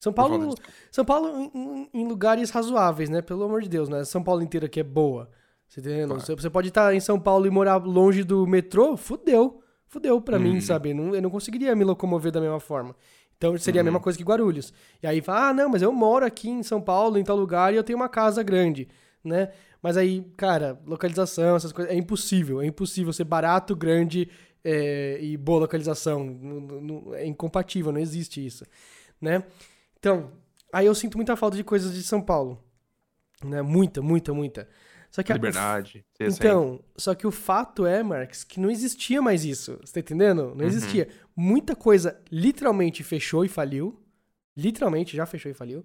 São 0.00 0.12
Paulo, 0.12 0.54
São 0.92 1.04
Paulo 1.04 1.50
em, 1.54 1.88
em- 1.94 2.06
lugares 2.06 2.50
razoáveis, 2.50 3.08
né? 3.08 3.22
Pelo 3.22 3.42
amor 3.44 3.62
de 3.62 3.68
Deus, 3.70 3.88
né? 3.88 4.04
São 4.04 4.22
Paulo 4.22 4.42
inteira 4.42 4.68
que 4.68 4.80
é 4.80 4.82
boa. 4.84 5.30
Você 5.66 5.80
tá? 5.80 5.88
Claro. 6.06 6.20
Você, 6.20 6.34
você 6.36 6.50
pode 6.50 6.68
estar 6.68 6.94
em 6.94 7.00
São 7.00 7.18
Paulo 7.18 7.46
e 7.46 7.50
morar 7.50 7.76
longe 7.76 8.22
do 8.22 8.46
metrô, 8.46 8.96
fudeu. 8.98 9.62
Fudeu 9.94 10.20
pra 10.20 10.38
mim, 10.40 10.54
Uhum. 10.56 10.60
sabe? 10.60 10.92
Não- 10.92 11.14
eu 11.14 11.22
não 11.22 11.30
conseguiria 11.30 11.74
me 11.76 11.84
locomover 11.84 12.32
da 12.32 12.40
mesma 12.40 12.58
forma. 12.58 12.96
Então 13.38 13.56
seria 13.58 13.80
a 13.80 13.82
Uhum. 13.82 13.84
mesma 13.86 14.00
coisa 14.00 14.18
que 14.18 14.24
Guarulhos. 14.24 14.72
E 15.00 15.06
aí 15.06 15.20
fala, 15.20 15.48
ah, 15.50 15.54
não, 15.54 15.68
mas 15.68 15.82
eu 15.82 15.92
moro 15.92 16.26
aqui 16.26 16.48
em 16.50 16.62
São 16.64 16.80
Paulo, 16.80 17.16
em 17.16 17.22
tal 17.22 17.36
lugar, 17.36 17.72
e 17.72 17.76
eu 17.76 17.84
tenho 17.84 17.96
uma 17.98 18.08
casa 18.08 18.42
grande, 18.42 18.88
né? 19.22 19.52
Mas 19.80 19.96
aí, 19.96 20.24
cara, 20.36 20.80
localização, 20.84 21.54
essas 21.54 21.70
coisas, 21.70 21.92
é 21.92 21.96
impossível. 21.96 22.60
É 22.60 22.66
impossível 22.66 23.12
ser 23.12 23.24
barato, 23.24 23.76
grande 23.76 24.28
é, 24.64 25.18
e 25.22 25.36
boa 25.36 25.60
localização. 25.60 26.24
Não- 26.24 26.60
não- 26.80 27.14
é 27.14 27.26
incompatível, 27.26 27.92
não 27.92 28.00
existe 28.00 28.44
isso, 28.44 28.64
né? 29.20 29.44
Então, 29.98 30.30
aí 30.72 30.86
eu 30.86 30.94
sinto 30.94 31.16
muita 31.18 31.36
falta 31.36 31.56
de 31.56 31.62
coisas 31.62 31.92
de 31.94 32.02
São 32.02 32.20
Paulo. 32.20 32.58
Né? 33.44 33.60
Muita, 33.62 34.00
muita, 34.00 34.32
muita. 34.32 34.66
Só 35.14 35.22
que 35.22 35.30
a- 35.30 35.36
Liberdade. 35.36 36.04
assim. 36.20 36.34
então, 36.36 36.80
só 36.96 37.14
que 37.14 37.24
o 37.24 37.30
fato 37.30 37.86
é, 37.86 38.02
Marx, 38.02 38.42
que 38.42 38.58
não 38.58 38.68
existia 38.68 39.22
mais 39.22 39.44
isso. 39.44 39.78
Você 39.84 39.92
tá 39.94 40.00
entendendo? 40.00 40.46
Uhum. 40.48 40.54
Não 40.56 40.64
existia. 40.66 41.06
Muita 41.36 41.76
coisa 41.76 42.20
literalmente 42.32 43.04
fechou 43.04 43.44
e 43.44 43.48
faliu. 43.48 43.96
Literalmente 44.56 45.16
já 45.16 45.24
fechou 45.24 45.52
e 45.52 45.54
faliu. 45.54 45.78
Uhum. 45.78 45.84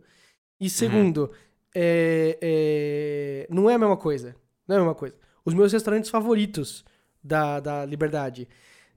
E 0.59 0.67
segundo, 0.67 1.31
é- 1.75 2.39
é, 2.41 3.47
não 3.53 3.69
é 3.69 3.75
a 3.75 3.79
mesma 3.79 3.97
coisa. 3.97 4.35
Não 4.67 4.75
é 4.75 4.79
a 4.79 4.81
mesma 4.81 4.95
coisa. 4.95 5.15
Os 5.45 5.53
meus 5.53 5.71
restaurantes 5.73 6.09
favoritos 6.09 6.83
da, 7.23 7.59
da 7.59 7.85
Liberdade, 7.85 8.47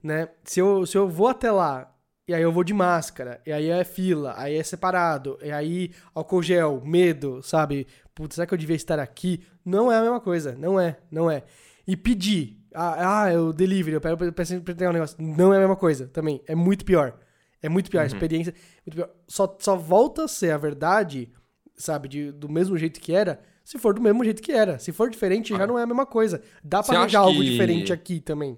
né? 0.01 0.29
Se 0.43 0.59
eu, 0.59 0.83
se 0.87 0.97
eu 0.97 1.07
vou 1.07 1.27
até 1.27 1.51
lá, 1.51 1.95
e 2.27 2.33
aí 2.33 2.41
eu 2.41 2.51
vou 2.51 2.63
de 2.63 2.73
máscara, 2.73 3.39
e 3.45 3.51
aí 3.51 3.69
é 3.69 3.83
fila, 3.83 4.33
aí 4.37 4.55
é 4.55 4.63
separado, 4.63 5.37
e 5.43 5.51
aí 5.51 5.91
álcool 6.15 6.41
gel, 6.41 6.81
medo, 6.83 7.41
sabe? 7.43 7.85
Putz, 8.15 8.35
será 8.35 8.45
que 8.45 8.53
eu 8.53 8.57
devia 8.57 8.75
estar 8.75 8.99
aqui? 8.99 9.43
Não 9.65 9.91
é 9.91 9.97
a 9.97 10.01
mesma 10.01 10.19
coisa. 10.21 10.55
Não 10.55 10.79
é, 10.79 10.97
não 11.11 11.29
é. 11.29 11.43
E 11.87 11.97
pedir. 11.97 12.59
Ah, 12.73 13.23
ah 13.23 13.33
eu 13.33 13.51
delivery, 13.53 13.95
eu 13.95 14.33
peço 14.33 14.61
pra 14.61 14.73
pegar 14.73 14.89
um 14.89 14.93
negócio. 14.93 15.17
Não 15.19 15.53
é 15.53 15.57
a 15.57 15.59
mesma 15.59 15.75
coisa 15.75 16.07
também. 16.07 16.41
É 16.47 16.55
muito 16.55 16.85
pior. 16.85 17.17
É 17.61 17.69
muito 17.69 17.89
pior. 17.89 18.03
A 18.03 18.05
experiência 18.05 18.53
muito 18.85 18.95
pior. 18.95 19.09
Só, 19.27 19.57
só 19.59 19.75
volta 19.75 20.25
a 20.25 20.27
ser 20.27 20.51
a 20.51 20.57
verdade, 20.57 21.31
sabe, 21.75 22.07
de, 22.07 22.31
do 22.31 22.49
mesmo 22.49 22.77
jeito 22.77 22.99
que 22.99 23.13
era, 23.13 23.41
se 23.63 23.77
for 23.79 23.93
do 23.93 24.01
mesmo 24.01 24.23
jeito 24.23 24.41
que 24.41 24.51
era. 24.51 24.77
Se 24.77 24.91
for 24.91 25.09
diferente, 25.09 25.49
já 25.49 25.63
Ah. 25.63 25.67
não 25.67 25.79
é 25.79 25.83
a 25.83 25.87
mesma 25.87 26.05
coisa. 26.05 26.41
Dá 26.63 26.83
pra 26.83 26.99
arranjar 26.99 27.21
algo 27.21 27.39
que- 27.39 27.49
diferente 27.49 27.91
aqui 27.93 28.19
também. 28.19 28.57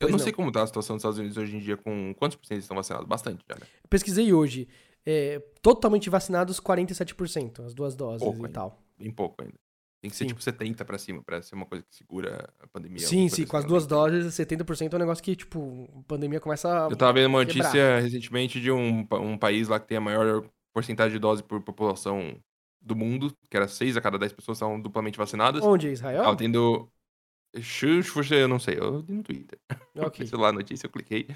Eu 0.00 0.08
não, 0.08 0.10
não. 0.10 0.18
sei 0.18 0.32
como 0.32 0.52
tá 0.52 0.62
a 0.62 0.66
situação 0.66 0.94
dos 0.96 1.00
Estados 1.00 1.18
Unidos 1.18 1.36
hoje 1.36 1.56
em 1.56 1.58
dia, 1.58 1.76
com 1.76 2.14
quantos 2.14 2.36
por 2.36 2.46
cento 2.46 2.60
estão 2.60 2.76
vacinados? 2.76 3.08
Bastante 3.08 3.44
já, 3.48 3.56
né? 3.56 3.66
Pesquisei 3.90 4.32
hoje. 4.32 4.68
É, 5.10 5.40
totalmente 5.62 6.10
vacinados, 6.10 6.60
47%, 6.60 7.64
as 7.64 7.72
duas 7.72 7.96
doses 7.96 8.20
Pouco 8.20 8.40
e 8.40 8.44
ainda. 8.46 8.52
tal. 8.52 8.78
Bem 8.98 9.10
pouco 9.10 9.42
ainda. 9.42 9.54
Tem 10.02 10.10
que 10.10 10.16
ser 10.16 10.24
Sim. 10.24 10.28
tipo 10.28 10.42
70 10.42 10.84
pra 10.84 10.98
cima, 10.98 11.22
pra 11.22 11.40
ser 11.40 11.54
uma 11.54 11.64
coisa 11.64 11.82
que 11.82 11.96
segura 11.96 12.48
a 12.60 12.66
pandemia. 12.66 13.00
sim, 13.00 13.28
sim, 13.28 13.46
com 13.46 13.56
as 13.56 13.64
assim, 13.64 13.68
duas 13.68 13.86
realmente. 13.86 14.22
doses, 14.22 14.34
70% 14.34 14.92
é 14.92 14.96
um 14.96 14.98
negócio 14.98 15.24
que, 15.24 15.34
tipo, 15.34 15.88
a 15.98 16.02
pandemia 16.02 16.38
começa 16.40 16.86
a. 16.86 16.90
Eu 16.90 16.96
tava 16.96 17.14
vendo 17.14 17.26
uma 17.28 17.44
quebrar. 17.44 17.64
notícia 17.64 18.00
recentemente 18.00 18.60
de 18.60 18.70
um, 18.70 19.06
um 19.12 19.38
país 19.38 19.66
lá 19.66 19.80
que 19.80 19.88
tem 19.88 19.96
a 19.96 20.00
maior 20.00 20.44
porcentagem 20.74 21.14
de 21.14 21.18
dose 21.18 21.42
por 21.42 21.60
população 21.62 22.38
do 22.80 22.94
mundo, 22.94 23.34
que 23.50 23.56
era 23.56 23.66
6 23.66 23.96
a 23.96 24.00
cada 24.00 24.18
10 24.18 24.34
pessoas 24.34 24.58
estavam 24.58 24.80
duplamente 24.80 25.18
vacinadas. 25.18 25.64
Onde? 25.64 25.88
Israel? 25.88 26.22
Tava 26.22 26.36
tendo. 26.36 26.88
Eu 27.52 28.48
não 28.48 28.58
sei, 28.58 28.78
eu 28.78 29.02
vi 29.02 29.14
no 29.14 29.22
Twitter. 29.22 29.58
Ok. 29.96 30.24
Sei 30.28 30.38
lá 30.38 30.48
a 30.48 30.52
notícia, 30.52 30.86
eu 30.86 30.90
cliquei. 30.90 31.26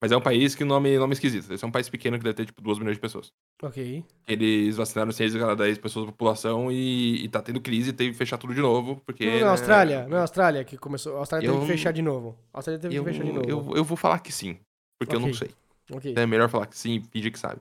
Mas 0.00 0.12
é 0.12 0.16
um 0.16 0.20
país 0.20 0.54
que 0.54 0.62
o 0.62 0.66
nome, 0.66 0.96
nome 0.96 1.12
é 1.12 1.14
esquisito. 1.14 1.52
Esse 1.52 1.64
é 1.64 1.66
um 1.66 1.72
país 1.72 1.88
pequeno 1.88 2.16
que 2.18 2.22
deve 2.22 2.34
ter, 2.34 2.46
tipo, 2.46 2.62
2 2.62 2.78
milhões 2.78 2.96
de 2.96 3.00
pessoas. 3.00 3.32
Ok. 3.60 4.04
Eles 4.28 4.76
vacinaram 4.76 5.10
6 5.10 5.34
a 5.34 5.38
cada 5.40 5.56
10 5.56 5.78
pessoas 5.78 6.06
da 6.06 6.12
população 6.12 6.70
e, 6.70 7.24
e 7.24 7.28
tá 7.28 7.42
tendo 7.42 7.60
crise 7.60 7.90
e 7.90 7.92
teve 7.92 8.12
que 8.12 8.16
fechar 8.16 8.38
tudo 8.38 8.54
de 8.54 8.60
novo, 8.60 9.02
porque... 9.04 9.26
Não, 9.26 9.32
né, 9.32 9.40
na 9.40 9.50
Austrália, 9.50 10.06
não 10.06 10.16
é 10.16 10.20
a 10.20 10.22
Austrália 10.22 10.64
que 10.64 10.78
começou. 10.78 11.16
A 11.16 11.18
Austrália 11.18 11.48
teve 11.48 11.58
Eu- 11.60 11.66
que 11.66 11.72
fechar 11.72 11.92
de 11.92 12.00
novo. 12.02 12.38
A 12.54 12.58
Austrália 12.58 12.80
teve 12.80 12.94
Eu, 12.94 13.04
que 13.04 13.10
fechar 13.10 13.24
de 13.24 13.32
novo. 13.32 13.50
eu, 13.50 13.76
eu 13.76 13.84
vou 13.84 13.96
falar 13.96 14.20
que 14.20 14.30
sim, 14.30 14.60
porque 15.00 15.16
eu 15.16 15.20
não 15.20 15.34
sei. 15.34 15.50
Ok. 15.92 16.14
É 16.16 16.26
melhor 16.26 16.48
falar 16.48 16.66
que 16.66 16.78
sim 16.78 16.94
e 16.96 17.00
fingir 17.10 17.32
que 17.32 17.38
sabe. 17.38 17.60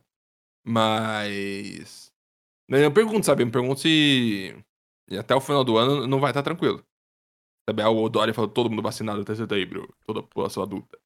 Mas... 0.64 2.12
Eu 2.70 2.90
me 2.90 2.94
pergunto, 2.94 3.26
sabe? 3.26 3.42
Eu 3.42 3.48
me 3.48 3.52
pergunto 3.52 3.80
se 3.80 4.54
até 5.18 5.34
o 5.34 5.40
final 5.42 5.64
do 5.64 5.78
ano 5.78 6.06
não 6.06 6.20
vai 6.20 6.30
estar 6.32 6.44
tranquilo. 6.44 6.84
Sabe, 7.68 7.82
ah, 7.82 7.90
o 7.90 8.08
Dória 8.10 8.34
falou 8.34 8.50
todo 8.50 8.70
mundo 8.70 8.82
vacinado 8.82 9.22
até 9.22 9.34
setembro, 9.34 9.88
toda 10.06 10.20
a 10.20 10.24
população 10.24 10.62
adulta. 10.62 11.00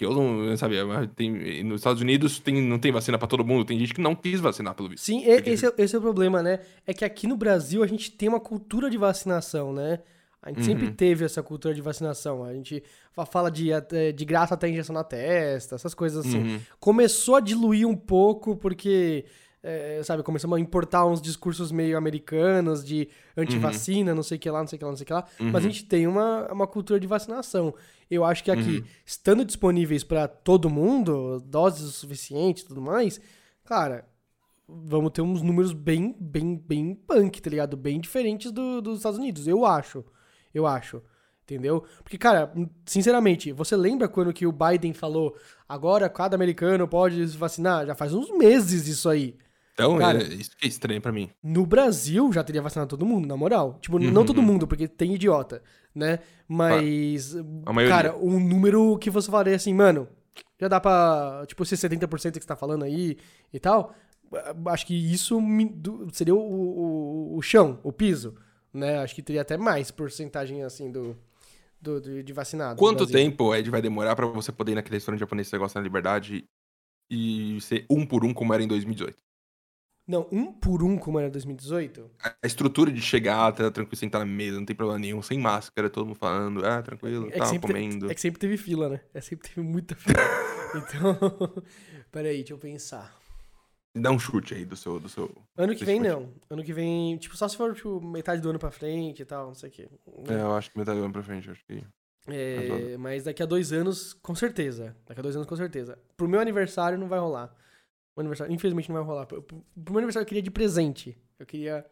Porque 0.00 0.06
eu 0.06 0.14
não 0.14 0.56
sabia, 0.56 0.86
mas 0.86 1.10
tem, 1.14 1.62
nos 1.62 1.80
Estados 1.82 2.00
Unidos 2.00 2.38
tem, 2.38 2.62
não 2.62 2.78
tem 2.78 2.90
vacina 2.90 3.18
pra 3.18 3.28
todo 3.28 3.44
mundo, 3.44 3.66
tem 3.66 3.78
gente 3.78 3.92
que 3.92 4.00
não 4.00 4.14
quis 4.14 4.40
vacinar, 4.40 4.74
pelo 4.74 4.88
visto. 4.88 5.04
Sim, 5.04 5.22
esse 5.26 5.66
é, 5.66 5.72
esse 5.76 5.94
é 5.94 5.98
o 5.98 6.00
problema, 6.00 6.42
né? 6.42 6.60
É 6.86 6.94
que 6.94 7.04
aqui 7.04 7.26
no 7.26 7.36
Brasil 7.36 7.82
a 7.82 7.86
gente 7.86 8.10
tem 8.10 8.26
uma 8.28 8.40
cultura 8.40 8.88
de 8.88 8.96
vacinação, 8.96 9.74
né? 9.74 9.98
A 10.42 10.48
gente 10.48 10.64
sempre 10.64 10.86
Uhum. 10.86 10.92
teve 10.94 11.22
essa 11.22 11.42
cultura 11.42 11.74
de 11.74 11.82
vacinação. 11.82 12.42
A 12.42 12.54
gente 12.54 12.82
fa- 13.12 13.26
fala 13.26 13.50
de, 13.50 13.74
até- 13.74 14.10
de 14.10 14.24
graça 14.24 14.54
até 14.54 14.70
injeção 14.70 14.94
na 14.94 15.04
testa, 15.04 15.74
essas 15.74 15.92
coisas 15.92 16.24
assim. 16.24 16.38
Uhum. 16.54 16.60
Começou 16.78 17.36
a 17.36 17.40
diluir 17.40 17.86
um 17.86 17.94
pouco 17.94 18.56
porque, 18.56 19.26
é, 19.62 20.00
sabe, 20.02 20.22
começamos 20.22 20.56
a 20.56 20.60
importar 20.60 21.04
uns 21.06 21.20
discursos 21.20 21.70
meio 21.70 21.96
americanos 21.98 22.84
de 22.84 23.08
antivacina, 23.36 24.14
não 24.14 24.22
sei 24.22 24.36
o 24.36 24.40
que 24.40 24.50
lá, 24.50 24.60
não 24.60 24.66
sei 24.66 24.76
o 24.76 24.78
que 24.78 24.84
lá, 24.84 24.90
não 24.90 24.96
sei 24.96 25.04
o 25.04 25.06
que 25.06 25.12
lá. 25.12 25.24
Mas 25.38 25.54
a 25.54 25.58
Uhum. 25.58 25.60
gente 25.62 25.84
tem 25.84 26.06
uma, 26.06 26.50
uma 26.52 26.66
cultura 26.66 26.98
de 26.98 27.06
vacinação. 27.06 27.74
Eu 28.10 28.24
acho 28.24 28.42
que 28.42 28.50
aqui, 28.50 28.78
Uhum. 28.78 28.84
estando 29.04 29.44
disponíveis 29.44 30.02
pra 30.02 30.26
todo 30.28 30.70
mundo, 30.70 31.40
doses 31.44 31.82
o 31.88 31.92
suficiente 31.92 32.62
e 32.62 32.66
tudo 32.66 32.80
mais, 32.80 33.20
cara, 33.64 34.06
vamos 34.68 35.10
ter 35.12 35.20
uns 35.22 35.42
números 35.42 35.72
bem, 35.72 36.16
bem, 36.18 36.56
bem 36.56 36.94
punk, 36.94 37.40
tá 37.42 37.50
ligado? 37.50 37.76
Bem 37.76 38.00
diferentes 38.00 38.50
do- 38.52 38.80
dos 38.80 38.98
Estados 38.98 39.18
Unidos, 39.18 39.46
eu 39.46 39.64
acho. 39.66 40.04
Eu 40.54 40.66
acho. 40.66 41.02
Entendeu? 41.44 41.84
Porque, 42.04 42.16
cara, 42.16 42.52
sinceramente, 42.86 43.52
você 43.52 43.74
lembra 43.76 44.08
quando 44.08 44.32
que 44.32 44.46
o 44.46 44.52
Biden 44.52 44.92
falou 44.92 45.34
agora 45.68 46.08
cada 46.08 46.36
americano 46.36 46.86
pode 46.86 47.26
se 47.28 47.36
vacinar? 47.36 47.84
Já 47.86 47.94
faz 47.94 48.14
uns 48.14 48.30
meses 48.38 48.86
isso 48.86 49.08
aí. 49.08 49.36
Então, 49.74 49.96
Cara- 49.98 50.22
é, 50.22 50.26
isso 50.26 50.56
que 50.56 50.66
é 50.66 50.68
estranho 50.68 51.00
pra 51.00 51.12
mim. 51.12 51.30
No 51.42 51.64
Brasil 51.64 52.30
já 52.32 52.44
teria 52.44 52.60
vacinado 52.60 52.88
todo 52.90 53.06
mundo, 53.06 53.26
na 53.26 53.36
moral. 53.36 53.78
Tipo, 53.80 53.98
não 53.98 54.20
Uhum. 54.22 54.26
todo 54.26 54.42
mundo, 54.42 54.66
porque 54.66 54.86
tem 54.86 55.14
idiota, 55.14 55.62
né? 55.94 56.18
Mas, 56.46 57.34
A 57.64 57.72
maioria. 57.72 57.96
cara, 57.96 58.16
um 58.18 58.38
número 58.38 58.98
que 58.98 59.08
você 59.08 59.30
falaria 59.30 59.56
assim, 59.56 59.72
mano, 59.72 60.06
já 60.60 60.68
dá 60.68 60.78
pra, 60.80 61.44
tipo, 61.46 61.64
ser 61.64 61.76
70% 61.76 62.34
que 62.38 62.44
você 62.44 62.48
tá 62.48 62.56
falando 62.56 62.84
aí 62.84 63.16
e 63.52 63.58
tal. 63.60 63.94
Acho 64.66 64.86
que 64.86 64.94
isso 64.94 65.40
do- 65.74 66.08
seria 66.12 66.34
o, 66.34 66.38
o, 66.38 67.36
o 67.36 67.42
chão, 67.42 67.80
o 67.82 67.90
piso, 67.92 68.34
né? 68.72 68.98
Acho 68.98 69.14
que 69.14 69.22
teria 69.22 69.42
até 69.42 69.56
mais 69.56 69.90
porcentagem, 69.90 70.62
assim, 70.62 70.90
do, 70.92 71.16
do, 71.80 72.00
de, 72.00 72.22
de 72.22 72.32
vacinado. 72.32 72.78
Quanto 72.78 73.06
tempo, 73.06 73.54
Ed, 73.54 73.68
vai 73.70 73.80
demorar 73.82 74.14
pra 74.14 74.26
você 74.26 74.52
poder 74.52 74.72
ir 74.72 74.74
naquele 74.76 74.96
restaurante 74.96 75.20
japonês 75.20 75.46
que 75.46 75.50
você 75.50 75.58
gosta 75.58 75.78
na 75.80 75.82
liberdade 75.84 76.44
e 77.10 77.58
ser 77.60 77.86
um 77.90 78.04
por 78.06 78.24
um 78.24 78.32
como 78.34 78.52
era 78.54 78.62
em 78.62 78.68
2018? 78.68 79.16
Não, 80.10 80.26
um 80.32 80.52
por 80.52 80.82
um, 80.82 80.98
como 80.98 81.20
era 81.20 81.30
2018, 81.30 82.10
A 82.20 82.44
estrutura 82.44 82.90
de 82.90 83.00
chegar, 83.00 83.52
tá 83.52 83.70
tranquilo, 83.70 83.96
sentar 83.96 84.18
na 84.18 84.26
mesa, 84.26 84.58
não 84.58 84.66
tem 84.66 84.74
problema 84.74 84.98
nenhum, 84.98 85.22
sem 85.22 85.38
máscara, 85.38 85.88
todo 85.88 86.04
mundo 86.04 86.16
falando, 86.16 86.66
ah, 86.66 86.82
tranquilo, 86.82 87.28
É 87.28 87.38
tá, 87.38 87.58
comendo. 87.60 88.10
é 88.10 88.14
que 88.14 88.20
sempre 88.20 88.40
teve 88.40 88.56
fila, 88.56 88.88
né? 88.88 89.00
É 89.14 89.20
sempre 89.20 89.48
teve 89.48 89.60
muita 89.60 89.94
fila. 89.94 90.16
então, 90.74 91.16
peraí, 92.10 92.38
deixa 92.38 92.52
eu 92.54 92.58
pensar. 92.58 93.16
Dá 93.96 94.10
um 94.10 94.18
chute 94.18 94.52
aí 94.52 94.64
do 94.64 94.74
seu. 94.74 94.98
Do 94.98 95.08
seu... 95.08 95.30
Ano 95.56 95.76
que 95.76 95.84
vem, 95.84 96.00
foi- 96.00 96.08
não. 96.08 96.28
Ano 96.50 96.64
que 96.64 96.72
vem, 96.72 97.16
tipo, 97.16 97.36
só 97.36 97.46
se 97.46 97.56
for 97.56 97.72
tipo, 97.72 98.00
metade 98.00 98.42
do 98.42 98.50
ano 98.50 98.58
pra 98.58 98.72
frente 98.72 99.22
e 99.22 99.24
tal, 99.24 99.46
não 99.46 99.54
sei 99.54 99.68
o 99.68 99.72
quê. 99.72 99.88
É, 100.28 100.34
eu 100.40 100.56
acho 100.56 100.72
que 100.72 100.78
metade 100.78 100.98
do 100.98 101.04
ano 101.04 101.12
pra 101.12 101.22
frente, 101.22 101.46
eu 101.46 101.52
acho 101.52 101.64
que. 101.64 101.84
É, 102.26 102.96
mas 102.98 103.24
daqui 103.24 103.44
a 103.44 103.46
dois 103.46 103.72
anos, 103.72 104.12
com 104.14 104.34
certeza. 104.34 104.96
Daqui 105.06 105.20
a 105.20 105.22
dois 105.22 105.36
anos, 105.36 105.46
com 105.46 105.54
certeza. 105.56 105.96
Pro 106.16 106.28
meu 106.28 106.40
aniversário, 106.40 106.98
não 106.98 107.08
vai 107.08 107.20
rolar. 107.20 107.54
Meu 108.16 108.22
aniversário, 108.22 108.52
infelizmente, 108.52 108.88
não 108.88 108.96
vai 108.96 109.04
rolar. 109.04 109.26
Pro, 109.26 109.44
meu 109.76 109.98
aniversário, 109.98 110.24
eu 110.24 110.28
queria 110.28 110.42
de 110.42 110.50
presente. 110.50 111.16
Eu 111.38 111.46
queria 111.46 111.86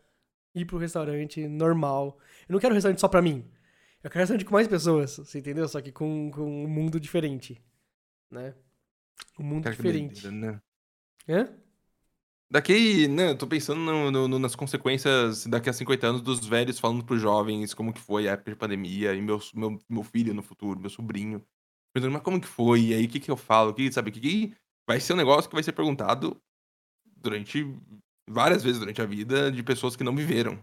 ir 0.55 0.65
pro 0.65 0.79
restaurante 0.79 1.47
normal. 1.49 2.19
Eu 2.49 2.53
não 2.55 2.61
quero 2.61 2.73
um 2.73 2.77
restaurante 2.77 3.01
só 3.01 3.09
pra 3.09 3.23
mim. 3.23 3.45
Eu 4.03 4.11
quero 4.11 4.21
restaurante 4.21 4.45
com 4.45 4.55
mais 4.55 4.69
pessoas, 4.69 5.17
você 5.17 5.39
entendeu? 5.39 5.69
Só 5.69 5.81
que 5.81 5.91
com, 5.93 6.31
com 6.31 6.65
um 6.65 6.69
mundo 6.69 7.01
diferente, 7.01 7.63
né? 8.31 8.55
Um 9.39 9.45
mundo 9.45 9.65
Cara, 9.65 9.77
diferente. 9.77 10.29
né? 10.29 10.61
Hã? 11.29 11.49
Daqui, 12.51 13.07
né, 13.09 13.31
eu 13.31 13.37
tô 13.37 13.47
pensando 13.47 13.79
no- 13.81 14.29
no- 14.29 14.39
nas 14.39 14.57
consequências 14.57 15.45
daqui 15.47 15.69
a 15.69 15.73
50 15.73 16.07
anos 16.07 16.23
dos 16.23 16.47
velhos 16.47 16.79
falando 16.79 17.05
pros 17.05 17.21
jovens 17.21 17.75
como 17.75 17.93
que 17.93 18.01
foi 18.01 18.27
a 18.27 18.33
época 18.33 18.51
de 18.53 18.57
pandemia 18.57 19.15
e 19.15 19.21
meu, 19.21 19.39
meu, 19.55 19.79
meu 19.87 20.03
filho 20.03 20.33
no 20.33 20.43
futuro, 20.43 20.81
meu 20.81 20.89
sobrinho. 20.89 21.45
Mas 21.95 22.23
como 22.23 22.41
que 22.41 22.47
foi? 22.47 22.81
E 22.87 22.95
aí, 22.95 23.05
o 23.05 23.09
que 23.09 23.21
que 23.21 23.31
eu 23.31 23.37
falo? 23.37 23.71
O 23.71 23.75
que, 23.75 23.91
sabe, 23.93 24.11
o 24.11 24.13
que 24.13 24.21
que 24.21 24.55
vai 24.89 24.99
ser 24.99 25.13
um 25.13 25.17
negócio 25.17 25.49
que 25.49 25.55
vai 25.55 25.63
ser 25.63 25.73
perguntado 25.73 26.37
durante, 27.17 27.65
várias 28.29 28.63
vezes 28.63 28.79
durante 28.81 29.01
a 29.03 29.07
vida 29.07 29.53
de 29.53 29.63
pessoas 29.63 29.95
que 29.95 30.03
não 30.03 30.17
viveram. 30.17 30.59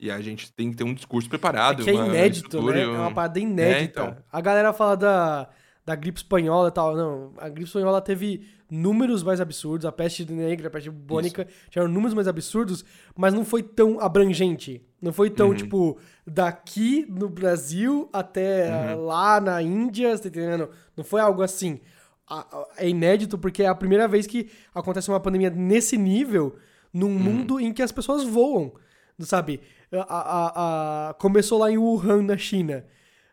E 0.00 0.10
a 0.10 0.20
gente 0.20 0.52
tem 0.52 0.70
que 0.70 0.76
ter 0.76 0.84
um 0.84 0.92
discurso 0.92 1.28
preparado. 1.28 1.80
É 1.82 1.84
que 1.84 1.90
é 1.90 1.94
inédito, 1.94 2.62
né? 2.62 2.82
É 2.82 2.86
um- 2.88 2.96
uma 3.00 3.14
parada 3.14 3.38
inédita. 3.40 4.02
então. 4.02 4.16
A 4.30 4.40
galera 4.40 4.72
fala 4.72 4.96
da, 4.96 5.48
da 5.86 5.94
gripe 5.94 6.18
espanhola 6.18 6.68
e 6.68 6.72
tal. 6.72 6.96
Não, 6.96 7.32
a 7.38 7.48
gripe 7.48 7.68
espanhola 7.68 8.00
teve 8.02 8.46
números 8.68 9.22
mais 9.22 9.40
absurdos. 9.40 9.86
A 9.86 9.92
peste 9.92 10.30
negra, 10.30 10.66
a 10.66 10.70
peste 10.70 10.90
bubônica 10.90 11.46
tiveram 11.70 11.90
números 11.90 12.12
mais 12.12 12.26
absurdos, 12.26 12.84
mas 13.16 13.32
não 13.32 13.44
foi 13.44 13.62
tão 13.62 14.00
abrangente. 14.00 14.84
Não 15.00 15.12
foi 15.12 15.30
tão, 15.30 15.50
Uhum. 15.50 15.54
tipo, 15.54 15.98
daqui 16.26 17.06
no 17.08 17.28
Brasil 17.28 18.08
até 18.12 18.94
Uhum. 18.96 19.04
lá 19.04 19.40
na 19.40 19.62
Índia, 19.62 20.16
você 20.16 20.24
tá 20.24 20.28
entendendo? 20.28 20.70
Não 20.96 21.04
foi 21.04 21.20
algo 21.20 21.40
assim. 21.40 21.80
É 22.76 22.88
inédito 22.88 23.36
porque 23.38 23.62
é 23.62 23.66
a 23.66 23.74
primeira 23.74 24.08
vez 24.08 24.26
que 24.26 24.48
acontece 24.74 25.08
uma 25.10 25.20
pandemia 25.20 25.50
nesse 25.50 25.96
nível 25.96 26.56
num 26.92 27.08
Uhum. 27.08 27.18
mundo 27.18 27.60
em 27.60 27.72
que 27.72 27.82
as 27.82 27.92
pessoas 27.92 28.24
voam. 28.24 28.72
Sabe? 29.20 29.60
A- 29.92 29.98
a- 30.00 31.08
a- 31.10 31.14
começou 31.14 31.58
lá 31.58 31.70
em 31.70 31.78
Wuhan, 31.78 32.22
na 32.22 32.36
China. 32.36 32.84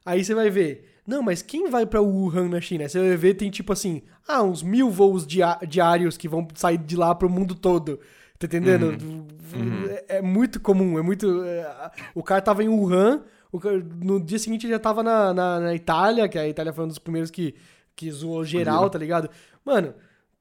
Aí 0.05 0.23
você 0.23 0.33
vai 0.35 0.49
ver. 0.49 0.87
Não, 1.07 1.23
mas 1.23 1.41
quem 1.41 1.69
vai 1.69 1.85
pra 1.85 2.01
Wuhan, 2.01 2.49
na 2.49 2.61
China? 2.61 2.87
Você 2.87 2.99
vai 2.99 3.17
ver, 3.17 3.33
tem 3.33 3.49
tipo 3.49 3.73
assim, 3.73 4.01
ah, 4.27 4.43
uns 4.43 4.61
mil 4.61 4.89
voos 4.89 5.25
diários 5.25 6.17
que 6.17 6.27
vão 6.27 6.47
sair 6.53 6.77
de 6.77 6.95
lá 6.95 7.15
pro 7.15 7.29
mundo 7.29 7.55
todo. 7.55 7.99
Tá 8.37 8.45
entendendo? 8.45 8.95
Uhum. 9.03 9.85
É, 10.07 10.17
é 10.17 10.21
muito 10.21 10.59
comum, 10.59 10.97
é 10.99 11.01
muito. 11.01 11.43
é, 11.43 11.91
o 12.15 12.21
cara 12.23 12.41
tava 12.41 12.63
em 12.63 12.67
Wuhan, 12.67 13.23
o 13.51 13.59
no 14.03 14.19
dia 14.19 14.37
seguinte 14.39 14.65
ele 14.65 14.73
já 14.73 14.79
tava 14.79 15.01
na, 15.03 15.33
na, 15.33 15.59
na 15.59 15.75
Itália, 15.75 16.27
que 16.29 16.37
a 16.37 16.47
Itália 16.47 16.71
foi 16.73 16.85
um 16.85 16.87
dos 16.87 16.99
primeiros 16.99 17.29
que, 17.31 17.53
que 18.01 18.11
zoou 18.11 18.43
geral, 18.43 18.89
tá 18.89 18.97
ligado? 18.97 19.29
Mano. 19.63 19.93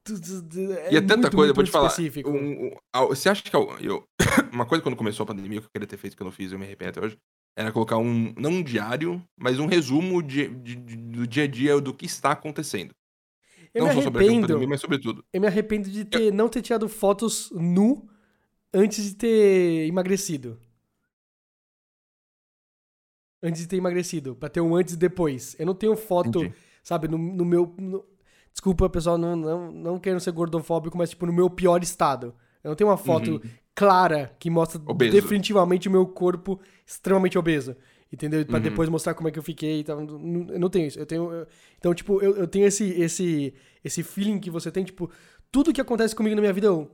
tu- 0.03 0.13
E 0.89 0.97
é 0.97 1.01
tanta 1.01 1.15
muito, 1.17 1.35
coisa, 1.35 1.37
muito, 1.37 1.49
eu 1.49 1.53
vou 1.53 1.63
te 1.63 1.69
falar. 1.71 1.93
um- 2.25 2.67
um- 2.69 2.75
ah, 2.91 3.05
você 3.05 3.29
acha 3.29 3.43
que 3.43 3.55
eu, 3.55 3.69
eu- 3.79 4.03
uma 4.51 4.65
coisa 4.65 4.81
quando 4.83 4.95
começou 4.95 5.23
a 5.25 5.27
pandemia 5.27 5.59
que 5.61 5.67
eu 5.67 5.71
queria 5.71 5.87
ter 5.87 5.97
feito 5.97 6.15
que 6.17 6.23
eu 6.23 6.25
não 6.25 6.31
fiz, 6.31 6.51
eu 6.51 6.57
me 6.57 6.65
arrependo 6.65 6.89
até 6.89 7.05
hoje, 7.05 7.17
era 7.55 7.71
colocar 7.71 7.97
um, 7.97 8.33
não 8.35 8.49
um 8.49 8.63
diário, 8.63 9.21
mas 9.37 9.59
um 9.59 9.67
resumo 9.67 10.23
de, 10.23 10.47
de- 10.47 10.75
de- 10.75 10.95
do 10.97 11.27
dia 11.27 11.43
a 11.43 11.47
dia 11.47 11.79
do 11.79 11.93
que 11.93 12.07
está 12.07 12.31
acontecendo. 12.31 12.95
Eu 13.75 13.81
não 13.85 13.89
me 13.89 13.95
só 13.95 14.01
sobre 14.01 14.23
a 14.23 14.25
arrependo. 14.25 14.47
pandemia, 14.47 14.67
mas 14.67 14.81
sobre 14.81 14.97
tudo. 14.97 15.23
Eu 15.31 15.39
me 15.39 15.45
arrependo 15.45 15.87
de 15.87 16.03
ter, 16.03 16.33
não 16.33 16.49
ter 16.49 16.63
tirado 16.63 16.89
fotos 16.89 17.51
nu 17.53 18.09
antes 18.73 19.03
de 19.05 19.15
ter 19.15 19.87
emagrecido. 19.87 20.59
Antes 23.43 23.61
de 23.61 23.67
ter 23.67 23.77
emagrecido, 23.77 24.35
pra 24.35 24.49
ter 24.49 24.61
um 24.61 24.75
antes 24.75 24.93
e 24.93 24.97
depois. 24.97 25.55
Eu 25.59 25.65
não 25.65 25.73
tenho 25.73 25.95
foto, 25.95 26.29
Entendi. 26.39 26.53
Sabe, 26.83 27.07
no, 27.07 27.17
no 27.17 27.45
meu. 27.45 27.73
no- 27.77 28.03
Desculpa, 28.51 28.89
pessoal, 28.89 29.17
não, 29.17 29.35
não, 29.35 29.71
não 29.71 29.99
quero 29.99 30.19
ser 30.19 30.31
gordofóbico, 30.31 30.97
mas, 30.97 31.09
tipo, 31.11 31.25
no 31.25 31.31
meu 31.31 31.49
pior 31.49 31.81
estado. 31.81 32.33
Eu 32.63 32.69
não 32.69 32.75
tenho 32.75 32.89
uma 32.89 32.97
foto 32.97 33.31
Uhum. 33.35 33.39
clara 33.73 34.35
que 34.37 34.49
mostra 34.49 34.79
Obeso. 34.85 35.11
definitivamente 35.13 35.87
o 35.87 35.91
meu 35.91 36.05
corpo 36.05 36.59
extremamente 36.85 37.37
obeso. 37.37 37.75
Entendeu? 38.11 38.45
Pra 38.45 38.57
Uhum. 38.57 38.61
depois 38.63 38.89
mostrar 38.89 39.13
como 39.13 39.29
é 39.29 39.31
que 39.31 39.39
eu 39.39 39.43
fiquei 39.43 39.79
e 39.79 39.83
tal. 39.85 40.01
Não- 40.01 40.47
Eu 40.53 40.59
não 40.59 40.69
tenho 40.69 40.85
isso. 40.85 40.99
Eu 40.99 41.05
tenho. 41.05 41.31
eu- 41.31 41.47
então, 41.77 41.93
tipo, 41.93 42.21
eu, 42.21 42.35
eu 42.35 42.45
tenho 42.45 42.65
esse, 42.65 42.83
esse, 43.01 43.53
esse 43.85 44.03
feeling 44.03 44.37
que 44.37 44.49
você 44.51 44.69
tem, 44.69 44.83
tipo, 44.83 45.09
tudo 45.49 45.71
que 45.71 45.79
acontece 45.79 46.13
comigo 46.13 46.35
na 46.35 46.41
minha 46.41 46.51
vida, 46.53 46.67
eu, 46.67 46.91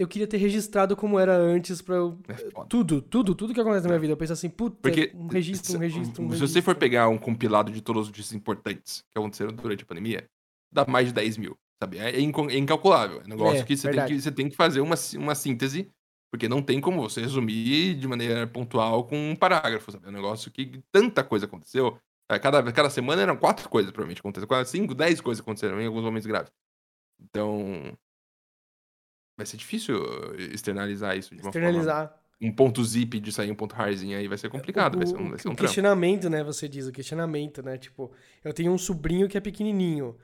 eu 0.00 0.08
queria 0.08 0.26
ter 0.26 0.38
registrado 0.38 0.96
como 0.96 1.18
era 1.18 1.36
antes 1.36 1.84
eu. 1.88 2.18
É. 2.26 2.34
Tudo, 2.68 3.02
tudo, 3.02 3.34
tudo 3.34 3.52
que 3.52 3.60
acontece 3.60 3.82
na 3.82 3.90
minha 3.90 4.00
vida. 4.00 4.12
Eu 4.14 4.16
penso 4.16 4.32
assim, 4.32 4.48
puta, 4.48 4.76
Porque 4.80 5.12
um 5.14 5.26
registro, 5.26 5.72
um 5.72 5.78
se- 5.78 5.78
registro, 5.78 6.22
um 6.22 6.26
se 6.26 6.32
registro. 6.32 6.48
você 6.48 6.62
for 6.62 6.74
pegar 6.74 7.08
um 7.08 7.18
compilado 7.18 7.70
de 7.70 7.82
todos 7.82 8.02
os 8.02 8.08
notícias 8.08 8.32
importantes 8.32 9.04
que 9.12 9.18
aconteceram 9.18 9.52
durante 9.52 9.84
a 9.84 9.86
pandemia, 9.86 10.24
dá 10.72 10.86
mais 10.86 11.08
de 11.08 11.12
10 11.12 11.36
mil, 11.36 11.56
sabe? 11.82 11.98
É, 11.98 12.18
inco- 12.20 12.50
é 12.50 12.56
incalculável. 12.56 13.20
É 13.20 13.24
um 13.24 13.28
negócio 13.28 13.60
É, 13.60 13.64
que, 13.64 13.76
você 13.76 13.90
tem 13.90 14.06
que 14.06 14.20
você 14.20 14.32
tem 14.32 14.48
que 14.48 14.56
fazer 14.56 14.80
uma, 14.80 14.94
uma 15.16 15.34
síntese, 15.34 15.90
porque 16.32 16.48
não 16.48 16.62
tem 16.62 16.80
como 16.80 17.02
você 17.02 17.20
resumir 17.20 17.94
de 17.96 18.08
maneira 18.08 18.46
pontual 18.46 19.04
com 19.04 19.16
um 19.30 19.36
parágrafo, 19.36 19.92
sabe? 19.92 20.06
É 20.06 20.08
um 20.08 20.12
negócio 20.12 20.50
que 20.50 20.80
tanta 20.90 21.22
coisa 21.22 21.44
aconteceu. 21.46 21.98
É, 22.30 22.38
Cada, 22.38 22.62
cada 22.72 22.88
semana 22.88 23.20
eram 23.22 23.36
quatro 23.36 23.68
coisas, 23.68 23.90
provavelmente, 23.90 24.20
aconteceram. 24.20 24.64
Cinco, 24.64 24.94
dez 24.94 25.20
coisas 25.20 25.42
aconteceram 25.42 25.80
em 25.80 25.86
alguns 25.86 26.04
momentos 26.04 26.26
graves. 26.26 26.50
Então. 27.20 27.92
Vai 29.40 29.46
ser 29.46 29.56
difícil 29.56 29.96
uh, 30.02 30.34
externalizar 30.52 31.16
isso 31.16 31.34
de 31.34 31.40
uma 31.42 31.50
forma. 31.52 31.66
Externalizar. 31.68 32.16
Um 32.42 32.52
ponto 32.52 32.82
zip 32.84 33.18
de 33.20 33.32
sair 33.32 33.50
um 33.50 33.54
ponto 33.54 33.74
harzinho 33.74 34.16
aí 34.16 34.26
vai 34.28 34.38
ser 34.38 34.48
complicado. 34.48 34.96
vai 34.96 35.06
ser 35.06 35.16
um, 35.16 35.28
vai 35.30 35.38
ser 35.38 35.48
o 35.48 35.50
um 35.50 35.54
trampo. 35.54 35.62
questionamento, 35.62 36.30
né? 36.30 36.42
Você 36.44 36.66
diz, 36.68 36.86
o 36.86 36.92
questionamento, 36.92 37.62
né? 37.62 37.76
Tipo, 37.76 38.10
eu 38.44 38.52
tenho 38.52 38.72
um 38.72 38.78
sobrinho 38.78 39.28
que 39.28 39.36
é 39.36 39.40
pequenininho. 39.40 40.16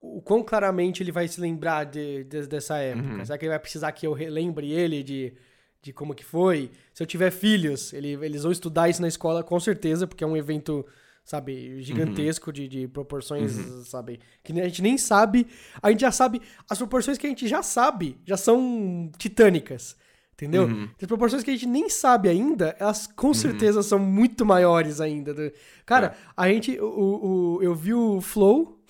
O 0.00 0.20
quão 0.20 0.42
claramente 0.42 1.02
ele 1.02 1.12
vai 1.12 1.28
se 1.28 1.40
lembrar 1.40 1.84
de, 1.84 2.24
de- 2.24 2.46
dessa 2.46 2.76
época? 2.78 3.08
Uhum. 3.14 3.24
Será 3.24 3.38
que 3.38 3.44
ele 3.44 3.50
vai 3.50 3.58
precisar 3.58 3.90
que 3.92 4.06
eu 4.06 4.12
relembre 4.12 4.70
ele 4.70 5.02
de, 5.02 5.32
de 5.80 5.92
como 5.92 6.14
que 6.14 6.24
foi? 6.24 6.70
Se 6.92 7.02
eu 7.02 7.06
tiver 7.06 7.30
filhos, 7.30 7.92
ele- 7.92 8.18
eles 8.22 8.42
vão 8.42 8.52
estudar 8.52 8.88
isso 8.90 9.00
na 9.00 9.08
escola 9.08 9.42
com 9.42 9.58
certeza, 9.60 10.06
porque 10.06 10.24
é 10.24 10.26
um 10.26 10.36
evento, 10.36 10.84
sabe, 11.24 11.80
gigantesco 11.82 12.52
de, 12.52 12.66
de 12.68 12.88
proporções, 12.88 13.56
Uhum. 13.56 13.84
sabe? 13.84 14.20
Que 14.42 14.52
a 14.60 14.64
gente 14.64 14.82
nem 14.82 14.98
sabe. 14.98 15.46
A 15.82 15.90
gente 15.90 16.00
já 16.00 16.10
sabe. 16.12 16.40
As 16.68 16.78
proporções 16.78 17.16
que 17.18 17.26
a 17.26 17.30
gente 17.30 17.46
já 17.48 17.62
sabe 17.62 18.18
já 18.26 18.36
são 18.36 19.10
titânicas. 19.18 19.96
Entendeu? 20.34 20.64
Uhum. 20.64 20.88
As 21.00 21.06
proporções 21.06 21.44
que 21.44 21.50
a 21.50 21.52
gente 21.52 21.66
nem 21.66 21.88
sabe 21.88 22.28
ainda, 22.28 22.74
elas 22.80 23.06
com 23.06 23.32
certeza 23.32 23.80
são 23.82 23.98
muito 23.98 24.44
maiores 24.44 25.00
ainda. 25.00 25.52
Cara, 25.86 26.08
É. 26.08 26.14
a 26.36 26.48
gente. 26.48 26.80
O, 26.80 27.56
o- 27.58 27.62
eu 27.62 27.74
vi 27.74 27.94
o 27.94 28.20
Flow, 28.20 28.82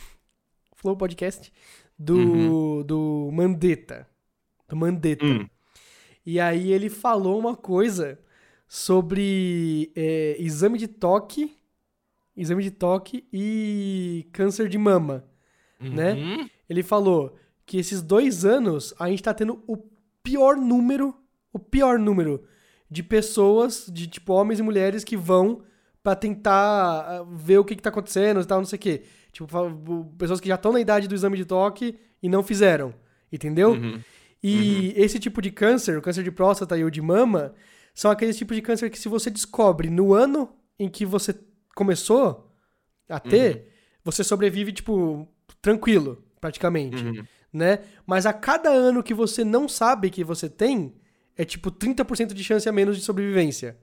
Flow 0.76 0.96
Podcast, 0.96 1.52
do, 1.98 2.16
Uhum. 2.16 2.82
do 2.84 3.30
Mandetta. 3.34 4.08
Do 4.66 4.76
Mandetta. 4.76 5.26
Hum. 5.26 5.46
E 6.24 6.40
aí 6.40 6.72
ele 6.72 6.88
falou 6.88 7.38
uma 7.38 7.54
coisa 7.54 8.18
sobre 8.66 9.92
é, 9.94 10.36
exame 10.38 10.78
de 10.78 10.88
toque, 10.88 11.54
exame 12.36 12.62
de 12.62 12.70
toque 12.70 13.26
e 13.32 14.28
câncer 14.32 14.68
de 14.68 14.78
mama. 14.78 15.24
Né? 15.80 16.12
Uhum. 16.12 16.48
Ele 16.68 16.82
falou 16.82 17.36
que 17.66 17.78
esses 17.78 18.00
dois 18.00 18.44
anos 18.44 18.94
a 18.98 19.08
gente 19.08 19.22
tá 19.22 19.34
tendo 19.34 19.62
o 19.66 19.76
pior 20.22 20.56
número, 20.56 21.14
o 21.52 21.58
pior 21.58 21.98
número 21.98 22.44
de 22.90 23.02
pessoas, 23.02 23.86
de 23.92 24.06
tipo 24.06 24.32
homens 24.32 24.60
e 24.60 24.62
mulheres 24.62 25.02
que 25.02 25.16
vão 25.16 25.62
pra 26.02 26.14
tentar 26.14 26.52
ah, 26.52 27.26
ver 27.28 27.58
o 27.58 27.64
que, 27.64 27.76
que 27.76 27.82
tá 27.82 27.90
acontecendo 27.90 28.40
e 28.40 28.44
tal, 28.44 28.58
não 28.58 28.66
sei 28.66 28.76
o 28.76 28.80
quê. 28.80 29.02
Tipo, 29.32 29.46
pessoas 30.18 30.40
que 30.40 30.48
já 30.48 30.56
estão 30.56 30.72
na 30.72 30.80
idade 30.80 31.08
do 31.08 31.14
exame 31.14 31.36
de 31.36 31.44
toque 31.44 31.98
e 32.22 32.28
não 32.28 32.42
fizeram. 32.42 32.94
Entendeu? 33.32 33.70
Uhum. 33.70 34.00
E 34.42 34.92
esse 34.96 35.18
tipo 35.18 35.40
de 35.40 35.50
câncer, 35.50 35.96
o 35.96 36.02
câncer 36.02 36.22
de 36.24 36.30
próstata 36.30 36.76
e 36.76 36.84
o 36.84 36.90
de 36.90 37.00
mama, 37.00 37.54
são 37.94 38.10
aqueles 38.10 38.36
tipos 38.36 38.56
de 38.56 38.62
câncer 38.62 38.90
que 38.90 38.98
se 38.98 39.08
você 39.08 39.30
descobre 39.30 39.88
no 39.88 40.12
ano 40.12 40.48
em 40.78 40.88
que 40.88 41.06
você 41.06 41.32
começou 41.74 42.50
a 43.08 43.18
ter, 43.20 43.68
você 44.04 44.22
sobrevive, 44.24 44.72
tipo, 44.72 45.28
tranquilo, 45.60 46.22
praticamente, 46.40 47.04
Uhum. 47.04 47.24
né? 47.52 47.80
Mas 48.06 48.26
a 48.26 48.32
cada 48.32 48.70
ano 48.70 49.02
que 49.02 49.14
você 49.14 49.44
não 49.44 49.68
sabe 49.68 50.10
que 50.10 50.24
você 50.24 50.48
tem, 50.48 50.94
é 51.36 51.44
tipo 51.44 51.70
30% 51.70 52.32
de 52.34 52.42
chance 52.44 52.68
a 52.68 52.72
menos 52.72 52.96
de 52.96 53.02
sobrevivência. 53.02 53.76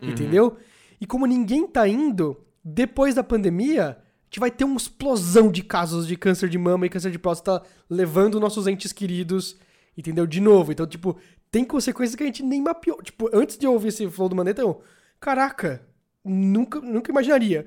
Uhum. 0.00 0.10
Entendeu? 0.10 0.56
E 1.00 1.06
como 1.06 1.26
ninguém 1.26 1.66
tá 1.66 1.86
indo, 1.88 2.44
depois 2.64 3.14
da 3.14 3.24
pandemia, 3.24 3.98
a 3.98 4.24
gente 4.26 4.40
vai 4.40 4.50
ter 4.50 4.64
uma 4.64 4.76
explosão 4.76 5.50
de 5.50 5.62
casos 5.62 6.06
de 6.06 6.16
câncer 6.16 6.48
de 6.48 6.58
mama 6.58 6.86
e 6.86 6.88
câncer 6.88 7.10
de 7.10 7.18
próstata 7.18 7.62
levando 7.88 8.38
nossos 8.40 8.66
entes 8.66 8.92
queridos, 8.92 9.56
entendeu? 9.96 10.26
De 10.26 10.40
novo. 10.40 10.70
Então, 10.72 10.86
tipo, 10.86 11.16
tem 11.50 11.64
consequências 11.64 12.14
que 12.14 12.22
a 12.22 12.26
gente 12.26 12.42
nem 12.42 12.62
mapeou. 12.62 13.02
Tipo, 13.02 13.28
antes 13.32 13.56
de 13.58 13.66
eu 13.66 13.72
ouvir 13.72 13.88
esse 13.88 14.08
flow 14.08 14.28
do 14.28 14.36
Maneta, 14.36 14.62
eu, 14.62 14.80
caraca, 15.20 15.84
nunca, 16.24 16.80
nunca 16.80 17.10
imaginaria. 17.10 17.66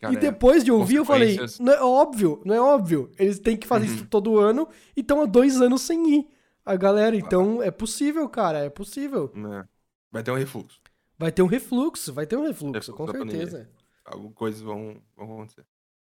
Cara, 0.00 0.12
e 0.14 0.16
depois 0.18 0.62
de 0.64 0.70
ouvir, 0.70 0.96
eu 0.96 1.04
falei, 1.04 1.36
não 1.60 1.72
é 1.72 1.82
óbvio, 1.82 2.42
não 2.44 2.54
é 2.54 2.60
óbvio. 2.60 3.10
Eles 3.18 3.38
têm 3.38 3.56
que 3.56 3.66
fazer 3.66 3.86
Uhum. 3.88 3.94
isso 3.94 4.06
todo 4.06 4.38
ano 4.38 4.68
e 4.96 5.00
estão 5.00 5.22
há 5.22 5.24
dois 5.26 5.60
anos 5.60 5.82
sem 5.82 6.18
ir. 6.18 6.26
A 6.64 6.76
galera, 6.76 7.14
então 7.16 7.62
é 7.62 7.70
possível, 7.70 8.28
cara, 8.28 8.58
é 8.58 8.70
possível. 8.70 9.32
É. 9.34 9.64
Vai 10.10 10.22
ter 10.22 10.30
um 10.30 10.36
refluxo. 10.36 10.80
Vai 11.18 11.30
ter 11.30 11.42
um 11.42 11.46
refluxo, 11.46 12.12
vai 12.12 12.26
ter 12.26 12.36
um 12.36 12.42
refluxo, 12.46 12.72
Refluxo 12.74 12.92
com 12.94 13.06
certeza. 13.10 13.68
Algumas 14.04 14.34
coisas 14.34 14.60
vão, 14.60 14.96
vão 15.16 15.32
acontecer. 15.34 15.64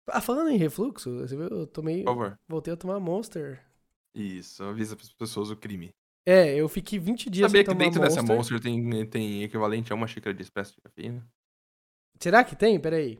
Ah, 0.06 0.20
falando 0.20 0.50
em 0.50 0.56
refluxo, 0.56 1.18
você 1.20 1.36
viu? 1.36 1.48
Eu 1.48 1.66
tomei. 1.66 2.04
Voltei 2.48 2.72
a 2.72 2.76
tomar 2.76 3.00
Monster. 3.00 3.60
Isso, 4.14 4.62
avisa 4.62 4.94
para 4.94 5.04
as 5.04 5.12
pessoas 5.12 5.50
o 5.50 5.56
crime. 5.56 5.90
É, 6.26 6.54
eu 6.54 6.68
fiquei 6.68 6.98
20 6.98 7.28
dias 7.28 7.50
Sabia 7.50 7.60
sem 7.60 7.64
que 7.66 7.70
tomar 7.72 7.84
dentro 7.84 8.00
Monster. 8.00 8.22
dessa 8.22 8.34
Monster 8.34 8.60
tem, 8.60 9.06
tem 9.06 9.42
equivalente 9.42 9.92
a 9.92 9.96
uma 9.96 10.06
xícara 10.06 10.32
de 10.34 10.42
expresso 10.42 10.74
de 10.74 10.80
cafeína? 10.82 11.26
Será 12.18 12.42
que 12.44 12.56
tem? 12.56 12.78
Peraí. 12.78 13.18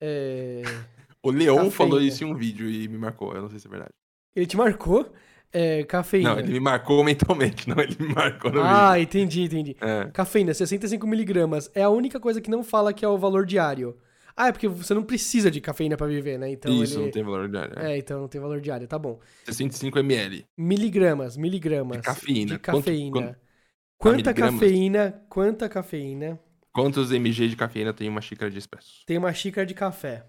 É... 0.00 0.62
O 1.22 1.30
Leon 1.30 1.70
falou 1.70 2.00
isso 2.00 2.22
em 2.24 2.26
um 2.26 2.34
vídeo 2.34 2.68
e 2.68 2.86
me 2.88 2.98
marcou. 2.98 3.34
Eu 3.34 3.42
não 3.42 3.48
sei 3.48 3.58
se 3.58 3.66
é 3.66 3.70
verdade. 3.70 3.92
Ele 4.36 4.46
te 4.46 4.56
marcou? 4.56 5.10
É, 5.52 5.84
cafeína. 5.84 6.30
Não, 6.34 6.38
ele 6.40 6.52
me 6.52 6.60
marcou 6.60 7.02
mentalmente, 7.04 7.66
não, 7.70 7.80
ele 7.80 7.96
me 7.98 8.12
marcou 8.12 8.50
no 8.50 8.60
Ah, 8.60 8.98
entendi, 8.98 9.42
entendi. 9.44 9.72
vídeo. 9.74 9.88
É. 9.88 10.10
Cafeína, 10.12 10.50
65mg. 10.52 11.70
É 11.74 11.82
a 11.84 11.88
única 11.88 12.18
coisa 12.18 12.40
que 12.40 12.50
não 12.50 12.64
fala 12.64 12.92
que 12.92 13.04
é 13.04 13.08
o 13.08 13.16
valor 13.16 13.46
diário. 13.46 13.96
Ah, 14.36 14.48
é 14.48 14.52
porque 14.52 14.66
você 14.66 14.92
não 14.92 15.04
precisa 15.04 15.48
de 15.52 15.60
cafeína 15.60 15.96
pra 15.96 16.08
viver, 16.08 16.36
né? 16.40 16.50
Então 16.50 16.82
isso, 16.82 16.96
ele... 16.98 17.04
não 17.04 17.10
tem 17.12 17.22
valor 17.22 17.48
diário. 17.48 17.78
É. 17.78 17.92
É, 17.92 17.98
então 17.98 18.20
não 18.20 18.26
tem 18.26 18.40
valor 18.40 18.60
diário, 18.60 18.88
tá 18.88 18.98
bom. 18.98 19.20
65 19.44 19.96
ml. 20.00 20.44
Miligramas, 20.58 21.36
miligramas. 21.36 21.98
De 21.98 22.02
cafeína. 22.02 22.54
De 22.54 22.58
Quanto- 22.58 22.76
cafeína. 22.84 23.12
quanto- 23.12 23.36
Quanta 23.96 24.16
miligramas? 24.16 24.60
cafeína, 24.60 25.22
quanta 25.28 25.68
cafeína 25.68 26.40
Quantos 26.74 27.12
mg 27.12 27.48
de 27.48 27.54
cafeína 27.54 27.94
tem 27.94 28.08
uma 28.08 28.20
xícara 28.20 28.50
de 28.50 28.58
espresso? 28.58 29.04
tem 29.06 29.16
uma 29.16 29.32
xícara 29.32 29.64
de 29.64 29.74
café? 29.74 30.26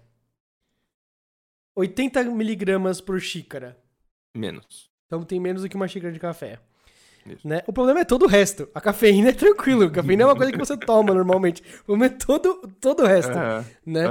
80 1.74 2.22
miligramas 2.24 3.00
por 3.00 3.20
xícara. 3.20 3.76
Menos. 4.34 4.88
Então 5.06 5.24
tem 5.24 5.40
menos 5.40 5.62
do 5.62 5.68
que 5.68 5.74
uma 5.74 5.88
xícara 5.88 6.12
de 6.12 6.20
café. 6.20 6.60
Né? 7.44 7.62
O 7.66 7.72
problema 7.72 8.00
é 8.00 8.04
todo 8.04 8.24
o 8.24 8.28
resto. 8.28 8.68
A 8.72 8.80
cafeína 8.80 9.30
é 9.30 9.32
tranquilo. 9.32 9.84
A 9.84 9.90
cafeína 9.90 10.22
é 10.22 10.26
uma 10.26 10.36
coisa 10.36 10.52
que 10.52 10.58
você 10.58 10.76
toma 10.76 11.12
normalmente. 11.12 11.60
O 11.80 11.84
problema 11.86 12.06
é 12.06 12.16
todo, 12.16 12.72
todo 12.80 13.02
o 13.02 13.06
resto. 13.06 13.32
Né? 13.84 14.04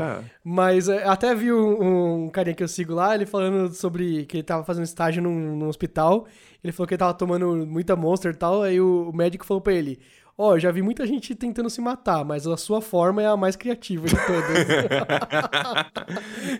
Mas 0.43 0.89
é, 0.89 1.05
até 1.05 1.33
vi 1.33 1.53
um, 1.53 2.25
um 2.25 2.29
carinha 2.29 2.53
que 2.53 2.63
eu 2.63 2.67
sigo 2.67 2.93
lá, 2.93 3.15
ele 3.15 3.25
falando 3.25 3.73
sobre 3.73 4.25
que 4.25 4.35
ele 4.35 4.43
tava 4.43 4.65
fazendo 4.65 4.83
estágio 4.83 5.23
num, 5.23 5.55
num 5.55 5.67
hospital. 5.67 6.27
Ele 6.61 6.73
falou 6.73 6.87
que 6.87 6.93
ele 6.95 6.99
tava 6.99 7.13
tomando 7.13 7.65
muita 7.65 7.95
Monster 7.95 8.33
e 8.33 8.37
tal. 8.37 8.61
Aí 8.61 8.81
o, 8.81 9.09
o 9.09 9.15
médico 9.15 9.45
falou 9.45 9.61
pra 9.61 9.73
ele: 9.73 9.99
Ó, 10.37 10.55
eu 10.55 10.59
já 10.59 10.69
vi 10.71 10.81
muita 10.81 11.05
gente 11.07 11.33
tentando 11.33 11.69
se 11.69 11.79
matar, 11.79 12.25
mas 12.25 12.45
a 12.45 12.57
sua 12.57 12.81
forma 12.81 13.21
é 13.21 13.25
a 13.27 13.37
mais 13.37 13.55
criativa 13.55 14.05
de 14.05 14.15
todas. 14.15 14.67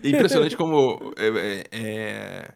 Impressionante 0.02 0.56
como. 0.56 1.12
é, 1.16 1.26
é, 1.28 1.64
é... 1.72 2.52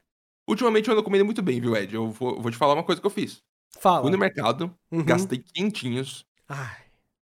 Ultimamente 0.49 0.89
eu 0.89 0.95
ando 0.95 1.03
comendo 1.03 1.25
muito 1.25 1.43
bem, 1.43 1.61
viu, 1.61 1.77
Ed? 1.77 1.95
Eu 1.95 2.11
vou, 2.11 2.41
vou 2.41 2.51
te 2.51 2.57
falar 2.57 2.75
uma 2.75 2.83
coisa 2.83 3.01
que 3.01 3.07
eu 3.07 3.11
fiz. 3.11 3.43
Fala. 3.79 4.03
Fui 4.03 4.11
no 4.11 4.19
mercado, 4.19 4.75
Uhum. 4.91 5.05
gastei 5.05 5.39
quinhentinhos 5.39 6.25
Ai, 6.49 6.77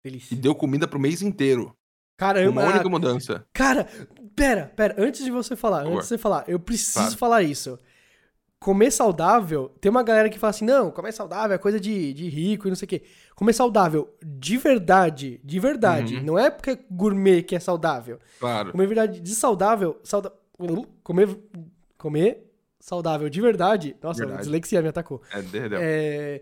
e 0.06 0.10
delícia. 0.10 0.38
deu 0.38 0.56
comida 0.56 0.88
pro 0.88 1.00
mês 1.00 1.22
inteiro. 1.22 1.76
Caramba. 2.18 2.50
Uma 2.62 2.70
única 2.72 2.88
mudança. 2.88 3.44
Cara, 3.52 3.86
pera, 4.36 4.72
pera, 4.76 4.96
antes 4.98 5.26
de 5.26 5.32
você 5.32 5.56
falar, 5.56 5.82
antes 5.82 6.04
de 6.04 6.08
você 6.08 6.18
falar, 6.18 6.46
eu 6.48 6.60
preciso 6.60 6.94
Claro. 7.00 7.18
falar 7.18 7.44
isso. 7.44 7.78
Comer 8.62 8.92
saudável, 8.92 9.72
tem 9.82 9.90
uma 9.90 10.04
galera 10.04 10.30
que 10.30 10.38
fala 10.38 10.52
assim, 10.52 10.64
não, 10.66 10.92
comer 10.92 11.12
saudável 11.12 11.56
é 11.56 11.58
coisa 11.58 11.80
de, 11.80 12.14
de 12.14 12.30
rico 12.30 12.68
e 12.68 12.70
não 12.70 12.76
sei 12.76 12.86
o 12.86 12.90
quê. 12.90 13.02
Comer 13.36 13.54
saudável, 13.54 14.16
de 14.24 14.56
verdade, 14.56 15.42
de 15.44 15.60
verdade, 15.60 16.18
Uhum. 16.18 16.24
não 16.24 16.38
é 16.40 16.52
porque 16.52 16.70
é 16.70 16.80
gourmet 16.92 17.42
que 17.42 17.56
é 17.56 17.60
saudável. 17.60 18.20
Claro. 18.40 18.72
Comer 18.72 18.86
verdade 18.86 19.20
de 19.20 19.34
saudável, 19.34 20.00
sauda... 20.04 20.32
comer, 21.04 21.28
comer 21.98 22.54
saudável 22.80 23.30
de 23.30 23.42
verdade, 23.42 23.96
nossa, 24.02 24.22
a 24.22 24.26
Verdade. 24.26 24.44
dislexia 24.44 24.80
me 24.82 24.90
atacou. 24.90 25.24
É, 25.34 25.42
derreteu. 25.42 25.80
É, 25.82 26.42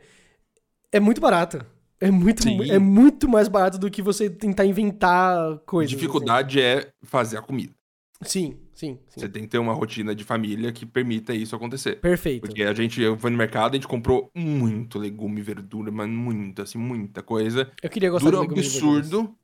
é 0.92 1.00
muito 1.00 1.22
barato. 1.22 1.66
É 2.02 2.12
muito, 2.12 2.44
Sim. 2.44 2.70
é 2.70 2.80
muito 2.80 3.28
mais 3.30 3.48
barato 3.48 3.78
do 3.78 3.90
que 3.90 4.02
você 4.02 4.30
tentar 4.30 4.66
inventar 4.66 5.58
coisas. 5.66 5.90
Dificuldade 5.90 6.62
é 6.62 6.90
fazer 7.04 7.38
a 7.38 7.42
comida. 7.42 7.74
assim. 8.22 8.30
Sim, 8.52 8.58
sim, 8.80 8.98
sim. 9.10 9.20
Você 9.20 9.28
tem 9.28 9.44
que 9.44 9.50
ter 9.50 9.58
uma 9.58 9.74
rotina 9.74 10.16
de 10.16 10.24
família 10.24 10.72
que 10.72 10.86
permita 10.86 11.34
isso 11.34 11.56
acontecer. 11.56 12.00
Perfeito. 12.00 12.42
Porque 12.42 12.64
a 12.64 12.74
gente 12.74 13.02
fui 13.18 13.30
no 13.30 13.38
mercado, 13.38 13.74
a 13.74 13.76
gente 13.76 13.88
comprou 13.88 14.32
muito 14.34 14.98
legume, 14.98 15.42
verdura, 15.42 15.92
mas 15.92 16.10
muito, 16.10 16.62
assim, 16.62 16.78
muita 16.78 17.22
coisa. 17.22 17.70
Eu 17.84 17.90
queria 17.90 18.10
gostar 18.10 18.32
Dura 18.32 18.48
de 18.48 18.54
e 18.54 18.62
verduras. 18.62 18.76
absurdo. 18.76 19.36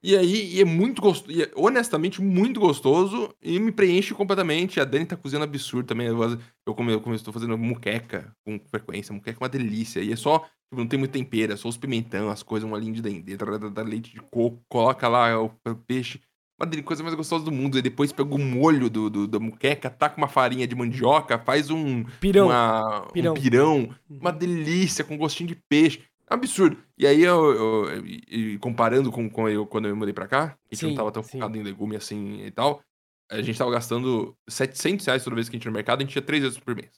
E 0.00 0.16
aí, 0.16 0.54
e 0.54 0.60
é 0.60 0.64
muito 0.64 1.02
gostoso, 1.02 1.42
é 1.42 1.50
honestamente 1.56 2.22
muito 2.22 2.60
gostoso 2.60 3.34
e 3.42 3.58
me 3.58 3.72
preenche 3.72 4.14
completamente. 4.14 4.80
A 4.80 4.84
Dani 4.84 5.04
tá 5.04 5.16
cozinhando 5.16 5.44
absurdo 5.44 5.86
também. 5.86 6.06
Eu, 6.06 6.74
come, 6.74 6.92
eu 6.92 7.14
estou 7.14 7.34
fazendo 7.34 7.58
muqueca 7.58 8.32
com 8.46 8.60
frequência. 8.70 9.12
Muqueca 9.12 9.38
é 9.38 9.42
uma 9.42 9.48
delícia. 9.48 10.00
E 10.00 10.12
é 10.12 10.16
só, 10.16 10.38
tipo, 10.38 10.76
não 10.76 10.86
tem 10.86 10.98
muito 10.98 11.10
tempero, 11.10 11.52
é 11.52 11.56
só 11.56 11.68
os 11.68 11.76
pimentão, 11.76 12.30
as 12.30 12.44
coisas, 12.44 12.68
uma 12.68 12.78
linha 12.78 12.92
de 12.92 13.02
dendê, 13.02 13.36
leite 13.84 14.12
de 14.12 14.20
coco, 14.20 14.62
coloca 14.68 15.08
lá 15.08 15.36
o 15.42 15.50
peixe. 15.86 16.20
Uma 16.60 16.82
coisa 16.82 17.02
mais 17.02 17.14
gostosa 17.14 17.44
do 17.44 17.52
mundo. 17.52 17.78
E 17.78 17.82
depois 17.82 18.10
pega 18.12 18.34
o 18.34 18.38
molho 18.38 18.90
do, 18.90 19.08
do- 19.08 19.28
da 19.28 19.38
muqueca, 19.38 19.88
taca 19.88 20.16
uma 20.18 20.26
farinha 20.28 20.66
de 20.66 20.74
mandioca, 20.74 21.38
faz 21.38 21.70
um, 21.70 22.02
Pirão. 22.20 22.46
uma- 22.46 23.06
Pirão. 23.12 23.32
um 23.32 23.34
pirão, 23.40 23.94
uma 24.10 24.32
delícia, 24.32 25.04
com 25.04 25.16
gostinho 25.16 25.48
de 25.48 25.54
peixe. 25.54 26.02
É 26.30 26.34
absurdo. 26.34 26.76
E 26.98 27.06
aí, 27.06 27.22
eu, 27.22 27.52
eu- 27.94 28.06
e- 28.06 28.22
e 28.54 28.58
comparando 28.58 29.10
com, 29.12 29.30
com 29.30 29.48
eu, 29.48 29.64
quando 29.66 29.86
eu 29.88 29.96
mudei 29.96 30.12
pra 30.12 30.26
cá, 30.26 30.42
a 30.70 30.74
gente 30.74 30.80
Sim, 30.80 30.86
não 30.88 30.94
tava 30.96 31.12
tão 31.12 31.22
sim. 31.22 31.32
focado 31.32 31.56
em 31.56 31.62
legume 31.62 31.96
assim 31.96 32.42
e 32.44 32.50
tal, 32.50 32.82
a 33.30 33.40
gente 33.40 33.56
tava 33.58 33.70
gastando 33.70 34.36
700 34.48 35.06
reais 35.06 35.22
toda 35.24 35.36
vez 35.36 35.48
que 35.48 35.54
a 35.54 35.58
gente 35.58 35.64
ia 35.66 35.70
no 35.70 35.74
mercado, 35.76 36.00
a 36.00 36.04
gente 36.04 36.16
ia 36.16 36.22
três 36.22 36.42
vezes 36.42 36.58
por 36.58 36.74
mês. 36.74 36.90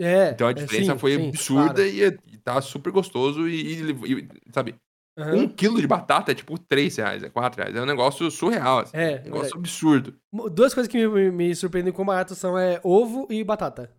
É. 0.00 0.30
Então 0.30 0.48
a 0.48 0.50
é, 0.50 0.54
diferença 0.54 0.92
sim, 0.94 0.98
foi 0.98 1.14
absurda 1.28 1.74
claro. 1.74 1.88
e, 1.88 2.02
é- 2.04 2.18
e 2.32 2.38
tá 2.38 2.60
super 2.60 2.90
gostoso 2.90 3.48
e, 3.48 3.80
e- 3.80 4.12
e, 4.12 4.28
sabe, 4.52 4.74
Aham. 5.16 5.36
um 5.36 5.48
quilo 5.48 5.80
de 5.80 5.86
batata 5.86 6.32
é 6.32 6.34
tipo 6.34 6.58
3 6.58 6.96
reais, 6.96 7.22
é 7.22 7.30
4 7.30 7.60
reais. 7.60 7.74
É 7.76 7.82
um 7.82 7.86
negócio 7.86 8.30
surreal, 8.30 8.80
assim, 8.80 8.92
É, 8.92 9.20
um 9.22 9.24
negócio 9.30 9.56
verdade. 9.56 9.58
absurdo. 9.58 10.18
Duas 10.52 10.74
coisas 10.74 10.90
que 10.90 11.06
me, 11.08 11.30
me 11.30 11.54
surpreendem 11.56 11.92
com 11.92 12.04
barato 12.04 12.34
são 12.34 12.58
é, 12.58 12.80
ovo 12.84 13.26
e 13.30 13.44
batata. 13.44 13.90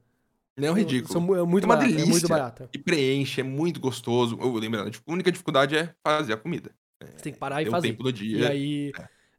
Não 0.57 0.69
é 0.69 0.71
um 0.71 0.73
ridículo. 0.75 1.13
São 1.13 1.35
é 1.35 1.43
muito 1.45 1.63
É 1.63 1.65
uma 1.65 1.75
barato, 1.75 1.97
é 1.99 2.05
muito 2.05 2.27
delícia. 2.27 2.29
barato. 2.29 2.69
E 2.73 2.77
preenche, 2.79 3.41
é 3.41 3.43
muito 3.43 3.79
gostoso. 3.79 4.37
Eu 4.39 4.53
lembrando, 4.55 4.89
a 5.07 5.11
única 5.11 5.31
dificuldade 5.31 5.75
é 5.77 5.93
fazer 6.03 6.33
a 6.33 6.37
comida. 6.37 6.71
Você 7.15 7.23
tem 7.23 7.33
que 7.33 7.39
parar 7.39 7.61
e 7.61 7.69
o 7.69 7.71
fazer. 7.71 7.87
tempo 7.89 8.03
do 8.03 8.11
E 8.31 8.43
dia. 8.43 8.45
aí, 8.45 8.95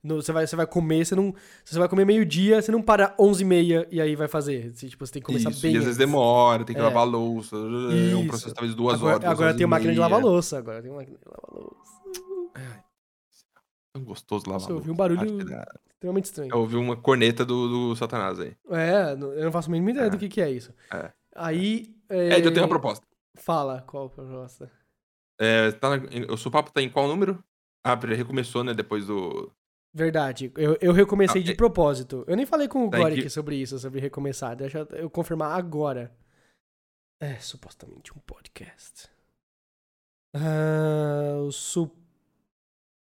no- 0.07 0.22
você, 0.22 0.32
vai, 0.32 0.46
você 0.46 0.54
vai 0.57 0.66
comer, 0.66 1.04
você 1.04 1.14
não. 1.14 1.34
Você 1.64 1.78
vai 1.78 1.88
comer 1.88 2.04
meio-dia, 2.04 2.62
você 2.62 2.70
não 2.72 2.80
para 2.80 3.14
11h30 3.18 3.86
e 3.90 4.00
aí 4.00 4.14
vai 4.16 4.28
fazer. 4.28 4.72
Você, 4.74 4.88
tipo, 4.88 5.04
você 5.07 5.12
tem 5.14 5.20
que 5.22 5.26
começar 5.26 5.50
Isso, 5.50 5.62
bem. 5.62 5.74
e 5.74 5.78
às 5.78 5.84
vezes 5.84 5.98
demora, 5.98 6.64
tem 6.64 6.74
que 6.74 6.80
É. 6.80 6.84
lavar 6.84 7.07
louça. 7.07 7.57
É 7.57 7.59
um 7.59 8.20
Isso. 8.20 8.26
processo 8.28 8.54
talvez 8.54 8.74
duas 8.74 8.94
agora 8.94 9.14
horas. 9.16 9.20
duas 9.20 9.32
agora 9.32 9.46
horas 9.48 9.57
tem 9.57 9.64
e 9.64 9.66
máquina 9.66 9.92
de 9.92 9.98
meia. 9.98 10.09
lavar 10.09 10.24
louça. 10.24 10.59
Agora 10.59 10.82
tem 10.82 10.90
máquina 10.92 11.18
de 11.18 11.24
lavar 11.26 11.62
louça. 11.62 12.86
É 13.94 13.98
gostoso 13.98 14.44
lavar 14.46 14.61
Nossa, 14.61 14.70
eu 14.72 14.76
ouvi 14.76 14.90
um 14.90 14.94
louça. 14.94 15.14
barulho- 15.16 15.76
Extremamente 15.94 16.24
estranho. 16.26 16.50
Eu 16.52 16.59
ouvi 16.61 16.76
uma 16.76 16.94
corneta 16.96 17.44
do, 17.44 17.68
do 17.90 17.96
Satanás 17.96 18.38
aí. 18.38 18.54
É, 18.70 19.12
eu 19.12 19.44
não 19.44 19.52
faço 19.52 19.70
a 19.70 19.72
mínima 19.72 19.92
ideia 19.92 20.07
É. 20.07 20.11
do 20.11 20.18
que, 20.18 20.28
que 20.28 20.40
é 20.42 20.50
isso. 20.50 20.72
É. 20.92 21.11
Aí. 21.34 21.94
É... 22.09 22.36
Ed, 22.36 22.44
eu 22.46 22.52
tenho 22.52 22.64
uma 22.64 22.68
proposta. 22.68 23.04
Fala 23.38 23.82
qual 23.86 24.07
a 24.07 24.11
proposta. 24.11 24.70
É, 25.40 25.72
tá 25.72 25.96
na- 25.96 26.02
o 26.32 26.36
seu 26.36 26.50
papo 26.50 26.70
tá 26.70 26.82
em 26.82 26.88
qual 26.90 27.09
número? 27.09 27.42
Ah, 27.84 27.98
ele 28.02 28.14
recomeçou, 28.14 28.62
né? 28.62 28.74
Depois 28.74 29.07
do. 29.07 29.50
Verdade. 29.97 30.53
Eu, 30.59 30.76
eu 30.78 30.92
recomecei 30.92 31.40
Ah, 31.40 31.44
de 31.44 31.53
é- 31.53 31.55
propósito. 31.55 32.22
Eu 32.28 32.36
nem 32.36 32.44
falei 32.44 32.68
com 32.68 32.86
o 32.86 32.90
Tá, 32.90 33.11
que- 33.11 33.30
sobre 33.30 33.57
isso, 33.57 33.78
sobre 33.78 33.99
recomeçar. 33.99 34.55
Deixa 34.55 34.86
eu 34.92 35.09
confirmar 35.09 35.59
agora. 35.59 36.14
É, 37.18 37.36
supostamente 37.36 38.12
um 38.12 38.18
podcast. 38.20 39.09
Ah, 40.34 41.38
o 41.47 41.51
su, 41.51 41.90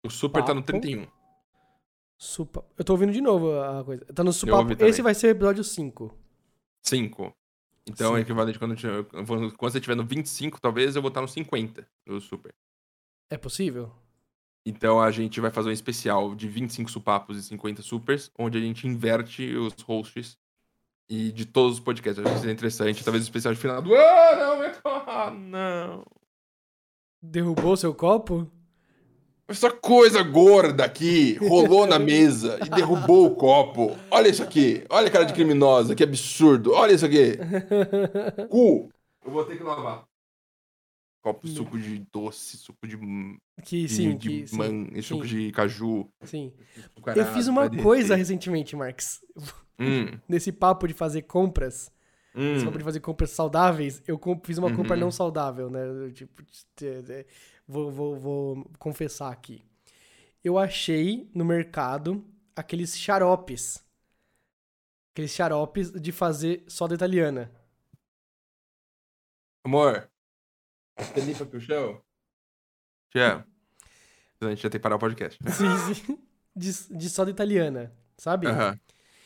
O 0.05 0.09
Super 0.11 0.43
tá 0.45 0.53
no 0.53 0.61
Papo? 0.61 0.79
31. 0.81 1.07
supa, 2.15 2.63
Eu 2.77 2.85
tô 2.85 2.93
ouvindo 2.93 3.11
de 3.11 3.21
novo 3.21 3.59
a 3.59 3.83
coisa. 3.83 4.05
Tá 4.05 4.23
no 4.23 4.31
Supapo. 4.31 4.69
também. 4.75 4.87
Esse 4.87 5.01
vai 5.01 5.15
ser 5.15 5.27
o 5.27 5.29
episódio 5.31 5.63
5. 5.63 6.15
5. 6.85 7.33
Então 7.89 8.11
Sim. 8.11 8.17
é 8.17 8.21
equivalente 8.21 8.59
quando, 8.59 8.75
eu 8.85 9.03
quando 9.05 9.57
você 9.59 9.79
estiver 9.79 9.95
no 9.95 10.05
25, 10.05 10.61
talvez 10.61 10.95
eu 10.95 11.01
vou 11.01 11.09
estar 11.09 11.21
no 11.21 11.27
50 11.27 11.87
do 12.05 12.21
Super. 12.21 12.53
É 13.31 13.37
possível? 13.37 13.91
Então 14.65 15.01
a 15.01 15.11
gente 15.11 15.41
vai 15.41 15.51
fazer 15.51 15.69
um 15.69 15.73
especial 15.73 16.33
de 16.35 16.47
25 16.47 16.89
supapos 16.89 17.37
e 17.37 17.43
50 17.43 17.81
supers, 17.81 18.31
onde 18.37 18.57
a 18.57 18.61
gente 18.61 18.87
inverte 18.87 19.55
os 19.55 19.73
hosts 19.81 20.37
e 21.09 21.31
de 21.31 21.45
todos 21.45 21.73
os 21.73 21.79
podcasts. 21.79 22.23
Acho 22.23 22.33
que 22.33 22.39
seria 22.39 22.53
interessante. 22.53 23.03
Talvez 23.03 23.23
o 23.23 23.27
especial 23.27 23.53
de 23.53 23.59
final 23.59 23.81
do. 23.81 23.93
Ah, 23.93 24.35
não, 24.37 24.59
meu... 24.59 24.71
ah, 24.85 25.31
não. 25.31 26.05
Derrubou 27.21 27.75
seu 27.75 27.93
copo? 27.93 28.49
Essa 29.47 29.69
coisa 29.69 30.23
gorda 30.23 30.85
aqui 30.85 31.35
rolou 31.35 31.85
na 31.85 31.99
mesa 31.99 32.57
e 32.65 32.69
derrubou 32.69 33.25
o 33.25 33.35
copo. 33.35 33.95
Olha 34.09 34.29
isso 34.29 34.41
aqui. 34.41 34.85
Olha 34.89 35.07
a 35.07 35.11
cara 35.11 35.25
de 35.25 35.33
criminosa, 35.33 35.93
que 35.93 36.03
absurdo. 36.03 36.71
Olha 36.73 36.93
isso 36.93 37.05
aqui. 37.05 37.37
Cu. 38.49 38.89
Eu 39.25 39.31
vou 39.31 39.43
ter 39.43 39.57
que 39.57 39.63
lavar. 39.63 40.05
Copo, 41.23 41.47
suco 41.47 41.79
de 41.79 41.99
doce, 42.11 42.57
suco 42.57 42.85
de, 42.85 42.97
que 43.63 43.87
de, 43.87 43.89
sim, 43.89 44.17
de 44.17 44.17
que 44.17 44.47
sim. 44.47 44.57
man, 44.57 45.01
suco 45.01 45.25
sim. 45.25 45.47
de 45.47 45.51
caju. 45.53 46.11
Sim. 46.23 46.53
Eu 47.15 47.23
açucarado, 47.23 47.33
fiz 47.33 47.47
uma 47.47 47.69
coisa 47.69 48.15
recentemente, 48.15 48.75
Marx. 48.75 49.23
Hum, 49.79 50.19
Nesse 50.27 50.51
papo 50.51 50.85
de 50.87 50.93
fazer 50.93 51.21
compras. 51.23 51.89
hum. 52.35 52.55
Esse 52.55 52.65
papo 52.65 52.77
de 52.77 52.83
fazer 52.83 52.99
compras 52.99 53.31
saudáveis, 53.31 54.01
eu 54.07 54.19
fiz 54.43 54.57
uma 54.57 54.69
compra 54.75 54.95
Uhum. 54.95 54.99
não 55.01 55.11
saudável, 55.11 55.69
né? 55.69 55.85
Eu, 55.87 56.11
tipo, 56.11 56.43
vou, 57.67 57.89
vou, 57.91 58.15
vou 58.19 58.65
confessar 58.77 59.31
aqui. 59.31 59.63
Eu 60.43 60.57
achei 60.57 61.29
no 61.33 61.45
mercado 61.45 62.23
aqueles 62.55 62.97
xaropes. 62.97 63.83
Aqueles 65.13 65.31
xaropes 65.31 65.91
de 65.91 66.11
fazer 66.11 66.63
soda 66.67 66.95
italiana. 66.95 67.49
Amor, 69.65 70.09
você 70.97 71.21
limpa 71.21 71.43
aqui 71.43 71.57
o 71.57 71.61
chão? 71.61 72.01
Tia, 73.11 73.45
a 74.41 74.49
gente 74.49 74.63
já 74.63 74.69
tem 74.69 74.79
que 74.79 74.83
parar 74.83 74.95
o 74.95 74.99
podcast. 74.99 75.39
Sim, 75.51 75.93
sim. 75.93 76.17
de, 76.55 76.97
de 76.97 77.09
soda 77.09 77.31
italiana, 77.31 77.93
sabe? 78.17 78.47
Aham. 78.47 78.79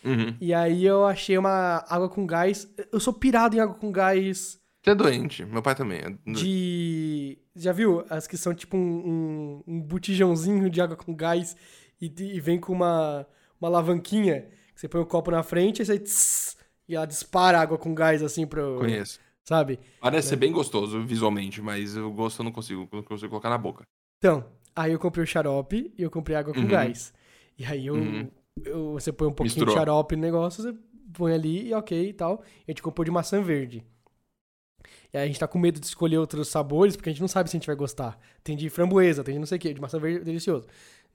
Uhum. 0.03 0.37
E 0.39 0.53
aí 0.53 0.85
eu 0.85 1.05
achei 1.05 1.37
uma 1.37 1.83
água 1.89 2.07
com 2.07 2.25
gás. 2.25 2.67
Eu 2.91 2.99
sou 2.99 3.13
pirado 3.13 3.55
em 3.55 3.59
água 3.59 3.75
com 3.75 3.91
gás 3.91 4.59
Você 4.81 4.91
é 4.91 4.95
doente. 4.95 5.43
Meu 5.45 5.61
pai 5.61 5.75
também. 5.75 5.99
é 5.99 6.09
doente. 6.09 6.43
de. 6.43 7.37
Já 7.55 7.71
viu? 7.73 8.05
As 8.09 8.27
que 8.27 8.37
são 8.37 8.53
tipo 8.53 8.77
um, 8.77 8.79
um, 8.79 9.63
um 9.67 9.81
botijãozinho 9.81 10.69
de 10.69 10.79
água 10.79 10.95
com 10.95 11.13
gás 11.15 11.57
e, 11.99 12.05
e 12.05 12.39
vem 12.39 12.59
com 12.59 12.71
uma, 12.71 13.27
uma 13.59 13.69
alavanquinha. 13.69 14.47
Que 14.73 14.81
você 14.81 14.87
põe 14.87 15.01
o 15.01 15.05
copo 15.05 15.31
na 15.31 15.43
frente 15.43 15.81
e 15.81 15.85
você. 15.85 15.99
tss, 15.99 16.55
e 16.87 16.95
ela 16.95 17.07
dispara 17.07 17.59
água 17.59 17.77
com 17.77 17.93
gás 17.93 18.21
assim 18.23 18.45
pro. 18.45 18.77
Conheço. 18.79 19.19
Sabe? 19.47 19.79
Parece 20.01 20.27
ser 20.27 20.35
bem 20.35 20.51
gostoso 20.51 21.01
visualmente, 21.05 21.61
mas 21.61 21.95
o 21.95 22.11
gosto 22.11 22.41
eu 22.41 22.43
não 22.43 22.51
consigo, 22.51 22.85
não 22.91 23.01
consigo 23.01 23.29
colocar 23.29 23.49
na 23.49 23.57
boca. 23.57 23.83
Então, 24.17 24.43
aí 24.75 24.91
eu 24.91 24.99
comprei 24.99 25.23
o 25.23 25.27
xarope 25.27 25.93
e 25.97 26.03
eu 26.03 26.11
comprei 26.11 26.35
água 26.35 26.53
com 26.53 26.59
Uhum. 26.59 26.67
gás. 26.67 27.13
E 27.57 27.63
aí 27.63 27.87
eu, 27.87 27.95
Uhum. 27.95 28.31
eu- 28.65 28.91
você 28.91 29.09
põe 29.13 29.25
um 29.29 29.31
pouquinho 29.31 29.55
Misturou. 29.55 29.73
de 29.73 29.79
xarope 29.79 30.17
no 30.17 30.21
negócio, 30.21 30.61
você 30.63 30.77
põe 31.13 31.31
ali 31.33 31.69
e 31.69 31.73
ok 31.73 32.09
e 32.09 32.13
tal. 32.13 32.43
A 32.67 32.71
gente 32.71 32.81
comprou 32.83 33.05
de 33.05 33.11
maçã 33.11 33.41
verde. 33.41 33.85
E 35.13 35.17
aí 35.17 35.23
a 35.23 35.27
gente 35.27 35.39
tá 35.39 35.47
com 35.47 35.57
medo 35.57 35.79
de 35.79 35.85
escolher 35.85 36.17
outros 36.17 36.49
sabores, 36.49 36.97
porque 36.97 37.09
a 37.09 37.13
gente 37.13 37.21
não 37.21 37.27
sabe 37.29 37.49
se 37.49 37.55
a 37.55 37.59
gente 37.59 37.67
vai 37.67 37.75
gostar. 37.75 38.19
Tem 38.43 38.55
de 38.57 38.69
framboesa, 38.69 39.23
tem 39.23 39.33
de 39.35 39.39
não 39.39 39.47
sei 39.47 39.57
o 39.57 39.61
que, 39.61 39.73
de 39.73 39.79
maçã 39.79 39.97
verde 39.97 40.19
é 40.19 40.23
delicioso, 40.25 40.67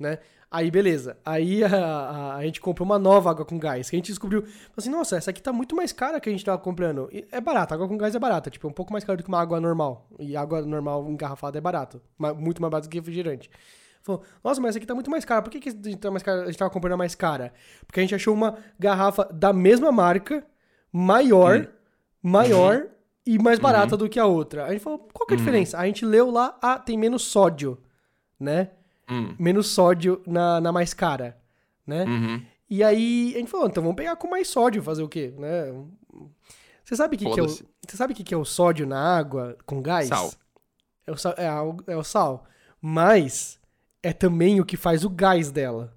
né? 0.02 0.18
Aí 0.50 0.70
beleza. 0.70 1.16
Aí 1.24 1.64
a, 1.64 1.68
a, 1.74 2.36
a 2.36 2.42
gente 2.44 2.60
comprou 2.60 2.84
uma 2.84 2.98
nova 2.98 3.30
água 3.30 3.42
com 3.44 3.58
gás, 3.58 3.88
que 3.88 3.96
a 3.96 3.98
gente 3.98 4.08
descobriu, 4.08 4.42
falou 4.42 4.52
assim, 4.76 4.90
nossa, 4.90 5.16
essa 5.16 5.30
aqui 5.30 5.40
tá 5.42 5.50
muito 5.50 5.74
mais 5.74 5.92
cara 5.92 6.20
que 6.20 6.28
a 6.28 6.32
gente 6.32 6.44
tava 6.44 6.58
comprando. 6.58 7.08
E 7.10 7.26
é 7.32 7.40
barata, 7.40 7.74
água 7.74 7.88
com 7.88 7.96
gás 7.96 8.14
é 8.14 8.18
barata, 8.18 8.50
tipo, 8.50 8.66
é 8.66 8.70
um 8.70 8.72
pouco 8.74 8.92
mais 8.92 9.02
caro 9.02 9.16
do 9.16 9.22
que 9.22 9.28
uma 9.30 9.40
água 9.40 9.58
normal. 9.58 10.06
E 10.18 10.36
água 10.36 10.60
normal 10.60 11.08
engarrafada 11.08 11.56
é 11.56 11.60
barato, 11.60 12.02
muito 12.36 12.60
mais 12.60 12.70
barato 12.70 12.86
do 12.88 12.90
que 12.90 12.98
refrigerante. 12.98 13.50
Falou, 14.02 14.22
nossa, 14.44 14.60
mas 14.60 14.70
essa 14.70 14.78
aqui 14.78 14.86
tá 14.86 14.94
muito 14.94 15.10
mais 15.10 15.24
cara. 15.24 15.40
Por 15.40 15.48
que, 15.50 15.60
que 15.60 15.68
a 15.68 15.72
gente 15.72 15.96
tá 15.96 16.10
mais 16.10 16.22
cara? 16.24 16.42
A 16.42 16.46
gente 16.46 16.58
tava 16.58 16.70
comprando 16.70 16.94
a 16.94 16.96
mais 16.98 17.14
cara? 17.14 17.52
Porque 17.86 18.00
a 18.00 18.02
gente 18.02 18.14
achou 18.14 18.34
uma 18.34 18.58
garrafa 18.78 19.24
da 19.32 19.52
mesma 19.54 19.90
marca, 19.92 20.44
maior, 20.92 21.60
Hum. 21.60 21.66
maior 22.22 22.88
e 23.24 23.38
mais 23.38 23.58
Uhum. 23.58 23.62
barata 23.62 23.96
do 23.96 24.08
que 24.08 24.18
a 24.18 24.26
outra. 24.26 24.66
A 24.66 24.72
gente 24.72 24.82
falou, 24.82 25.08
qual 25.14 25.26
que 25.26 25.32
é 25.32 25.36
a 25.36 25.38
Uhum. 25.38 25.44
diferença? 25.44 25.78
A 25.78 25.86
gente 25.86 26.04
leu 26.04 26.30
lá, 26.30 26.58
ah, 26.60 26.78
tem 26.78 26.98
menos 26.98 27.22
sódio, 27.22 27.78
né? 28.38 28.70
Hum. 29.10 29.34
Menos 29.38 29.68
sódio 29.68 30.22
na, 30.26 30.60
na 30.60 30.72
mais 30.72 30.94
cara, 30.94 31.36
né? 31.86 32.04
Uhum. 32.04 32.42
E 32.70 32.82
aí 32.82 33.32
a 33.34 33.38
gente 33.38 33.50
falou, 33.50 33.66
então 33.68 33.82
vamos 33.82 33.96
pegar 33.96 34.16
com 34.16 34.28
mais 34.28 34.48
sódio, 34.48 34.82
fazer 34.82 35.02
o 35.02 35.08
quê, 35.08 35.34
né? 35.36 35.66
Você 36.84 36.96
sabe 36.96 37.16
o 37.16 37.18
que, 37.18 37.30
que 37.30 37.40
é 37.40 37.42
o, 37.42 37.48
você 37.48 37.96
sabe 37.96 38.12
o 38.12 38.16
que, 38.16 38.24
que 38.24 38.34
é 38.34 38.36
o 38.36 38.44
sódio 38.44 38.86
na 38.86 38.98
água 39.16 39.56
com 39.66 39.82
gás? 39.82 40.08
Sal. 40.08 40.32
É 41.06 41.12
o, 41.12 41.16
sal, 41.16 41.34
é, 41.36 41.46
a- 41.48 41.62
é 41.88 41.96
o 41.96 42.04
sal. 42.04 42.44
Mas 42.80 43.58
é 44.02 44.12
também 44.12 44.60
o 44.60 44.64
que 44.64 44.76
faz 44.76 45.04
o 45.04 45.10
gás 45.10 45.50
dela, 45.50 45.96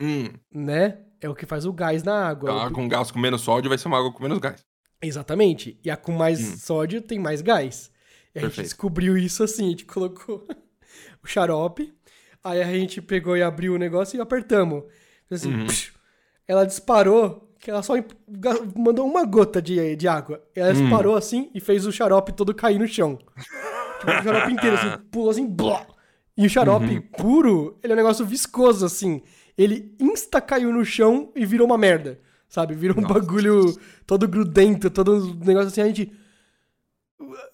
Hum. 0.00 0.28
né? 0.52 0.98
É 1.20 1.28
o 1.28 1.34
que 1.34 1.44
faz 1.46 1.66
o 1.66 1.72
gás 1.72 2.02
na 2.02 2.28
água. 2.28 2.50
Então, 2.50 2.60
água 2.62 2.74
com 2.74 2.88
gás 2.88 3.10
com 3.10 3.18
menos 3.18 3.40
sódio 3.42 3.68
vai 3.68 3.76
ser 3.78 3.88
uma 3.88 3.98
água 3.98 4.12
com 4.12 4.22
menos 4.22 4.38
gás. 4.38 4.64
Exatamente. 5.02 5.78
E 5.82 5.90
a 5.90 5.96
com 5.96 6.12
mais 6.12 6.40
Hum. 6.40 6.56
sódio 6.56 7.00
tem 7.02 7.18
mais 7.18 7.40
gás. 7.42 7.90
E 8.34 8.38
a 8.38 8.42
gente 8.42 8.48
Perfeito. 8.50 8.66
descobriu 8.68 9.16
isso 9.18 9.42
assim, 9.42 9.66
a 9.66 9.70
gente 9.70 9.84
colocou 9.84 10.46
o 11.22 11.26
xarope, 11.26 11.92
aí 12.44 12.62
a 12.62 12.66
gente 12.66 13.00
pegou 13.02 13.36
e 13.36 13.42
abriu 13.42 13.74
o 13.74 13.78
negócio 13.78 14.16
e 14.16 14.20
apertamos. 14.20 14.84
Assim, 15.30 15.52
Uhum. 15.52 15.66
psh, 15.66 15.92
ela 16.46 16.64
disparou, 16.66 17.48
que 17.58 17.70
ela 17.70 17.82
só 17.82 17.94
mandou 18.76 19.06
uma 19.06 19.24
gota 19.24 19.60
de, 19.62 19.94
de 19.96 20.08
água. 20.08 20.42
Ela 20.54 20.70
Hum. 20.70 20.72
disparou 20.72 21.14
assim 21.16 21.50
e 21.54 21.60
fez 21.60 21.86
o 21.86 21.92
xarope 21.92 22.32
todo 22.32 22.54
cair 22.54 22.78
no 22.78 22.88
chão. 22.88 23.18
Tipo, 24.00 24.12
o 24.12 24.22
xarope 24.22 24.52
inteiro, 24.52 24.76
assim, 24.76 24.90
pulou 25.10 25.30
assim, 25.30 25.46
blá. 25.46 25.86
E 26.36 26.46
o 26.46 26.50
xarope 26.50 26.94
Uhum. 26.94 27.02
puro, 27.18 27.78
ele 27.82 27.92
é 27.92 27.94
um 27.94 27.98
negócio 27.98 28.24
viscoso, 28.24 28.86
assim. 28.86 29.22
Ele 29.58 29.94
insta 30.00 30.40
caiu 30.40 30.72
no 30.72 30.84
chão 30.84 31.30
e 31.36 31.44
virou 31.44 31.66
uma 31.66 31.76
merda. 31.76 32.18
Sabe? 32.48 32.74
Virou 32.74 32.96
um 32.98 33.02
Nossa. 33.02 33.14
bagulho 33.14 33.78
todo 34.06 34.26
grudento, 34.26 34.88
todo 34.90 35.14
um 35.16 35.34
negócio 35.44 35.68
assim. 35.68 35.82
A 35.82 35.86
gente. 35.86 36.12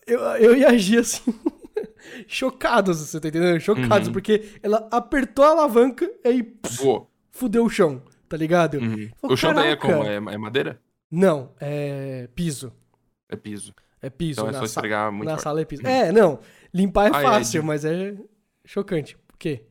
Eu, 0.06 0.20
eu 0.20 0.68
a 0.68 0.76
Gia, 0.76 1.00
assim. 1.00 1.34
chocados, 2.26 2.98
você 3.00 3.20
tá 3.20 3.28
entendendo? 3.28 3.60
Chocados, 3.60 4.08
Uhum. 4.08 4.12
porque 4.12 4.58
ela 4.62 4.88
apertou 4.90 5.44
a 5.44 5.48
alavanca 5.50 6.10
e 6.24 6.28
aí 6.28 6.42
pss, 6.42 6.82
fudeu 7.30 7.64
o 7.64 7.70
chão, 7.70 8.02
tá 8.28 8.36
ligado? 8.36 8.74
Uhum. 8.78 9.08
Falei, 9.16 9.34
O 9.34 9.36
chão 9.36 9.54
daí 9.54 9.70
é 9.72 9.76
como? 9.76 10.02
É, 10.04 10.16
é 10.16 10.38
madeira? 10.38 10.80
Não, 11.10 11.54
é 11.60 12.28
piso. 12.34 12.72
É 13.28 13.36
piso. 13.36 13.74
É 14.02 14.10
piso. 14.10 14.40
Então 14.40 14.48
é 14.48 14.52
na 14.52 14.58
só 14.60 14.64
esfregar 14.64 15.10
muito 15.10 15.24
Na 15.26 15.32
forte. 15.32 15.42
sala 15.44 15.60
é 15.60 15.64
piso. 15.64 15.86
É, 15.86 16.12
não. 16.12 16.38
Limpar 16.72 17.06
é 17.08 17.16
Ah, 17.16 17.20
é, 17.20 17.22
fácil, 17.24 17.60
de- 17.62 17.66
mas 17.66 17.84
é 17.84 18.16
chocante. 18.64 19.16
Por 19.26 19.36
quê? 19.38 19.64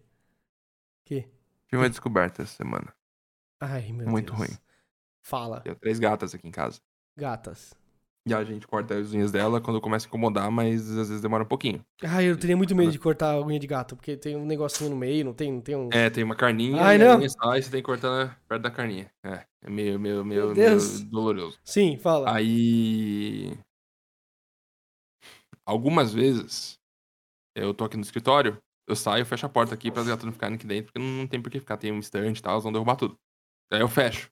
Que? 1.06 1.22
Tive 1.68 1.82
uma 1.82 1.90
descoberta 1.90 2.42
essa 2.42 2.56
semana. 2.56 2.94
Ai, 3.60 3.92
meu 3.92 4.08
Muito 4.08 4.34
Deus. 4.34 4.48
ruim. 4.50 4.58
Fala, 5.22 5.62
Tenho 5.62 5.76
três 5.76 6.00
gatas 6.00 6.34
aqui 6.36 6.48
em 6.48 6.52
casa. 6.52 6.80
gatas. 7.18 7.74
E 8.28 8.34
a 8.34 8.44
gente 8.44 8.66
corta 8.66 8.98
as 8.98 9.14
unhas 9.14 9.32
dela 9.32 9.62
quando 9.62 9.80
começa 9.80 10.08
a 10.08 10.10
incomodar, 10.10 10.50
mas 10.50 10.90
às 10.90 11.10
vezes 11.10 11.22
demora 11.22 11.44
um 11.44 11.48
pouquinho. 11.48 11.86
Ai, 12.04 12.26
eu 12.26 12.36
teria 12.36 12.58
muito 12.58 12.76
medo 12.76 12.92
de 12.92 12.98
cortar 12.98 13.34
a 13.34 13.42
unha 13.46 13.60
de 13.60 13.68
gato, 13.68 13.96
porque 13.96 14.18
tem 14.18 14.36
um 14.36 14.48
negocinho 14.48 14.90
no 14.90 14.96
meio, 14.96 15.24
não 15.24 15.34
tem, 15.34 15.52
não 15.54 15.62
tem 15.62 15.76
um... 15.76 15.90
É, 15.94 16.10
tem 16.10 16.24
uma 16.24 16.36
carninha 16.36 16.82
Ai, 16.82 16.96
e 16.96 16.98
não. 16.98 17.14
a 17.14 17.18
unha 17.20 17.30
sai, 17.30 17.62
você 17.62 17.70
tem 17.70 17.82
que 17.82 17.86
cortar 17.86 18.42
perto 18.48 18.64
da 18.64 18.72
carninha. 18.72 19.12
É, 19.24 19.46
é 19.62 19.70
meio, 19.70 20.00
meio, 20.00 20.26
meio, 20.26 20.46
Meu 20.48 20.56
meio 20.56 20.70
Deus. 20.72 21.02
doloroso. 21.02 21.60
Sim, 21.64 21.98
fala. 22.00 22.36
Aí. 22.36 23.56
Algumas 25.64 26.12
vezes, 26.12 26.80
eu 27.56 27.76
tô 27.76 27.84
aqui 27.84 27.96
no 27.96 28.04
escritório, 28.04 28.58
eu 28.88 28.96
saio, 28.96 29.26
fecho 29.26 29.46
a 29.46 29.50
porta 29.50 29.76
aqui 29.76 29.92
para 29.92 30.02
as 30.02 30.08
gatas 30.08 30.26
não 30.26 30.34
ficarem 30.34 30.56
aqui 30.56 30.66
dentro, 30.66 30.92
porque 30.92 31.00
não, 31.00 31.28
tem 31.28 31.40
por 31.40 31.52
que 31.52 31.60
ficar, 31.60 31.78
tem 31.78 31.92
um 31.92 32.00
estante 32.00 32.40
e 32.40 32.42
tal, 32.42 32.54
elas 32.54 32.64
vão 32.64 32.74
derrubar 32.74 32.96
tudo. 32.96 33.16
Aí 33.72 33.82
eu 33.82 33.88
fecho. 33.88 34.32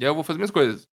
E 0.00 0.04
aí 0.04 0.10
eu 0.10 0.14
vou 0.16 0.24
fazer 0.24 0.38
minhas 0.38 0.50
coisas. 0.50 0.88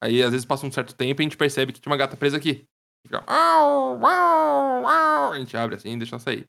Aí 0.00 0.22
às 0.22 0.30
vezes 0.30 0.44
passa 0.46 0.66
um 0.66 0.72
certo 0.72 0.94
tempo 0.94 1.20
e 1.20 1.22
a 1.22 1.24
gente 1.24 1.36
percebe 1.36 1.72
que 1.72 1.80
tinha 1.80 1.90
uma 1.90 1.96
gata 1.96 2.16
presa 2.16 2.36
aqui. 2.36 2.66
Fica. 3.02 3.22
"Au, 3.26 4.04
au, 4.04 4.86
au", 4.86 5.32
A 5.32 5.38
gente 5.38 5.56
abre 5.56 5.76
assim 5.76 5.90
e 5.92 5.96
deixa 5.96 6.16
ela 6.16 6.20
sair. 6.20 6.48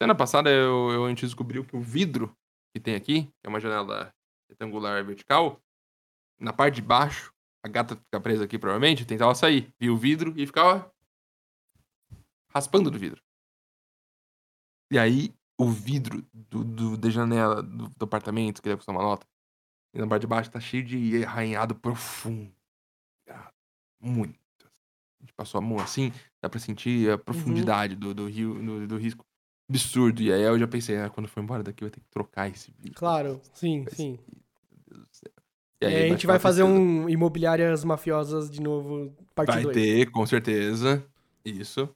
Semana 0.00 0.16
passada 0.16 0.48
eu, 0.50 0.90
eu- 0.92 1.04
a 1.04 1.08
gente 1.08 1.24
descobriu 1.26 1.64
que 1.64 1.76
o 1.76 1.80
vidro 1.80 2.32
que 2.74 2.80
tem 2.80 2.94
aqui, 2.94 3.24
que 3.24 3.32
é 3.44 3.48
uma 3.48 3.60
janela 3.60 4.12
retangular 4.48 5.04
vertical, 5.04 5.60
na 6.40 6.52
parte 6.52 6.76
de 6.76 6.82
baixo, 6.82 7.32
a 7.64 7.68
gata 7.68 7.96
fica 7.96 8.20
presa 8.20 8.44
aqui 8.44 8.58
provavelmente, 8.58 9.04
tentava 9.04 9.34
sair. 9.34 9.72
Via 9.80 9.92
o 9.92 9.96
vidro 9.96 10.32
e 10.36 10.46
ficava 10.46 10.90
raspando 12.54 12.90
do 12.90 12.98
vidro. 12.98 13.20
E 14.90 14.98
aí, 14.98 15.34
o 15.60 15.68
vidro 15.68 16.24
do, 16.32 16.64
do- 16.64 16.96
da 16.96 17.10
janela 17.10 17.62
do, 17.62 17.88
do 17.88 18.04
apartamento, 18.04 18.62
que 18.62 18.68
deve 18.68 18.78
custar 18.78 18.94
uma 18.94 19.02
nota, 19.02 19.26
e 19.94 19.98
na 19.98 20.06
parte 20.06 20.22
de 20.22 20.26
baixo 20.26 20.50
tá 20.50 20.60
cheio 20.60 20.84
de 20.84 21.24
arranhado 21.24 21.74
profundo. 21.74 22.52
Muito. 24.00 24.38
A 25.20 25.22
gente 25.24 25.32
passou 25.34 25.58
a 25.58 25.60
mão 25.60 25.80
assim, 25.80 26.12
dá 26.40 26.48
pra 26.48 26.60
sentir 26.60 27.10
a 27.10 27.18
profundidade 27.18 27.96
do, 27.96 28.14
do 28.14 28.26
rio, 28.26 28.54
do, 28.54 28.86
do 28.86 28.96
risco. 28.96 29.24
Absurdo. 29.68 30.22
E 30.22 30.32
aí 30.32 30.42
eu 30.42 30.58
já 30.58 30.66
pensei, 30.66 30.96
ah, 30.96 31.10
quando 31.10 31.28
for 31.28 31.42
embora 31.42 31.62
daqui 31.62 31.82
eu 31.82 31.88
vou 31.88 31.92
ter 31.92 32.00
que 32.00 32.08
trocar 32.08 32.48
esse 32.48 32.72
vidro. 32.78 32.94
Claro, 32.94 33.40
sim, 33.52 33.84
sim. 33.90 34.18
Meu 34.70 34.80
Deus 34.86 35.06
do 35.06 35.16
céu. 35.16 35.32
E 35.80 35.86
aí 35.86 35.94
aí 35.96 36.04
a 36.06 36.08
gente 36.08 36.26
vai 36.26 36.38
fazer 36.38 36.62
um 36.62 37.08
Imobiliárias 37.08 37.84
Mafiosas 37.84 38.50
de 38.50 38.60
novo, 38.60 39.14
parte 39.34 39.52
Vai 39.52 39.62
2. 39.62 39.74
ter, 39.74 40.10
com 40.10 40.26
certeza. 40.26 41.04
Isso. 41.44 41.88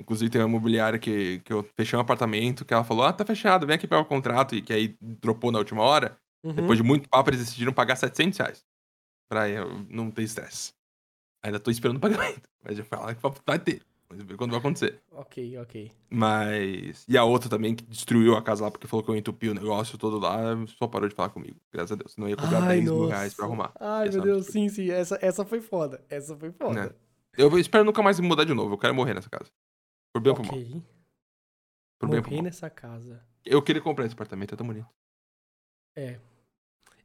Inclusive 0.00 0.30
tem 0.30 0.40
uma 0.40 0.48
imobiliária 0.48 0.98
que, 0.98 1.40
que 1.40 1.52
eu 1.52 1.62
fechei 1.76 1.98
um 1.98 2.00
apartamento, 2.00 2.64
que 2.64 2.72
ela 2.72 2.84
falou, 2.84 3.04
ah, 3.04 3.12
tá 3.12 3.24
fechado, 3.24 3.66
vem 3.66 3.76
aqui 3.76 3.86
pegar 3.86 4.00
o 4.00 4.06
contrato, 4.06 4.54
e 4.54 4.62
que 4.62 4.72
aí 4.72 4.96
dropou 5.00 5.52
na 5.52 5.58
última 5.58 5.82
hora. 5.82 6.18
Uhum. 6.42 6.54
Depois 6.54 6.78
de 6.78 6.82
muito 6.82 7.08
papo, 7.08 7.30
eles 7.30 7.40
decidiram 7.40 7.72
pagar 7.72 7.96
700 7.96 8.38
reais. 8.38 8.64
Pra 9.28 9.48
eu 9.48 9.84
não 9.88 10.10
ter 10.10 10.22
estresse. 10.22 10.72
Ainda 11.42 11.60
tô 11.60 11.70
esperando 11.70 11.96
o 11.96 12.00
pagamento. 12.00 12.48
Mas 12.62 12.76
já 12.76 12.84
falaram 12.84 13.14
que 13.14 13.42
vai 13.46 13.58
ter. 13.58 13.82
Vamos 14.08 14.24
ver 14.24 14.36
quando 14.36 14.50
vai 14.50 14.58
acontecer. 14.58 15.00
Ok, 15.12 15.56
ok. 15.58 15.92
Mas. 16.10 17.06
E 17.08 17.16
a 17.16 17.22
outra 17.22 17.48
também, 17.48 17.76
que 17.76 17.84
destruiu 17.84 18.36
a 18.36 18.42
casa 18.42 18.64
lá 18.64 18.70
porque 18.70 18.88
falou 18.88 19.04
que 19.04 19.10
eu 19.10 19.16
entupi 19.16 19.48
o 19.48 19.54
negócio 19.54 19.96
todo 19.96 20.18
lá, 20.18 20.40
só 20.66 20.88
parou 20.88 21.08
de 21.08 21.14
falar 21.14 21.28
comigo. 21.28 21.56
Graças 21.72 21.92
a 21.92 21.94
Deus. 21.94 22.12
Senão 22.14 22.26
eu 22.26 22.30
ia 22.32 22.36
cobrar 22.36 22.60
10 22.66 22.84
mil 22.84 23.06
reais 23.06 23.34
pra 23.34 23.44
arrumar. 23.44 23.72
Ai, 23.78 24.08
Essa 24.08 24.18
meu 24.18 24.24
é 24.24 24.26
Deus, 24.32 24.46
sim, 24.46 24.68
sim. 24.68 24.90
Essa, 24.90 25.16
essa 25.22 25.44
foi 25.44 25.60
foda. 25.60 26.04
Essa 26.10 26.36
foi 26.36 26.50
foda. 26.50 26.86
Né? 26.86 26.90
Eu 27.38 27.56
espero 27.56 27.84
nunca 27.84 28.02
mais 28.02 28.18
me 28.18 28.26
mudar 28.26 28.42
de 28.44 28.52
novo. 28.52 28.74
Eu 28.74 28.78
quero 28.78 28.94
morrer 28.94 29.14
nessa 29.14 29.30
casa. 29.30 29.48
Por 30.12 30.20
bem 30.20 30.30
ou 30.32 30.36
por 30.36 30.44
mal. 30.44 30.56
Por 30.56 32.08
bem 32.08 32.18
ou 32.18 32.22
por 32.24 32.30
Morri 32.30 32.34
mal. 32.36 32.44
nessa 32.44 32.68
casa. 32.68 33.24
Eu 33.44 33.62
queria 33.62 33.80
comprar 33.80 34.06
esse 34.06 34.14
apartamento, 34.14 34.54
é 34.54 34.56
tão 34.56 34.66
bonito. 34.66 34.88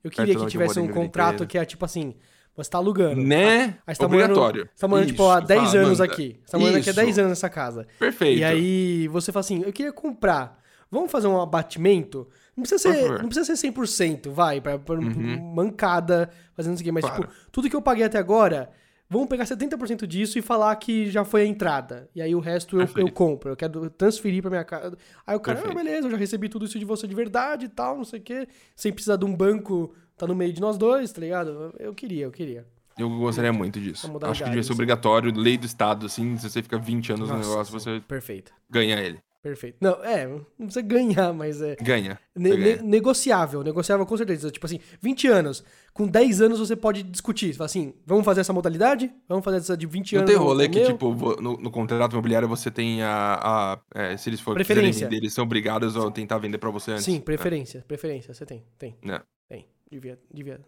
Eu 0.06 0.12
queria 0.12 0.36
que 0.36 0.46
tivesse 0.48 0.80
um 0.80 0.88
contrato 0.88 1.46
que 1.48 1.58
é 1.58 1.66
tipo 1.66 1.84
assim, 1.84 2.14
você 2.56 2.70
tá 2.70 2.78
alugando. 2.78 3.22
Né? 3.22 3.78
Aí 3.86 3.94
você 3.96 4.00
tá 4.02 4.08
morando, 4.08 4.32
Obrigatório. 4.32 4.70
você 4.74 4.82
tá 4.82 4.88
morando 4.88 5.08
tipo, 5.08 5.30
há 5.30 5.40
Isso, 5.40 5.48
10 5.48 5.62
fala, 5.64 5.78
anos 5.78 6.00
manda. 6.00 6.14
aqui. 6.14 6.40
Você 6.46 6.52
tá 6.52 6.58
morando 6.60 6.78
aqui 6.78 6.90
há 6.90 6.92
Isso. 6.92 7.02
10 7.02 7.20
anos 7.20 7.30
nessa 7.32 7.50
casa. 7.50 7.88
Perfeito. 8.00 8.40
E 8.40 8.44
aí 8.44 9.08
você 9.10 9.32
fala 9.32 9.42
assim, 9.42 9.64
eu 9.66 9.74
queria 9.74 9.92
comprar. 9.92 10.64
Vamos 10.92 11.12
fazer 11.12 11.28
um 11.28 11.42
abatimento? 11.42 12.28
Não 12.56 12.62
precisa 12.64 12.80
ser, 12.94 13.10
não 13.22 13.28
precisa 13.28 13.56
ser 13.56 13.68
100%, 13.72 14.30
vai, 14.30 14.62
pra, 14.62 14.78
pra 14.80 14.96
Uhum. 14.96 15.52
mancada, 15.54 16.30
fazendo 16.56 16.76
isso 16.76 16.84
aqui. 16.84 16.92
Mas, 16.92 17.04
Claro. 17.04 17.24
tipo, 17.24 17.34
tudo 17.52 17.70
que 17.70 17.76
eu 17.76 17.82
paguei 17.82 18.06
até 18.06 18.18
agora, 18.18 18.70
vamos 19.10 19.28
pegar 19.28 19.44
70% 19.46 20.06
disso 20.06 20.38
e 20.38 20.42
falar 20.42 20.76
que 20.76 21.10
já 21.10 21.24
foi 21.24 21.42
a 21.42 21.46
entrada. 21.46 22.10
E 22.16 22.22
aí 22.22 22.34
o 22.36 22.40
resto 22.40 22.80
eu, 22.80 22.88
eu 22.96 23.12
compro. 23.12 23.52
Eu 23.52 23.56
quero 23.56 23.90
transferir 23.90 24.42
pra 24.42 24.50
minha 24.50 24.64
casa. 24.64 24.98
Aí 25.26 25.36
o 25.36 25.40
cara, 25.40 25.64
ah, 25.66 25.74
beleza, 25.74 26.08
eu 26.08 26.12
já 26.12 26.18
recebi 26.18 26.50
tudo 26.50 26.66
isso 26.66 26.80
de 26.80 26.86
você 26.86 27.08
de 27.08 27.16
verdade 27.16 27.66
e 27.66 27.70
tal, 27.70 27.98
não 27.98 28.06
sei 28.06 28.20
o 28.20 28.24
quê. 28.24 28.48
Sem 28.76 28.92
precisar 28.92 29.16
de 29.18 29.26
um 29.26 29.36
banco, 29.36 29.94
tá 30.18 30.28
no 30.28 30.36
meio 30.36 30.54
de 30.54 30.62
nós 30.62 30.78
dois, 30.78 31.12
tá 31.12 31.22
ligado? 31.22 31.74
Eu, 31.80 31.94
queria, 31.94 32.26
eu 32.26 32.32
queria. 32.32 32.66
Eu 32.98 33.10
gostaria 33.10 33.52
muito 33.52 33.80
disso. 33.80 34.10
Acho 34.22 34.44
que 34.44 34.50
devia 34.50 34.64
ser 34.64 34.72
obrigatório, 34.72 35.32
lei 35.36 35.58
do 35.58 35.66
Estado, 35.66 36.06
assim, 36.06 36.38
se 36.38 36.50
você 36.50 36.64
fica 36.64 36.78
20 36.78 37.12
anos 37.12 37.30
no 37.30 37.36
Nossa, 37.36 37.50
negócio, 37.50 37.80
sim. 37.80 37.80
você 37.80 38.00
Perfeito, 38.08 38.54
ganha 38.70 38.98
ele. 39.00 39.20
Perfeito. 39.50 39.78
Não, 39.80 40.04
é, 40.04 40.26
não 40.28 40.44
precisa 40.66 40.82
ganhar, 40.82 41.32
mas 41.34 41.62
é. 41.62 41.76
Ganha. 41.76 42.20
Ne- 42.36 42.58
ganha. 42.58 42.82
negociável, 42.82 43.62
negociável 43.64 44.06
com 44.06 44.18
certeza. 44.18 44.50
Tipo 44.50 44.66
assim, 44.66 44.80
20 45.00 45.28
anos. 45.28 45.64
Com 45.94 46.08
10 46.08 46.42
anos 46.42 46.60
você 46.60 46.76
pode 46.76 47.04
discutir. 47.04 47.48
Você 47.54 47.58
fala 47.58 47.66
assim, 47.68 47.94
vamos 48.06 48.26
fazer 48.26 48.42
essa 48.42 48.52
modalidade? 48.52 49.14
Vamos 49.30 49.46
fazer 49.46 49.58
essa 49.58 49.78
de 49.78 49.86
20 49.86 50.14
Não 50.14 50.22
anos. 50.22 50.32
tem 50.32 50.40
no- 50.40 50.46
rolê 50.46 50.68
que, 50.68 50.80
meu? 50.80 50.88
tipo, 50.88 51.14
no, 51.42 51.58
no 51.58 51.70
contrato 51.72 52.14
imobiliário 52.14 52.48
você 52.48 52.72
tem 52.72 53.04
a. 53.04 53.40
a- 53.42 53.80
é, 53.94 54.18
se 54.18 54.30
eles 54.30 54.40
forem 54.40 54.56
Preferência. 54.66 55.08
vender, 55.08 55.18
eles 55.18 55.34
são 55.34 55.44
obrigados 55.44 55.96
a 55.96 56.10
tentar 56.10 56.40
vender 56.40 56.58
pra 56.58 56.72
você 56.72 56.92
antes. 56.92 57.06
Sim, 57.06 57.20
preferência. 57.22 57.86
Preferência, 57.88 58.34
você 58.34 58.46
tem. 58.46 58.64
Tem. 58.80 58.98
É. 59.08 59.22
Tem. 59.48 59.68
Devia. 59.92 60.20
devia. 60.34 60.60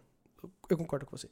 Eu 0.70 0.76
concordo 0.78 1.04
com 1.04 1.16
você. 1.16 1.28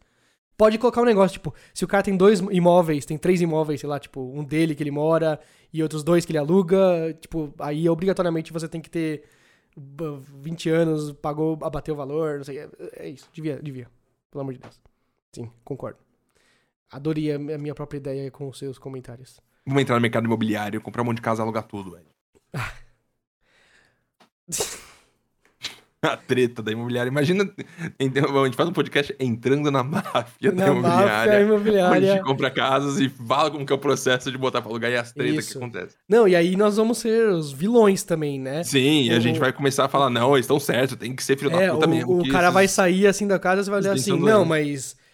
Pode 0.57 0.79
colocar 0.79 1.03
um 1.03 1.05
negócio, 1.05 1.35
tipo, 1.35 1.55
se 1.75 1.85
o 1.85 1.89
cara 1.89 2.03
tem 2.03 2.17
dois 2.17 2.41
imóveis, 2.41 3.05
tem 3.05 3.19
três 3.19 3.41
imóveis, 3.43 3.81
sei 3.81 3.89
lá, 3.89 3.99
tipo, 4.01 4.21
um 4.21 4.43
dele 4.43 4.75
que 4.75 4.83
ele 4.83 4.91
mora 4.91 5.39
e 5.73 5.83
outros 5.83 6.03
dois 6.03 6.25
que 6.25 6.33
ele 6.33 6.39
aluga, 6.39 7.13
tipo, 7.21 7.53
aí 7.59 7.89
obrigatoriamente 7.89 8.53
você 8.53 8.67
tem 8.69 8.81
que 8.81 8.89
ter 8.89 9.25
b- 9.77 10.19
20 10.41 10.71
anos, 10.71 11.13
pagou, 11.13 11.59
abateu 11.63 11.93
o 11.95 11.97
valor, 11.99 12.39
não 12.39 12.45
sei. 12.45 12.59
É, 12.61 12.69
é 12.95 13.09
isso, 13.09 13.29
devia, 13.33 13.61
devia. 13.63 13.87
Pelo 14.31 14.41
amor 14.43 14.55
de 14.55 14.61
Deus. 14.61 14.81
Sim, 15.35 15.51
concordo. 15.65 15.99
Adorei 16.91 17.33
a 17.33 17.39
mi- 17.39 17.53
a 17.53 17.59
minha 17.59 17.75
própria 17.75 17.99
ideia 17.99 18.31
com 18.31 18.49
os 18.49 18.59
seus 18.59 18.79
comentários. 18.79 19.39
Vamos 19.67 19.83
entrar 19.83 19.97
no 19.97 20.01
mercado 20.01 20.25
imobiliário, 20.25 20.81
comprar 20.81 21.03
um 21.03 21.07
monte 21.07 21.17
de 21.17 21.23
casa 21.23 21.43
alugar 21.43 21.65
tudo, 21.65 21.91
velho. 21.91 22.07
A 26.13 26.17
treta 26.17 26.63
da 26.63 26.71
imobiliária. 26.73 27.09
Imagina. 27.11 27.45
A 27.99 28.45
gente 28.45 28.57
faz 28.57 28.69
um 28.69 28.73
podcast 28.73 29.15
entrando 29.19 29.71
na 29.71 29.83
máfia 29.85 30.53
da 30.53 30.67
Na 30.67 30.75
máfia 30.75 30.83
imobiliária. 31.03 31.33
A 31.33 31.41
imobiliária. 31.43 32.13
gente 32.15 32.23
compra 32.25 32.51
casas 32.51 33.01
e 33.01 33.09
fala 33.09 33.51
como 33.51 33.65
que 33.67 33.73
é 33.73 33.77
o 33.77 33.79
processo 33.79 34.31
de 34.31 34.39
botar 34.39 34.61
pra 34.63 34.71
alugar 34.71 34.91
e 34.91 34.97
as 34.97 35.13
tretas 35.13 35.45
Isso. 35.47 35.53
que 35.53 35.59
acontecem. 35.65 35.99
Não, 36.09 36.27
e 36.29 36.35
aí 36.37 36.57
nós 36.57 36.77
vamos 36.77 36.99
ser 36.99 37.29
os 37.29 37.53
vilões 37.53 38.03
também, 38.05 38.39
né? 38.41 38.63
Sim, 38.65 39.03
e 39.05 39.13
a 39.15 39.19
O- 39.19 39.21
gente 39.21 39.39
vai 39.41 39.53
começar 39.53 39.85
a 39.85 39.89
falar, 39.89 40.11
não, 40.11 40.35
eles 40.35 40.45
estão 40.45 40.61
certos, 40.61 40.97
tem 40.97 41.15
que 41.15 41.23
ser 41.25 41.37
filho 41.39 41.51
É, 41.59 41.67
da 41.67 41.75
puta 41.75 41.87
o, 41.87 41.91
mesmo. 41.91 42.21
o 42.21 42.29
cara 42.29 42.45
esses- 42.45 42.55
vai 42.55 42.69
sair 42.69 43.07
assim 43.07 43.27
da 43.27 43.39
casa 43.39 43.61
e 43.61 43.65
você 43.65 43.71
vai 43.71 43.81
olhar 43.81 43.95
esses 43.97 44.09
assim, 44.09 44.19
não, 44.21 44.45
doentes." 44.47 44.49
mas 44.49 45.07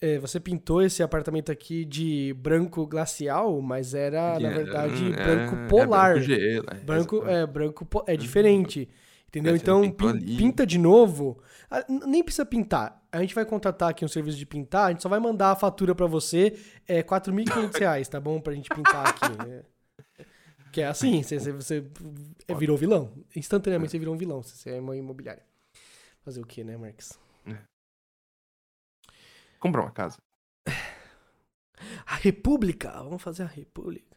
é, 0.00 0.18
você 0.18 0.38
pintou 0.38 0.82
esse 0.82 1.02
apartamento 1.02 1.50
aqui 1.50 1.84
de 1.84 2.34
branco 2.38 2.86
glacial, 2.86 3.62
mas 3.62 3.94
era, 3.94 4.38
na 4.38 4.50
É, 4.50 4.52
verdade, 4.52 5.12
é, 5.12 5.24
branco 5.24 5.54
é 5.54 5.68
polar. 5.68 6.12
branco 6.14 6.26
gelo, 6.26 6.66
é, 6.70 6.74
branco, 6.84 7.24
é, 7.26 7.46
branco 7.46 8.04
é 8.06 8.16
diferente. 8.16 8.88
Entendeu? 9.34 9.54
É, 9.54 9.56
Então, 9.56 9.90
pinta 10.38 10.64
de 10.64 10.78
novo. 10.78 11.42
Ah, 11.68 11.84
Nem 11.88 12.22
precisa 12.22 12.46
pintar. 12.46 13.02
A 13.10 13.20
gente 13.20 13.34
vai 13.34 13.44
contratar 13.44 13.90
aqui 13.90 14.04
um 14.04 14.08
serviço 14.08 14.38
de 14.38 14.46
pintar, 14.46 14.86
a 14.86 14.90
gente 14.90 15.02
só 15.02 15.08
vai 15.08 15.18
mandar 15.18 15.50
a 15.50 15.56
fatura 15.56 15.94
pra 15.94 16.06
você, 16.06 16.56
é 16.86 17.02
4.500 17.02 17.74
reais, 17.78 18.08
tá 18.08 18.20
bom? 18.20 18.40
Pra 18.40 18.54
gente 18.54 18.68
pintar 18.68 19.08
aqui. 19.08 19.24
É. 19.48 19.64
Que 20.72 20.80
é 20.80 20.86
assim, 20.86 21.22
você, 21.22 21.38
você, 21.52 21.84
é, 22.48 22.54
virou 22.54 22.76
vilão. 22.76 23.12
Instantaneamente 23.34 23.92
você 23.92 23.98
virou 23.98 24.14
um 24.14 24.18
vilão, 24.18 24.42
se 24.42 24.56
você 24.56 24.70
é 24.70 24.80
uma 24.80 24.96
imobiliária. 24.96 25.44
Fazer 26.22 26.40
o 26.40 26.46
quê, 26.46 26.64
né, 26.64 26.76
Marques? 26.76 27.18
Comprar 29.60 29.82
uma 29.82 29.90
casa. 29.90 30.18
A 32.06 32.16
República! 32.16 32.90
Vamos 33.02 33.22
fazer 33.22 33.44
a 33.44 33.46
República. 33.46 34.13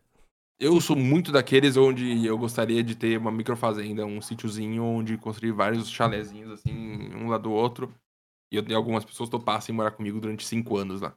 Eu 0.59 0.79
sou 0.81 0.95
muito 0.95 1.31
daqueles 1.31 1.77
onde 1.77 2.25
eu 2.25 2.37
gostaria 2.37 2.83
de 2.83 2.95
ter 2.95 3.17
uma 3.17 3.31
microfazenda, 3.31 4.05
um 4.05 4.21
sítiozinho 4.21 4.83
onde 4.83 5.17
construir 5.17 5.51
vários 5.51 5.89
chalezinhos 5.89 6.51
assim, 6.51 7.09
um 7.15 7.29
lado 7.29 7.43
do 7.43 7.51
outro. 7.51 7.93
E 8.51 8.55
eu, 8.55 8.63
e 8.67 8.73
algumas 8.73 9.05
pessoas 9.05 9.29
topassem 9.29 9.75
morar 9.75 9.91
comigo 9.91 10.19
durante 10.19 10.45
cinco 10.45 10.77
anos 10.77 11.01
lá. 11.01 11.13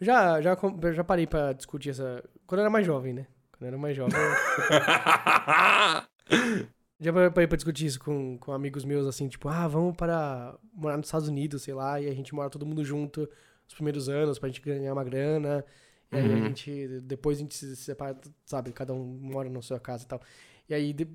Já, 0.00 0.40
já, 0.42 0.56
já 0.92 1.04
parei 1.04 1.26
pra 1.26 1.52
discutir 1.52 1.90
essa. 1.90 2.22
Quando 2.46 2.58
eu 2.60 2.64
era 2.64 2.70
mais 2.70 2.84
jovem, 2.84 3.14
né? 3.14 3.26
Quando 3.52 3.62
eu 3.62 3.68
era 3.68 3.78
mais 3.78 3.96
jovem. 3.96 4.14
eu- 4.16 4.28
Já 7.00 7.12
parei 7.12 7.46
pra 7.46 7.56
discutir 7.56 7.86
isso 7.86 8.00
com, 8.00 8.36
com 8.38 8.50
amigos 8.52 8.84
meus, 8.84 9.06
assim, 9.06 9.28
tipo, 9.28 9.48
ah, 9.48 9.68
vamos 9.68 9.96
para 9.96 10.58
morar 10.74 10.96
nos 10.96 11.06
Estados 11.06 11.28
Unidos, 11.28 11.62
sei 11.62 11.72
lá, 11.72 12.00
e 12.00 12.08
a 12.08 12.12
gente 12.14 12.34
mora 12.34 12.50
todo 12.50 12.66
mundo 12.66 12.84
junto 12.84 13.28
os 13.68 13.74
primeiros 13.74 14.08
anos 14.08 14.36
pra 14.36 14.48
gente 14.48 14.60
ganhar 14.60 14.92
uma 14.92 15.04
grana. 15.04 15.64
E 16.12 16.16
aí 16.16 16.24
a 16.24 16.28
Uhum. 16.36 16.44
gente. 16.46 17.00
Depois 17.02 17.38
a 17.38 17.40
gente 17.40 17.54
se 17.54 17.76
separa, 17.76 18.18
sabe? 18.46 18.72
Cada 18.72 18.92
um 18.94 19.04
mora 19.04 19.48
na 19.50 19.60
sua 19.62 19.78
casa 19.78 20.04
e 20.04 20.06
tal. 20.06 20.20
E 20.68 20.74
aí 20.74 20.92
de- 20.92 21.08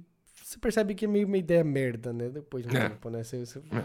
você 0.43 0.57
percebe 0.59 0.93
que 0.93 1.05
é 1.05 1.07
meio 1.07 1.25
uma 1.27 1.37
ideia 1.37 1.63
merda, 1.63 2.11
né? 2.13 2.29
Depois 2.29 2.65
de 2.65 2.75
um 2.75 2.79
É. 2.79 2.89
tempo, 2.89 3.09
né? 3.09 3.23
Você, 3.23 3.45
você- 3.45 3.59
É. 3.59 3.81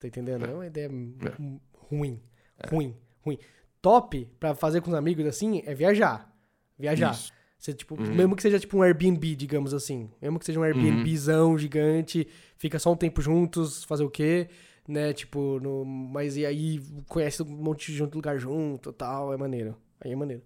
Tá 0.00 0.06
entendendo? 0.06 0.44
É 0.46 0.54
uma 0.54 0.66
ideia 0.66 0.86
É. 0.86 1.28
ru- 1.42 1.60
ruim. 1.90 2.22
Ruim, 2.70 2.96
ruim. 3.24 3.38
Top 3.82 4.24
pra 4.40 4.54
fazer 4.54 4.80
com 4.80 4.90
os 4.90 4.94
amigos 4.96 5.26
assim 5.26 5.62
é 5.66 5.74
viajar. 5.74 6.32
Viajar. 6.78 7.12
Isso. 7.12 7.32
Você, 7.58 7.74
tipo, 7.74 8.00
Uhum. 8.00 8.14
mesmo 8.14 8.36
que 8.36 8.42
seja 8.42 8.58
tipo 8.60 8.76
um 8.78 8.82
Airbnb, 8.82 9.34
digamos 9.34 9.74
assim. 9.74 10.08
Mesmo 10.22 10.38
que 10.38 10.44
seja 10.46 10.60
um 10.60 10.62
Airbnbzão 10.62 11.58
gigante, 11.58 12.26
fica 12.56 12.78
só 12.78 12.92
um 12.92 12.96
tempo 12.96 13.20
juntos, 13.20 13.82
fazer 13.84 14.04
o 14.04 14.10
quê? 14.10 14.48
Né? 14.86 15.12
Tipo, 15.12 15.58
no... 15.60 15.84
mas 15.84 16.36
e 16.36 16.46
aí 16.46 16.80
conhece 17.08 17.42
um 17.42 17.46
monte 17.46 17.92
de 17.92 18.00
lugar 18.02 18.38
junto 18.38 18.92
tal, 18.92 19.32
é 19.34 19.36
maneiro. 19.36 19.76
Aí 20.00 20.12
é 20.12 20.16
maneiro. 20.16 20.42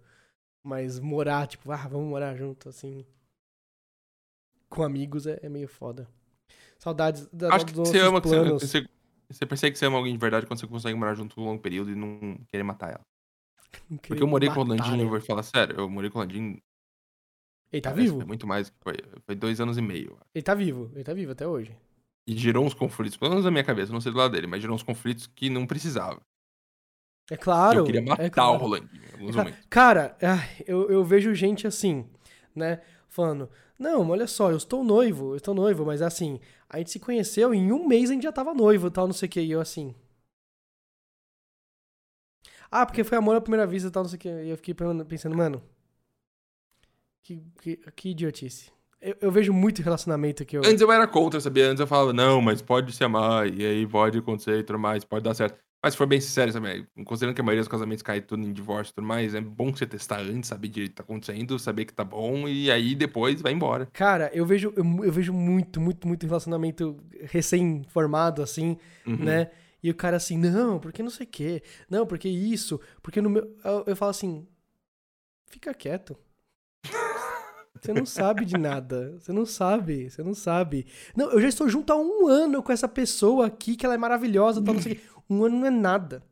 Mas 0.62 0.98
morar, 0.98 1.46
tipo, 1.46 1.70
ah, 1.72 1.88
vamos 1.88 2.08
morar 2.08 2.34
junto, 2.34 2.68
assim. 2.68 3.04
Com 4.68 4.82
amigos 4.82 5.26
é, 5.26 5.38
é 5.42 5.48
meio 5.48 5.68
foda. 5.68 6.08
Saudades 6.78 7.26
da, 7.32 7.54
Acho 7.54 7.66
que 7.66 7.74
você 7.74 7.98
ama, 7.98 8.20
que 8.20 8.28
você, 8.28 8.50
você, 8.52 8.88
você 9.28 9.46
percebe 9.46 9.72
que 9.72 9.78
você 9.78 9.86
ama 9.86 9.98
alguém 9.98 10.12
de 10.12 10.18
verdade 10.18 10.46
quando 10.46 10.60
você 10.60 10.66
consegue 10.66 10.98
morar 10.98 11.14
junto 11.14 11.34
por 11.34 11.42
um 11.42 11.46
longo 11.46 11.62
período 11.62 11.90
e 11.90 11.94
não 11.94 12.36
querer 12.48 12.62
matar 12.62 12.90
ela. 12.90 13.00
Porque 14.06 14.22
eu 14.22 14.26
morei 14.26 14.50
com 14.50 14.60
o 14.60 14.64
Landinho, 14.64 15.02
eu 15.02 15.08
vou 15.08 15.20
falar 15.20 15.42
sério, 15.42 15.76
eu 15.78 15.88
morei 15.88 16.10
com 16.10 16.18
o 16.18 16.22
Landinho. 16.22 16.60
Ele 17.72 17.82
tá 17.82 17.92
vivo? 17.92 18.16
Foi 18.16 18.26
muito 18.26 18.46
mais, 18.46 18.68
que 18.68 18.76
foi, 18.80 18.94
foi 19.24 19.34
dois 19.34 19.60
anos 19.60 19.78
e 19.78 19.82
meio. 19.82 20.18
Ele 20.34 20.42
tá 20.42 20.54
vivo. 20.54 20.90
Ele 20.94 21.04
tá 21.04 21.14
vivo 21.14 21.32
até 21.32 21.46
hoje. 21.46 21.74
E 22.26 22.36
gerou 22.36 22.64
uns 22.64 22.74
conflitos, 22.74 23.16
pelo 23.16 23.30
menos 23.30 23.44
na 23.44 23.50
minha 23.50 23.64
cabeça, 23.64 23.92
não 23.92 24.00
sei 24.00 24.12
do 24.12 24.18
lado 24.18 24.32
dele, 24.32 24.46
mas 24.46 24.60
gerou 24.60 24.76
uns 24.76 24.82
conflitos 24.82 25.26
que 25.26 25.48
não 25.48 25.66
precisava. 25.66 26.20
É 27.32 27.36
claro. 27.36 27.78
eu 27.78 27.84
queria 27.84 28.02
matar 28.02 28.24
é 28.24 28.28
claro. 28.30 28.50
o 28.50 28.58
Ca- 28.58 28.68
momentos. 29.18 29.66
Cara, 29.70 30.16
eu, 30.66 30.90
eu 30.90 31.02
vejo 31.02 31.34
gente 31.34 31.66
assim, 31.66 32.06
né? 32.54 32.82
Falando, 33.08 33.48
não, 33.78 34.10
olha 34.10 34.26
só, 34.26 34.50
eu 34.50 34.56
estou 34.58 34.84
noivo, 34.84 35.32
eu 35.32 35.36
estou 35.36 35.54
noivo, 35.54 35.86
mas 35.86 36.02
assim, 36.02 36.38
a 36.68 36.76
gente 36.76 36.90
se 36.90 37.00
conheceu, 37.00 37.54
em 37.54 37.72
um 37.72 37.88
mês 37.88 38.10
a 38.10 38.12
gente 38.12 38.24
já 38.24 38.32
tava 38.32 38.52
noivo 38.52 38.90
tal, 38.90 39.06
não 39.06 39.14
sei 39.14 39.28
o 39.28 39.30
que, 39.30 39.40
e 39.40 39.50
eu 39.50 39.62
assim. 39.62 39.94
Ah, 42.70 42.84
porque 42.84 43.02
foi 43.02 43.16
amor 43.16 43.34
à 43.36 43.40
primeira 43.40 43.66
vista 43.66 43.90
tal, 43.90 44.02
não 44.02 44.10
sei 44.10 44.16
o 44.18 44.20
que. 44.20 44.28
E 44.28 44.50
eu 44.50 44.56
fiquei 44.56 44.74
pensando, 45.08 45.36
mano. 45.36 45.62
Que, 47.22 47.42
que, 47.60 47.76
que 47.96 48.08
idiotice. 48.10 48.70
Eu, 49.00 49.16
eu 49.22 49.30
vejo 49.30 49.52
muito 49.52 49.80
relacionamento 49.82 50.44
que 50.44 50.56
eu. 50.56 50.62
Antes 50.64 50.80
eu 50.80 50.92
era 50.92 51.06
contra, 51.06 51.40
sabia? 51.40 51.66
Antes 51.66 51.80
eu 51.80 51.86
falava, 51.86 52.12
não, 52.12 52.42
mas 52.42 52.60
pode 52.60 52.92
se 52.92 53.02
amar, 53.02 53.48
e 53.48 53.64
aí 53.64 53.86
pode 53.86 54.18
acontecer 54.18 54.58
e 54.58 54.62
tudo 54.62 54.78
mais, 54.78 55.02
pode 55.04 55.24
dar 55.24 55.34
certo. 55.34 55.58
Mas 55.82 55.94
se 55.94 55.98
for 55.98 56.06
bem 56.06 56.20
sincero, 56.20 56.52
sabe? 56.52 56.86
Considerando 57.04 57.34
que 57.34 57.40
a 57.40 57.44
maioria 57.44 57.62
dos 57.62 57.68
casamentos 57.68 58.02
cai 58.02 58.20
tudo 58.20 58.42
em 58.46 58.52
divórcio 58.52 58.92
e 58.92 58.94
tudo 58.94 59.06
mais, 59.06 59.34
é 59.34 59.40
bom 59.40 59.72
você 59.74 59.84
testar 59.84 60.20
antes, 60.20 60.48
saber 60.48 60.68
direito 60.68 60.90
o 60.90 60.92
que 60.92 60.96
tá 60.98 61.02
acontecendo, 61.02 61.58
saber 61.58 61.84
que 61.86 61.92
tá 61.92 62.04
bom, 62.04 62.46
e 62.46 62.70
aí 62.70 62.94
depois 62.94 63.42
vai 63.42 63.52
embora. 63.52 63.86
Cara, 63.92 64.30
eu 64.32 64.46
vejo, 64.46 64.72
eu, 64.76 64.84
eu 65.04 65.10
vejo 65.12 65.32
muito, 65.32 65.80
muito, 65.80 66.06
muito 66.06 66.24
relacionamento 66.24 66.96
recém-formado, 67.22 68.42
assim, 68.42 68.76
Uhum. 69.06 69.16
né? 69.16 69.50
E 69.82 69.90
o 69.90 69.94
cara 69.96 70.16
assim, 70.16 70.38
não, 70.38 70.78
porque 70.78 71.02
não 71.02 71.10
sei 71.10 71.26
o 71.26 71.28
quê. 71.28 71.62
Não, 71.90 72.06
porque 72.06 72.28
isso. 72.28 72.80
Porque 73.02 73.20
no 73.20 73.28
meu. 73.28 73.42
Eu, 73.64 73.82
eu 73.88 73.96
falo 73.96 74.10
assim. 74.12 74.46
Fica 75.50 75.74
quieto. 75.74 76.16
Você 77.80 77.92
não 77.92 78.06
sabe 78.06 78.44
de 78.44 78.56
nada. 78.56 79.18
Você 79.18 79.32
não 79.32 79.44
sabe. 79.44 80.08
Você 80.08 80.22
não 80.22 80.34
sabe. 80.34 80.86
Não, 81.16 81.32
eu 81.32 81.40
já 81.40 81.48
estou 81.48 81.68
junto 81.68 81.92
há 81.92 81.96
um 81.96 82.28
ano 82.28 82.62
com 82.62 82.70
essa 82.70 82.86
pessoa 82.86 83.46
aqui, 83.48 83.74
que 83.74 83.84
ela 83.84 83.96
é 83.96 83.98
maravilhosa, 83.98 84.62
tal, 84.62 84.74
não 84.74 84.80
sei 84.80 84.92
o 84.92 84.96
quê. 84.96 85.02
Um 85.28 85.44
ano 85.44 85.58
não 85.58 85.66
é 85.66 85.70
nada. 85.70 86.22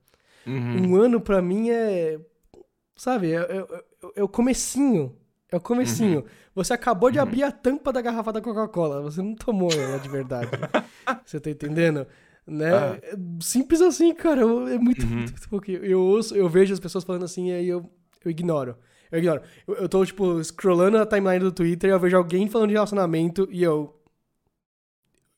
Uhum. 0.47 0.91
Um 0.93 0.97
ano 0.97 1.21
pra 1.21 1.41
mim 1.43 1.71
é. 1.71 2.19
Sabe, 2.97 3.33
é, 3.33 3.37
é, 3.41 3.59
é- 3.59 3.85
é 4.17 4.23
o 4.23 4.29
comecinho. 4.29 5.17
É 5.53 5.57
o 5.57 5.61
comecinho. 5.61 6.25
Você 6.55 6.73
acabou 6.73 7.11
de 7.11 7.19
Uhum. 7.19 7.23
abrir 7.25 7.43
a 7.43 7.51
tampa 7.53 7.93
da 7.93 8.01
garrafa 8.01 8.33
da 8.33 8.41
Coca-Cola. 8.41 9.01
Você 9.03 9.21
não 9.23 9.35
tomou 9.35 9.71
ela 9.73 9.99
de 9.99 10.09
verdade. 10.09 10.49
Você 11.27 11.41
tá 11.41 11.51
entendendo? 11.51 12.07
Né? 12.47 12.71
Ah. 12.73 12.99
Simples 13.41 13.81
assim, 13.81 14.15
cara. 14.15 14.41
É 14.43 14.79
muito, 14.79 15.05
Uhum. 15.05 15.17
muito 15.17 15.35
pouco. 15.49 15.71
Eu 15.71 16.01
ouço, 16.01 16.37
eu 16.37 16.49
vejo 16.49 16.73
as 16.73 16.81
pessoas 16.81 17.05
falando 17.05 17.25
assim 17.25 17.49
e 17.49 17.53
aí 17.53 17.69
eu, 17.69 17.89
eu 18.25 18.31
ignoro. 18.31 18.77
Eu 19.11 19.19
ignoro. 19.19 19.43
Eu, 19.67 19.75
eu 19.75 19.89
tô, 19.89 20.05
tipo, 20.05 20.43
scrollando 20.45 20.99
a 20.99 21.07
timeline 21.07 21.41
do 21.41 21.51
Twitter 21.53 21.91
e 21.91 21.93
eu 21.93 21.99
vejo 22.01 22.17
alguém 22.17 22.49
falando 22.49 22.69
de 22.69 22.75
relacionamento 22.75 23.49
e 23.51 23.62
eu. 23.62 23.95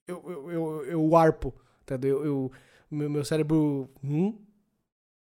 Eu, 0.07 0.23
eu, 0.27 0.51
eu, 0.51 0.85
eu 0.87 1.17
arpo. 1.17 1.55
Entendeu? 1.83 2.19
Eu, 2.19 2.25
eu- 2.27 2.53
meu, 2.95 3.11
meu 3.11 3.25
cérebro. 3.25 3.89
Hum? 4.05 4.39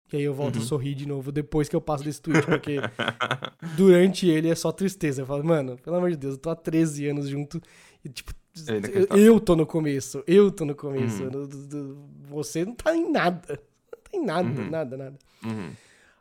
Que 0.07 0.17
aí 0.17 0.23
eu 0.23 0.33
volto 0.35 0.57
Uhum. 0.57 0.61
a 0.61 0.65
sorrir 0.65 0.93
de 0.93 1.07
novo 1.07 1.31
depois 1.31 1.67
que 1.67 1.75
eu 1.75 1.81
passo 1.81 2.03
desse 2.03 2.21
tweet, 2.21 2.45
porque 2.45 2.77
durante 3.75 4.27
ele 4.27 4.49
é 4.49 4.55
só 4.55 4.71
tristeza. 4.71 5.23
Eu 5.23 5.25
falo, 5.25 5.43
mano, 5.43 5.77
pelo 5.77 5.95
amor 5.95 6.11
de 6.11 6.17
Deus, 6.17 6.35
eu 6.35 6.39
tô 6.39 6.49
há 6.51 6.55
13 6.55 7.07
anos 7.07 7.27
junto 7.27 7.59
e, 8.03 8.09
tipo, 8.09 8.31
É 8.67 9.15
eu, 9.15 9.17
eu 9.17 9.39
tô 9.39 9.55
no 9.55 9.65
começo, 9.65 10.23
eu 10.27 10.51
tô 10.51 10.63
no 10.63 10.75
começo. 10.75 11.23
Uhum. 11.23 12.07
Você 12.29 12.63
não 12.65 12.75
tá 12.75 12.95
em 12.95 13.11
nada. 13.11 13.59
Não 13.91 14.01
tá 14.03 14.11
em 14.17 14.23
nada, 14.25 14.47
Uhum. 14.61 14.69
nada, 14.69 14.97
nada. 14.97 15.17
Uhum. 15.43 15.71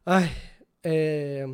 Ai, 0.06 0.30
é. 0.82 1.46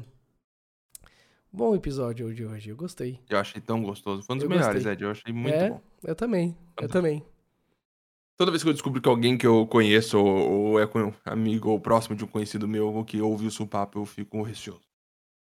Bom 1.52 1.74
episódio 1.74 2.32
de 2.32 2.46
hoje, 2.46 2.70
eu 2.70 2.76
gostei. 2.76 3.18
Eu 3.28 3.38
achei 3.38 3.60
tão 3.60 3.82
gostoso. 3.82 4.22
Foi 4.22 4.34
um 4.36 4.38
dos 4.38 4.44
Eu 4.44 4.50
melhores, 4.50 4.74
gostei. 4.84 4.92
Ed. 4.92 5.02
Eu 5.02 5.10
achei 5.10 5.32
muito 5.32 5.52
é, 5.54 5.70
bom. 5.70 5.80
eu 6.04 6.14
também, 6.14 6.56
eu 6.80 6.88
também. 6.88 7.24
Toda 8.40 8.50
vez 8.50 8.62
que 8.62 8.70
eu 8.70 8.72
descubro 8.72 9.02
que 9.02 9.08
alguém 9.10 9.36
que 9.36 9.46
eu 9.46 9.66
conheço 9.66 10.16
ou, 10.18 10.70
ou 10.70 10.80
é 10.80 10.86
com- 10.86 11.12
amigo 11.26 11.68
ou 11.68 11.78
próximo 11.78 12.16
de 12.16 12.24
um 12.24 12.26
conhecido 12.26 12.66
meu 12.66 12.86
ou 12.90 13.04
que 13.04 13.20
ouve 13.20 13.46
o 13.46 13.50
supapo, 13.50 13.98
eu 13.98 14.06
fico 14.06 14.40
receoso. 14.42 14.80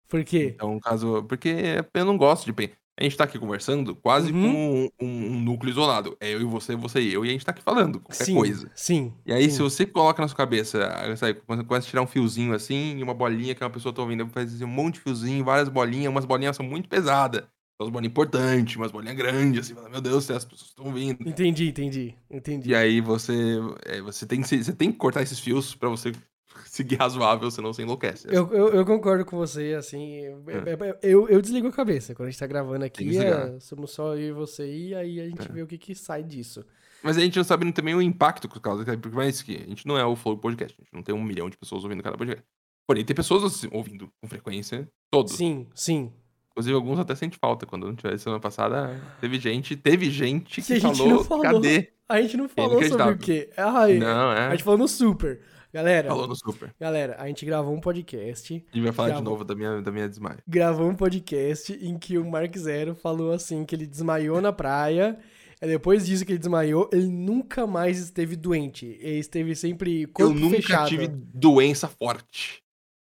Por 0.09 0.25
quê? 0.25 0.55
Então, 0.55 0.79
caso. 0.81 1.25
Porque 1.25 1.85
eu 1.93 2.05
não 2.05 2.17
gosto 2.17 2.53
de. 2.53 2.73
A 2.99 3.03
gente 3.03 3.17
tá 3.17 3.25
aqui 3.25 3.39
conversando 3.39 3.97
quase 3.97 4.31
Uhum. 4.31 4.43
com 4.43 4.85
um, 5.03 5.07
um- 5.07 5.27
um 5.37 5.41
núcleo 5.41 5.71
isolado. 5.73 6.17
É 6.21 6.33
eu 6.33 6.41
e 6.41 6.45
você, 6.45 6.77
você 6.77 7.01
e 7.01 7.13
eu, 7.13 7.25
e 7.25 7.29
a 7.31 7.33
gente 7.33 7.45
tá 7.45 7.51
aqui 7.51 7.63
falando 7.63 7.99
qualquer 8.01 8.27
sim, 8.27 8.35
coisa. 8.35 8.71
sim. 8.75 9.13
E 9.27 9.33
aí, 9.33 9.51
sim. 9.51 9.51
se 9.51 9.61
você 9.63 9.85
coloca 9.87 10.23
na 10.23 10.29
sua 10.29 10.37
cabeça, 10.37 10.79
sabe, 11.17 11.41
quando 11.47 11.65
começa 11.65 11.87
a 11.89 11.91
tirar 11.91 12.03
um 12.03 12.07
fiozinho 12.07 12.55
assim, 12.55 12.99
e 12.99 13.03
uma 13.03 13.15
bolinha 13.15 13.55
que 13.55 13.65
uma 13.65 13.71
pessoa 13.71 13.93
tá 13.93 14.03
ouvindo, 14.03 14.29
faz 14.29 14.55
assim, 14.55 14.65
um 14.65 14.69
monte 14.69 14.95
de 14.95 15.01
fiozinho, 15.01 15.45
várias 15.45 15.69
bolinhas, 15.69 16.11
umas 16.13 16.25
bolinhas 16.27 16.57
são 16.57 16.65
muito 16.65 16.89
pesadas. 16.89 17.43
Umas 17.81 17.91
bolinhas 17.91 18.11
importantes, 18.13 18.77
umas 18.77 18.93
bolinhas 18.93 19.17
grandes, 19.17 19.61
assim, 19.63 19.75
fala, 19.75 19.89
meu 19.89 20.01
Deus, 20.01 20.31
as 20.31 20.45
pessoas 20.45 20.69
estão 20.71 20.85
ouvindo. 20.87 21.29
Entendi, 21.29 21.69
entendi, 21.69 22.15
entendi. 22.31 22.71
E 22.71 22.75
aí 22.75 23.01
você, 23.01 23.59
é, 23.85 24.01
você, 24.01 24.25
tem 24.27 24.41
que, 24.43 24.47
você 24.63 24.73
tem 24.73 24.93
que 24.93 24.97
cortar 24.99 25.23
esses 25.23 25.41
fios 25.41 25.75
pra 25.75 25.89
você 25.89 26.13
seguir 26.67 26.95
razoável, 26.97 27.51
senão 27.51 27.73
você 27.73 27.83
enlouquece. 27.83 28.29
Eu, 28.31 28.53
eu, 28.53 28.69
eu 28.69 28.87
concordo 28.87 29.25
com 29.25 29.37
você, 29.37 29.75
assim. 29.77 30.19
eu- 30.21 30.45
Eu, 31.03 31.29
eu 31.29 31.43
desligo 31.43 31.67
a 31.67 31.73
cabeça. 31.73 32.15
Quando 32.15 32.29
a 32.29 32.31
gente 32.31 32.39
tá 32.39 32.47
gravando 32.47 32.85
É. 32.85 32.87
Aqui, 32.87 33.19
é, 33.19 33.59
somos 33.59 33.91
só 33.91 34.15
eu 34.15 34.29
e 34.29 34.33
você, 34.33 34.65
e 34.73 34.95
aí 34.95 35.21
a 35.21 35.27
gente 35.29 35.43
É. 35.43 35.53
vê 35.53 35.63
o 35.63 35.67
que, 35.67 35.77
que 35.77 35.97
sai 35.97 36.23
disso. 36.23 36.65
Mas 37.03 37.19
a 37.19 37.21
gente 37.21 37.37
não 37.37 37.45
sabe 37.45 37.71
também 37.73 37.95
o 37.95 38.01
impacto 38.01 38.49
que 38.49 38.61
causa, 38.61 38.85
porque 38.85 39.09
mais 39.17 39.43
que 39.43 39.57
a 39.57 39.69
gente 39.69 39.85
não 39.87 39.99
é 39.99 40.05
o 40.07 40.15
Flow 40.15 40.39
Podcast, 40.39 40.77
a 40.81 40.85
gente 40.85 40.95
não 40.95 41.03
tem 41.03 41.13
um 41.15 41.23
milhão 41.23 41.51
de 41.51 41.57
pessoas 41.59 41.83
ouvindo 41.83 42.03
cada 42.05 42.17
podcast. 42.17 42.45
Porém, 42.87 43.05
tem 43.05 43.17
pessoas 43.17 43.43
assim, 43.43 43.69
ouvindo 43.73 44.09
com 44.23 44.29
frequência, 44.29 44.89
todos. 45.11 45.33
Sim, 45.35 45.67
sim. 45.75 46.13
Inclusive, 46.55 46.75
alguns 46.77 46.99
até 47.01 47.15
sente 47.17 47.37
falta. 47.37 47.67
Quando 47.67 47.87
não 47.87 47.95
tivesse 47.97 48.23
semana 48.25 48.41
passada, 48.41 49.01
teve 49.21 49.39
gente, 49.41 49.75
teve 49.77 50.09
gente 50.11 50.61
que, 50.61 50.67
Que 50.67 50.73
a 50.75 50.79
gente 50.79 50.97
falou, 50.97 51.13
não 51.15 51.25
falou. 51.25 51.43
cadê? 51.43 51.91
A 52.09 52.21
gente 52.23 52.37
não 52.37 52.49
falou 52.49 52.83
sobre 52.85 53.11
o 53.13 53.19
quê? 53.19 53.51
Ai, 53.57 53.95
Não, 53.99 54.31
A 54.31 54.35
é. 54.39 54.51
gente 54.53 54.63
falou 54.63 54.79
no 54.79 54.87
Super. 54.89 55.41
Galera, 55.73 56.07
Falou 56.07 56.29
no 56.29 56.37
super. 56.37 56.73
galera, 56.79 57.17
a 57.19 57.27
gente 57.27 57.45
gravou 57.45 57.75
um 57.75 57.81
podcast. 57.81 58.55
A 58.73 58.77
gente 58.77 58.85
vai 58.85 58.93
falar 58.93 59.09
de 59.09 59.15
Gravou. 59.15 59.31
novo 59.33 59.45
da 59.45 59.57
minha, 59.57 59.83
da 59.83 59.91
minha 59.91 60.09
desmaio. 60.09 60.39
Gravou 60.47 60.89
um 60.89 60.95
podcast 60.95 61.73
em 61.85 61.99
que 61.99 62.17
o 62.17 62.25
Mark 62.25 62.57
Zero 62.57 62.95
falou 62.95 63.33
assim 63.33 63.65
que 63.65 63.75
ele 63.75 63.85
desmaiou 63.85 64.41
na 64.41 64.53
praia. 64.53 65.19
E 65.61 65.67
depois 65.67 66.07
disso 66.07 66.25
que 66.25 66.31
ele 66.31 66.39
desmaiou, 66.39 66.89
ele 66.93 67.09
nunca 67.09 67.67
mais 67.67 67.99
esteve 67.99 68.37
doente. 68.37 68.87
Ele 69.01 69.19
esteve 69.19 69.57
sempre 69.57 70.07
corpo 70.07 70.33
Eu 70.33 70.39
nunca 70.39 70.57
fechado. 70.59 70.89
tive 70.89 71.09
doença 71.09 71.89
forte. 71.89 72.63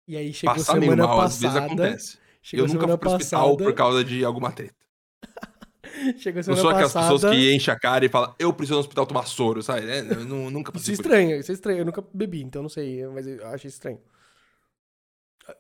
E 0.08 0.18
aí 0.18 0.34
chegou 0.34 0.56
Passar 0.56 0.80
meio 0.80 0.92
semana 0.94 1.08
mal, 1.08 1.22
às 1.22 1.40
vezes 1.40 1.54
passada. 1.56 1.66
acontece. 1.68 2.18
Chegou 2.50 2.66
eu 2.66 2.74
nunca 2.74 2.88
fui 2.88 2.98
pro 2.98 3.10
hospital 3.12 3.44
passada. 3.44 3.64
por 3.66 3.74
causa 3.76 4.04
de 4.06 4.24
alguma 4.24 4.52
treta. 4.54 4.74
Chegou 6.18 6.40
Eu 6.40 6.44
semana 6.44 6.62
sou 6.62 6.70
aquelas 6.70 6.94
pessoas 6.94 7.26
que 7.26 7.54
enchem 7.54 7.74
a 7.74 7.78
cara 7.78 8.06
e 8.06 8.10
falam, 8.10 8.34
eu 8.40 8.54
preciso 8.54 8.76
no 8.76 8.80
hospital 8.80 9.06
tomar 9.06 9.26
soro, 9.26 9.62
sabe? 9.62 9.90
É, 9.90 10.00
eu 10.00 10.24
nu- 10.24 10.50
nunca 10.52 10.72
Isso 10.72 10.78
é 10.78 10.80
passei 10.80 10.94
estranho, 10.94 11.40
isso 11.40 11.52
é 11.52 11.54
estranho. 11.56 11.80
Eu 11.80 11.86
nunca 11.86 12.02
bebi, 12.14 12.42
então 12.42 12.62
não 12.62 12.70
sei, 12.70 13.06
mas 13.08 13.28
eu 13.28 13.46
achei 13.48 13.68
estranho. 13.68 14.00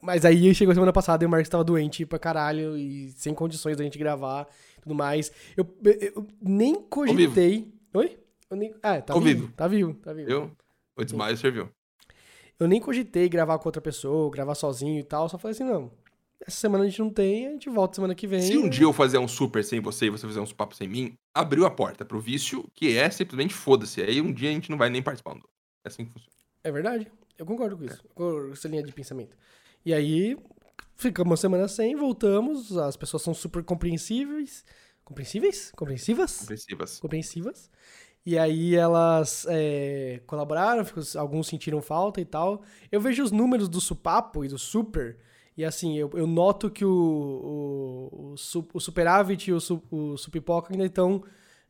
Mas 0.01 0.23
aí 0.23 0.53
chegou 0.55 0.73
semana 0.73 0.93
passada 0.93 1.23
e 1.23 1.27
o 1.27 1.29
Marcos 1.29 1.49
tava 1.49 1.63
doente 1.63 2.05
pra 2.05 2.19
caralho 2.19 2.77
e 2.77 3.09
sem 3.11 3.33
condições 3.33 3.75
da 3.77 3.83
gente 3.83 3.97
gravar 3.97 4.47
e 4.77 4.81
tudo 4.81 4.95
mais. 4.95 5.31
Eu, 5.57 5.65
eu 6.13 6.25
nem 6.41 6.75
cogitei. 6.75 7.73
Oi? 7.93 8.17
Eu 8.49 8.57
nem... 8.57 8.73
Ah, 8.81 9.01
tá 9.01 9.13
Ao 9.13 9.19
vivo. 9.21 9.41
vivo. 9.41 9.53
Tá 9.55 9.67
vivo, 9.67 9.93
tá 9.95 10.13
vivo. 10.13 10.27
Viu? 10.27 10.51
O 10.95 11.03
desmaio 11.03 11.35
serviu. 11.37 11.69
Eu 12.59 12.67
nem 12.67 12.79
cogitei 12.81 13.27
gravar 13.29 13.59
com 13.59 13.67
outra 13.67 13.81
pessoa, 13.81 14.29
gravar 14.31 14.55
sozinho 14.55 14.99
e 14.99 15.03
tal. 15.03 15.27
Só 15.29 15.37
falei 15.37 15.53
assim, 15.53 15.63
não. 15.63 15.91
Essa 16.45 16.57
semana 16.57 16.83
a 16.83 16.87
gente 16.87 16.99
não 16.99 17.09
tem, 17.09 17.47
a 17.47 17.51
gente 17.51 17.69
volta 17.69 17.95
semana 17.95 18.13
que 18.13 18.27
vem. 18.27 18.41
Se 18.41 18.57
um 18.57 18.69
dia 18.69 18.83
eu 18.83 18.93
fazer 18.93 19.17
um 19.17 19.27
super 19.27 19.63
sem 19.63 19.79
você 19.79 20.05
e 20.05 20.09
você 20.09 20.27
fizer 20.27 20.39
um 20.39 20.45
papo 20.45 20.75
sem 20.75 20.87
mim, 20.87 21.13
abriu 21.33 21.65
a 21.65 21.71
porta 21.71 22.05
pro 22.05 22.19
vício, 22.19 22.63
que 22.73 22.97
é 22.97 23.09
simplesmente 23.09 23.53
foda-se. 23.53 24.01
Aí 24.01 24.21
um 24.21 24.31
dia 24.31 24.49
a 24.49 24.53
gente 24.53 24.69
não 24.69 24.77
vai 24.77 24.89
nem 24.89 25.01
participar. 25.01 25.31
um 25.31 25.39
do 25.39 25.41
outro. 25.41 25.51
É 25.83 25.87
assim 25.89 26.05
que 26.05 26.11
funciona. 26.11 26.33
É 26.63 26.71
verdade. 26.71 27.11
Eu 27.37 27.45
concordo 27.45 27.77
com 27.77 27.83
isso. 27.85 28.03
Com 28.13 28.51
essa 28.51 28.67
linha 28.67 28.83
de 28.83 28.91
pensamento. 28.91 29.35
E 29.85 29.93
aí, 29.93 30.37
ficamos 30.95 31.31
uma 31.31 31.37
semana 31.37 31.67
sem, 31.67 31.95
voltamos. 31.95 32.77
As 32.77 32.95
pessoas 32.97 33.23
são 33.23 33.33
super 33.33 33.63
compreensíveis. 33.63 34.63
Compreensíveis? 35.03 35.71
Compreensivas? 35.75 36.39
Compreensivas. 36.39 36.99
Compreensivas. 36.99 37.71
E 38.25 38.37
aí 38.37 38.75
elas 38.75 39.45
é, 39.47 40.21
colaboraram, 40.27 40.85
alguns 41.15 41.47
sentiram 41.47 41.81
falta 41.81 42.19
e 42.19 42.25
tal. 42.25 42.61
Eu 42.91 42.99
vejo 42.99 43.23
os 43.23 43.31
números 43.31 43.69
do 43.69 43.79
Supapo 43.79 44.43
e 44.43 44.49
do 44.49 44.57
Super. 44.57 45.17
E 45.57 45.65
assim, 45.65 45.97
eu, 45.97 46.09
eu 46.13 46.27
noto 46.27 46.69
que 46.69 46.85
o, 46.85 46.91
o, 46.91 48.31
o, 48.33 48.37
Su- 48.37 48.67
o 48.73 48.79
Superávit 48.79 49.49
e 49.49 49.53
o, 49.53 49.59
Su- 49.59 49.81
o 49.89 50.15
Supipoca 50.15 50.71
ainda 50.71 50.85
estão 50.85 51.23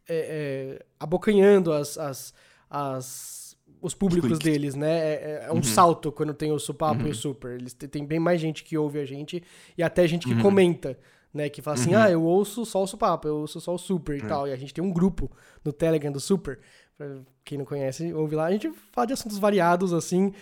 é, 0.07 0.77
é, 0.79 0.85
abocanhando 0.99 1.71
as, 1.71 1.97
as, 1.97 2.33
as- 2.69 3.57
os 3.81 3.93
públicos 3.93 4.39
deles, 4.39 4.75
né? 4.75 4.97
É, 5.13 5.45
é 5.47 5.51
um 5.51 5.55
Uhum. 5.57 5.63
salto 5.63 6.11
quando 6.11 6.33
tem 6.33 6.51
o 6.51 6.59
Supapo 6.59 7.01
e 7.01 7.05
Uhum. 7.05 7.11
o 7.11 7.15
Super. 7.15 7.51
Eles 7.59 7.73
te- 7.73 7.87
tem 7.87 8.05
bem 8.05 8.19
mais 8.19 8.41
gente 8.41 8.63
que 8.63 8.77
ouve 8.77 8.99
a 8.99 9.05
gente 9.05 9.41
e 9.77 9.83
até 9.83 10.05
gente 10.07 10.27
que 10.27 10.33
Uhum. 10.33 10.41
comenta, 10.41 10.97
né? 11.33 11.47
Que 11.49 11.61
fala 11.61 11.75
assim, 11.75 11.93
Uhum. 11.95 12.01
ah, 12.01 12.09
eu 12.11 12.23
ouço 12.23 12.65
só 12.65 12.83
o 12.83 12.87
Supapo, 12.87 13.27
eu 13.27 13.37
ouço 13.37 13.61
só 13.61 13.73
o 13.73 13.77
Super 13.77 14.17
e 14.17 14.23
É. 14.23 14.27
tal. 14.27 14.47
E 14.47 14.51
a 14.51 14.55
gente 14.57 14.73
tem 14.73 14.83
um 14.83 14.91
grupo 14.91 15.31
no 15.63 15.71
Telegram 15.71 16.11
do 16.11 16.19
Super. 16.19 16.59
Pra 16.97 17.19
quem 17.45 17.57
não 17.59 17.65
conhece, 17.65 18.11
ouve 18.11 18.35
lá. 18.35 18.45
A 18.47 18.51
gente 18.51 18.71
fala 18.91 19.05
de 19.07 19.13
assuntos 19.13 19.37
variados, 19.37 19.93
assim. 19.93 20.33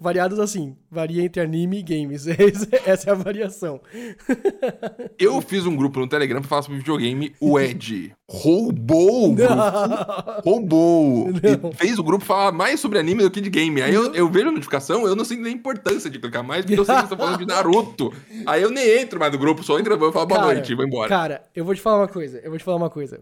Variados 0.00 0.38
assim. 0.38 0.76
Varia 0.90 1.22
entre 1.22 1.40
anime 1.40 1.78
e 1.78 1.82
games. 1.82 2.26
Essa 2.86 3.10
é 3.10 3.12
a 3.12 3.14
variação. 3.14 3.80
Eu 5.18 5.40
fiz 5.40 5.66
um 5.66 5.74
grupo 5.76 6.00
no 6.00 6.08
Telegram 6.08 6.40
pra 6.40 6.48
falar 6.48 6.62
sobre 6.62 6.78
videogame. 6.78 7.34
O 7.40 7.58
Ed 7.58 8.14
roubou 8.30 9.30
o 9.30 9.34
grupo. 9.34 9.54
Roubou. 10.44 11.28
Não. 11.28 11.70
E 11.70 11.74
fez 11.74 11.98
o 11.98 12.02
grupo 12.02 12.24
falar 12.24 12.52
mais 12.52 12.80
sobre 12.80 12.98
anime 12.98 13.22
do 13.22 13.30
que 13.30 13.40
de 13.40 13.50
game. 13.50 13.82
Aí 13.82 13.94
eu, 13.94 14.14
eu 14.14 14.28
vejo 14.28 14.48
a 14.48 14.52
notificação, 14.52 15.06
eu 15.06 15.14
não 15.14 15.24
sinto 15.24 15.42
nem 15.42 15.54
importância 15.54 16.08
de 16.08 16.18
clicar 16.18 16.42
mais, 16.42 16.64
porque 16.64 16.78
eu 16.78 16.84
sei 16.84 16.94
que 16.96 17.02
estão 17.02 17.18
falando 17.18 17.38
de 17.38 17.46
Naruto. 17.46 18.12
Aí 18.46 18.62
eu 18.62 18.70
nem 18.70 19.00
entro 19.00 19.20
mais 19.20 19.32
no 19.32 19.38
grupo, 19.38 19.62
só 19.62 19.78
entro 19.78 19.94
e 19.94 20.12
falo 20.12 20.26
boa 20.26 20.40
Cara, 20.40 20.54
noite 20.54 20.72
e 20.72 20.74
vou 20.74 20.84
embora. 20.84 21.08
Cara, 21.08 21.44
eu 21.54 21.64
vou 21.64 21.74
te 21.74 21.80
falar 21.80 21.98
uma 21.98 22.08
coisa. 22.08 22.38
Eu 22.38 22.50
vou 22.50 22.58
te 22.58 22.64
falar 22.64 22.76
uma 22.76 22.90
coisa. 22.90 23.20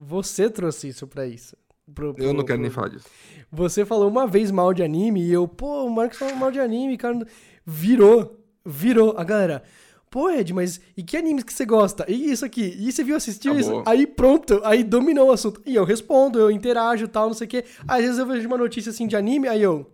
Você 0.00 0.48
trouxe 0.48 0.88
isso 0.88 1.06
pra 1.06 1.26
isso. 1.26 1.56
Pro- 1.94 2.14
eu 2.18 2.28
não 2.28 2.36
pro- 2.36 2.44
quero 2.46 2.60
nem 2.60 2.70
pro- 2.70 2.74
falar 2.82 2.88
disso. 2.88 3.06
Você 3.50 3.84
falou 3.84 4.08
uma 4.08 4.26
vez 4.26 4.50
mal 4.50 4.74
de 4.74 4.82
anime 4.82 5.22
e 5.22 5.32
eu, 5.32 5.48
pô, 5.48 5.84
o 5.84 5.90
Marcos 5.90 6.18
falou 6.18 6.36
mal 6.36 6.50
de 6.50 6.60
anime, 6.60 6.96
cara. 6.96 7.26
Virou. 7.64 8.38
Virou. 8.64 9.14
A 9.16 9.24
galera. 9.24 9.62
Pô, 10.10 10.30
Ed, 10.30 10.54
mas 10.54 10.80
e 10.96 11.02
que 11.02 11.16
animes 11.18 11.44
que 11.44 11.52
você 11.52 11.66
gosta? 11.66 12.04
E 12.10 12.30
isso 12.30 12.44
aqui? 12.44 12.74
E 12.78 12.90
você 12.90 13.04
viu 13.04 13.14
assistir 13.16 13.54
isso? 13.54 13.68
Acabou. 13.70 13.82
Aí 13.86 14.06
pronto, 14.06 14.60
aí 14.64 14.82
dominou 14.82 15.28
o 15.28 15.32
assunto. 15.32 15.60
E 15.66 15.74
eu 15.74 15.84
respondo, 15.84 16.38
eu 16.38 16.50
interajo 16.50 17.04
e 17.04 17.08
tal, 17.08 17.26
não 17.26 17.34
sei 17.34 17.46
o 17.46 17.50
quê. 17.50 17.64
Às 17.86 18.00
vezes 18.02 18.18
eu 18.18 18.24
vejo 18.26 18.46
uma 18.46 18.56
notícia 18.56 18.88
assim 18.90 19.06
de 19.06 19.16
anime, 19.16 19.48
aí 19.48 19.62
eu. 19.62 19.90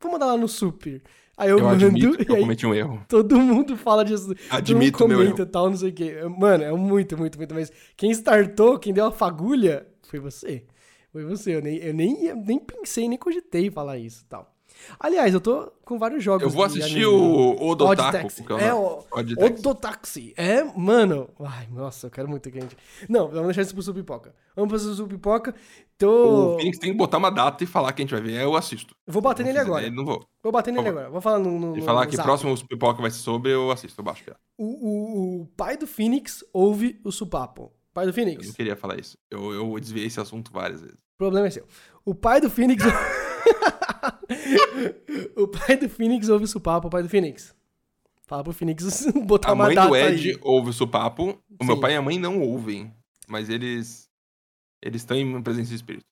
Vou 0.00 0.10
mandar 0.12 0.26
lá 0.26 0.36
no 0.36 0.48
super. 0.48 1.00
Aí 1.36 1.48
eu, 1.50 1.58
Eu 1.58 1.64
mando 1.64 1.86
admito 1.86 2.18
que 2.24 2.32
eu 2.32 2.38
cometi 2.38 2.66
um 2.66 2.74
erro. 2.74 3.00
todo 3.08 3.38
mundo 3.38 3.76
fala 3.76 4.04
disso. 4.04 4.34
Admito 4.50 4.98
todo 4.98 5.08
meu 5.08 5.18
mundo 5.18 5.26
comenta 5.30 5.42
e 5.42 5.46
tal, 5.46 5.70
não 5.70 5.76
sei 5.76 5.90
o 5.90 5.92
quê. 5.92 6.16
Mano, 6.38 6.64
é 6.64 6.72
muito, 6.72 7.16
muito, 7.16 7.38
muito. 7.38 7.54
Mas 7.54 7.70
quem 7.96 8.10
startou, 8.10 8.78
quem 8.80 8.92
deu 8.92 9.06
a 9.06 9.12
fagulha, 9.12 9.86
foi 10.08 10.18
você. 10.18 10.64
Foi 11.16 11.24
você. 11.24 11.56
Eu 11.56 11.62
nem, 11.62 11.76
eu 11.78 11.94
nem, 11.94 12.24
eu 12.26 12.36
nem 12.36 12.58
pensei, 12.58 13.08
nem 13.08 13.16
cogitei 13.16 13.70
falar 13.70 13.96
isso 13.96 14.22
tal. 14.28 14.54
Aliás, 15.00 15.32
eu 15.32 15.40
tô 15.40 15.72
com 15.82 15.98
vários 15.98 16.22
jogos. 16.22 16.42
Eu 16.42 16.50
vou 16.50 16.62
assistir 16.62 17.06
o 17.06 17.56
Odotaku. 17.70 18.28
É 18.52 18.54
o 18.54 18.58
É, 18.58 18.74
o. 18.74 19.46
Odotaxi. 19.46 20.34
É, 20.36 20.62
mano. 20.62 21.30
Ai, 21.40 21.66
nossa, 21.72 22.08
eu 22.08 22.10
quero 22.10 22.28
muito 22.28 22.50
que 22.50 22.58
a 22.58 22.60
gente. 22.60 22.76
Não, 23.08 23.28
vamos 23.28 23.46
deixar 23.46 23.62
isso 23.62 23.72
pro 23.72 23.82
Supipoca. 23.82 24.34
Vamos 24.54 24.68
pro 24.68 24.94
Supipoca. 24.94 25.54
Tô. 25.96 26.56
O 26.56 26.58
Phoenix 26.58 26.78
tem 26.78 26.90
que 26.92 26.98
botar 26.98 27.16
uma 27.16 27.30
data 27.30 27.64
e 27.64 27.66
falar 27.66 27.94
que 27.94 28.02
a 28.02 28.04
gente 28.04 28.12
vai 28.12 28.20
ver. 28.20 28.38
Eu 28.42 28.54
assisto. 28.54 28.94
Vou 29.06 29.22
bater 29.22 29.42
nele 29.46 29.58
agora. 29.58 29.90
Não 29.90 30.04
vou. 30.04 30.22
Vou 30.42 30.52
bater 30.52 30.70
nele 30.74 30.90
agora. 30.90 31.08
Vou 31.08 31.22
falar 31.22 31.38
no. 31.38 31.58
no 31.58 31.78
E 31.78 31.80
falar 31.80 32.04
no 32.04 32.10
que 32.10 32.20
o 32.20 32.22
próximo 32.22 32.54
pipoca 32.68 33.00
vai 33.00 33.10
ser 33.10 33.20
sobre, 33.20 33.54
eu 33.54 33.70
assisto, 33.70 33.98
eu 33.98 34.04
baixo. 34.04 34.24
já. 34.26 34.36
O, 34.58 34.64
o, 34.66 35.40
o 35.40 35.46
pai 35.56 35.78
do 35.78 35.86
Phoenix 35.86 36.44
ouve 36.52 37.00
o 37.02 37.10
Supapo. 37.10 37.72
Pai 37.94 38.04
do 38.04 38.10
Eu 38.10 38.12
Phoenix. 38.14 38.46
não 38.46 38.52
queria 38.52 38.76
falar 38.76 39.00
isso. 39.00 39.16
Eu, 39.30 39.54
eu 39.54 39.80
desviei 39.80 40.04
esse 40.06 40.20
assunto 40.20 40.52
várias 40.52 40.82
vezes. 40.82 41.05
O 41.16 41.18
problema 41.18 41.46
é 41.46 41.50
seu. 41.50 41.66
O 42.04 42.14
pai 42.14 42.40
do 42.40 42.50
Phoenix. 42.50 42.84
o 45.36 45.48
pai 45.48 45.76
do 45.76 45.88
Phoenix 45.88 46.28
ouve 46.28 46.44
o 46.44 46.48
Supapo, 46.48 46.88
o 46.88 46.90
pai 46.90 47.02
do 47.02 47.08
Phoenix. 47.08 47.54
Fala 48.26 48.42
pro 48.44 48.52
Phoenix 48.52 49.06
botar 49.24 49.50
A 49.50 49.52
uma 49.54 49.64
mãe 49.66 49.74
data 49.74 49.88
do 49.88 49.96
Ed 49.96 50.30
aí. 50.30 50.38
ouve 50.42 50.70
o 50.70 50.72
supapo. 50.72 51.40
O 51.60 51.64
meu 51.64 51.76
Sim. 51.76 51.80
pai 51.80 51.92
e 51.92 51.96
a 51.96 52.02
mãe 52.02 52.18
não 52.18 52.40
ouvem. 52.40 52.92
Mas 53.28 53.48
eles. 53.48 54.08
Eles 54.82 55.02
estão 55.02 55.16
em 55.16 55.40
presença 55.42 55.68
de 55.70 55.76
espírito. 55.76 56.04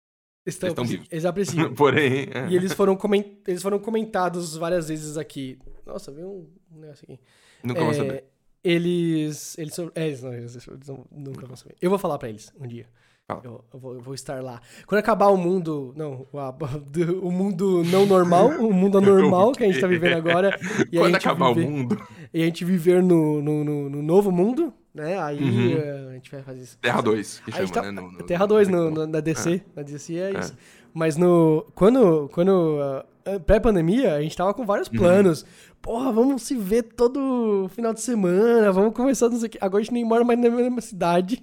Estão, 0.47 0.69
Eles 0.69 0.73
estão 0.73 0.85
vivos. 0.85 1.09
Eles 1.11 1.25
apreciam. 1.25 1.73
Porém. 1.75 2.29
é. 2.33 2.49
e 2.51 2.57
eles 2.57 2.73
foram, 2.73 2.95
comen- 2.97 3.39
eles 3.47 3.63
foram 3.63 3.79
comentados 3.81 4.57
várias 4.57 4.89
vezes 4.89 5.17
aqui. 5.19 5.59
Nossa, 5.85 6.13
veio 6.13 6.49
um 6.71 6.81
negócio 6.81 7.05
aqui. 7.05 7.19
Nunca 7.65 7.81
vou 7.81 7.91
É, 7.91 7.95
saber. 7.95 8.25
Eles. 8.63 9.59
Eles, 9.59 9.75
são- 9.75 9.91
é, 9.95 10.07
eles, 10.07 10.23
não, 10.23 10.33
eles, 10.33 10.55
eles 10.69 10.89
não- 10.89 11.05
nunca 11.11 11.47
vão 11.47 11.57
saber. 11.57 11.75
Eu 11.83 11.91
vou 11.91 11.99
falar 11.99 12.17
pra 12.19 12.29
eles 12.29 12.53
um 12.59 12.67
dia. 12.67 12.89
Eu, 13.31 13.65
eu 13.73 13.81
vou, 13.81 13.95
eu 13.95 14.01
vou 14.03 14.13
estar 14.15 14.43
lá. 14.43 14.61
Quando 14.87 14.99
acabar 14.99 15.29
o 15.29 15.37
mundo. 15.37 15.95
Não, 15.97 16.27
o, 16.31 16.39
o 17.27 17.33
mundo 17.33 17.83
não 17.85 18.05
normal, 18.05 18.49
o 18.49 18.71
mundo 18.71 18.99
anormal 18.99 19.53
que 19.53 19.65
a 19.65 19.67
gente 19.67 19.81
tá 19.81 19.87
vivendo 19.87 20.17
agora. 20.17 20.55
E 20.93 20.99
Quando 20.99 21.15
acabar 21.15 21.55
viver, 21.55 21.67
o 21.67 21.71
mundo, 21.71 22.03
E 22.35 22.43
a 22.43 22.45
gente 22.45 22.67
viver 22.67 23.03
no, 23.03 23.41
no, 23.41 23.65
no- 23.65 23.89
no 23.89 24.03
novo 24.03 24.31
mundo, 24.31 24.75
né? 24.95 25.19
Aí 25.19 25.43
Uhum. 25.43 25.71
eh, 25.73 26.07
a 26.11 26.13
gente 26.15 26.31
vai 26.31 26.43
fazer 26.43 26.61
isso. 26.61 26.77
Terra 26.79 27.01
2, 27.01 27.41
que 27.47 27.51
chama, 27.53 27.69
tá- 27.69 27.83
né? 27.83 27.91
no- 27.93 28.13
no- 28.13 28.23
Terra 28.25 28.45
2 28.47 28.69
no, 28.69 28.91
no- 28.91 28.91
no- 28.91 29.07
na 29.07 29.21
DC. 29.21 29.63
Na 29.75 29.83
DC 29.83 30.19
é 30.19 30.39
isso. 30.39 30.55
Mas 30.93 31.17
no. 31.17 31.65
Quando. 31.75 32.29
quando 32.31 32.79
ah, 32.83 33.07
Pré-pandemia, 33.47 34.17
a 34.17 34.21
gente 34.21 34.37
tava 34.37 34.53
com 34.53 34.67
vários 34.67 34.87
Uhum. 34.89 34.99
planos. 34.99 35.47
Porra, 35.81 36.13
vamos 36.13 36.43
se 36.43 36.55
ver 36.55 36.83
todo 36.83 37.71
final 37.71 37.95
de 37.95 38.03
semana, 38.03 38.71
vamos 38.71 38.93
conversar, 38.93 39.31
não 39.31 39.39
sei 39.39 39.47
o 39.49 39.51
quê. 39.51 39.59
Agora 39.63 39.81
a 39.81 39.83
gente 39.83 39.95
nem 39.95 40.05
mora 40.05 40.23
mais 40.23 40.39
na 40.39 40.51
mesma 40.51 40.83
cidade. 40.83 41.43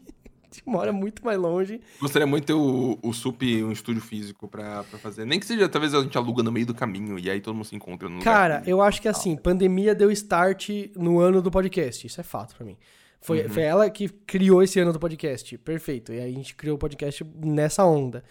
Gente 0.65 0.71
mora 0.71 0.91
muito 0.93 1.23
mais 1.25 1.37
longe. 1.37 1.81
Gostaria 1.99 2.27
muito 2.27 2.43
de 2.43 2.47
ter 2.47 2.53
o, 2.53 2.97
o 3.01 3.13
SUP, 3.13 3.63
um 3.63 3.71
estúdio 3.71 4.01
físico 4.01 4.47
pra, 4.47 4.83
pra 4.83 4.99
fazer. 4.99 5.25
Nem 5.25 5.39
que 5.39 5.45
seja, 5.45 5.67
talvez 5.67 5.93
a 5.93 6.01
gente 6.01 6.17
aluga 6.17 6.43
no 6.43 6.51
meio 6.51 6.65
do 6.65 6.73
caminho 6.73 7.17
e 7.17 7.29
aí 7.29 7.41
todo 7.41 7.55
mundo 7.55 7.65
se 7.65 7.75
encontra 7.75 8.07
no 8.07 8.21
Cara, 8.21 8.61
eu 8.65 8.81
acho 8.81 9.01
que 9.01 9.07
assim, 9.07 9.35
pandemia 9.35 9.95
deu 9.95 10.11
start 10.11 10.69
no 10.95 11.19
ano 11.19 11.41
do 11.41 11.49
podcast. 11.49 12.05
Isso 12.05 12.19
é 12.21 12.23
fato 12.23 12.55
pra 12.55 12.65
mim. 12.65 12.77
Foi, 13.19 13.43
Uhum. 13.43 13.49
foi 13.49 13.63
ela 13.63 13.89
que 13.89 14.09
criou 14.09 14.63
esse 14.63 14.79
ano 14.79 14.91
do 14.93 14.99
podcast. 14.99 15.57
Perfeito. 15.59 16.11
E 16.13 16.19
aí 16.19 16.31
a 16.31 16.35
gente 16.35 16.55
criou 16.55 16.75
o 16.75 16.79
podcast 16.79 17.23
nessa 17.43 17.85
onda, 17.85 18.23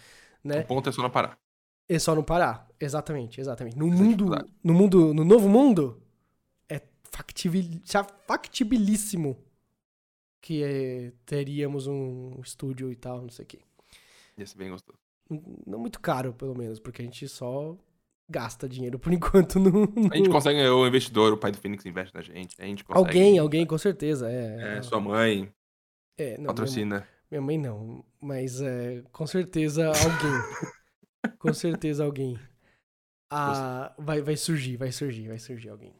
né? 0.43 0.59
O 0.61 0.65
ponto 0.65 0.89
é 0.89 0.91
só 0.91 1.01
não 1.01 1.09
parar. 1.09 1.37
É 1.87 1.99
só 1.99 2.15
não 2.15 2.23
parar. 2.23 2.67
Exatamente, 2.79 3.39
exatamente. 3.39 3.77
No 3.77 3.87
Essa 3.93 4.03
mundo, 4.03 4.45
no 4.63 4.73
mundo, 4.73 5.13
no 5.13 5.23
novo 5.25 5.47
mundo, 5.49 6.01
é 6.69 6.81
factibil, 7.11 7.81
factibilíssimo 8.27 9.37
que 10.41 10.63
é, 10.63 11.11
teríamos 11.25 11.87
um 11.87 12.39
estúdio 12.41 12.91
e 12.91 12.95
tal, 12.95 13.21
não 13.21 13.29
sei 13.29 13.45
o 13.45 13.47
quê. 13.47 13.59
Ia 14.37 14.45
ser 14.45 14.57
bem 14.57 14.69
gostoso. 14.71 14.97
Não 15.65 15.79
muito 15.79 15.99
caro, 15.99 16.33
pelo 16.33 16.55
menos, 16.57 16.79
porque 16.79 17.01
a 17.01 17.05
gente 17.05 17.27
só 17.29 17.77
gasta 18.29 18.67
dinheiro 18.67 18.97
por 18.99 19.11
enquanto 19.13 19.59
no... 19.59 19.83
A 20.11 20.17
gente 20.17 20.27
no- 20.27 20.31
consegue, 20.31 20.61
o 20.67 20.87
investidor, 20.87 21.33
o 21.33 21.37
pai 21.37 21.51
do 21.51 21.57
Phoenix 21.57 21.85
investe 21.85 22.13
na 22.15 22.21
gente. 22.21 22.55
A 22.61 22.65
gente 22.65 22.83
consegue. 22.83 23.07
Alguém, 23.07 23.37
alguém, 23.39 23.65
com 23.65 23.77
certeza. 23.77 24.29
É, 24.29 24.77
É, 24.77 24.81
sua 24.81 24.99
mãe 24.99 25.53
é, 26.17 26.37
não, 26.37 26.37
minha, 26.37 26.47
patrocina. 26.47 27.07
minha 27.29 27.41
mãe 27.41 27.57
não, 27.57 28.03
mas 28.21 28.61
é, 28.61 29.03
com 29.11 29.27
certeza 29.27 29.87
alguém. 29.87 30.41
com 31.39 31.53
certeza 31.53 32.03
alguém. 32.05 32.39
Ah, 33.29 33.93
vai, 33.97 34.21
vai 34.21 34.35
surgir, 34.35 34.77
vai 34.77 34.91
surgir, 34.91 35.27
vai 35.27 35.39
surgir 35.39 35.69
alguém. 35.69 35.93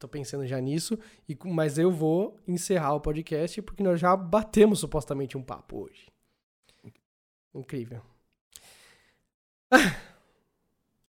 Tô 0.00 0.08
pensando 0.08 0.46
já 0.46 0.58
nisso, 0.58 0.98
e, 1.28 1.36
mas 1.44 1.76
eu 1.76 1.92
vou 1.92 2.38
encerrar 2.48 2.94
o 2.94 3.00
podcast 3.00 3.60
porque 3.60 3.82
nós 3.82 4.00
já 4.00 4.16
batemos 4.16 4.80
supostamente 4.80 5.36
um 5.36 5.42
papo 5.42 5.84
hoje. 5.84 6.08
Incrível. 7.54 8.02